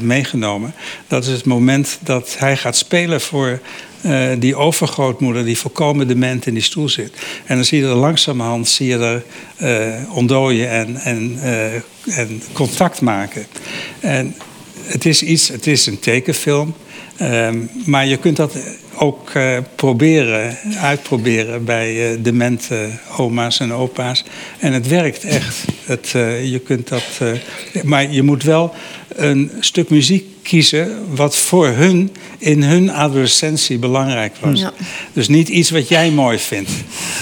meegenomen, 0.00 0.74
dat 1.06 1.24
is 1.24 1.32
het 1.32 1.44
moment 1.44 1.98
dat 2.02 2.36
hij 2.38 2.56
gaat 2.56 2.76
spelen 2.76 3.20
voor 3.20 3.60
die 4.38 4.56
overgrootmoeder 4.56 5.44
die 5.44 5.58
volkomen 5.58 6.08
dement 6.08 6.46
in 6.46 6.54
die 6.54 6.62
stoel 6.62 6.88
zit. 6.88 7.12
En 7.46 7.56
dan 7.56 7.64
zie 7.64 7.80
je 7.80 7.86
er 7.86 7.94
langzamerhand 7.94 8.68
zie 8.68 8.86
je 8.88 8.98
er 8.98 9.22
ontdooien 10.10 10.70
en, 10.70 10.96
en, 10.96 11.38
en 12.04 12.42
contact 12.52 13.00
maken. 13.00 13.46
En 14.00 14.34
het 14.82 15.06
is 15.06 15.22
iets, 15.22 15.48
het 15.48 15.66
is 15.66 15.86
een 15.86 15.98
tekenfilm. 15.98 16.74
Um, 17.22 17.70
maar 17.84 18.06
je 18.06 18.16
kunt 18.16 18.36
dat 18.36 18.56
ook 19.02 19.34
uh, 19.34 19.58
proberen, 19.74 20.56
uitproberen 20.78 21.64
bij 21.64 22.12
uh, 22.12 22.18
demente 22.22 22.90
oma's 23.16 23.60
en 23.60 23.72
opa's. 23.72 24.24
En 24.58 24.72
het 24.72 24.88
werkt 24.88 25.24
echt. 25.24 25.64
Het, 25.84 26.12
uh, 26.16 26.44
je 26.44 26.58
kunt 26.58 26.88
dat, 26.88 27.20
maar 27.82 28.10
je 28.10 28.22
moet 28.22 28.42
wel 28.42 28.74
een 29.08 29.50
stuk 29.60 29.90
muziek 29.90 30.24
kiezen 30.42 31.14
wat 31.14 31.36
voor 31.36 31.66
hun 31.66 32.10
in 32.38 32.62
hun 32.62 32.90
adolescentie 32.90 33.78
belangrijk 33.78 34.36
was. 34.40 34.60
Ja. 34.60 34.72
Dus 35.12 35.28
niet 35.28 35.48
iets 35.48 35.70
wat 35.70 35.88
jij 35.88 36.10
mooi 36.10 36.38
vindt. 36.38 36.70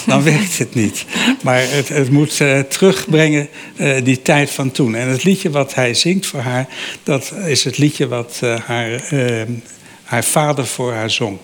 Dan 0.06 0.22
werkt 0.22 0.58
het 0.58 0.74
niet. 0.74 1.04
Maar 1.42 1.60
het, 1.60 1.88
het 1.88 2.10
moet 2.10 2.40
uh, 2.40 2.60
terugbrengen 2.60 3.48
uh, 3.76 4.04
die 4.04 4.22
tijd 4.22 4.50
van 4.50 4.70
toen. 4.70 4.94
En 4.94 5.08
het 5.08 5.24
liedje 5.24 5.50
wat 5.50 5.74
hij 5.74 5.94
zingt 5.94 6.26
voor 6.26 6.40
haar, 6.40 6.68
dat 7.02 7.32
is 7.46 7.64
het 7.64 7.78
liedje 7.78 8.08
wat 8.08 8.40
uh, 8.44 8.60
haar, 8.60 9.08
haar 10.02 10.24
vader 10.24 10.66
voor 10.66 10.92
haar 10.92 11.10
zong. 11.10 11.38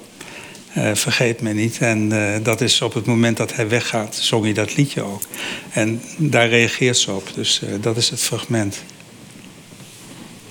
Vergeet 0.95 1.41
me 1.41 1.53
niet. 1.53 1.79
En 1.79 2.13
dat 2.43 2.61
is 2.61 2.83
op 2.83 2.95
het 2.95 3.07
moment 3.07 3.37
dat 3.37 3.55
hij 3.55 3.69
weggaat, 3.69 4.15
zong 4.15 4.45
hij 4.45 4.53
dat 4.53 4.77
liedje 4.77 5.03
ook. 5.03 5.23
En 5.73 6.01
daar 6.17 6.49
reageert 6.49 6.97
ze 6.97 7.13
op. 7.13 7.31
Dus 7.35 7.61
dat 7.81 7.97
is 7.97 8.11
het 8.11 8.21
fragment. 8.21 8.83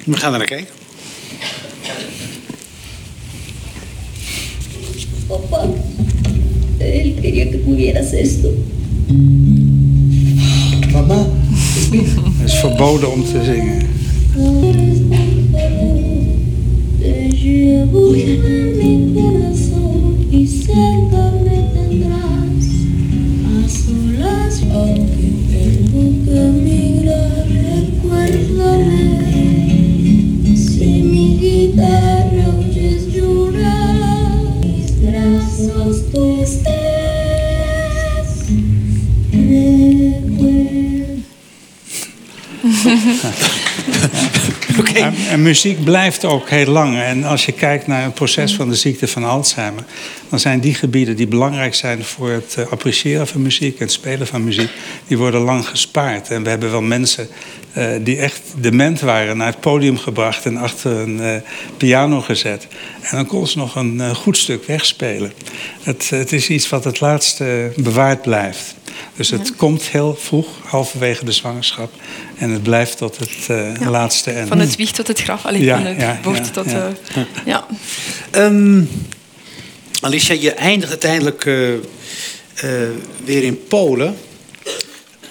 We 0.03 0.17
gaan 0.17 0.31
er 0.31 0.37
naar 0.37 0.47
kijken. 0.47 0.73
Papá, 5.27 5.67
él 6.79 7.13
quería 7.21 7.45
que 7.45 7.57
pudieras 7.57 8.11
esto. 8.11 8.53
Mama, 10.91 11.27
het 12.39 12.49
is 12.49 12.59
verboden 12.59 13.11
om 13.11 13.25
te 13.25 13.43
zingen. 13.43 13.87
Te 19.69 19.82
y 20.33 20.47
cerca 20.47 21.31
me 21.43 21.57
tendrás 21.75 22.65
a 23.45 23.69
solas 23.69 24.63
aunque 24.73 25.27
tengo 25.51 26.01
que 26.25 26.35
emigrar. 26.47 27.45
Recuérdame 28.01 28.97
si 30.57 30.89
mi 31.03 31.37
guitarra 31.37 32.45
oyes 32.57 33.01
llorar, 33.13 34.41
mis 34.61 34.89
brazos 35.03 35.95
tú 36.11 36.41
estés. 36.41 36.73
En, 45.29 45.41
muziek 45.41 45.83
blijft 45.83 46.25
ook 46.25 46.49
heel 46.49 46.65
lang. 46.65 46.99
En 46.99 47.23
als 47.23 47.45
je 47.45 47.51
kijkt 47.51 47.87
naar 47.87 48.03
het 48.03 48.13
proces 48.13 48.55
van 48.55 48.69
de 48.69 48.75
ziekte 48.75 49.07
van 49.07 49.23
Alzheimer, 49.23 49.83
dan 50.29 50.39
zijn 50.39 50.59
die 50.59 50.73
gebieden 50.73 51.15
die 51.15 51.27
belangrijk 51.27 51.75
zijn 51.75 52.03
voor 52.03 52.29
het 52.29 52.55
uh, 52.59 52.65
appreciëren 52.67 53.27
van 53.27 53.41
muziek 53.41 53.73
en 53.79 53.83
het 53.83 53.91
spelen 53.91 54.27
van 54.27 54.43
muziek, 54.43 54.69
die 55.07 55.17
worden 55.17 55.41
lang 55.41 55.67
gespaard. 55.67 56.29
En 56.29 56.43
we 56.43 56.49
hebben 56.49 56.71
wel 56.71 56.81
mensen 56.81 57.27
uh, 57.77 57.87
die 58.01 58.17
echt 58.17 58.41
dement 58.57 58.99
waren 58.99 59.37
naar 59.37 59.47
het 59.47 59.59
podium 59.59 59.97
gebracht 59.97 60.45
en 60.45 60.57
achter 60.57 60.91
een 60.91 61.19
uh, 61.19 61.35
piano 61.77 62.21
gezet. 62.21 62.67
En 63.01 63.15
dan 63.15 63.25
kon 63.25 63.47
ze 63.47 63.57
nog 63.57 63.75
een 63.75 64.15
goed 64.15 64.37
stuk 64.37 64.65
wegspelen. 64.65 65.33
Het, 65.83 66.09
het 66.09 66.33
is 66.33 66.49
iets 66.49 66.69
wat 66.69 66.83
het 66.83 66.99
laatste 66.99 67.71
bewaard 67.75 68.21
blijft. 68.21 68.75
Dus 69.15 69.29
het 69.29 69.47
ja. 69.47 69.53
komt 69.57 69.83
heel 69.83 70.17
vroeg, 70.19 70.47
halverwege 70.63 71.25
de 71.25 71.31
zwangerschap. 71.31 71.93
En 72.37 72.49
het 72.49 72.63
blijft 72.63 72.97
tot 72.97 73.17
het 73.17 73.47
uh, 73.49 73.75
ja. 73.75 73.89
laatste. 73.89 74.31
En... 74.31 74.47
Van 74.47 74.59
het 74.59 74.75
wieg 74.75 74.91
tot 74.91 75.07
het 75.07 75.21
graf, 75.21 75.45
alleen 75.45 75.61
ja, 75.61 75.77
van 75.77 75.85
het 75.85 76.01
ja, 76.01 76.19
bocht 76.23 76.53
tot... 76.53 76.67
Uh, 76.67 76.85
ja. 77.45 77.65
Um, 78.31 78.89
Alicia, 80.01 80.35
je 80.39 80.51
eindigt 80.51 80.91
uiteindelijk 80.91 81.45
uh, 81.45 81.73
weer 83.25 83.43
in 83.43 83.63
Polen. 83.67 84.17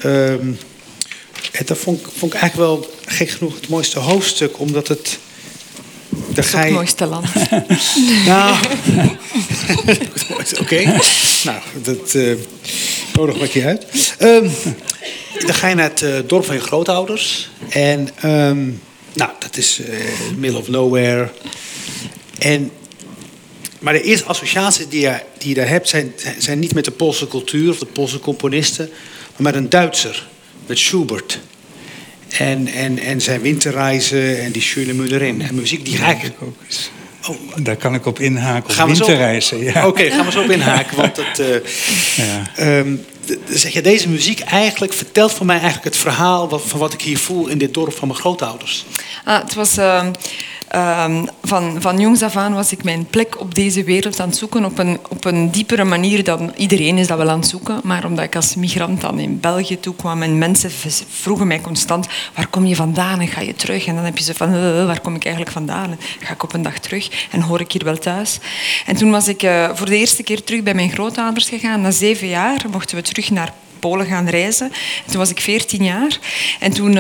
Um, 0.05 0.59
en 1.53 1.67
dat 1.67 1.79
vond, 1.79 2.01
vond 2.19 2.35
ik 2.35 2.41
eigenlijk 2.41 2.71
wel 2.71 2.91
gek 3.07 3.31
genoeg 3.31 3.55
het 3.55 3.69
mooiste 3.69 3.99
hoofdstuk, 3.99 4.59
omdat 4.59 4.89
het... 4.89 5.19
Dat 6.35 6.45
is 6.45 6.53
het 6.53 6.71
mooiste 6.71 7.07
land. 7.07 7.27
nou, 8.27 8.57
oké. 8.97 10.61
Okay. 10.61 10.85
Nou, 11.45 11.61
dat 11.83 12.15
uh, 12.15 12.35
nodig 13.15 13.39
wat 13.39 13.53
je 13.53 13.65
uit. 13.65 13.87
Um, 14.21 14.51
dan 15.39 15.55
ga 15.55 15.69
je 15.69 15.75
naar 15.75 15.91
het 15.91 16.03
uh, 16.03 16.19
dorp 16.27 16.45
van 16.45 16.55
je 16.55 16.61
grootouders. 16.61 17.51
En 17.69 18.09
um, 18.25 18.81
nou, 19.13 19.31
dat 19.39 19.57
is 19.57 19.81
uh, 19.81 19.87
middle 20.37 20.59
of 20.59 20.69
nowhere. 20.69 21.31
En, 22.39 22.71
maar 23.79 23.93
de 23.93 24.03
eerste 24.03 24.27
associaties 24.27 24.89
die 24.89 25.01
je, 25.01 25.21
die 25.39 25.49
je 25.49 25.55
daar 25.55 25.69
hebt... 25.69 25.89
Zijn, 25.89 26.13
zijn 26.39 26.59
niet 26.59 26.75
met 26.75 26.85
de 26.85 26.91
Poolse 26.91 27.29
cultuur 27.29 27.71
of 27.71 27.79
de 27.79 27.87
Poolse 27.87 28.19
componisten... 28.19 28.91
maar 29.37 29.53
met 29.53 29.55
een 29.55 29.69
Duitser, 29.69 30.27
met 30.67 30.79
Schubert... 30.79 31.39
En, 32.39 32.67
en, 32.67 32.99
en 32.99 33.21
zijn 33.21 33.41
winterreizen 33.41 34.41
en 34.41 34.53
die 34.53 34.63
Schöne 34.63 34.93
Müllerin. 34.93 35.43
En 35.43 35.55
muziek 35.55 35.85
die 35.85 35.97
ga 35.97 36.11
ik... 36.11 36.33
ook 36.41 36.57
eens. 36.65 36.91
Oh. 37.29 37.37
Daar 37.57 37.77
kan 37.77 37.95
ik 37.95 38.07
op 38.07 38.19
inhaken, 38.19 38.75
gaan 38.75 38.91
op 38.91 38.97
winterreizen. 38.97 39.59
Ja. 39.59 39.71
Oké, 39.71 39.87
okay, 39.87 40.11
gaan 40.11 40.25
we 40.25 40.33
zo 40.33 40.43
op 40.43 40.51
inhaken. 40.61 40.97
Want 40.97 41.17
het, 41.17 41.39
uh, 41.39 41.47
ja. 42.17 42.79
um, 42.79 43.05
zeg 43.49 43.73
je, 43.73 43.83
deze 43.83 44.09
muziek 44.09 44.41
eigenlijk 44.41 44.93
vertelt 44.93 45.33
voor 45.33 45.47
mij 45.47 45.57
eigenlijk 45.57 45.85
het 45.85 45.97
verhaal 45.97 46.49
van 46.59 46.79
wat 46.79 46.93
ik 46.93 47.01
hier 47.03 47.19
voel 47.19 47.47
in 47.47 47.59
dit 47.59 47.75
dorp 47.75 47.97
van 47.97 48.09
mijn 48.09 48.21
grootouders. 48.21 48.85
Ah, 49.25 49.43
het 49.43 49.55
was... 49.55 49.79
Uh... 49.79 50.07
Um, 50.77 51.29
van, 51.43 51.77
van 51.81 52.01
jongs 52.01 52.23
af 52.23 52.37
aan 52.37 52.55
was 52.55 52.73
ik 52.73 52.85
mijn 52.85 53.07
plek 53.07 53.41
op 53.41 53.55
deze 53.55 53.85
wereld 53.85 54.21
aan 54.21 54.29
het 54.29 54.37
zoeken 54.37 54.65
op 54.65 54.79
een, 54.79 54.99
op 55.09 55.25
een 55.25 55.51
diepere 55.51 55.85
manier 55.85 56.25
dan 56.25 56.53
iedereen 56.57 56.99
is 56.99 57.07
dat 57.07 57.19
wel 57.19 57.31
aan 57.31 57.39
het 57.39 57.49
zoeken. 57.49 57.81
Maar 57.83 58.05
omdat 58.05 58.25
ik 58.25 58.37
als 58.37 58.55
migrant 58.55 59.01
dan 59.01 59.19
in 59.19 59.41
België 59.41 59.81
toekwam 59.81 60.23
en 60.23 60.39
mensen 60.39 60.71
vroegen 61.09 61.47
mij 61.47 61.61
constant 61.61 62.07
waar 62.35 62.47
kom 62.47 62.67
je 62.67 62.77
vandaan 62.77 63.21
en 63.21 63.29
ga 63.29 63.41
je 63.41 63.55
terug? 63.55 63.87
En 63.87 63.95
dan 63.95 64.05
heb 64.05 64.19
je 64.19 64.25
ze 64.25 64.35
van 64.35 64.55
uh, 64.55 64.87
waar 64.87 65.01
kom 65.01 65.15
ik 65.15 65.25
eigenlijk 65.25 65.55
vandaan? 65.55 65.99
Ga 66.21 66.33
ik 66.33 66.43
op 66.43 66.55
een 66.55 66.63
dag 66.63 66.79
terug 66.79 67.29
en 67.31 67.41
hoor 67.41 67.61
ik 67.61 67.73
hier 67.73 67.85
wel 67.85 67.99
thuis? 67.99 68.39
En 68.87 68.97
toen 68.97 69.11
was 69.11 69.29
ik 69.29 69.47
voor 69.75 69.87
de 69.87 69.97
eerste 69.97 70.23
keer 70.23 70.45
terug 70.45 70.63
bij 70.63 70.75
mijn 70.75 70.91
grootouders 70.91 71.49
gegaan. 71.49 71.81
Na 71.81 71.91
zeven 71.91 72.29
jaar 72.29 72.65
mochten 72.71 72.97
we 72.97 73.03
terug 73.03 73.31
naar 73.31 73.53
Polen 73.79 74.07
gaan 74.07 74.29
reizen. 74.29 74.67
En 75.05 75.11
toen 75.11 75.19
was 75.19 75.31
ik 75.31 75.41
14 75.41 75.85
jaar. 75.85 76.19
En 76.61 76.73
toen 76.73 76.99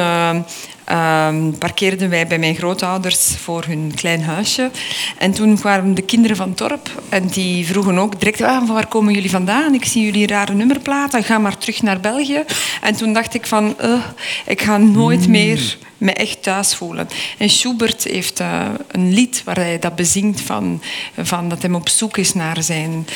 um, 0.90 1.58
parkeerden 1.58 2.10
wij 2.10 2.26
bij 2.26 2.38
mijn 2.38 2.54
grootouders 2.54 3.36
voor 3.36 3.64
hun 3.64 3.92
klein 3.94 4.22
huisje. 4.22 4.70
En 5.18 5.32
toen 5.32 5.58
kwamen 5.58 5.94
de 5.94 6.02
kinderen 6.02 6.36
van 6.36 6.48
het 6.48 6.58
dorp 6.58 7.02
en 7.08 7.26
die 7.26 7.66
vroegen 7.66 7.98
ook 7.98 8.18
direct: 8.18 8.40
ah, 8.42 8.68
waar 8.68 8.86
komen 8.86 9.14
jullie 9.14 9.30
vandaan? 9.30 9.74
Ik 9.74 9.84
zie 9.84 10.04
jullie 10.04 10.26
rare 10.26 10.54
nummerplaten. 10.54 11.24
Ga 11.24 11.38
maar 11.38 11.58
terug 11.58 11.82
naar 11.82 12.00
België. 12.00 12.44
En 12.80 12.96
toen 12.96 13.12
dacht 13.12 13.34
ik 13.34 13.46
van, 13.46 13.76
uh, 13.80 14.04
ik 14.46 14.62
ga 14.62 14.76
nooit 14.76 15.28
meer 15.28 15.76
me 16.02 16.12
echt 16.12 16.42
thuis 16.42 16.74
voelen. 16.74 17.08
En 17.38 17.50
Schubert 17.50 18.04
heeft 18.04 18.40
uh, 18.40 18.68
een 18.88 19.14
lied 19.14 19.42
waar 19.44 19.56
hij 19.56 19.78
dat 19.78 19.94
bezingt 19.94 20.40
van, 20.40 20.82
van 21.18 21.48
dat 21.48 21.62
hij 21.62 21.70
op 21.70 21.88
zoek 21.88 22.16
is 22.16 22.34
naar, 22.34 22.62
zijn, 22.62 23.06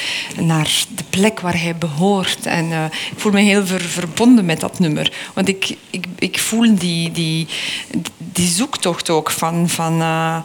naar 0.40 0.84
de 0.94 1.04
plek 1.10 1.40
waar 1.40 1.60
hij 1.60 1.76
behoort. 1.76 2.46
En 2.46 2.70
uh, 2.70 2.84
ik 2.84 3.20
voel 3.20 3.32
me 3.32 3.40
heel 3.40 3.66
ver, 3.66 3.80
verbonden 3.80 4.44
met 4.44 4.60
dat 4.60 4.78
nummer. 4.78 5.12
Want 5.34 5.48
ik, 5.48 5.76
ik, 5.90 6.06
ik 6.18 6.38
voel 6.38 6.74
die, 6.74 7.12
die, 7.12 7.46
die 8.18 8.48
zoektocht 8.48 9.10
ook 9.10 9.30
van, 9.30 9.68
van, 9.68 10.00
uh, 10.00 10.36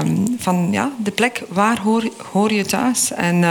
um, 0.00 0.36
van 0.38 0.68
ja, 0.70 0.92
de 1.02 1.10
plek 1.10 1.42
waar 1.48 1.80
hoor, 1.80 2.10
hoor 2.32 2.52
je 2.52 2.64
thuis. 2.64 3.12
En 3.12 3.44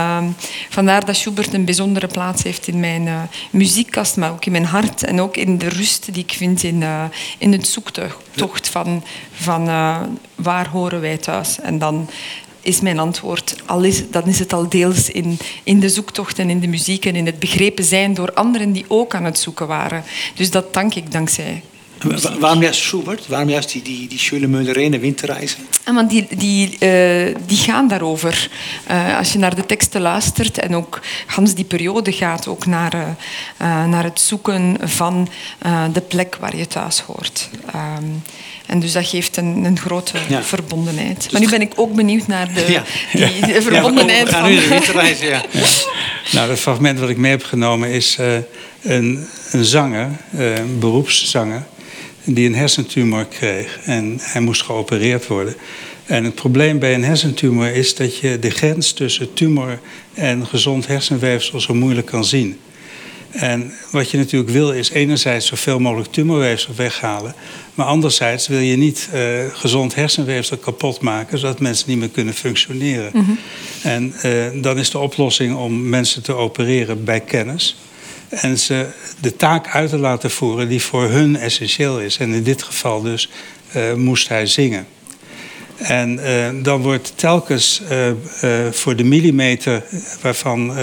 vandaar 0.70 1.06
dat 1.06 1.16
Schubert 1.16 1.54
een 1.54 1.66
bijzondere 1.66 2.08
plaats 2.08 2.44
heeft 2.44 2.68
in 2.68 2.80
mijn 2.80 3.30
muziekkast, 3.52 4.18
maar 4.18 4.32
ook 4.32 4.46
in 4.46 4.52
mijn 4.52 4.66
hart. 4.66 5.04
En 5.04 5.22
ook 5.22 5.38
in 5.38 5.58
de 5.58 5.70
rust 5.70 6.14
die 6.14 6.24
ik 6.24 6.34
vind 6.38 6.64
in, 6.64 6.84
in 7.38 7.52
het 7.52 7.68
zoektocht 7.68 8.16
tocht 8.36 8.70
van, 8.70 9.04
van 9.32 9.66
waar 10.36 10.68
horen 10.68 11.02
wij 11.02 11.18
thuis. 11.18 11.60
En 11.60 11.80
dan 11.80 12.10
is 12.66 12.82
mijn 12.82 13.00
antwoord. 13.00 13.56
Al 13.66 13.84
is, 13.84 14.10
dan 14.10 14.24
is 14.24 14.40
het 14.40 14.54
al 14.54 14.70
deels 14.70 15.10
in, 15.10 15.38
in 15.64 15.80
de 15.80 15.90
zoektocht 15.90 16.40
en 16.40 16.50
in 16.50 16.60
de 16.60 16.68
muziek 16.68 17.06
en 17.06 17.16
in 17.16 17.26
het 17.26 17.40
begrepen 17.40 17.84
zijn 17.84 18.14
door 18.14 18.34
anderen 18.34 18.72
die 18.72 18.86
ook 18.88 19.16
aan 19.16 19.24
het 19.24 19.40
zoeken 19.40 19.68
waren. 19.68 20.04
Dus 20.36 20.52
dat 20.52 20.74
dank 20.74 20.96
ik 20.96 21.12
dankzij 21.12 21.64
Wa- 22.02 22.38
Waarom 22.40 22.62
juist 22.62 22.80
Schubert? 22.82 23.28
Waarom 23.28 23.50
juist 23.50 23.72
die, 23.72 23.82
die, 23.82 24.08
die 24.08 24.20
Schöne 24.20 25.00
winterreizen? 25.00 25.60
Ah, 25.84 25.96
want 25.96 26.10
die, 26.10 26.28
die, 26.38 26.78
eh, 26.80 27.36
die 27.46 27.58
gaan 27.58 27.88
daarover. 27.88 28.50
Eh, 28.88 29.18
als 29.18 29.32
je 29.34 29.40
naar 29.40 29.56
de 29.56 29.66
teksten 29.66 30.02
luistert 30.02 30.60
en 30.60 30.76
ook 30.76 31.00
Hans 31.26 31.54
die 31.56 31.66
periode 31.66 32.12
gaat 32.12 32.48
ook 32.48 32.66
naar, 32.66 32.94
eh, 33.58 33.86
naar 33.86 34.04
het 34.04 34.20
zoeken 34.20 34.78
van 34.84 35.30
eh, 35.60 35.84
de 35.94 36.02
plek 36.02 36.36
waar 36.40 36.56
je 36.58 36.68
thuis 36.68 37.00
hoort. 37.00 37.50
Ehm, 37.74 38.04
en 38.66 38.80
dus 38.80 38.92
dat 38.92 39.08
geeft 39.08 39.38
een, 39.38 39.64
een 39.66 39.80
grote 39.80 40.18
Ja. 40.28 40.44
verbondenheid. 40.44 41.28
Maar 41.32 41.42
nu 41.42 41.50
ben 41.50 41.62
ik 41.62 41.72
ook 41.76 41.94
benieuwd 41.96 42.28
naar 42.28 42.54
de, 42.54 42.66
Ja. 42.72 42.84
die, 43.28 43.54
de 43.54 43.62
verbondenheid 43.62 44.20
Ja, 44.20 44.26
we 44.26 44.32
gaan 44.32 44.42
van... 44.42 44.50
nu 44.52 44.60
de 44.60 44.68
winterreizen, 44.68 45.28
ja. 45.28 45.44
Nou, 46.32 46.50
het 46.50 46.60
fragment 46.60 47.00
wat 47.00 47.10
ik 47.10 47.18
mee 47.18 47.32
heb 47.32 47.44
genomen 47.44 47.90
is 47.90 48.18
eh, 48.18 48.28
een, 48.86 49.28
een 49.52 49.66
zanger, 49.66 50.10
eh, 50.38 50.58
een 50.58 50.80
beroepszanger, 50.80 51.64
die 52.24 52.48
een 52.48 52.56
hersentumor 52.56 53.26
kreeg. 53.26 53.80
En 53.84 54.18
hij 54.22 54.42
moest 54.42 54.62
geopereerd 54.62 55.28
worden. 55.28 55.56
En 56.06 56.24
het 56.24 56.36
probleem 56.36 56.80
bij 56.80 56.94
een 56.94 57.04
hersentumor 57.04 57.68
is 57.68 57.96
dat 57.96 58.18
je 58.18 58.40
de 58.40 58.50
grens 58.50 58.92
tussen 58.92 59.34
tumor 59.34 59.80
en 60.14 60.48
gezond 60.48 60.88
hersenweefsel 60.88 61.60
zo 61.60 61.74
moeilijk 61.74 62.08
kan 62.08 62.26
zien. 62.26 62.60
En 63.36 63.72
wat 63.92 64.12
je 64.12 64.18
natuurlijk 64.18 64.52
wil 64.52 64.72
is 64.72 64.90
enerzijds 64.90 65.46
zoveel 65.46 65.80
mogelijk 65.80 66.12
tumorweefsel 66.12 66.74
weghalen. 66.76 67.36
Maar 67.74 67.86
anderzijds 67.86 68.48
wil 68.48 68.60
je 68.60 68.76
niet 68.76 69.10
eh, 69.12 69.22
gezond 69.54 69.96
hersenweefsel 69.96 70.58
kapot 70.58 71.02
maken, 71.02 71.38
zodat 71.38 71.60
mensen 71.60 71.90
niet 71.90 72.00
meer 72.00 72.10
kunnen 72.10 72.34
functioneren. 72.34 73.12
En 73.84 74.14
eh, 74.22 74.32
dan 74.62 74.78
is 74.78 74.90
de 74.90 75.00
oplossing 75.00 75.56
om 75.56 75.90
mensen 75.90 76.24
te 76.24 76.34
opereren 76.34 77.04
bij 77.04 77.20
kennis. 77.20 77.78
En 78.36 78.60
ze 78.60 78.86
de 79.22 79.36
taak 79.36 79.68
uit 79.68 79.90
te 79.90 79.98
laten 79.98 80.32
voeren 80.32 80.68
die 80.68 80.82
voor 80.82 81.10
hun 81.10 81.38
essentieel 81.38 82.00
is. 82.00 82.18
En 82.18 82.34
in 82.34 82.44
dit 82.44 82.64
geval 82.64 83.02
dus 83.02 83.30
eh, 83.72 83.94
moest 83.94 84.28
hij 84.28 84.46
zingen. 84.46 84.88
En 85.78 86.20
eh, 86.20 86.64
dan 86.64 86.82
wordt 86.82 87.14
telkens 87.16 87.82
eh, 87.90 88.12
voor 88.72 88.96
de 88.96 89.04
millimeter 89.04 89.84
waarvan 90.22 90.74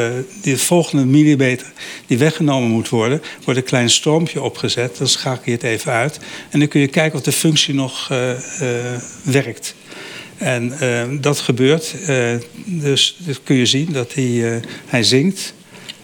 die 0.42 0.56
volgende 0.56 1.04
millimeter 1.04 1.66
die 2.06 2.18
weggenomen 2.18 2.70
moet 2.70 2.88
worden, 2.88 3.22
wordt 3.44 3.60
een 3.60 3.66
klein 3.66 3.90
stroompje 3.90 4.42
opgezet. 4.42 4.98
Dan 4.98 5.08
schakel 5.08 5.42
je 5.44 5.50
het 5.50 5.62
even 5.62 5.92
uit. 5.92 6.18
En 6.50 6.58
dan 6.58 6.68
kun 6.68 6.80
je 6.80 6.86
kijken 6.86 7.18
of 7.18 7.24
de 7.24 7.32
functie 7.32 7.74
nog 7.74 8.08
werkt. 9.22 9.74
En 10.36 10.78
dat 11.20 11.38
gebeurt. 11.40 11.94
Dus, 12.64 13.16
dus 13.18 13.42
kun 13.44 13.56
je 13.56 13.66
zien 13.66 13.92
dat 13.92 14.14
hij, 14.14 14.62
hij 14.86 15.02
zingt. 15.02 15.54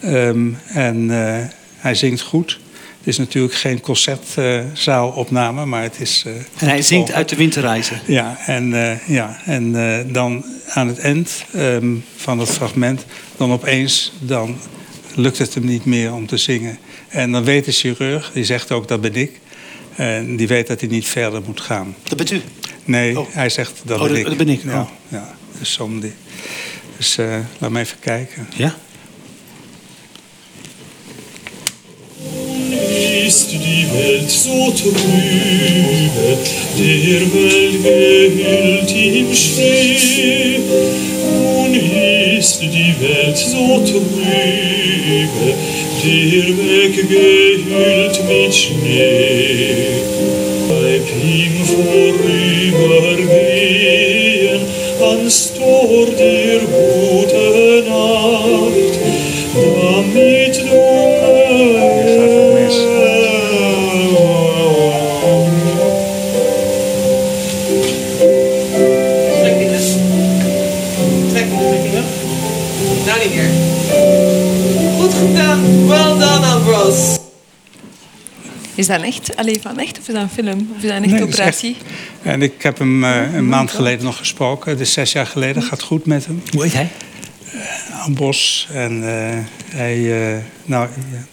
Ehm, 0.00 0.48
en 0.66 1.10
eh, 1.10 1.44
hij 1.76 1.94
zingt 1.94 2.20
goed. 2.22 2.58
Het 2.98 3.06
is 3.06 3.18
natuurlijk 3.18 3.54
geen 3.54 3.80
concertzaalopname, 3.80 5.64
maar 5.64 5.82
het 5.82 6.00
is. 6.00 6.22
eh, 6.26 6.32
En 6.34 6.68
hij 6.68 6.82
zingt 6.82 7.12
uit 7.12 7.28
de 7.28 7.36
winterreizen. 7.36 8.00
ja, 8.06 8.36
en, 8.46 8.74
eh, 8.90 9.08
ja, 9.08 9.40
en 9.44 9.72
dan 10.12 10.44
aan 10.68 10.88
het 10.88 10.98
eind 10.98 11.44
ehm, 11.52 11.94
van 12.16 12.38
het 12.38 12.50
fragment, 12.50 13.04
dan 13.36 13.52
opeens, 13.52 14.12
dan 14.20 14.56
lukt 15.14 15.38
het 15.38 15.54
hem 15.54 15.64
niet 15.64 15.84
meer 15.84 16.12
om 16.14 16.26
te 16.26 16.36
zingen. 16.36 16.78
En 17.08 17.32
dan 17.32 17.44
weet 17.44 17.64
de 17.64 17.72
chirurg, 17.72 18.30
die 18.34 18.44
zegt 18.44 18.72
ook 18.72 18.88
dat 18.88 19.00
ben 19.00 19.14
ik, 19.14 19.40
en 19.96 20.36
die 20.36 20.46
weet 20.48 20.66
dat 20.66 20.80
hij 20.80 20.88
niet 20.88 21.06
verder 21.06 21.42
moet 21.46 21.60
gaan. 21.60 21.94
Dat 22.02 22.16
bent 22.16 22.30
u. 22.30 22.40
Nee, 22.84 23.18
Oh. 23.20 23.26
hij 23.30 23.48
zegt 23.48 23.80
dat 23.84 23.96
Oh, 23.96 24.02
ben 24.02 24.08
dat- 24.12 24.18
ik. 24.18 24.24
dat 24.26 24.36
ben 24.36 24.48
ik, 24.48 24.62
Ja, 24.64 24.80
oh. 24.80 24.88
ja 25.08 25.34
dus 25.58 25.78
die. 26.00 26.12
Dus 26.96 27.18
laat 27.58 27.70
me 27.70 27.80
even 27.80 27.98
kijken. 28.00 28.46
Ja? 28.56 28.74
İst 33.26 33.50
die 33.52 33.86
Welt 33.92 34.30
so 34.30 34.70
trübe, 34.70 36.38
der 36.78 37.20
Welt 37.32 37.82
gehüllt 37.82 38.92
im 38.92 39.34
Schnee. 39.34 40.60
Nun 41.24 41.74
ist 42.38 42.62
die 42.62 42.94
Welt 43.00 43.36
so 43.36 43.82
trübe, 43.84 45.54
der 46.04 46.46
Weg 46.58 46.94
gehüllt 47.08 48.16
mit 48.28 48.54
Schnee. 48.54 49.74
Bleib 50.68 51.06
ihm 51.24 51.56
vorübergehen 51.64 54.60
ans 55.00 55.52
Tor 55.54 56.06
der 56.18 56.60
guten 56.60 57.88
Nacht, 57.88 58.94
damit 59.54 60.37
Is 78.78 78.86
dat 78.86 78.98
een 78.98 79.04
echt? 79.04 79.36
Alleen 79.36 79.60
van 79.60 79.78
echt? 79.78 79.98
Of 79.98 80.08
is 80.08 80.14
dat 80.14 80.22
een 80.22 80.28
film? 80.30 80.70
Of 80.76 80.82
is 80.82 80.88
dat 80.88 80.90
een 80.96 81.02
echte 81.02 81.14
Nee, 81.14 81.22
operatie? 81.22 81.76
En 82.22 82.42
ik 82.42 82.62
heb 82.62 82.78
hem 82.78 83.04
eh, 83.04 83.34
een 83.34 83.48
maand 83.48 83.70
geleden 83.70 84.04
nog 84.04 84.16
gesproken. 84.16 84.70
Het 84.70 84.80
is 84.80 84.92
zes 84.92 85.12
jaar 85.12 85.26
geleden. 85.26 85.62
Gaat 85.62 85.82
goed 85.82 86.06
met 86.06 86.26
hem. 86.26 86.42
Hoe 86.52 86.62
heet 86.62 86.72
hij? 86.72 86.88
Ambos. 88.04 88.68
En 88.72 89.02
eh, 89.08 89.38
hij, 89.76 90.32
eh, 90.36 90.42
nou, 90.64 90.88
ja, 91.12 91.24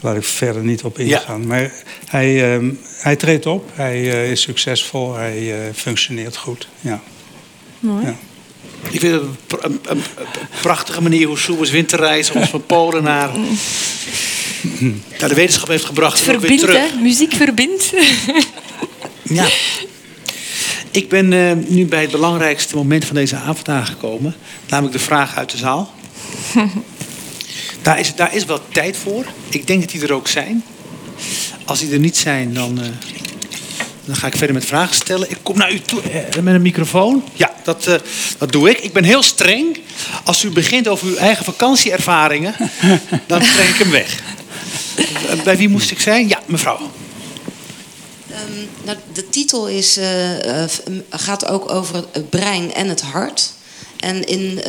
laat 0.00 0.16
ik 0.16 0.24
verder 0.24 0.62
niet 0.62 0.82
op 0.84 0.98
ingaan. 0.98 1.46
Maar 1.46 1.72
hij, 2.06 2.54
ehm, 2.54 2.70
hij 2.98 3.16
treedt 3.16 3.46
op, 3.46 3.70
hij 3.74 3.94
eh, 4.12 4.30
is 4.30 4.40
succesvol, 4.40 5.14
hij 5.14 5.52
eh, 5.66 5.74
functioneert 5.74 6.36
goed. 6.36 6.68
Ja. 6.80 7.00
Mooi. 7.80 8.04
Ja. 8.06 8.14
Ik 8.90 9.00
vind 9.00 9.12
het 9.12 9.22
een, 9.22 9.36
pr- 9.46 9.64
een- 9.64 9.80
een- 9.88 9.96
een 10.16 10.26
prachtige 10.60 11.02
manier 11.02 11.26
hoe 11.26 11.38
Schubert's 11.38 11.70
winterreis 11.70 12.30
ons 12.30 12.48
van 12.48 12.66
Polen 12.66 13.02
naar, 13.02 13.30
naar 15.20 15.28
de 15.28 15.34
wetenschap 15.34 15.68
heeft 15.68 15.84
gebracht. 15.84 16.18
Het 16.18 16.26
weer 16.26 16.38
verbindt, 16.38 16.62
terug. 16.62 16.90
hè? 16.90 17.00
Muziek 17.00 17.32
verbindt. 17.32 17.92
Ja. 19.22 19.46
Ik 20.90 21.08
ben 21.08 21.32
eh, 21.32 21.52
nu 21.68 21.86
bij 21.86 22.00
het 22.00 22.10
belangrijkste 22.10 22.76
moment 22.76 23.04
van 23.04 23.14
deze 23.14 23.36
avond 23.36 23.68
aangekomen. 23.68 24.34
Namelijk 24.68 24.96
de 24.96 25.02
vraag 25.04 25.36
uit 25.36 25.50
de 25.50 25.56
zaal. 25.56 25.94
daar, 27.82 27.98
is, 27.98 28.14
daar 28.14 28.34
is 28.34 28.44
wel 28.44 28.60
tijd 28.72 28.96
voor. 28.96 29.24
Ik 29.48 29.66
denk 29.66 29.80
dat 29.80 29.90
die 29.90 30.02
er 30.02 30.12
ook 30.12 30.28
zijn. 30.28 30.64
Als 31.64 31.78
die 31.78 31.92
er 31.92 31.98
niet 31.98 32.16
zijn, 32.16 32.54
dan, 32.54 32.80
eh, 32.80 32.86
dan 34.04 34.16
ga 34.16 34.26
ik 34.26 34.36
verder 34.36 34.54
met 34.54 34.64
vragen 34.64 34.94
stellen. 34.94 35.30
Ik 35.30 35.38
kom 35.42 35.56
naar 35.56 35.72
u 35.72 35.80
toe 35.80 36.02
eh, 36.02 36.42
met 36.42 36.54
een 36.54 36.62
microfoon. 36.62 37.24
Ja, 37.34 37.54
dat, 37.64 38.00
dat 38.38 38.52
doe 38.52 38.70
ik. 38.70 38.78
Ik 38.78 38.92
ben 38.92 39.04
heel 39.04 39.22
streng. 39.22 39.78
Als 40.24 40.44
u 40.44 40.50
begint 40.50 40.88
over 40.88 41.06
uw 41.06 41.16
eigen 41.16 41.44
vakantieervaringen, 41.44 42.54
dan 43.26 43.40
trek 43.40 43.68
ik 43.68 43.76
hem 43.76 43.90
weg. 43.90 44.22
Eh, 44.96 45.42
Bij 45.44 45.56
wie 45.56 45.68
moest 45.68 45.90
ik 45.90 46.00
zijn? 46.00 46.28
Ja, 46.28 46.42
mevrouw. 46.46 46.78
Ehm, 48.30 48.66
nou, 48.84 48.98
de 49.12 49.28
titel 49.28 49.68
is, 49.68 49.96
eh, 49.96 50.62
eh, 50.62 50.70
gaat 51.10 51.46
ook 51.48 51.70
over 51.70 51.94
het- 52.12 52.30
brein 52.30 52.74
en 52.74 52.88
het 52.88 53.00
hart. 53.00 53.50
En 54.00 54.24
in 54.26 54.60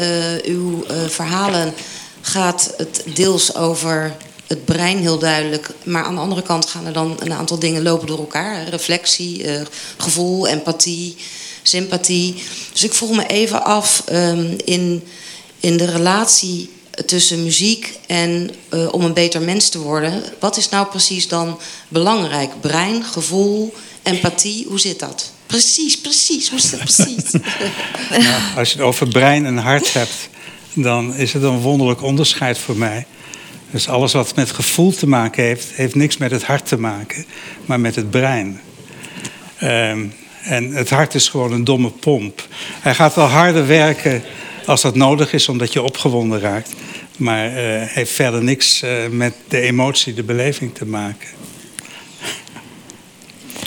uw 0.46 0.86
verhalen 1.08 1.74
gaat 2.22 2.74
het 2.78 3.04
deels 3.14 3.56
over 3.56 4.16
het 4.48 4.66
brein 4.66 4.98
heel 4.98 5.20
duidelijk. 5.20 5.70
Maar 5.84 6.04
aan 6.04 6.16
de 6.16 6.22
andere 6.22 6.42
kant 6.42 6.66
gaan 6.66 6.86
er 6.86 6.94
dan 6.94 7.16
een 7.20 7.34
aantal 7.34 7.60
dingen 7.60 7.82
lopen 7.84 8.08
door 8.08 8.18
elkaar. 8.20 8.68
Reflectie, 8.70 9.46
gevoel, 9.98 10.48
empathie, 10.48 11.16
sympathie. 11.64 12.44
Dus 12.72 12.84
ik 12.84 12.94
vroeg 12.94 13.16
me 13.16 13.28
even 13.28 13.64
af 13.66 14.04
ehm, 14.06 14.54
in, 14.66 15.04
in 15.60 15.78
de 15.78 15.86
relatie 15.86 16.70
tussen 17.06 17.44
muziek 17.44 18.00
en 18.08 18.52
eh, 18.70 18.94
om 18.94 19.04
een 19.04 19.14
beter 19.14 19.42
mens 19.42 19.70
te 19.70 19.80
worden. 19.80 20.24
Wat 20.40 20.58
is 20.58 20.70
nou 20.70 20.88
precies 20.88 21.28
dan 21.28 21.60
belangrijk? 21.88 22.62
Brein, 22.62 23.04
gevoel, 23.04 23.74
empathie, 24.04 24.66
hoe 24.68 24.80
zit 24.80 25.00
dat? 25.00 25.32
Precies, 25.46 26.02
precies, 26.02 26.50
hoe 26.50 26.60
zit 26.60 26.72
dat 26.72 26.80
precies? 26.80 27.32
Nou, 28.10 28.42
als 28.58 28.72
je 28.72 28.78
het 28.78 28.88
over 28.88 29.08
brein 29.08 29.46
en 29.46 29.58
hart 29.58 29.94
hebt, 29.94 30.30
dan 30.74 31.16
is 31.16 31.34
het 31.34 31.44
een 31.44 31.60
wonderlijk 31.60 32.02
onderscheid 32.02 32.58
voor 32.58 32.78
mij. 32.78 33.06
Dus 33.72 33.88
alles 33.88 34.14
wat 34.14 34.36
met 34.36 34.52
gevoel 34.52 34.92
te 34.92 35.08
maken 35.08 35.44
heeft, 35.44 35.68
heeft 35.74 35.96
niks 35.96 36.18
met 36.18 36.32
het 36.32 36.44
hart 36.44 36.68
te 36.68 36.80
maken, 36.80 37.26
maar 37.66 37.80
met 37.80 37.96
het 37.96 38.12
brein. 38.12 38.60
Ehm, 39.58 40.06
en 40.44 40.72
het 40.72 40.90
hart 40.90 41.14
is 41.14 41.30
gewoon 41.30 41.52
een 41.52 41.64
domme 41.64 41.90
pomp. 41.90 42.48
Hij 42.80 42.96
gaat 42.96 43.16
wel 43.16 43.28
harder 43.28 43.68
werken 43.68 44.24
als 44.66 44.82
dat 44.82 44.96
nodig 44.96 45.34
is, 45.34 45.50
omdat 45.50 45.74
je 45.74 45.82
opgewonden 45.82 46.40
raakt. 46.40 46.74
Maar 47.18 47.46
eh, 47.46 47.88
heeft 47.88 48.12
verder 48.12 48.44
niks 48.44 48.82
eh, 48.82 49.08
met 49.10 49.34
de 49.48 49.60
emotie, 49.60 50.14
de 50.14 50.24
beleving 50.24 50.76
te 50.76 50.86
maken. 50.86 51.28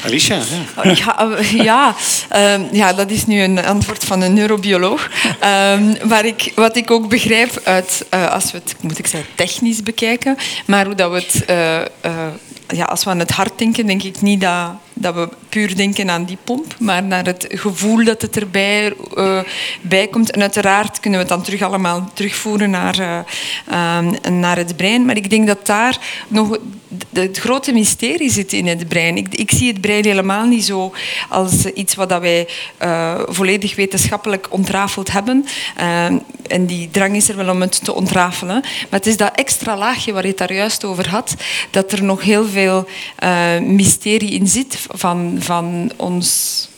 Alicia, 0.07 0.41
ja. 0.83 0.91
Ja, 0.93 1.37
eh, 1.37 1.53
ja, 1.53 1.95
ehm, 2.29 2.63
ja, 2.73 2.93
dat 2.93 3.11
is 3.11 3.27
nu 3.27 3.41
een 3.43 3.65
antwoord 3.65 4.05
van 4.05 4.21
een 4.21 4.35
neurobioloog. 4.35 5.11
Ehm, 5.41 6.09
maar 6.09 6.25
ik, 6.25 6.53
wat 6.55 6.77
ik 6.77 6.91
ook 6.91 7.09
begrijp 7.09 7.61
uit, 7.65 8.07
eh, 8.09 8.33
als 8.33 8.53
we 8.53 8.59
het, 8.65 8.75
moet 8.81 8.99
ik 8.99 9.07
zeggen, 9.07 9.31
technisch 9.35 9.83
bekijken, 9.83 10.37
maar 10.67 10.85
hoe 10.87 10.95
dat 10.95 11.11
we 11.11 11.17
het, 11.17 11.45
eh, 11.45 11.81
eh, 11.81 11.87
ja, 12.69 12.85
als 12.85 13.05
we 13.05 13.11
aan 13.11 13.19
het 13.19 13.31
hart 13.31 13.59
denken, 13.59 13.87
denk 13.87 14.03
ik 14.03 14.21
niet 14.21 14.41
dat, 14.41 14.71
dat 14.99 15.15
we 15.15 15.29
puur 15.49 15.77
denken 15.77 16.11
aan 16.11 16.25
die 16.25 16.39
pomp, 16.45 16.75
maar 16.79 17.03
naar 17.03 17.25
het 17.25 17.47
gevoel 17.49 18.05
dat 18.05 18.23
het 18.23 18.37
erbij 18.37 18.93
bij 19.81 20.07
komt. 20.07 20.31
En 20.31 20.41
uiteraard 20.41 21.01
kunnen 21.01 21.21
we 21.21 21.27
het 21.27 21.35
dan 21.35 21.45
terug 21.45 21.63
allemaal 21.63 22.11
terugvoeren 22.15 22.71
naar, 22.71 23.25
eh, 23.67 23.99
naar 24.31 24.57
het 24.57 24.77
brein. 24.77 25.05
Maar 25.05 25.17
ik 25.17 25.31
denk 25.31 25.47
dat 25.47 25.67
daar 25.67 26.25
nog 26.29 26.59
het 27.13 27.39
grote 27.39 27.73
mysterie 27.73 28.31
zit 28.31 28.53
in 28.53 28.67
het 28.67 28.89
brein. 28.89 29.17
Ik, 29.17 29.35
ik 29.35 29.51
zie 29.51 29.69
het 29.69 29.81
brein 29.81 30.05
helemaal 30.05 30.47
niet 30.47 30.65
zo 30.65 30.95
als 31.29 31.65
iets 31.65 31.95
wat 31.95 32.09
dat 32.09 32.21
wij 32.21 32.49
eh, 32.77 33.21
volledig 33.27 33.77
wetenschappelijk 33.77 34.47
ontrafeld 34.51 35.13
hebben. 35.13 35.47
En 36.47 36.67
die 36.67 36.89
drang 36.91 37.17
is 37.17 37.29
er 37.29 37.37
wel 37.37 37.51
om 37.51 37.61
het 37.61 37.85
te 37.85 37.93
ontrafelen. 37.93 38.61
Maar 38.61 39.01
het 39.01 39.07
is 39.07 39.17
dat 39.17 39.35
extra 39.35 39.77
laagje 39.77 40.13
waar 40.13 40.23
je 40.23 40.29
het 40.29 40.39
daar 40.39 40.53
juist 40.53 40.85
over 40.85 41.09
had, 41.09 41.35
dat 41.71 41.93
er 41.93 42.05
nog 42.05 42.23
heel 42.23 42.47
veel 42.47 42.89
mysterie 43.61 44.31
in 44.31 44.47
zit 44.47 44.86
van, 44.89 45.37
van 45.39 45.93
ons 45.97 46.69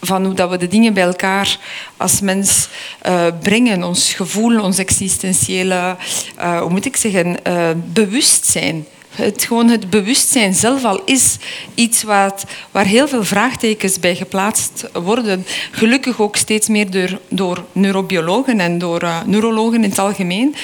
van 0.00 0.24
hoe 0.24 0.34
dat 0.34 0.50
we 0.50 0.56
de 0.56 0.68
dingen 0.68 0.94
bij 0.94 1.02
elkaar 1.02 1.58
als 1.96 2.20
mens 2.20 2.68
eh, 3.00 3.26
brengen. 3.42 3.82
Ons 3.82 4.12
gevoel, 4.12 4.60
ons 4.60 4.78
existentiële, 4.78 5.96
eh, 6.36 6.60
hoe 6.60 6.70
moet 6.70 6.84
ik 6.84 6.96
zeggen, 6.96 7.44
eh, 7.44 7.68
bewustzijn. 7.76 8.86
Het, 9.16 9.44
gewoon 9.44 9.68
het 9.68 9.90
bewustzijn 9.90 10.54
zelf 10.54 10.84
al 10.84 11.02
is 11.04 11.36
iets 11.74 12.02
wat, 12.02 12.44
waar 12.70 12.84
heel 12.84 13.08
veel 13.08 13.24
vraagtekens 13.24 14.00
bij 14.00 14.16
geplaatst 14.16 14.84
worden. 14.92 15.46
Gelukkig 15.70 16.20
ook 16.20 16.36
steeds 16.36 16.68
meer 16.68 16.90
door, 16.90 17.20
door 17.28 17.64
neurobiologen 17.72 18.60
en 18.60 18.78
door 18.78 19.00
eh, 19.00 19.22
neurologen 19.26 19.84
in 19.84 19.90
het 19.90 19.98
algemeen. 19.98 20.54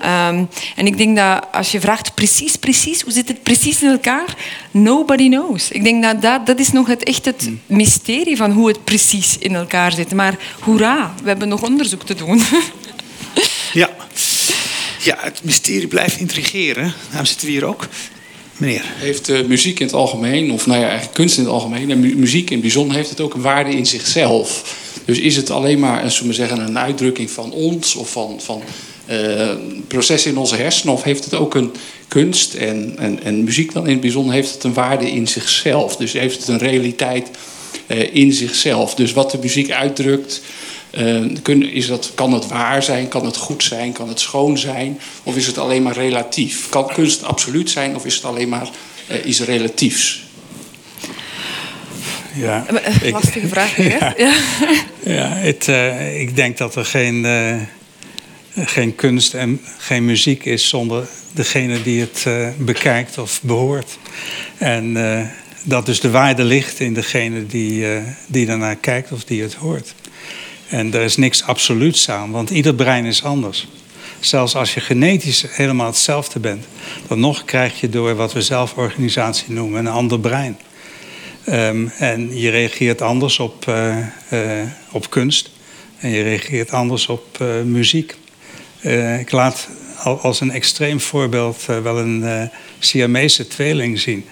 Ehm, 0.00 0.44
en 0.76 0.86
ik 0.86 0.96
denk 0.96 1.16
dat 1.16 1.46
als 1.52 1.72
je 1.72 1.80
vraagt 1.80 2.14
precies, 2.14 2.56
precies, 2.56 3.02
hoe 3.02 3.12
zit 3.12 3.28
het 3.28 3.42
precies 3.42 3.82
in 3.82 3.90
elkaar? 3.90 4.36
Nobody 4.70 5.28
knows. 5.28 5.70
Ik 5.70 5.84
denk 5.84 6.02
dat 6.02 6.22
dat, 6.22 6.46
dat 6.46 6.58
is 6.58 6.72
nog 6.72 6.86
het, 6.86 7.02
echt 7.02 7.24
het 7.24 7.50
mysterie 7.66 8.36
van 8.36 8.50
hoe 8.50 8.68
het 8.68 8.84
precies 8.84 9.38
in 9.38 9.54
elkaar 9.54 9.92
zit. 9.92 10.14
Maar 10.14 10.36
hoera, 10.60 11.14
we 11.22 11.28
hebben 11.28 11.48
nog 11.48 11.62
onderzoek 11.62 12.02
te 12.02 12.14
doen. 12.14 12.42
Ja. 13.72 13.88
Ja, 15.04 15.16
het 15.20 15.40
mysterie 15.44 15.86
blijft 15.86 16.18
intrigeren. 16.18 16.94
Daarom 17.08 17.26
zitten 17.26 17.46
we 17.46 17.52
hier 17.52 17.64
ook. 17.64 17.88
Meneer. 18.56 18.84
Heeft 18.86 19.28
eh, 19.28 19.44
muziek 19.44 19.80
in 19.80 19.86
het 19.86 19.94
algemeen, 19.94 20.52
of 20.52 20.66
nou 20.66 20.80
ja, 20.80 20.86
eigenlijk 20.86 21.14
kunst 21.14 21.36
in 21.36 21.44
het 21.44 21.52
algemeen, 21.52 21.90
en 21.90 22.00
mu- 22.00 22.14
muziek 22.14 22.46
in 22.46 22.52
het 22.52 22.60
bijzonder, 22.60 22.96
heeft 22.96 23.10
het 23.10 23.20
ook 23.20 23.34
een 23.34 23.40
waarde 23.40 23.70
in 23.70 23.86
zichzelf? 23.86 24.76
Dus 25.04 25.18
is 25.18 25.36
het 25.36 25.50
alleen 25.50 25.78
maar, 25.78 26.10
zullen 26.10 26.28
we 26.28 26.34
zeggen, 26.34 26.60
een 26.60 26.78
uitdrukking 26.78 27.30
van 27.30 27.52
ons 27.52 27.94
of 27.94 28.10
van, 28.10 28.40
van 28.40 28.62
eh, 29.06 29.50
processen 29.88 30.30
in 30.30 30.36
onze 30.36 30.56
hersenen, 30.56 30.94
of 30.94 31.02
heeft 31.02 31.24
het 31.24 31.34
ook 31.34 31.54
een 31.54 31.72
kunst 32.08 32.54
en, 32.54 32.94
en, 32.98 33.22
en 33.22 33.44
muziek 33.44 33.72
dan 33.72 33.84
in 33.86 33.92
het 33.92 34.00
bijzonder, 34.00 34.34
heeft 34.34 34.54
het 34.54 34.64
een 34.64 34.72
waarde 34.74 35.10
in 35.10 35.28
zichzelf? 35.28 35.96
Dus 35.96 36.12
heeft 36.12 36.38
het 36.38 36.48
een 36.48 36.58
realiteit 36.58 37.30
eh, 37.86 38.14
in 38.14 38.32
zichzelf? 38.32 38.94
Dus 38.94 39.12
wat 39.12 39.30
de 39.30 39.38
muziek 39.40 39.70
uitdrukt, 39.70 40.42
eh, 40.92 41.20
kun, 41.42 41.70
is 41.72 41.86
dat, 41.86 42.10
kan 42.14 42.32
het 42.32 42.46
waar 42.46 42.82
zijn, 42.82 43.08
kan 43.08 43.24
het 43.26 43.36
goed 43.36 43.62
zijn, 43.62 43.92
kan 43.92 44.08
het 44.08 44.20
schoon 44.20 44.58
zijn? 44.58 45.00
Of 45.22 45.36
is 45.36 45.46
het 45.46 45.58
alleen 45.58 45.82
maar 45.82 45.94
relatief? 45.94 46.68
Kan 46.68 46.86
kunst 46.94 47.24
absoluut 47.24 47.70
zijn 47.70 47.94
of 47.96 48.04
is 48.04 48.14
het 48.14 48.24
alleen 48.24 48.48
maar 48.48 48.68
eh, 49.06 49.26
iets 49.26 49.40
relatiefs? 49.40 50.22
Ja, 52.34 52.66
Eh, 52.66 52.94
ik- 53.06 53.12
Lastige 53.12 53.48
vraag, 53.48 53.76
hè? 53.76 53.82
Ja. 53.98 54.14
Ja. 54.16 54.32
Ja, 55.04 55.28
het, 55.28 55.68
eh, 55.68 56.20
ik 56.20 56.36
denk 56.36 56.58
dat 56.58 56.74
er 56.76 56.84
geen, 56.84 57.24
eh, 57.24 57.56
geen 58.66 58.94
kunst 58.94 59.34
en 59.34 59.60
geen 59.78 60.04
muziek 60.04 60.44
is 60.44 60.68
zonder 60.68 61.06
degene 61.32 61.82
die 61.82 62.00
het 62.00 62.22
eh, 62.26 62.48
bekijkt 62.58 63.18
of 63.18 63.40
behoort. 63.42 63.98
En 64.58 64.96
eh, 64.96 65.26
dat 65.62 65.86
dus 65.86 66.00
de 66.00 66.10
waarde 66.10 66.44
ligt 66.44 66.80
in 66.80 66.94
degene 66.94 67.46
die, 67.46 67.86
eh 67.94 68.02
die 68.26 68.46
daarnaar 68.46 68.76
kijkt 68.76 69.12
of 69.12 69.24
die 69.24 69.42
het 69.42 69.54
hoort. 69.54 69.94
En 70.72 70.94
er 70.94 71.02
is 71.02 71.16
niks 71.16 71.42
absoluuts 71.42 72.10
aan, 72.10 72.30
want 72.30 72.50
ieder 72.50 72.74
brein 72.74 73.04
is 73.04 73.22
anders. 73.22 73.68
Zelfs 74.20 74.54
als 74.54 74.74
je 74.74 74.80
genetisch 74.80 75.44
helemaal 75.48 75.86
hetzelfde 75.86 76.40
bent, 76.40 76.64
dan 77.08 77.20
nog 77.20 77.44
krijg 77.44 77.80
je 77.80 77.88
door 77.88 78.14
wat 78.14 78.32
we 78.32 78.42
zelforganisatie 78.42 79.52
noemen 79.52 79.78
een 79.86 79.92
ander 79.92 80.20
brein. 80.20 80.58
Ehm, 81.44 81.86
en 81.98 82.38
je 82.38 82.50
reageert 82.50 83.02
anders 83.02 83.38
op, 83.38 83.68
eh, 83.68 83.98
eh, 84.28 84.68
op 84.90 85.10
kunst. 85.10 85.50
En 85.98 86.10
je 86.10 86.22
reageert 86.22 86.70
anders 86.70 87.06
op 87.06 87.40
eh, 87.40 87.62
muziek. 87.64 88.16
Ik 89.18 89.32
laat 89.32 89.68
al- 89.98 90.20
als 90.20 90.40
een 90.40 90.50
extreem 90.50 91.00
voorbeeld 91.00 91.64
wel 91.82 91.98
een 91.98 92.50
Siamese 92.78 93.48
tweeling 93.48 94.00
zien. 94.00 94.24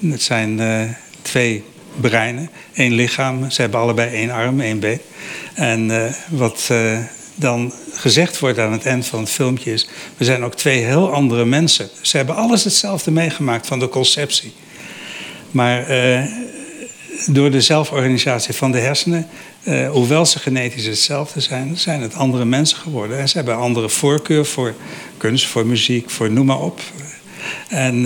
Het 0.00 0.22
zijn 0.22 0.60
twee 1.22 1.64
breinen, 2.00 2.50
één 2.74 2.92
lichaam. 2.92 3.50
Ze 3.50 3.60
hebben 3.60 3.80
allebei 3.80 4.14
één 4.14 4.30
arm, 4.30 4.60
één 4.60 4.80
been. 4.80 5.00
En 5.54 5.90
eh, 5.90 6.12
wat 6.28 6.66
eh, 6.70 6.98
dan 7.34 7.72
gezegd 7.92 8.38
wordt 8.38 8.58
aan 8.58 8.72
het 8.72 8.86
eind 8.86 9.06
van 9.06 9.20
het 9.20 9.30
filmpje 9.30 9.72
is... 9.72 9.88
we 10.16 10.24
zijn 10.24 10.44
ook 10.44 10.54
twee 10.54 10.84
heel 10.84 11.12
andere 11.12 11.44
mensen. 11.44 11.88
Ze 12.00 12.16
hebben 12.16 12.34
alles 12.34 12.64
hetzelfde 12.64 13.10
meegemaakt 13.10 13.66
van 13.66 13.78
de 13.78 13.88
conceptie. 13.88 14.52
Maar 15.50 15.86
eh, 15.86 16.24
door 17.26 17.50
de 17.50 17.60
zelforganisatie 17.60 18.54
van 18.54 18.72
de 18.72 18.78
hersenen, 18.78 19.28
hoewel 19.90 20.26
ze 20.26 20.38
genetisch 20.38 20.86
hetzelfde 20.86 21.40
zijn, 21.40 21.76
zijn 21.76 22.02
het 22.02 22.14
andere 22.14 22.44
mensen 22.44 22.78
geworden. 22.78 23.18
En 23.18 23.28
ze 23.28 23.36
hebben 23.36 23.56
andere 23.56 23.88
voorkeur 23.88 24.46
voor 24.46 24.74
kunst, 25.16 25.46
voor 25.46 25.66
muziek, 25.66 26.10
voor 26.10 26.30
noem 26.30 26.46
maar 26.46 26.60
op. 26.60 26.80
En 27.68 28.02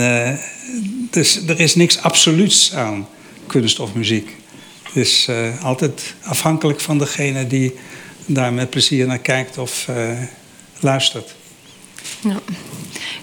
dus 1.09 1.47
er 1.47 1.59
is 1.59 1.75
niks 1.75 2.01
absoluuts 2.01 2.73
aan 2.73 3.07
kunst 3.47 3.79
of 3.79 3.93
muziek. 3.93 4.35
Het 4.83 4.95
is 4.95 5.25
eh, 5.29 5.63
altijd 5.63 6.13
afhankelijk 6.23 6.79
van 6.79 6.97
degene 6.97 7.47
die 7.47 7.75
daar 8.25 8.53
met 8.53 8.69
plezier 8.69 9.07
naar 9.07 9.19
kijkt 9.19 9.57
of 9.57 9.87
eh, 9.87 10.21
luistert. 10.79 11.35
Ja. 12.21 12.39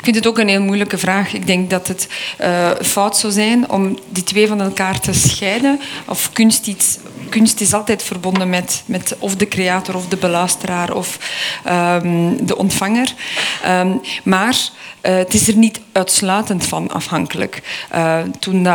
Ik 0.00 0.06
vind 0.06 0.16
het 0.16 0.26
ook 0.26 0.38
een 0.38 0.48
heel 0.48 0.62
moeilijke 0.62 0.98
vraag. 0.98 1.32
Ik 1.32 1.46
denk 1.46 1.70
dat 1.70 1.88
het 1.88 2.08
eh, 2.38 2.70
fout 2.82 3.16
zou 3.16 3.32
zijn 3.32 3.70
om 3.70 3.98
die 4.08 4.22
twee 4.22 4.46
van 4.46 4.60
elkaar 4.60 5.00
te 5.00 5.12
scheiden. 5.12 5.80
Of 6.06 6.32
kunst, 6.32 6.66
iets, 6.66 6.98
kunst 7.30 7.60
is 7.60 7.74
altijd 7.74 8.02
verbonden 8.02 8.50
met, 8.50 8.82
met 8.86 9.16
of 9.18 9.36
de 9.36 9.48
creator 9.48 9.94
of 9.96 10.08
de 10.08 10.16
beluisteraar 10.16 10.94
of 10.94 11.18
ehm, 11.64 12.32
de 12.40 12.56
ontvanger. 12.56 13.14
Ehm, 13.62 13.92
maar 14.24 14.56
eh, 15.00 15.16
het 15.16 15.34
is 15.34 15.48
er 15.48 15.56
niet 15.56 15.80
uitsluitend 15.92 16.66
van 16.66 16.90
afhankelijk. 16.90 17.62
Eh, 17.90 18.18
toen 18.38 18.68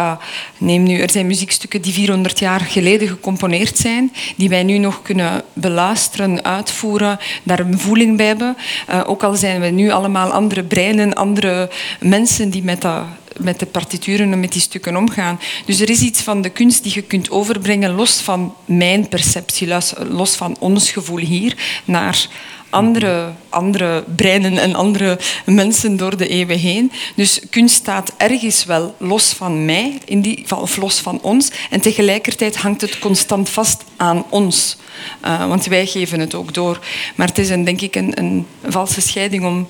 neem 0.57 0.83
nu, 0.83 0.99
er 0.99 1.11
zijn 1.11 1.27
muziekstukken 1.27 1.81
die 1.81 1.93
400 1.93 2.39
jaar 2.39 2.59
geleden 2.59 3.07
gecomponeerd 3.07 3.77
zijn, 3.77 4.13
die 4.35 4.49
wij 4.49 4.63
nu 4.63 4.77
nog 4.77 5.01
kunnen 5.01 5.43
beluisteren, 5.53 6.43
uitvoeren, 6.43 7.19
daar 7.43 7.59
een 7.59 7.79
voeling 7.79 8.17
bij 8.17 8.25
hebben. 8.25 8.57
Eh, 8.87 9.01
ook 9.05 9.23
al 9.23 9.35
zijn 9.35 9.61
we 9.61 9.67
nu 9.67 9.91
allemaal 9.91 10.31
andere 10.31 10.63
breinen, 10.63 11.13
andere 11.13 11.69
mensen 11.99 12.49
die 12.49 12.63
met 12.63 12.81
dat 12.81 13.03
met 13.39 13.59
de 13.59 13.65
partituren 13.65 14.31
en 14.31 14.39
met 14.39 14.51
die 14.51 14.61
stukken 14.61 14.95
omgaan. 14.95 15.39
Dus 15.65 15.79
er 15.79 15.89
is 15.89 16.01
iets 16.01 16.21
van 16.21 16.41
de 16.41 16.49
kunst 16.49 16.83
die 16.83 16.93
je 16.93 17.01
kunt 17.01 17.29
overbrengen, 17.29 17.95
los 17.95 18.21
van 18.21 18.55
mijn 18.65 19.09
perceptie, 19.09 19.67
los, 20.09 20.35
van 20.35 20.55
ons 20.59 20.91
gevoel 20.91 21.17
hier, 21.17 21.81
naar 21.85 22.27
andere, 22.69 23.33
andere 23.49 24.03
breinen 24.15 24.57
en 24.57 24.75
andere 24.75 25.19
mensen 25.45 25.97
door 25.97 26.17
de 26.17 26.27
eeuwen 26.27 26.59
heen. 26.59 26.91
Dus 27.15 27.39
kunst 27.49 27.75
staat 27.75 28.13
ergens 28.17 28.65
wel 28.65 28.95
los 28.97 29.33
van 29.33 29.65
mij, 29.65 29.97
in 30.05 30.21
die, 30.21 30.45
of 30.55 30.77
los 30.77 30.99
van 30.99 31.21
ons. 31.21 31.51
En 31.69 31.81
tegelijkertijd 31.81 32.55
hangt 32.55 32.81
het 32.81 32.99
constant 32.99 33.49
vast 33.49 33.83
aan 33.95 34.25
ons. 34.29 34.77
Uh, 35.25 35.47
want 35.47 35.65
wij 35.65 35.85
geven 35.85 36.19
het 36.19 36.35
ook 36.35 36.53
door. 36.53 36.79
Maar 37.15 37.27
het 37.27 37.37
is 37.37 37.49
een, 37.49 37.63
denk 37.63 37.81
ik 37.81 37.95
een, 37.95 38.19
een 38.19 38.47
valse 38.63 39.01
scheiding 39.01 39.45
om 39.45 39.67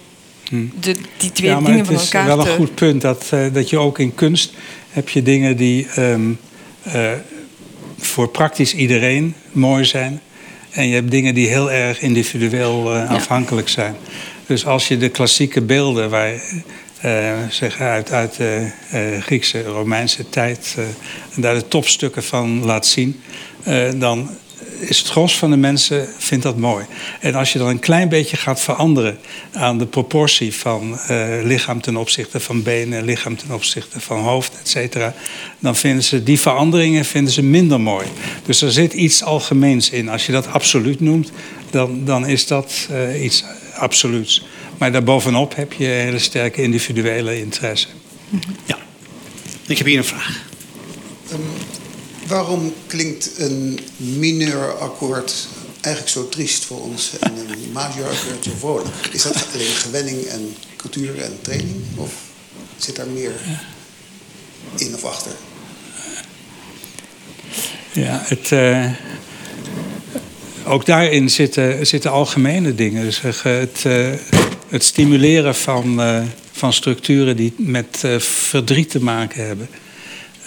de, 0.80 0.96
die 1.18 1.32
twee 1.32 1.50
ja, 1.50 1.60
maar 1.60 1.72
dingen 1.72 1.78
het 1.78 1.88
van 1.88 1.96
is 1.96 2.12
elkaar 2.12 2.28
wel 2.28 2.44
te... 2.44 2.50
een 2.50 2.56
goed 2.56 2.76
punt 2.76 3.02
dat, 3.02 3.28
eh, 3.30 3.54
dat 3.54 3.70
je 3.70 3.78
ook 3.78 4.00
in 4.00 4.16
kunst 4.16 4.54
heb 4.90 5.10
je 5.10 5.22
dingen 5.24 5.58
die 5.58 5.88
ehm, 5.96 6.32
eh, 6.84 7.12
voor 7.98 8.30
praktisch 8.30 8.74
iedereen 8.74 9.36
mooi 9.52 9.86
zijn. 9.86 10.22
En 10.72 10.88
je 10.88 10.94
hebt 10.94 11.12
dingen 11.12 11.34
die 11.34 11.48
heel 11.48 11.72
erg 11.72 12.02
individueel 12.02 12.96
eh, 12.96 13.10
afhankelijk 13.10 13.70
zijn. 13.70 13.96
Dus 14.46 14.66
als 14.66 14.88
je 14.88 14.98
de 14.98 15.10
klassieke 15.10 15.62
beelden 15.62 16.10
waar, 16.10 16.34
eh, 17.02 17.34
zeg, 17.50 17.80
uit, 17.80 18.12
uit 18.12 18.38
de 18.38 18.72
eh, 18.90 19.22
Griekse, 19.22 19.64
Romeinse 19.64 20.30
tijd... 20.30 20.76
eh, 20.78 20.84
en 21.36 21.42
daar 21.42 21.56
de 21.56 21.68
topstukken 21.68 22.24
van 22.24 22.66
laat 22.66 22.86
zien... 22.88 23.22
eh, 23.64 23.90
dan 23.96 24.30
is 24.80 24.98
het 24.98 25.08
gros 25.08 25.38
van 25.38 25.50
de 25.50 25.58
mensen 25.58 26.08
vindt 26.18 26.44
dat 26.44 26.58
mooi. 26.58 26.86
En 27.20 27.36
als 27.36 27.54
je 27.54 27.60
dan 27.60 27.68
een 27.68 27.80
klein 27.80 28.10
beetje 28.10 28.38
gaat 28.38 28.60
veranderen 28.60 29.18
aan 29.54 29.78
de 29.78 29.86
proportie 29.86 30.54
van 30.54 31.00
eh, 31.00 31.28
lichaam 31.44 31.82
ten 31.82 31.98
opzichte 31.98 32.40
van 32.40 32.64
benen, 32.64 33.04
lichaam 33.04 33.38
ten 33.38 33.52
opzichte 33.52 34.00
van 34.00 34.20
hoofd, 34.20 34.54
et 34.60 34.70
cetera, 34.70 35.14
dan 35.60 35.76
vinden 35.76 36.04
ze 36.04 36.24
die 36.24 36.40
veranderingen 36.40 37.06
vinden 37.06 37.34
ze 37.34 37.44
minder 37.44 37.82
mooi. 37.82 38.06
Dus 38.46 38.62
er 38.62 38.72
zit 38.72 38.94
iets 38.94 39.24
algemeens 39.24 39.90
in. 39.90 40.10
Als 40.10 40.26
je 40.26 40.32
dat 40.32 40.48
absoluut 40.48 41.00
noemt, 41.00 41.32
dan, 41.70 42.06
dan 42.06 42.28
is 42.28 42.48
dat 42.48 42.88
eh, 42.92 43.24
iets 43.24 43.44
absoluuts. 43.74 44.46
Maar 44.78 44.92
daarbovenop 44.92 45.56
heb 45.56 45.74
je 45.74 45.86
hele 45.86 46.20
sterke 46.20 46.62
individuele 46.62 47.40
interesse. 47.40 47.88
Ja. 48.66 48.78
Ik 49.68 49.78
heb 49.78 49.88
hier 49.88 49.98
een 49.98 50.06
vraag. 50.06 50.44
Um, 51.32 51.40
waarom 52.28 52.74
klinkt 52.88 53.32
een 53.38 53.80
mineurakkoord 53.98 55.48
eigenlijk 55.82 56.16
zo 56.16 56.30
triest 56.30 56.66
voor 56.66 56.82
ons 56.82 57.20
en 57.20 57.32
een 57.38 57.72
majorakkoord 57.72 58.44
zo 58.44 58.52
vrolijk? 58.58 58.96
Is 59.12 59.24
dat 59.24 59.48
alleen 59.54 59.66
gewenning 59.66 60.24
en 60.24 60.56
cultuur 60.76 61.22
en 61.22 61.38
training? 61.42 61.76
Of 61.96 62.14
zit 62.78 62.96
daar 62.96 63.08
meer 63.08 63.34
in 64.78 64.94
of 64.94 65.04
achter? 65.04 65.32
Ja, 67.92 68.24
het, 68.26 68.52
uh, 68.52 68.92
ook 70.66 70.86
daarin 70.86 71.30
zitten, 71.30 71.88
zitten 71.88 72.12
algemene 72.12 72.76
dingen. 72.76 73.04
Dus 73.04 73.22
het, 73.22 73.84
uh, 73.88 74.12
het 74.70 74.84
stimuleren 74.84 75.56
van, 75.56 76.02
van 76.52 76.74
structuren 76.74 77.36
die 77.36 77.54
met 77.58 78.04
verdriet 78.18 78.90
te 78.90 79.04
maken 79.04 79.46
hebben. 79.46 79.70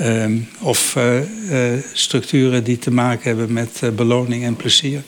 Um, 0.03 0.49
of 0.61 0.97
structuren 1.93 2.65
die 2.65 2.79
te 2.79 2.91
maken 2.91 3.29
hebben 3.29 3.53
met 3.53 3.81
beloning 3.97 4.45
en 4.45 4.57
plezier. 4.57 5.03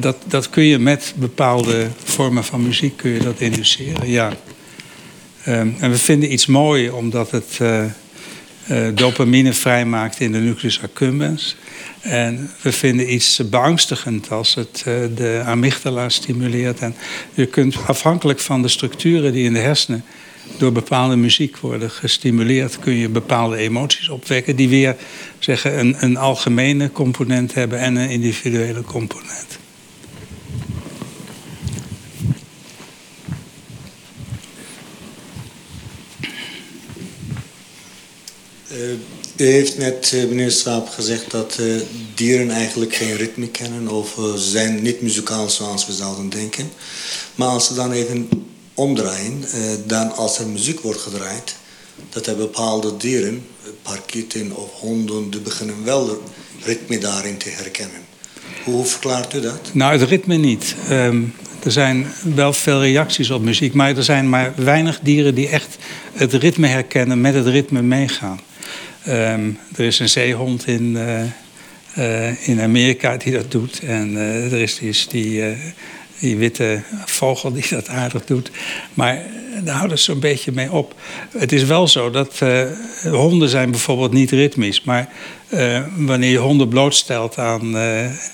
dat, 0.00 0.16
dat 0.26 0.50
kun 0.50 0.64
je 0.64 0.78
met 0.78 1.14
bepaalde 1.16 1.88
vormen 2.04 2.44
van 2.44 2.62
muziek 2.62 2.96
kun 2.96 3.10
je 3.10 3.18
dat 3.18 3.40
induceren, 3.40 4.08
ja. 4.08 4.32
Um, 5.48 5.76
en 5.80 5.90
we 5.90 5.98
vinden 5.98 6.32
iets 6.32 6.46
mooi 6.46 6.90
omdat 6.90 7.30
het 7.30 7.60
dopamine 8.94 9.52
vrijmaakt 9.52 10.20
in 10.20 10.32
de 10.32 10.38
nucleus 10.38 10.82
accumbens. 10.82 11.56
En 12.00 12.50
we 12.60 12.72
vinden 12.72 13.12
iets 13.12 13.40
beangstigend 13.50 14.30
als 14.30 14.54
het 14.54 14.82
de 15.14 15.42
amygdala 15.44 16.08
stimuleert. 16.08 16.78
En 16.78 16.94
je 17.34 17.46
kunt 17.46 17.76
afhankelijk 17.86 18.38
van 18.38 18.62
de 18.62 18.68
structuren 18.68 19.32
die 19.32 19.44
in 19.44 19.52
de 19.52 19.58
hersenen 19.58 20.04
door 20.58 20.72
bepaalde 20.72 21.16
muziek 21.16 21.56
worden 21.56 21.90
gestimuleerd, 21.90 22.78
kun 22.78 22.94
je 22.94 23.08
bepaalde 23.08 23.56
emoties 23.56 24.08
opwekken 24.08 24.56
die 24.56 24.68
weer 24.68 24.96
zeggen, 25.38 25.78
een, 25.78 25.96
een 25.98 26.16
algemene 26.16 26.92
component 26.92 27.54
hebben 27.54 27.78
en 27.78 27.96
een 27.96 28.10
individuele 28.10 28.82
component. 28.82 29.58
Uh, 38.72 38.90
u 39.36 39.44
heeft 39.44 39.78
net, 39.78 40.12
uh, 40.14 40.24
meneer 40.24 40.50
Straap, 40.50 40.88
gezegd 40.88 41.30
dat 41.30 41.56
uh, 41.60 41.80
dieren 42.14 42.50
eigenlijk 42.50 42.94
geen 42.94 43.16
ritme 43.16 43.48
kennen 43.48 43.88
of 43.88 44.14
ze 44.36 44.50
zijn 44.50 44.82
niet 44.82 45.00
muzikaal 45.00 45.50
zoals 45.50 45.86
we 45.86 45.92
zouden 45.92 46.28
denken. 46.28 46.70
Maar 47.34 47.48
als 47.48 47.66
ze 47.66 47.74
dan 47.74 47.92
even 47.92 48.28
omdraaien, 48.80 49.44
dan 49.86 50.14
als 50.14 50.38
er 50.38 50.46
muziek 50.46 50.80
wordt 50.80 51.00
gedraaid, 51.00 51.54
dat 52.08 52.26
er 52.26 52.36
bepaalde 52.36 52.96
dieren, 52.96 53.46
parkieten 53.82 54.56
of 54.56 54.70
honden, 54.72 55.30
die 55.30 55.40
beginnen 55.40 55.84
wel 55.84 56.22
ritme 56.64 56.98
daarin 56.98 57.36
te 57.36 57.50
herkennen. 57.50 58.00
Hoe 58.64 58.84
verklaart 58.84 59.34
u 59.34 59.40
dat? 59.40 59.70
Nou, 59.72 59.98
het 59.98 60.08
ritme 60.08 60.36
niet. 60.36 60.74
Um, 60.90 61.34
er 61.64 61.72
zijn 61.72 62.06
wel 62.34 62.52
veel 62.52 62.80
reacties 62.80 63.30
op 63.30 63.42
muziek, 63.42 63.74
maar 63.74 63.96
er 63.96 64.04
zijn 64.04 64.28
maar 64.28 64.52
weinig 64.56 65.00
dieren 65.02 65.34
die 65.34 65.48
echt 65.48 65.76
het 66.12 66.32
ritme 66.32 66.66
herkennen, 66.66 67.20
met 67.20 67.34
het 67.34 67.46
ritme 67.46 67.82
meegaan. 67.82 68.40
Um, 69.08 69.58
er 69.76 69.84
is 69.84 69.98
een 69.98 70.08
zeehond 70.08 70.66
in, 70.66 70.96
uh, 71.96 72.48
in 72.48 72.60
Amerika 72.60 73.16
die 73.16 73.32
dat 73.32 73.50
doet. 73.50 73.80
En 73.80 74.16
er 74.16 74.60
is 74.60 74.78
die, 74.78 74.96
die, 75.08 75.42
die, 76.20 76.36
witte 76.36 76.82
vogel 77.04 77.52
die 77.52 77.66
dat 77.70 77.88
aardig 77.88 78.24
doet. 78.24 78.50
Maar 78.94 79.22
daar 79.64 79.76
houden 79.76 79.98
ze 79.98 80.04
zo'n 80.04 80.20
beetje 80.20 80.52
mee 80.52 80.72
op. 80.72 80.94
Het 81.30 81.52
is 81.52 81.64
wel 81.64 81.88
zo 81.88 82.10
dat 82.10 82.38
honden 83.02 83.48
zijn 83.48 83.70
bijvoorbeeld 83.70 84.12
niet 84.12 84.30
ritmisch. 84.30 84.82
Maar 84.82 85.08
wanneer 85.96 86.30
je 86.30 86.38
honden 86.38 86.68
blootstelt 86.68 87.38
aan 87.38 87.76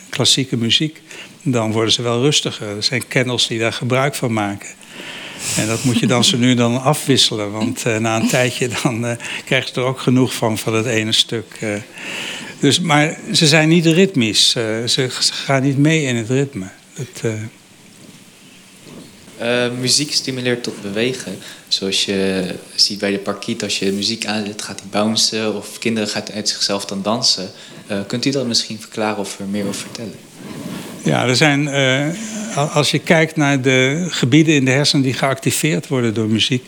klassieke 0.09 0.57
muziek... 0.57 1.03
dan 1.43 1.73
worden 1.73 1.93
ze 1.93 2.03
wel 2.03 2.21
rustiger. 2.21 2.77
Er 2.77 2.83
zijn 2.83 3.09
kennels 3.09 3.47
die 3.47 3.59
daar 3.59 3.73
gebruik 3.73 4.15
van 4.15 4.33
maken. 4.33 4.69
En 5.57 5.67
dat 5.67 5.85
moet 5.85 5.99
je 5.99 6.07
dan 6.07 6.25
zo 6.31 6.37
nu 6.37 6.55
dan 6.55 6.83
afwisselen. 6.83 7.53
Want 7.53 7.85
na 7.85 8.17
een 8.17 8.29
tijdje 8.29 8.69
dan 8.83 9.17
krijg 9.45 9.69
je 9.69 9.81
er 9.81 9.87
ook 9.87 10.01
genoeg 10.01 10.35
van, 10.35 10.59
van 10.59 10.75
het 10.75 10.87
ene 10.87 11.13
stuk. 11.13 11.59
Dus, 12.61 12.81
maar 12.81 13.19
ze 13.33 13.47
zijn 13.47 13.69
niet 13.69 13.87
ritmisch. 13.87 14.51
ze, 14.51 14.83
ze, 14.87 15.09
gaan 15.11 15.63
niet 15.63 15.79
mee 15.79 16.03
in 16.03 16.17
het 16.17 16.31
ritme. 16.31 16.67
Het, 16.95 17.23
muziek 19.81 20.13
stimuleert 20.13 20.63
tot 20.63 20.83
bewegen. 20.83 21.39
Zoals 21.69 22.05
je 22.05 22.45
ziet 22.75 22.99
bij 22.99 23.11
de 23.11 23.19
parkiet, 23.19 23.63
als 23.63 23.79
je 23.79 23.93
muziek 23.93 24.27
aanzet, 24.27 24.63
gaat 24.63 24.81
hij 24.81 24.89
bouncen. 24.91 25.57
Of 25.57 25.79
kinderen 25.79 26.09
gaan 26.09 26.23
uit 26.35 26.49
zichzelf 26.49 26.85
dan 26.85 27.03
dansen. 27.03 27.51
kunt 28.07 28.25
u 28.25 28.31
dat 28.31 28.47
misschien 28.47 28.81
verklaren 28.81 29.19
of 29.19 29.39
er 29.39 29.47
meer 29.47 29.67
over 29.67 29.81
vertellen? 29.81 30.15
Ja, 31.05 31.27
er 31.27 31.37
zijn, 31.37 31.67
uh, 31.67 32.75
als 32.75 32.91
je 32.91 32.99
kijkt 32.99 33.37
naar 33.37 33.61
de 33.63 34.07
gebieden 34.09 34.55
in 34.55 34.65
de 34.65 34.71
hersenen 34.71 35.05
die 35.05 35.15
geactiveerd 35.15 35.89
worden 35.89 36.15
door 36.15 36.29
muziek, 36.29 36.65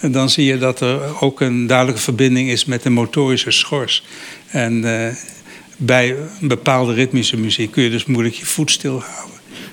dan 0.00 0.30
zie 0.30 0.44
je 0.44 0.58
dat 0.58 0.80
er 0.80 1.20
ook 1.20 1.40
een 1.40 1.66
duidelijke 1.66 2.02
verbinding 2.02 2.50
is 2.50 2.64
met 2.64 2.82
de 2.82 2.90
motorische 2.90 3.50
schors. 3.50 4.04
En 4.50 4.84
bij 5.76 6.16
een 6.40 6.48
bepaalde 6.48 6.92
ritmische 6.92 7.36
muziek 7.36 7.70
kun 7.70 7.82
je 7.82 7.90
dus 7.90 8.04
moeilijk 8.04 8.34
je 8.34 8.46
voet 8.46 8.70
stilhouden. 8.70 9.31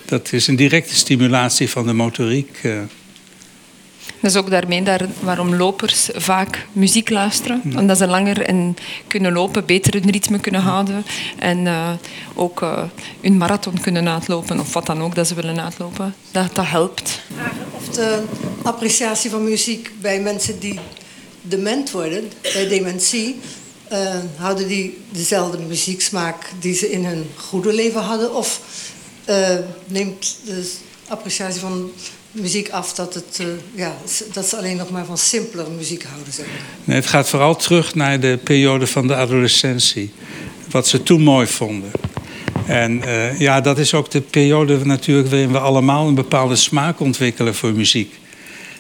Dat 0.10 0.34
is 0.34 0.48
een 0.48 0.56
directe 0.56 0.96
stimulatie 0.96 1.70
van 1.70 1.86
de 1.86 1.94
motoriek. 1.94 2.60
Uh. 2.64 2.80
Dat 4.22 4.32
is 4.32 4.36
ook 4.36 4.50
daarmee 4.50 4.84
daar, 4.84 5.08
waarom 5.20 5.56
lopers 5.56 6.10
vaak 6.14 6.68
muziek 6.72 7.10
luisteren. 7.10 7.62
Omdat 7.78 7.98
ze 7.98 8.08
langer 8.08 8.42
en 8.42 8.76
kunnen 9.08 9.34
lopen, 9.34 9.66
beter 9.66 9.94
hun 9.94 10.10
ritme 10.10 10.40
kunnen 10.40 10.62
houden. 10.62 11.06
En 11.40 11.58
uh, 11.66 11.92
ook 12.34 12.62
uh, 12.62 12.84
hun 13.22 13.38
marathon 13.38 13.82
kunnen 13.82 14.10
uitlopen, 14.10 14.60
of 14.60 14.74
wat 14.74 14.86
dan 14.86 15.02
ook 15.02 15.16
dat 15.16 15.28
ze 15.28 15.36
willen 15.36 15.62
uitlopen. 15.62 16.16
Dat, 16.32 16.56
dat 16.56 16.66
helpt. 16.68 17.22
Of 17.72 17.90
de 17.90 18.24
appreciatie 18.64 19.30
van 19.30 19.44
muziek 19.44 19.92
bij 20.02 20.22
mensen 20.22 20.60
die 20.60 20.80
dement 21.42 21.92
worden, 21.92 22.32
bij 22.42 22.68
dementie... 22.68 23.40
Uh, 23.92 24.16
houden 24.36 24.68
die 24.68 24.98
dezelfde 25.12 25.58
muzieksmaak 25.58 26.52
die 26.60 26.74
ze 26.74 26.92
in 26.92 27.06
hun 27.06 27.26
goede 27.36 27.74
leven 27.74 28.02
hadden? 28.02 28.36
Of 28.36 28.62
neemt 29.88 30.38
de 30.46 30.72
appreciatie 31.08 31.60
van 31.60 31.92
muziek 32.32 32.70
af 32.70 32.94
dat, 32.94 33.14
het, 33.14 33.40
uh, 33.42 33.48
ja, 33.76 33.96
dat 34.34 34.50
ze 34.50 34.58
alleen 34.58 34.78
nog 34.78 34.90
maar 34.90 35.06
van 35.06 35.18
simpele 35.18 35.66
muziek 35.78 36.04
houden. 36.04 36.34
Zeg 36.34 36.46
nee, 36.84 36.96
het 36.96 37.08
gaat 37.08 37.30
vooral 37.30 37.56
terug 37.56 37.96
naar 37.96 38.20
de 38.20 38.40
periode 38.44 38.88
van 38.88 39.08
de 39.08 39.16
adolescentie. 39.16 40.12
Wat 40.70 40.88
ze 40.88 41.04
toen 41.04 41.22
mooi 41.22 41.48
vonden. 41.48 41.92
En 42.66 43.02
uh, 43.06 43.40
ja, 43.40 43.62
dat 43.62 43.78
is 43.78 43.94
ook 43.94 44.12
de 44.12 44.22
periode 44.22 44.86
natuurlijk 44.86 45.30
waarin 45.30 45.52
we 45.52 45.60
allemaal 45.60 46.08
een 46.08 46.16
bepaalde 46.16 46.56
smaak 46.56 47.00
ontwikkelen 47.00 47.56
voor 47.56 47.74
muziek. 47.74 48.20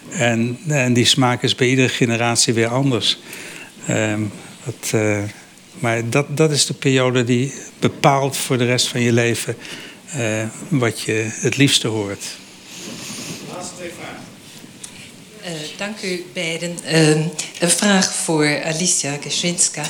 En, 0.09 0.57
en 0.67 0.93
die 0.93 1.05
smaak 1.05 1.43
is 1.43 1.55
bij 1.55 1.67
iedere 1.67 1.89
generatie 1.89 2.53
weer 2.53 2.67
anders. 2.67 3.19
Wat, 4.63 4.91
uh, 4.95 5.17
maar 5.79 6.09
dat, 6.09 6.37
dat 6.37 6.51
is 6.51 6.65
de 6.65 6.73
periode 6.73 7.23
die 7.23 7.53
bepaalt 7.79 8.37
voor 8.37 8.57
de 8.57 8.65
rest 8.65 8.87
van 8.87 9.01
je 9.01 9.13
leven 9.13 9.55
wat 10.69 11.01
je 11.01 11.29
het 11.31 11.57
liefste 11.57 11.87
hoort. 11.87 12.23
Uh, 15.43 15.51
dank 15.77 16.01
u 16.01 16.25
beiden. 16.33 16.77
Uh, 16.85 17.09
een 17.59 17.69
vraag 17.69 18.13
voor 18.13 18.63
Alicia 18.63 19.17
Geschwinska. 19.21 19.83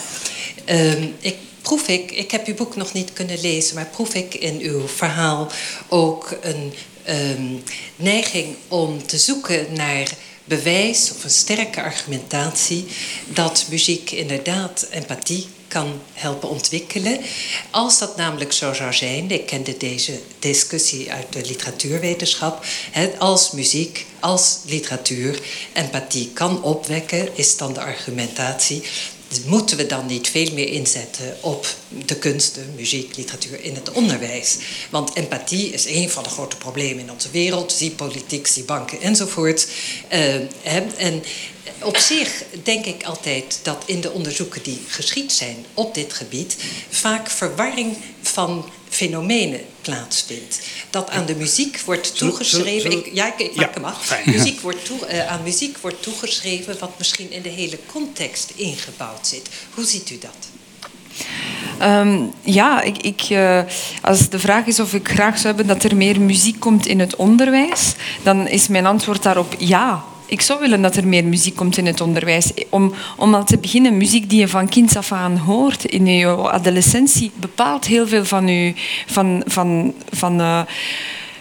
Uh, 0.69 1.03
ik 1.19 1.35
proef 1.61 1.87
ik, 1.87 2.11
ik 2.11 2.31
heb 2.31 2.45
uw 2.45 2.55
boek 2.55 2.75
nog 2.75 2.93
niet 2.93 3.13
kunnen 3.13 3.41
lezen, 3.41 3.75
maar 3.75 3.85
proef 3.85 4.13
ik 4.13 4.33
in 4.33 4.59
uw 4.59 4.87
verhaal 4.87 5.51
ook 5.87 6.37
een 6.41 6.73
um, 7.09 7.63
neiging 7.95 8.55
om 8.67 9.05
te 9.05 9.17
zoeken 9.17 9.73
naar 9.73 10.09
bewijs 10.43 11.11
of 11.11 11.23
een 11.23 11.29
sterke 11.29 11.81
argumentatie 11.81 12.85
dat 13.27 13.65
muziek 13.69 14.11
inderdaad 14.11 14.87
empathie 14.91 15.47
kan 15.69 16.01
helpen 16.13 16.49
ontwikkelen. 16.49 17.19
Als 17.71 17.99
dat 17.99 18.17
namelijk 18.17 18.51
zo 18.51 18.73
zou 18.73 18.93
zijn, 18.93 19.31
ik 19.31 19.45
kende 19.45 19.77
deze 19.77 20.19
discussie 20.39 21.11
uit 21.11 21.33
de 21.33 21.45
literatuurwetenschap, 21.45 22.65
als 23.17 23.51
muziek, 23.51 24.05
als 24.19 24.57
literatuur 24.65 25.39
empathie 25.73 26.29
kan 26.33 26.63
opwekken, 26.63 27.37
is 27.37 27.57
dan 27.57 27.73
de 27.73 27.81
argumentatie 27.81 28.83
moeten 29.45 29.77
we 29.77 29.85
dan 29.85 30.05
niet 30.05 30.29
veel 30.29 30.53
meer 30.53 30.67
inzetten 30.67 31.37
op 31.41 31.75
de 32.05 32.15
kunsten, 32.15 32.73
muziek, 32.75 33.15
literatuur 33.15 33.63
in 33.63 33.75
het 33.75 33.91
onderwijs? 33.91 34.57
Want 34.89 35.15
empathie 35.15 35.69
is 35.69 35.85
een 35.85 36.09
van 36.09 36.23
de 36.23 36.29
grote 36.29 36.57
problemen 36.57 37.03
in 37.03 37.11
onze 37.11 37.29
wereld. 37.31 37.71
Zie 37.71 37.91
politiek, 37.91 38.47
zie 38.47 38.63
banken 38.63 39.01
enzovoort. 39.01 39.67
Uh, 40.13 40.35
en 40.97 41.23
op 41.81 41.97
zich 41.97 42.43
denk 42.63 42.85
ik 42.85 43.03
altijd 43.03 43.59
dat 43.63 43.83
in 43.85 44.01
de 44.01 44.11
onderzoeken 44.11 44.63
die 44.63 44.81
geschied 44.87 45.31
zijn 45.31 45.65
op 45.73 45.93
dit 45.93 46.13
gebied 46.13 46.55
vaak 46.89 47.29
verwarring 47.29 47.97
van 48.21 48.65
fenomenen 48.89 49.61
plaatsvindt. 49.81 50.59
Dat 50.89 51.09
aan 51.09 51.25
de 51.25 51.35
muziek 51.35 51.79
wordt 51.85 52.17
toegeschreven. 52.17 52.91
Ik, 52.91 53.09
ja, 53.13 53.27
ik, 53.27 53.39
ik 53.39 53.55
maak 53.55 53.73
hem 53.73 53.85
af. 53.85 54.25
Muziek 54.25 54.59
wordt 54.59 54.85
toe, 54.85 54.97
uh, 55.11 55.27
aan 55.27 55.43
muziek 55.43 55.77
wordt 55.77 56.03
toegeschreven 56.03 56.79
wat 56.79 56.91
misschien 56.97 57.31
in 57.31 57.41
de 57.41 57.49
hele 57.49 57.79
context 57.85 58.51
ingebouwd 58.55 59.27
zit. 59.27 59.49
Hoe 59.73 59.85
ziet 59.85 60.09
u 60.09 60.17
dat? 60.17 60.47
Um, 61.81 62.33
ja, 62.41 62.81
ik, 62.81 62.97
ik, 62.97 63.29
uh, 63.29 63.61
als 64.01 64.29
de 64.29 64.39
vraag 64.39 64.65
is 64.65 64.79
of 64.79 64.93
ik 64.93 65.09
graag 65.09 65.35
zou 65.35 65.47
hebben 65.55 65.67
dat 65.67 65.83
er 65.83 65.95
meer 65.95 66.21
muziek 66.21 66.59
komt 66.59 66.87
in 66.87 66.99
het 66.99 67.15
onderwijs, 67.15 67.93
dan 68.23 68.47
is 68.47 68.67
mijn 68.67 68.85
antwoord 68.85 69.23
daarop 69.23 69.55
ja. 69.57 70.03
Ik 70.29 70.41
zou 70.41 70.59
willen 70.59 70.81
dat 70.81 70.95
er 70.95 71.07
meer 71.07 71.25
muziek 71.25 71.55
komt 71.55 71.77
in 71.77 71.85
het 71.85 72.01
onderwijs. 72.01 72.51
Om, 72.69 72.93
al 73.17 73.43
te 73.45 73.57
beginnen, 73.57 73.97
muziek 73.97 74.29
die 74.29 74.39
je 74.39 74.47
van 74.47 74.69
kinds 74.69 74.95
af 74.95 75.11
aan 75.11 75.37
hoort 75.37 75.85
in 75.85 76.05
je 76.05 76.27
adolescentie, 76.27 77.31
bepaalt 77.35 77.85
heel 77.85 78.07
veel 78.07 78.25
van 78.25 78.47
je, 78.47 78.73
van, 79.05 79.43
van, 79.45 79.93
van, 80.11 80.41
uh, 80.41 80.61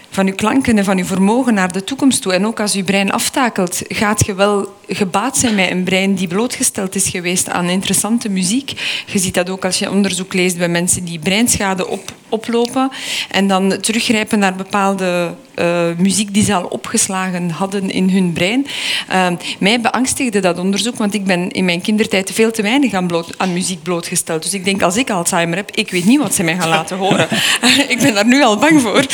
van 0.09 0.27
uw 0.27 0.35
klanken 0.35 0.77
en 0.77 0.83
van 0.83 0.97
uw 0.97 1.05
vermogen 1.05 1.53
naar 1.53 1.71
de 1.71 1.83
toekomst 1.83 2.21
toe. 2.21 2.33
En 2.33 2.45
ook 2.45 2.59
als 2.59 2.73
je 2.73 2.83
brein 2.83 3.11
aftakelt, 3.11 3.81
gaat 3.87 4.25
je 4.25 4.33
wel 4.33 4.73
gebaat 4.87 5.37
zijn 5.37 5.55
met 5.55 5.69
een 5.69 5.83
brein 5.83 6.15
die 6.15 6.27
blootgesteld 6.27 6.95
is 6.95 7.09
geweest 7.09 7.49
aan 7.49 7.69
interessante 7.69 8.29
muziek. 8.29 8.73
Je 9.05 9.19
ziet 9.19 9.33
dat 9.33 9.49
ook 9.49 9.65
als 9.65 9.79
je 9.79 9.91
onderzoek 9.91 10.33
leest 10.33 10.57
bij 10.57 10.69
mensen 10.69 11.03
die 11.03 11.19
breinschade 11.19 11.87
op, 11.87 12.13
oplopen 12.29 12.91
en 13.31 13.47
dan 13.47 13.77
teruggrijpen 13.81 14.39
naar 14.39 14.55
bepaalde 14.55 15.33
uh, 15.59 15.81
muziek 15.97 16.33
die 16.33 16.43
ze 16.43 16.53
al 16.53 16.63
opgeslagen 16.63 17.49
hadden 17.49 17.89
in 17.89 18.09
hun 18.09 18.33
brein. 18.33 18.67
Uh, 19.11 19.27
mij 19.59 19.81
beangstigde 19.81 20.39
dat 20.39 20.59
onderzoek, 20.59 20.95
want 20.95 21.13
ik 21.13 21.23
ben 21.23 21.51
in 21.51 21.65
mijn 21.65 21.81
kindertijd 21.81 22.31
veel 22.31 22.51
te 22.51 22.61
weinig 22.61 22.93
aan, 22.93 23.07
bloot, 23.07 23.33
aan 23.37 23.53
muziek 23.53 23.83
blootgesteld. 23.83 24.43
Dus 24.43 24.53
ik 24.53 24.65
denk, 24.65 24.81
als 24.81 24.97
ik 24.97 25.09
Alzheimer 25.09 25.57
heb, 25.57 25.71
ik 25.71 25.91
weet 25.91 26.05
niet 26.05 26.19
wat 26.19 26.35
ze 26.35 26.43
mij 26.43 26.55
gaan 26.55 26.69
laten 26.69 26.97
horen. 26.97 27.27
ik 27.93 27.99
ben 28.01 28.13
daar 28.13 28.27
nu 28.27 28.43
al 28.43 28.57
bang 28.57 28.81
voor. 28.81 29.05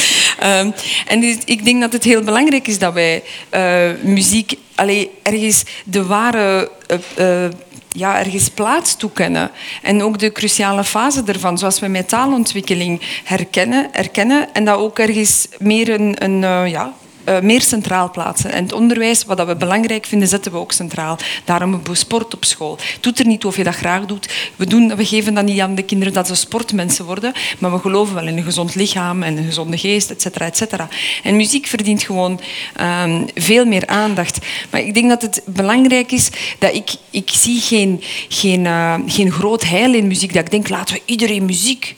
Uh, 0.44 0.68
en 1.08 1.24
ik 1.46 1.66
denk 1.66 1.82
dat 1.82 1.94
het 1.94 2.04
heel 2.04 2.22
belangrijk 2.22 2.68
is 2.68 2.80
dat 2.80 2.94
wij 2.94 3.24
uh, 3.52 4.04
muziek 4.04 4.54
allee, 4.76 5.12
ergens 5.24 5.64
de 5.86 6.06
ware 6.06 6.72
uh, 7.20 7.46
ja, 7.92 8.20
ergens 8.20 8.50
plaats 8.50 8.98
toekennen. 8.98 9.52
En 9.82 10.04
ook 10.04 10.20
de 10.20 10.32
cruciale 10.32 10.84
fase 10.84 11.24
ervan, 11.26 11.58
zoals 11.58 11.80
we 11.80 11.88
met 11.88 12.10
taalontwikkeling 12.10 13.02
herkennen, 13.24 13.94
erkennen 13.94 14.54
en 14.54 14.66
dat 14.66 14.78
ook 14.78 15.00
ergens 15.00 15.48
meer 15.60 15.90
een, 15.90 16.24
een 16.24 16.70
ja, 16.70 16.94
uh, 17.30 17.40
meer 17.40 17.62
centraal 17.62 18.12
plaatsen. 18.12 18.52
En 18.52 18.64
het 18.64 18.74
onderwijs, 18.74 19.26
wat 19.26 19.46
we 19.46 19.56
belangrijk 19.56 20.06
vinden, 20.06 20.28
zetten 20.28 20.52
we 20.52 20.58
ook 20.58 20.72
centraal. 20.72 21.18
Daarom 21.46 21.72
hebben 21.72 21.92
we 21.92 21.98
sport 21.98 22.34
op 22.34 22.46
school. 22.46 22.78
Het 22.94 23.04
doet 23.04 23.20
er 23.20 23.26
niet 23.26 23.46
of 23.46 23.58
je 23.58 23.64
dat 23.64 23.76
graag 23.76 24.06
doet. 24.06 24.30
We, 24.56 24.66
doen, 24.66 24.96
we 24.96 25.06
geven 25.06 25.34
dat 25.34 25.46
niet 25.46 25.60
aan 25.60 25.76
de 25.76 25.84
kinderen 25.84 26.14
dat 26.14 26.28
ze 26.28 26.36
sportmensen 26.36 27.06
worden, 27.06 27.34
maar 27.60 27.72
we 27.72 27.80
geloven 27.80 28.16
wel 28.16 28.28
in 28.28 28.38
een 28.38 28.44
gezond 28.44 28.76
lichaam 28.76 29.24
en 29.24 29.38
een 29.38 29.46
gezonde 29.46 29.78
geest, 29.78 30.10
et 30.10 30.22
cetera, 30.22 30.46
et 30.46 30.58
cetera. 30.58 30.88
En 31.24 31.36
muziek 31.36 31.68
verdient 31.68 32.04
gewoon 32.04 32.40
um, 32.82 33.26
veel 33.36 33.66
meer 33.66 33.88
aandacht. 33.88 34.38
Maar 34.70 34.82
ik 34.82 34.94
denk 34.94 35.10
dat 35.10 35.22
het 35.22 35.42
belangrijk 35.46 36.12
is 36.12 36.30
dat 36.60 36.74
ik, 36.74 36.90
ik 37.10 37.30
zie 37.30 37.62
geen, 37.62 38.02
geen, 38.30 38.66
uh, 38.66 38.96
geen 39.08 39.32
groot 39.32 39.64
heil 39.64 39.94
in 39.94 40.08
muziek. 40.08 40.34
Dat 40.34 40.44
ik 40.44 40.52
denk, 40.52 40.70
laten 40.70 40.96
we 40.96 41.02
iedereen 41.06 41.46
muziek 41.46 41.96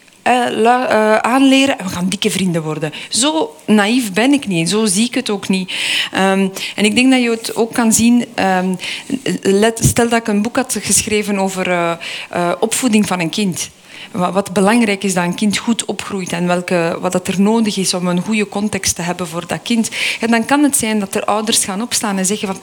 aanleren 1.21 1.79
en 1.79 1.85
we 1.85 1.91
gaan 1.91 2.09
dikke 2.09 2.29
vrienden 2.29 2.63
worden. 2.63 2.93
Zo 3.09 3.55
naïef 3.65 4.13
ben 4.13 4.33
ik 4.33 4.47
niet, 4.47 4.69
zo 4.69 4.85
zie 4.85 5.05
ik 5.05 5.13
het 5.13 5.29
ook 5.29 5.47
niet. 5.47 5.71
Um, 6.13 6.51
en 6.75 6.85
ik 6.85 6.95
denk 6.95 7.11
dat 7.11 7.21
je 7.21 7.29
het 7.29 7.55
ook 7.55 7.73
kan 7.73 7.93
zien. 7.93 8.25
Um, 8.35 8.77
let, 9.41 9.79
stel 9.83 10.09
dat 10.09 10.19
ik 10.19 10.27
een 10.27 10.41
boek 10.41 10.55
had 10.55 10.77
geschreven 10.81 11.39
over 11.39 11.67
uh, 11.67 11.91
uh, 12.35 12.51
opvoeding 12.59 13.07
van 13.07 13.19
een 13.19 13.29
kind 13.29 13.69
wat 14.11 14.53
belangrijk 14.53 15.03
is 15.03 15.13
dat 15.13 15.23
een 15.23 15.35
kind 15.35 15.57
goed 15.57 15.85
opgroeit 15.85 16.31
en 16.31 16.47
welke, 16.47 16.97
wat 17.01 17.11
dat 17.11 17.27
er 17.27 17.41
nodig 17.41 17.77
is 17.77 17.93
om 17.93 18.07
een 18.07 18.21
goede 18.21 18.49
context 18.49 18.95
te 18.95 19.01
hebben 19.01 19.27
voor 19.27 19.47
dat 19.47 19.61
kind. 19.63 19.89
En 20.19 20.31
dan 20.31 20.45
kan 20.45 20.63
het 20.63 20.77
zijn 20.77 20.99
dat 20.99 21.15
er 21.15 21.25
ouders 21.25 21.65
gaan 21.65 21.81
opstaan 21.81 22.17
en 22.17 22.25
zeggen 22.25 22.47
van 22.47 22.57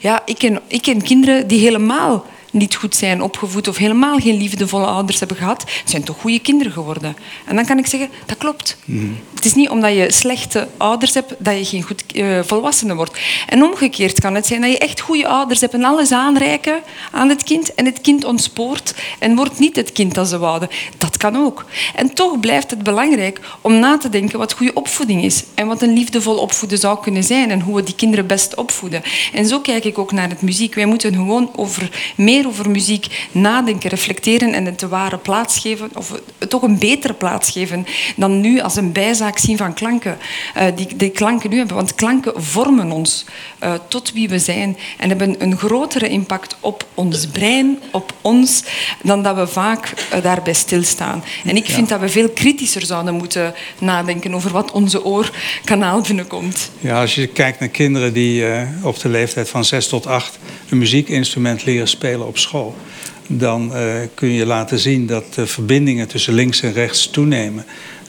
ja, 0.00 0.22
ik 0.24 0.38
ken, 0.38 0.60
ik 0.66 0.82
ken 0.82 1.02
kinderen 1.02 1.46
die 1.46 1.60
helemaal 1.60 2.24
niet 2.50 2.74
goed 2.74 2.96
zijn 2.96 3.22
opgevoed 3.22 3.68
of 3.68 3.76
helemaal 3.76 4.18
geen 4.18 4.36
liefdevolle 4.36 4.86
ouders 4.86 5.18
hebben 5.18 5.36
gehad, 5.36 5.64
zijn 5.84 6.04
toch 6.04 6.20
goede 6.20 6.38
kinderen 6.38 6.72
geworden. 6.72 7.16
En 7.44 7.56
dan 7.56 7.66
kan 7.66 7.78
ik 7.78 7.86
zeggen, 7.86 8.08
dat 8.26 8.38
klopt. 8.38 8.76
Mm. 8.84 9.18
Het 9.34 9.44
is 9.44 9.54
niet 9.54 9.68
omdat 9.68 9.92
je 9.92 10.12
slechte 10.12 10.68
ouders 10.76 11.14
hebt 11.14 11.34
dat 11.38 11.58
je 11.58 11.64
geen 11.64 11.82
goed 11.82 12.04
uh, 12.14 12.40
volwassene 12.42 12.94
wordt. 12.94 13.18
En 13.46 13.62
omgekeerd 13.62 14.20
kan 14.20 14.34
het 14.34 14.46
zijn 14.46 14.60
dat 14.60 14.70
je 14.70 14.78
echt 14.78 15.00
goede 15.00 15.28
ouders 15.28 15.60
hebt 15.60 15.74
en 15.74 15.84
alles 15.84 16.12
aanreiken 16.12 16.80
aan 17.10 17.28
het 17.28 17.42
kind 17.42 17.74
en 17.74 17.84
het 17.84 18.00
kind 18.00 18.24
ontspoort 18.24 18.94
en 19.18 19.36
wordt 19.36 19.58
niet 19.58 19.76
het 19.76 19.92
kind 19.92 20.14
dat 20.14 20.28
ze 20.28 20.38
wouden. 20.38 20.68
Dat 20.98 21.15
kan 21.16 21.36
ook. 21.36 21.64
En 21.94 22.14
toch 22.14 22.40
blijft 22.40 22.70
het 22.70 22.82
belangrijk 22.82 23.40
om 23.60 23.78
na 23.78 23.98
te 23.98 24.08
denken 24.08 24.38
wat 24.38 24.52
goede 24.52 24.74
opvoeding 24.74 25.24
is 25.24 25.44
en 25.54 25.66
wat 25.66 25.82
een 25.82 25.92
liefdevol 25.92 26.36
opvoeden 26.36 26.78
zou 26.78 27.00
kunnen 27.00 27.24
zijn 27.24 27.50
en 27.50 27.60
hoe 27.60 27.74
we 27.74 27.82
die 27.82 27.94
kinderen 27.94 28.26
best 28.26 28.54
opvoeden. 28.54 29.02
En 29.32 29.46
zo 29.46 29.60
kijk 29.60 29.84
ik 29.84 29.98
ook 29.98 30.12
naar 30.12 30.28
het 30.28 30.42
muziek. 30.42 30.74
Wij 30.74 30.86
moeten 30.86 31.14
gewoon 31.14 31.50
over 31.56 32.12
meer 32.16 32.46
over 32.46 32.70
muziek 32.70 33.28
nadenken, 33.32 33.90
reflecteren 33.90 34.52
en 34.52 34.64
het 34.64 34.80
de 34.80 34.88
ware 34.88 35.18
plaats 35.18 35.58
geven, 35.58 35.90
of 35.94 36.20
toch 36.48 36.62
een 36.62 36.78
betere 36.78 37.14
plaats 37.14 37.50
geven 37.50 37.86
dan 38.16 38.40
nu 38.40 38.60
als 38.60 38.76
een 38.76 38.92
bijzaak 38.92 39.38
zien 39.38 39.56
van 39.56 39.74
klanken. 39.74 40.18
Uh, 40.56 40.64
die, 40.74 40.96
die 40.96 41.10
klanken 41.10 41.50
nu 41.50 41.56
hebben. 41.56 41.76
Want 41.76 41.94
klanken 41.94 42.42
vormen 42.42 42.90
ons 42.92 43.24
uh, 43.62 43.72
tot 43.88 44.12
wie 44.12 44.28
we 44.28 44.38
zijn 44.38 44.76
en 44.98 45.08
hebben 45.08 45.42
een 45.42 45.56
grotere 45.56 46.08
impact 46.08 46.56
op 46.60 46.86
ons 46.94 47.26
brein, 47.26 47.78
op 47.90 48.12
ons, 48.20 48.62
dan 49.02 49.22
dat 49.22 49.36
we 49.36 49.46
vaak 49.46 49.92
uh, 50.14 50.22
daarbij 50.22 50.52
stilstaan. 50.52 51.05
En 51.44 51.56
ik 51.56 51.66
vind 51.66 51.88
ja. 51.88 51.98
dat 51.98 52.00
we 52.00 52.12
veel 52.12 52.28
kritischer 52.28 52.86
zouden 52.86 53.14
moeten 53.14 53.54
nadenken 53.78 54.34
over 54.34 54.50
wat 54.50 54.70
onze 54.70 55.04
oorkanaal 55.04 56.00
binnenkomt. 56.00 56.70
Ja, 56.80 57.00
als 57.00 57.14
je 57.14 57.26
kijkt 57.26 57.60
naar 57.60 57.68
kinderen 57.68 58.12
die 58.12 58.44
op 58.82 59.00
de 59.00 59.08
leeftijd 59.08 59.48
van 59.48 59.64
6 59.64 59.88
tot 59.88 60.06
8 60.06 60.38
een 60.68 60.78
muziekinstrument 60.78 61.64
leren 61.64 61.88
spelen 61.88 62.26
op 62.26 62.38
school, 62.38 62.76
dan 63.26 63.72
uh, 63.74 63.94
kun 64.14 64.28
je 64.28 64.46
laten 64.46 64.78
zien 64.78 65.06
dat 65.06 65.34
de 65.34 65.46
verbindingen 65.46 66.08
tussen 66.08 66.34
links 66.34 66.62
en 66.62 66.72
rechts 66.72 67.10
toenemen 67.10 67.64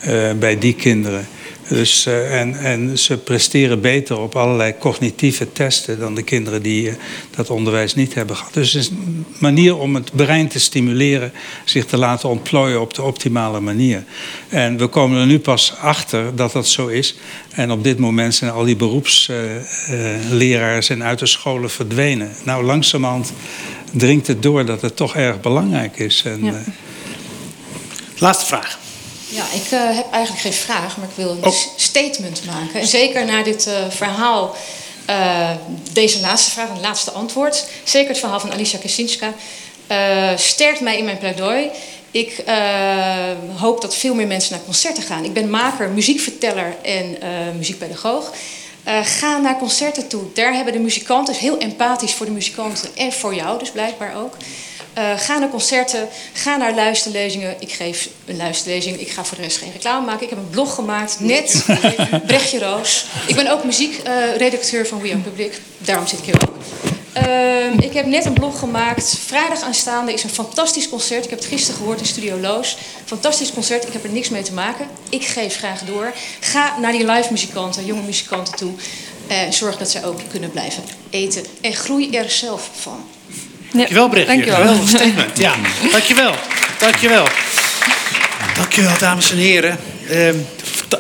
uh, 0.07 0.31
bij 0.31 0.57
die 0.57 0.73
kinderen. 0.73 1.27
Dus, 1.69 2.05
uh, 2.07 2.39
en, 2.39 2.59
en 2.59 2.97
ze 2.97 3.17
presteren 3.17 3.81
beter 3.81 4.19
op 4.19 4.35
allerlei 4.35 4.73
cognitieve 4.79 5.51
testen 5.51 5.99
dan 5.99 6.15
de 6.15 6.23
kinderen 6.23 6.61
die 6.61 6.91
dat 7.35 7.49
onderwijs 7.49 7.95
niet 7.95 8.13
hebben 8.13 8.35
gehad. 8.35 8.53
Dus 8.53 8.73
het 8.73 8.81
is 8.81 8.89
een 8.89 9.25
manier 9.39 9.77
om 9.77 9.95
het 9.95 10.11
brein 10.15 10.47
te 10.47 10.59
stimuleren, 10.59 11.31
zich 11.65 11.85
te 11.85 11.97
laten 11.97 12.29
ontplooien 12.29 12.81
op 12.81 12.93
de 12.93 13.01
optimale 13.01 13.59
manier. 13.59 14.03
En 14.49 14.77
we 14.77 14.87
komen 14.87 15.19
er 15.19 15.25
nu 15.25 15.39
pas 15.39 15.73
achter 15.81 16.35
dat 16.35 16.51
dat 16.51 16.67
zo 16.67 16.87
is. 16.87 17.15
En 17.51 17.71
op 17.71 17.83
dit 17.83 17.99
moment 17.99 18.35
zijn 18.35 18.51
al 18.51 18.63
die 18.63 18.75
beroepsleraars 18.75 20.89
en 20.89 21.03
uit 21.03 21.19
de 21.19 21.25
scholen 21.25 21.69
verdwenen. 21.69 22.31
Nou, 22.43 22.63
langzamerhand 22.63 23.33
dringt 23.93 24.27
het 24.27 24.43
door 24.43 24.65
dat 24.65 24.81
het 24.81 24.95
toch 24.95 25.15
erg 25.15 25.41
belangrijk 25.41 25.99
is. 25.99 26.23
En, 26.25 26.43
ja. 26.43 26.63
Laatste 28.17 28.45
vraag. 28.45 28.85
Ja, 29.29 29.43
ik 29.53 29.71
uh, 29.71 29.95
heb 29.95 30.11
eigenlijk 30.11 30.41
geen 30.41 30.53
vraag, 30.53 30.97
maar 30.97 31.07
ik 31.07 31.15
wil 31.15 31.29
een 31.29 31.45
oh. 31.45 31.53
statement 31.75 32.45
maken. 32.45 32.79
En 32.79 32.87
zeker 32.87 33.25
naar 33.25 33.43
dit 33.43 33.67
uh, 33.67 33.73
verhaal, 33.89 34.55
deze 35.91 36.19
laatste 36.19 36.51
vraag, 36.51 36.69
een 36.69 36.79
laatste 36.79 37.11
antwoord. 37.11 37.65
Zeker 37.83 38.09
het 38.09 38.17
verhaal 38.19 38.39
van 38.39 38.51
Alicia 38.51 38.79
Kaczynska 38.79 39.33
sterkt 40.35 40.79
mij 40.79 40.97
in 40.97 41.05
mijn 41.05 41.17
pleidooi. 41.17 41.69
Ik 42.11 42.43
hoop 43.57 43.81
dat 43.81 43.95
veel 43.95 44.13
meer 44.13 44.27
mensen 44.27 44.51
naar 44.53 44.63
concerten 44.65 45.03
gaan. 45.03 45.23
Ik 45.23 45.33
ben 45.33 45.49
maker, 45.49 45.89
muziekverteller 45.89 46.75
en 46.81 47.17
muziekpedagoog. 47.57 48.33
Ga 49.03 49.37
naar 49.37 49.57
concerten 49.57 50.07
toe. 50.07 50.23
Daar 50.33 50.53
hebben 50.53 50.73
de 50.73 50.79
muzikanten, 50.79 51.33
is 51.33 51.39
heel 51.39 51.57
empathisch 51.57 52.13
voor 52.13 52.25
de 52.25 52.31
muzikanten 52.31 52.89
en 52.95 53.13
voor 53.13 53.35
jou 53.35 53.59
dus 53.59 53.71
blijkbaar 53.71 54.15
ook. 54.15 54.35
Uh, 54.97 55.19
ga 55.19 55.37
naar 55.37 55.49
concerten, 55.49 56.07
ga 56.33 56.57
naar 56.57 56.75
luisterlezingen. 56.75 57.55
Ik 57.59 57.71
geef 57.71 58.09
een 58.25 58.37
luisterlezing, 58.37 58.99
ik 58.99 59.09
ga 59.09 59.25
voor 59.25 59.37
de 59.37 59.43
rest 59.43 59.57
geen 59.57 59.71
reclame 59.71 60.05
maken. 60.05 60.23
Ik 60.23 60.29
heb 60.29 60.39
een 60.39 60.49
blog 60.49 60.75
gemaakt, 60.75 61.19
net, 61.19 61.65
Brechtje 62.27 62.59
Roos. 62.59 63.05
Ik 63.27 63.35
ben 63.35 63.51
ook 63.51 63.63
muziekredacteur 63.63 64.81
uh, 64.81 64.87
van 64.87 65.01
We 65.01 65.09
Are 65.09 65.19
Public, 65.19 65.61
daarom 65.77 66.07
zit 66.07 66.19
ik 66.19 66.25
hier 66.25 66.41
ook. 66.41 66.55
Uh, 67.27 67.79
ik 67.79 67.93
heb 67.93 68.05
net 68.05 68.25
een 68.25 68.33
blog 68.33 68.59
gemaakt. 68.59 69.17
Vrijdag 69.25 69.61
aanstaande 69.61 70.13
is 70.13 70.23
een 70.23 70.29
fantastisch 70.29 70.89
concert. 70.89 71.23
Ik 71.23 71.29
heb 71.29 71.39
het 71.39 71.47
gisteren 71.47 71.77
gehoord 71.77 71.99
in 71.99 72.05
Studio 72.05 72.37
Loos. 72.37 72.77
Fantastisch 73.05 73.53
concert. 73.53 73.87
Ik 73.87 73.93
heb 73.93 74.03
er 74.03 74.09
niks 74.09 74.29
mee 74.29 74.43
te 74.43 74.53
maken. 74.53 74.87
Ik 75.09 75.25
geef 75.25 75.57
graag 75.57 75.81
door. 75.81 76.13
Ga 76.39 76.79
naar 76.79 76.91
die 76.91 77.05
live 77.05 77.31
muzikanten, 77.31 77.85
jonge 77.85 78.01
muzikanten 78.01 78.55
toe. 78.55 78.71
En 79.27 79.53
zorg 79.53 79.77
dat 79.77 79.89
zij 79.89 80.05
ook 80.05 80.19
kunnen 80.29 80.51
blijven 80.51 80.83
eten. 81.09 81.45
En 81.61 81.73
groei 81.73 82.15
er 82.15 82.29
zelf 82.29 82.69
van. 82.73 83.05
Dankjewel, 83.77 84.09
Brechtje. 84.09 84.33
dankjewel. 84.35 84.59
Geweldig 84.61 84.89
statement. 84.97 85.37
Ja, 85.37 85.53
dankjewel. 85.91 86.35
Dankjewel. 86.79 87.27
Dankjewel, 88.55 88.97
dames 88.99 89.31
en 89.31 89.37
heren. 89.37 89.79
Ehm, 90.09 90.35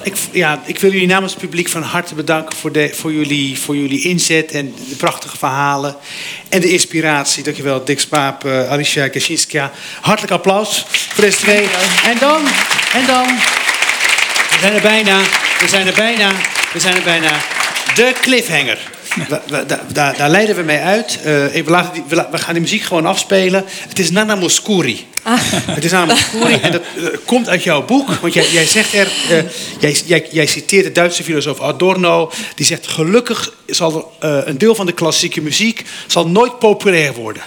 ik, 0.03 0.15
ja, 0.31 0.61
ik 0.65 0.79
wil 0.79 0.91
jullie 0.91 1.07
namens 1.07 1.31
het 1.31 1.41
publiek 1.41 1.69
van 1.69 1.81
harte 1.81 2.15
bedanken 2.15 2.57
voor, 2.57 2.71
de, 2.71 2.89
voor, 2.93 3.13
jullie, 3.13 3.59
voor 3.59 3.75
jullie 3.75 4.01
inzet 4.01 4.51
en 4.51 4.73
de 4.89 4.95
prachtige 4.95 5.37
verhalen 5.37 5.95
en 6.49 6.61
de 6.61 6.71
inspiratie. 6.71 7.43
Dankjewel, 7.43 7.85
Dick 7.85 7.99
Spaap, 7.99 8.45
eh, 8.45 8.71
Alicia 8.71 9.07
Kaczynska. 9.07 9.71
Hartelijk 10.01 10.33
applaus 10.33 10.85
voor 11.13 11.23
deze 11.23 11.37
twee. 11.37 11.67
En 12.05 12.17
dan, 12.19 12.41
en 12.93 13.05
dan, 13.05 13.25
we 14.49 14.57
zijn 14.61 14.73
er 14.73 14.81
bijna, 14.81 15.19
we 15.59 15.67
zijn 15.67 15.87
er 15.87 15.93
bijna, 15.93 16.31
we 16.73 16.79
zijn 16.79 16.95
er 16.95 17.03
bijna. 17.03 17.31
De 17.95 18.13
cliffhanger. 18.21 18.79
We- 19.29 19.39
we- 19.47 19.65
da- 19.65 19.81
da- 19.93 20.13
daar 20.17 20.29
leiden 20.29 20.55
we 20.55 20.61
mee 20.61 20.79
uit. 20.79 21.17
Eh, 21.17 21.23
we, 21.23 21.63
laten 21.65 21.93
die- 21.93 22.03
we, 22.31 22.37
gaan 22.37 22.53
die 22.53 22.61
muziek 22.61 22.81
gewoon 22.81 23.05
afspelen. 23.05 23.65
Het 23.87 23.99
is 23.99 24.11
Nana 24.11 24.35
Mouskouri. 24.35 25.07
Het 25.71 25.83
is 25.85 25.91
Nana 25.91 26.05
Mouskouri 26.05 26.53
en 26.61 26.71
dat 26.71 26.81
eh, 26.81 27.03
komt 27.25 27.49
uit 27.49 27.63
jouw 27.63 27.85
boek. 27.85 28.09
Want 28.21 28.33
jij, 28.33 28.45
jij 28.51 28.65
zegt 28.65 28.93
er, 28.93 29.07
eh, 29.29 29.37
jij, 29.79 29.95
jij, 30.05 30.27
jij 30.31 30.45
citeert 30.45 30.83
de 30.83 30.91
Duitse 30.91 31.23
filosoof 31.23 31.61
Adorno. 31.61 32.31
Die 32.55 32.65
zegt, 32.65 32.87
gelukkig 32.87 33.53
zal 33.67 34.13
er, 34.19 34.47
een 34.47 34.57
deel 34.57 34.75
van 34.75 34.85
de 34.85 34.91
klassieke 34.93 35.41
muziek 35.41 35.83
zal 36.07 36.27
nooit 36.27 36.59
populair 36.59 37.13
worden. 37.13 37.41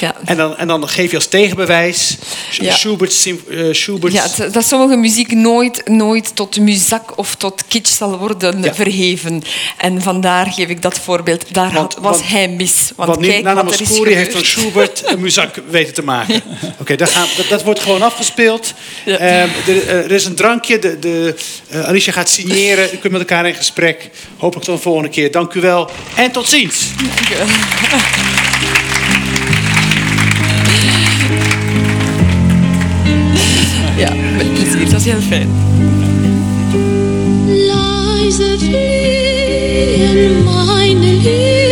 Ja. 0.00 0.14
En, 0.24 0.36
dan, 0.36 0.56
en 0.56 0.66
dan 0.66 0.88
geef 0.88 1.10
je 1.10 1.16
als 1.16 1.26
tegenbewijs 1.26 2.16
Ja. 2.50 2.74
Schubert's, 2.74 3.22
sym- 3.22 3.44
eh, 3.50 3.72
Ja, 4.12 4.26
dat 4.52 4.64
sommige 4.66 4.96
muziek 4.96 5.32
nooit, 5.32 5.88
nooit 5.88 6.36
tot 6.36 6.58
muzak 6.60 7.18
of 7.18 7.34
tot 7.34 7.62
kitsch 7.68 7.96
zal 7.96 8.18
worden 8.18 8.74
verheven. 8.74 9.42
En 9.78 10.02
vandaar 10.02 10.46
geef 10.46 10.68
ik 10.68 10.82
dat 10.82 10.98
voorbeeld. 10.98 11.54
Daar 11.54 11.72
had- 11.72 11.96
was 12.00 12.16
want- 12.16 12.28
hij 12.30 12.48
mis. 12.48 12.92
Want, 12.96 13.08
Want 13.08 13.26
kijk 13.26 13.42
Nana 13.44 13.64
wat 13.64 13.74
er 13.74 13.80
is 13.80 13.86
Mouskouri 13.88 14.14
heeft 14.14 14.32
van. 14.32 14.44
Schubert 14.44 15.02
een 15.06 15.20
muzak 15.20 15.54
weten 15.70 15.94
te 15.94 16.02
maken. 16.02 16.42
Oké, 16.80 16.96
gaan- 17.08 17.28
dat, 17.36 17.48
dat 17.48 17.62
wordt 17.62 17.80
gewoon 17.80 18.02
afgespeeld. 18.02 18.72
Ehm, 19.04 19.20
er, 19.20 19.48
eh, 19.66 19.88
er 20.04 20.10
is 20.12 20.24
een 20.24 20.34
drankje. 20.34 20.78
De, 20.78 20.98
de, 20.98 21.34
eh, 21.68 21.84
Alicia 21.84 22.12
gaat 22.12 22.28
signeren. 22.28 22.84
U 22.92 22.96
kunt 22.96 23.12
met 23.12 23.20
elkaar 23.20 23.46
in 23.46 23.54
gesprek. 23.54 24.10
Hopelijk 24.36 24.66
tot 24.66 24.76
de 24.76 24.82
volgende 24.82 25.08
keer. 25.08 25.30
Dank 25.30 25.54
u 25.54 25.60
wel. 25.60 25.90
En 26.16 26.30
tot 26.30 26.48
ziens. 26.48 26.76
Ja, 27.30 27.44
met 27.44 28.43
plezier. 34.54 34.84
Dat 34.84 34.92
was 34.92 35.04
heel 35.04 35.20
fijn. 35.20 35.48
Leise 37.46 38.56
fliehen 38.58 40.44
meine 40.44 41.12
Lieder 41.12 41.63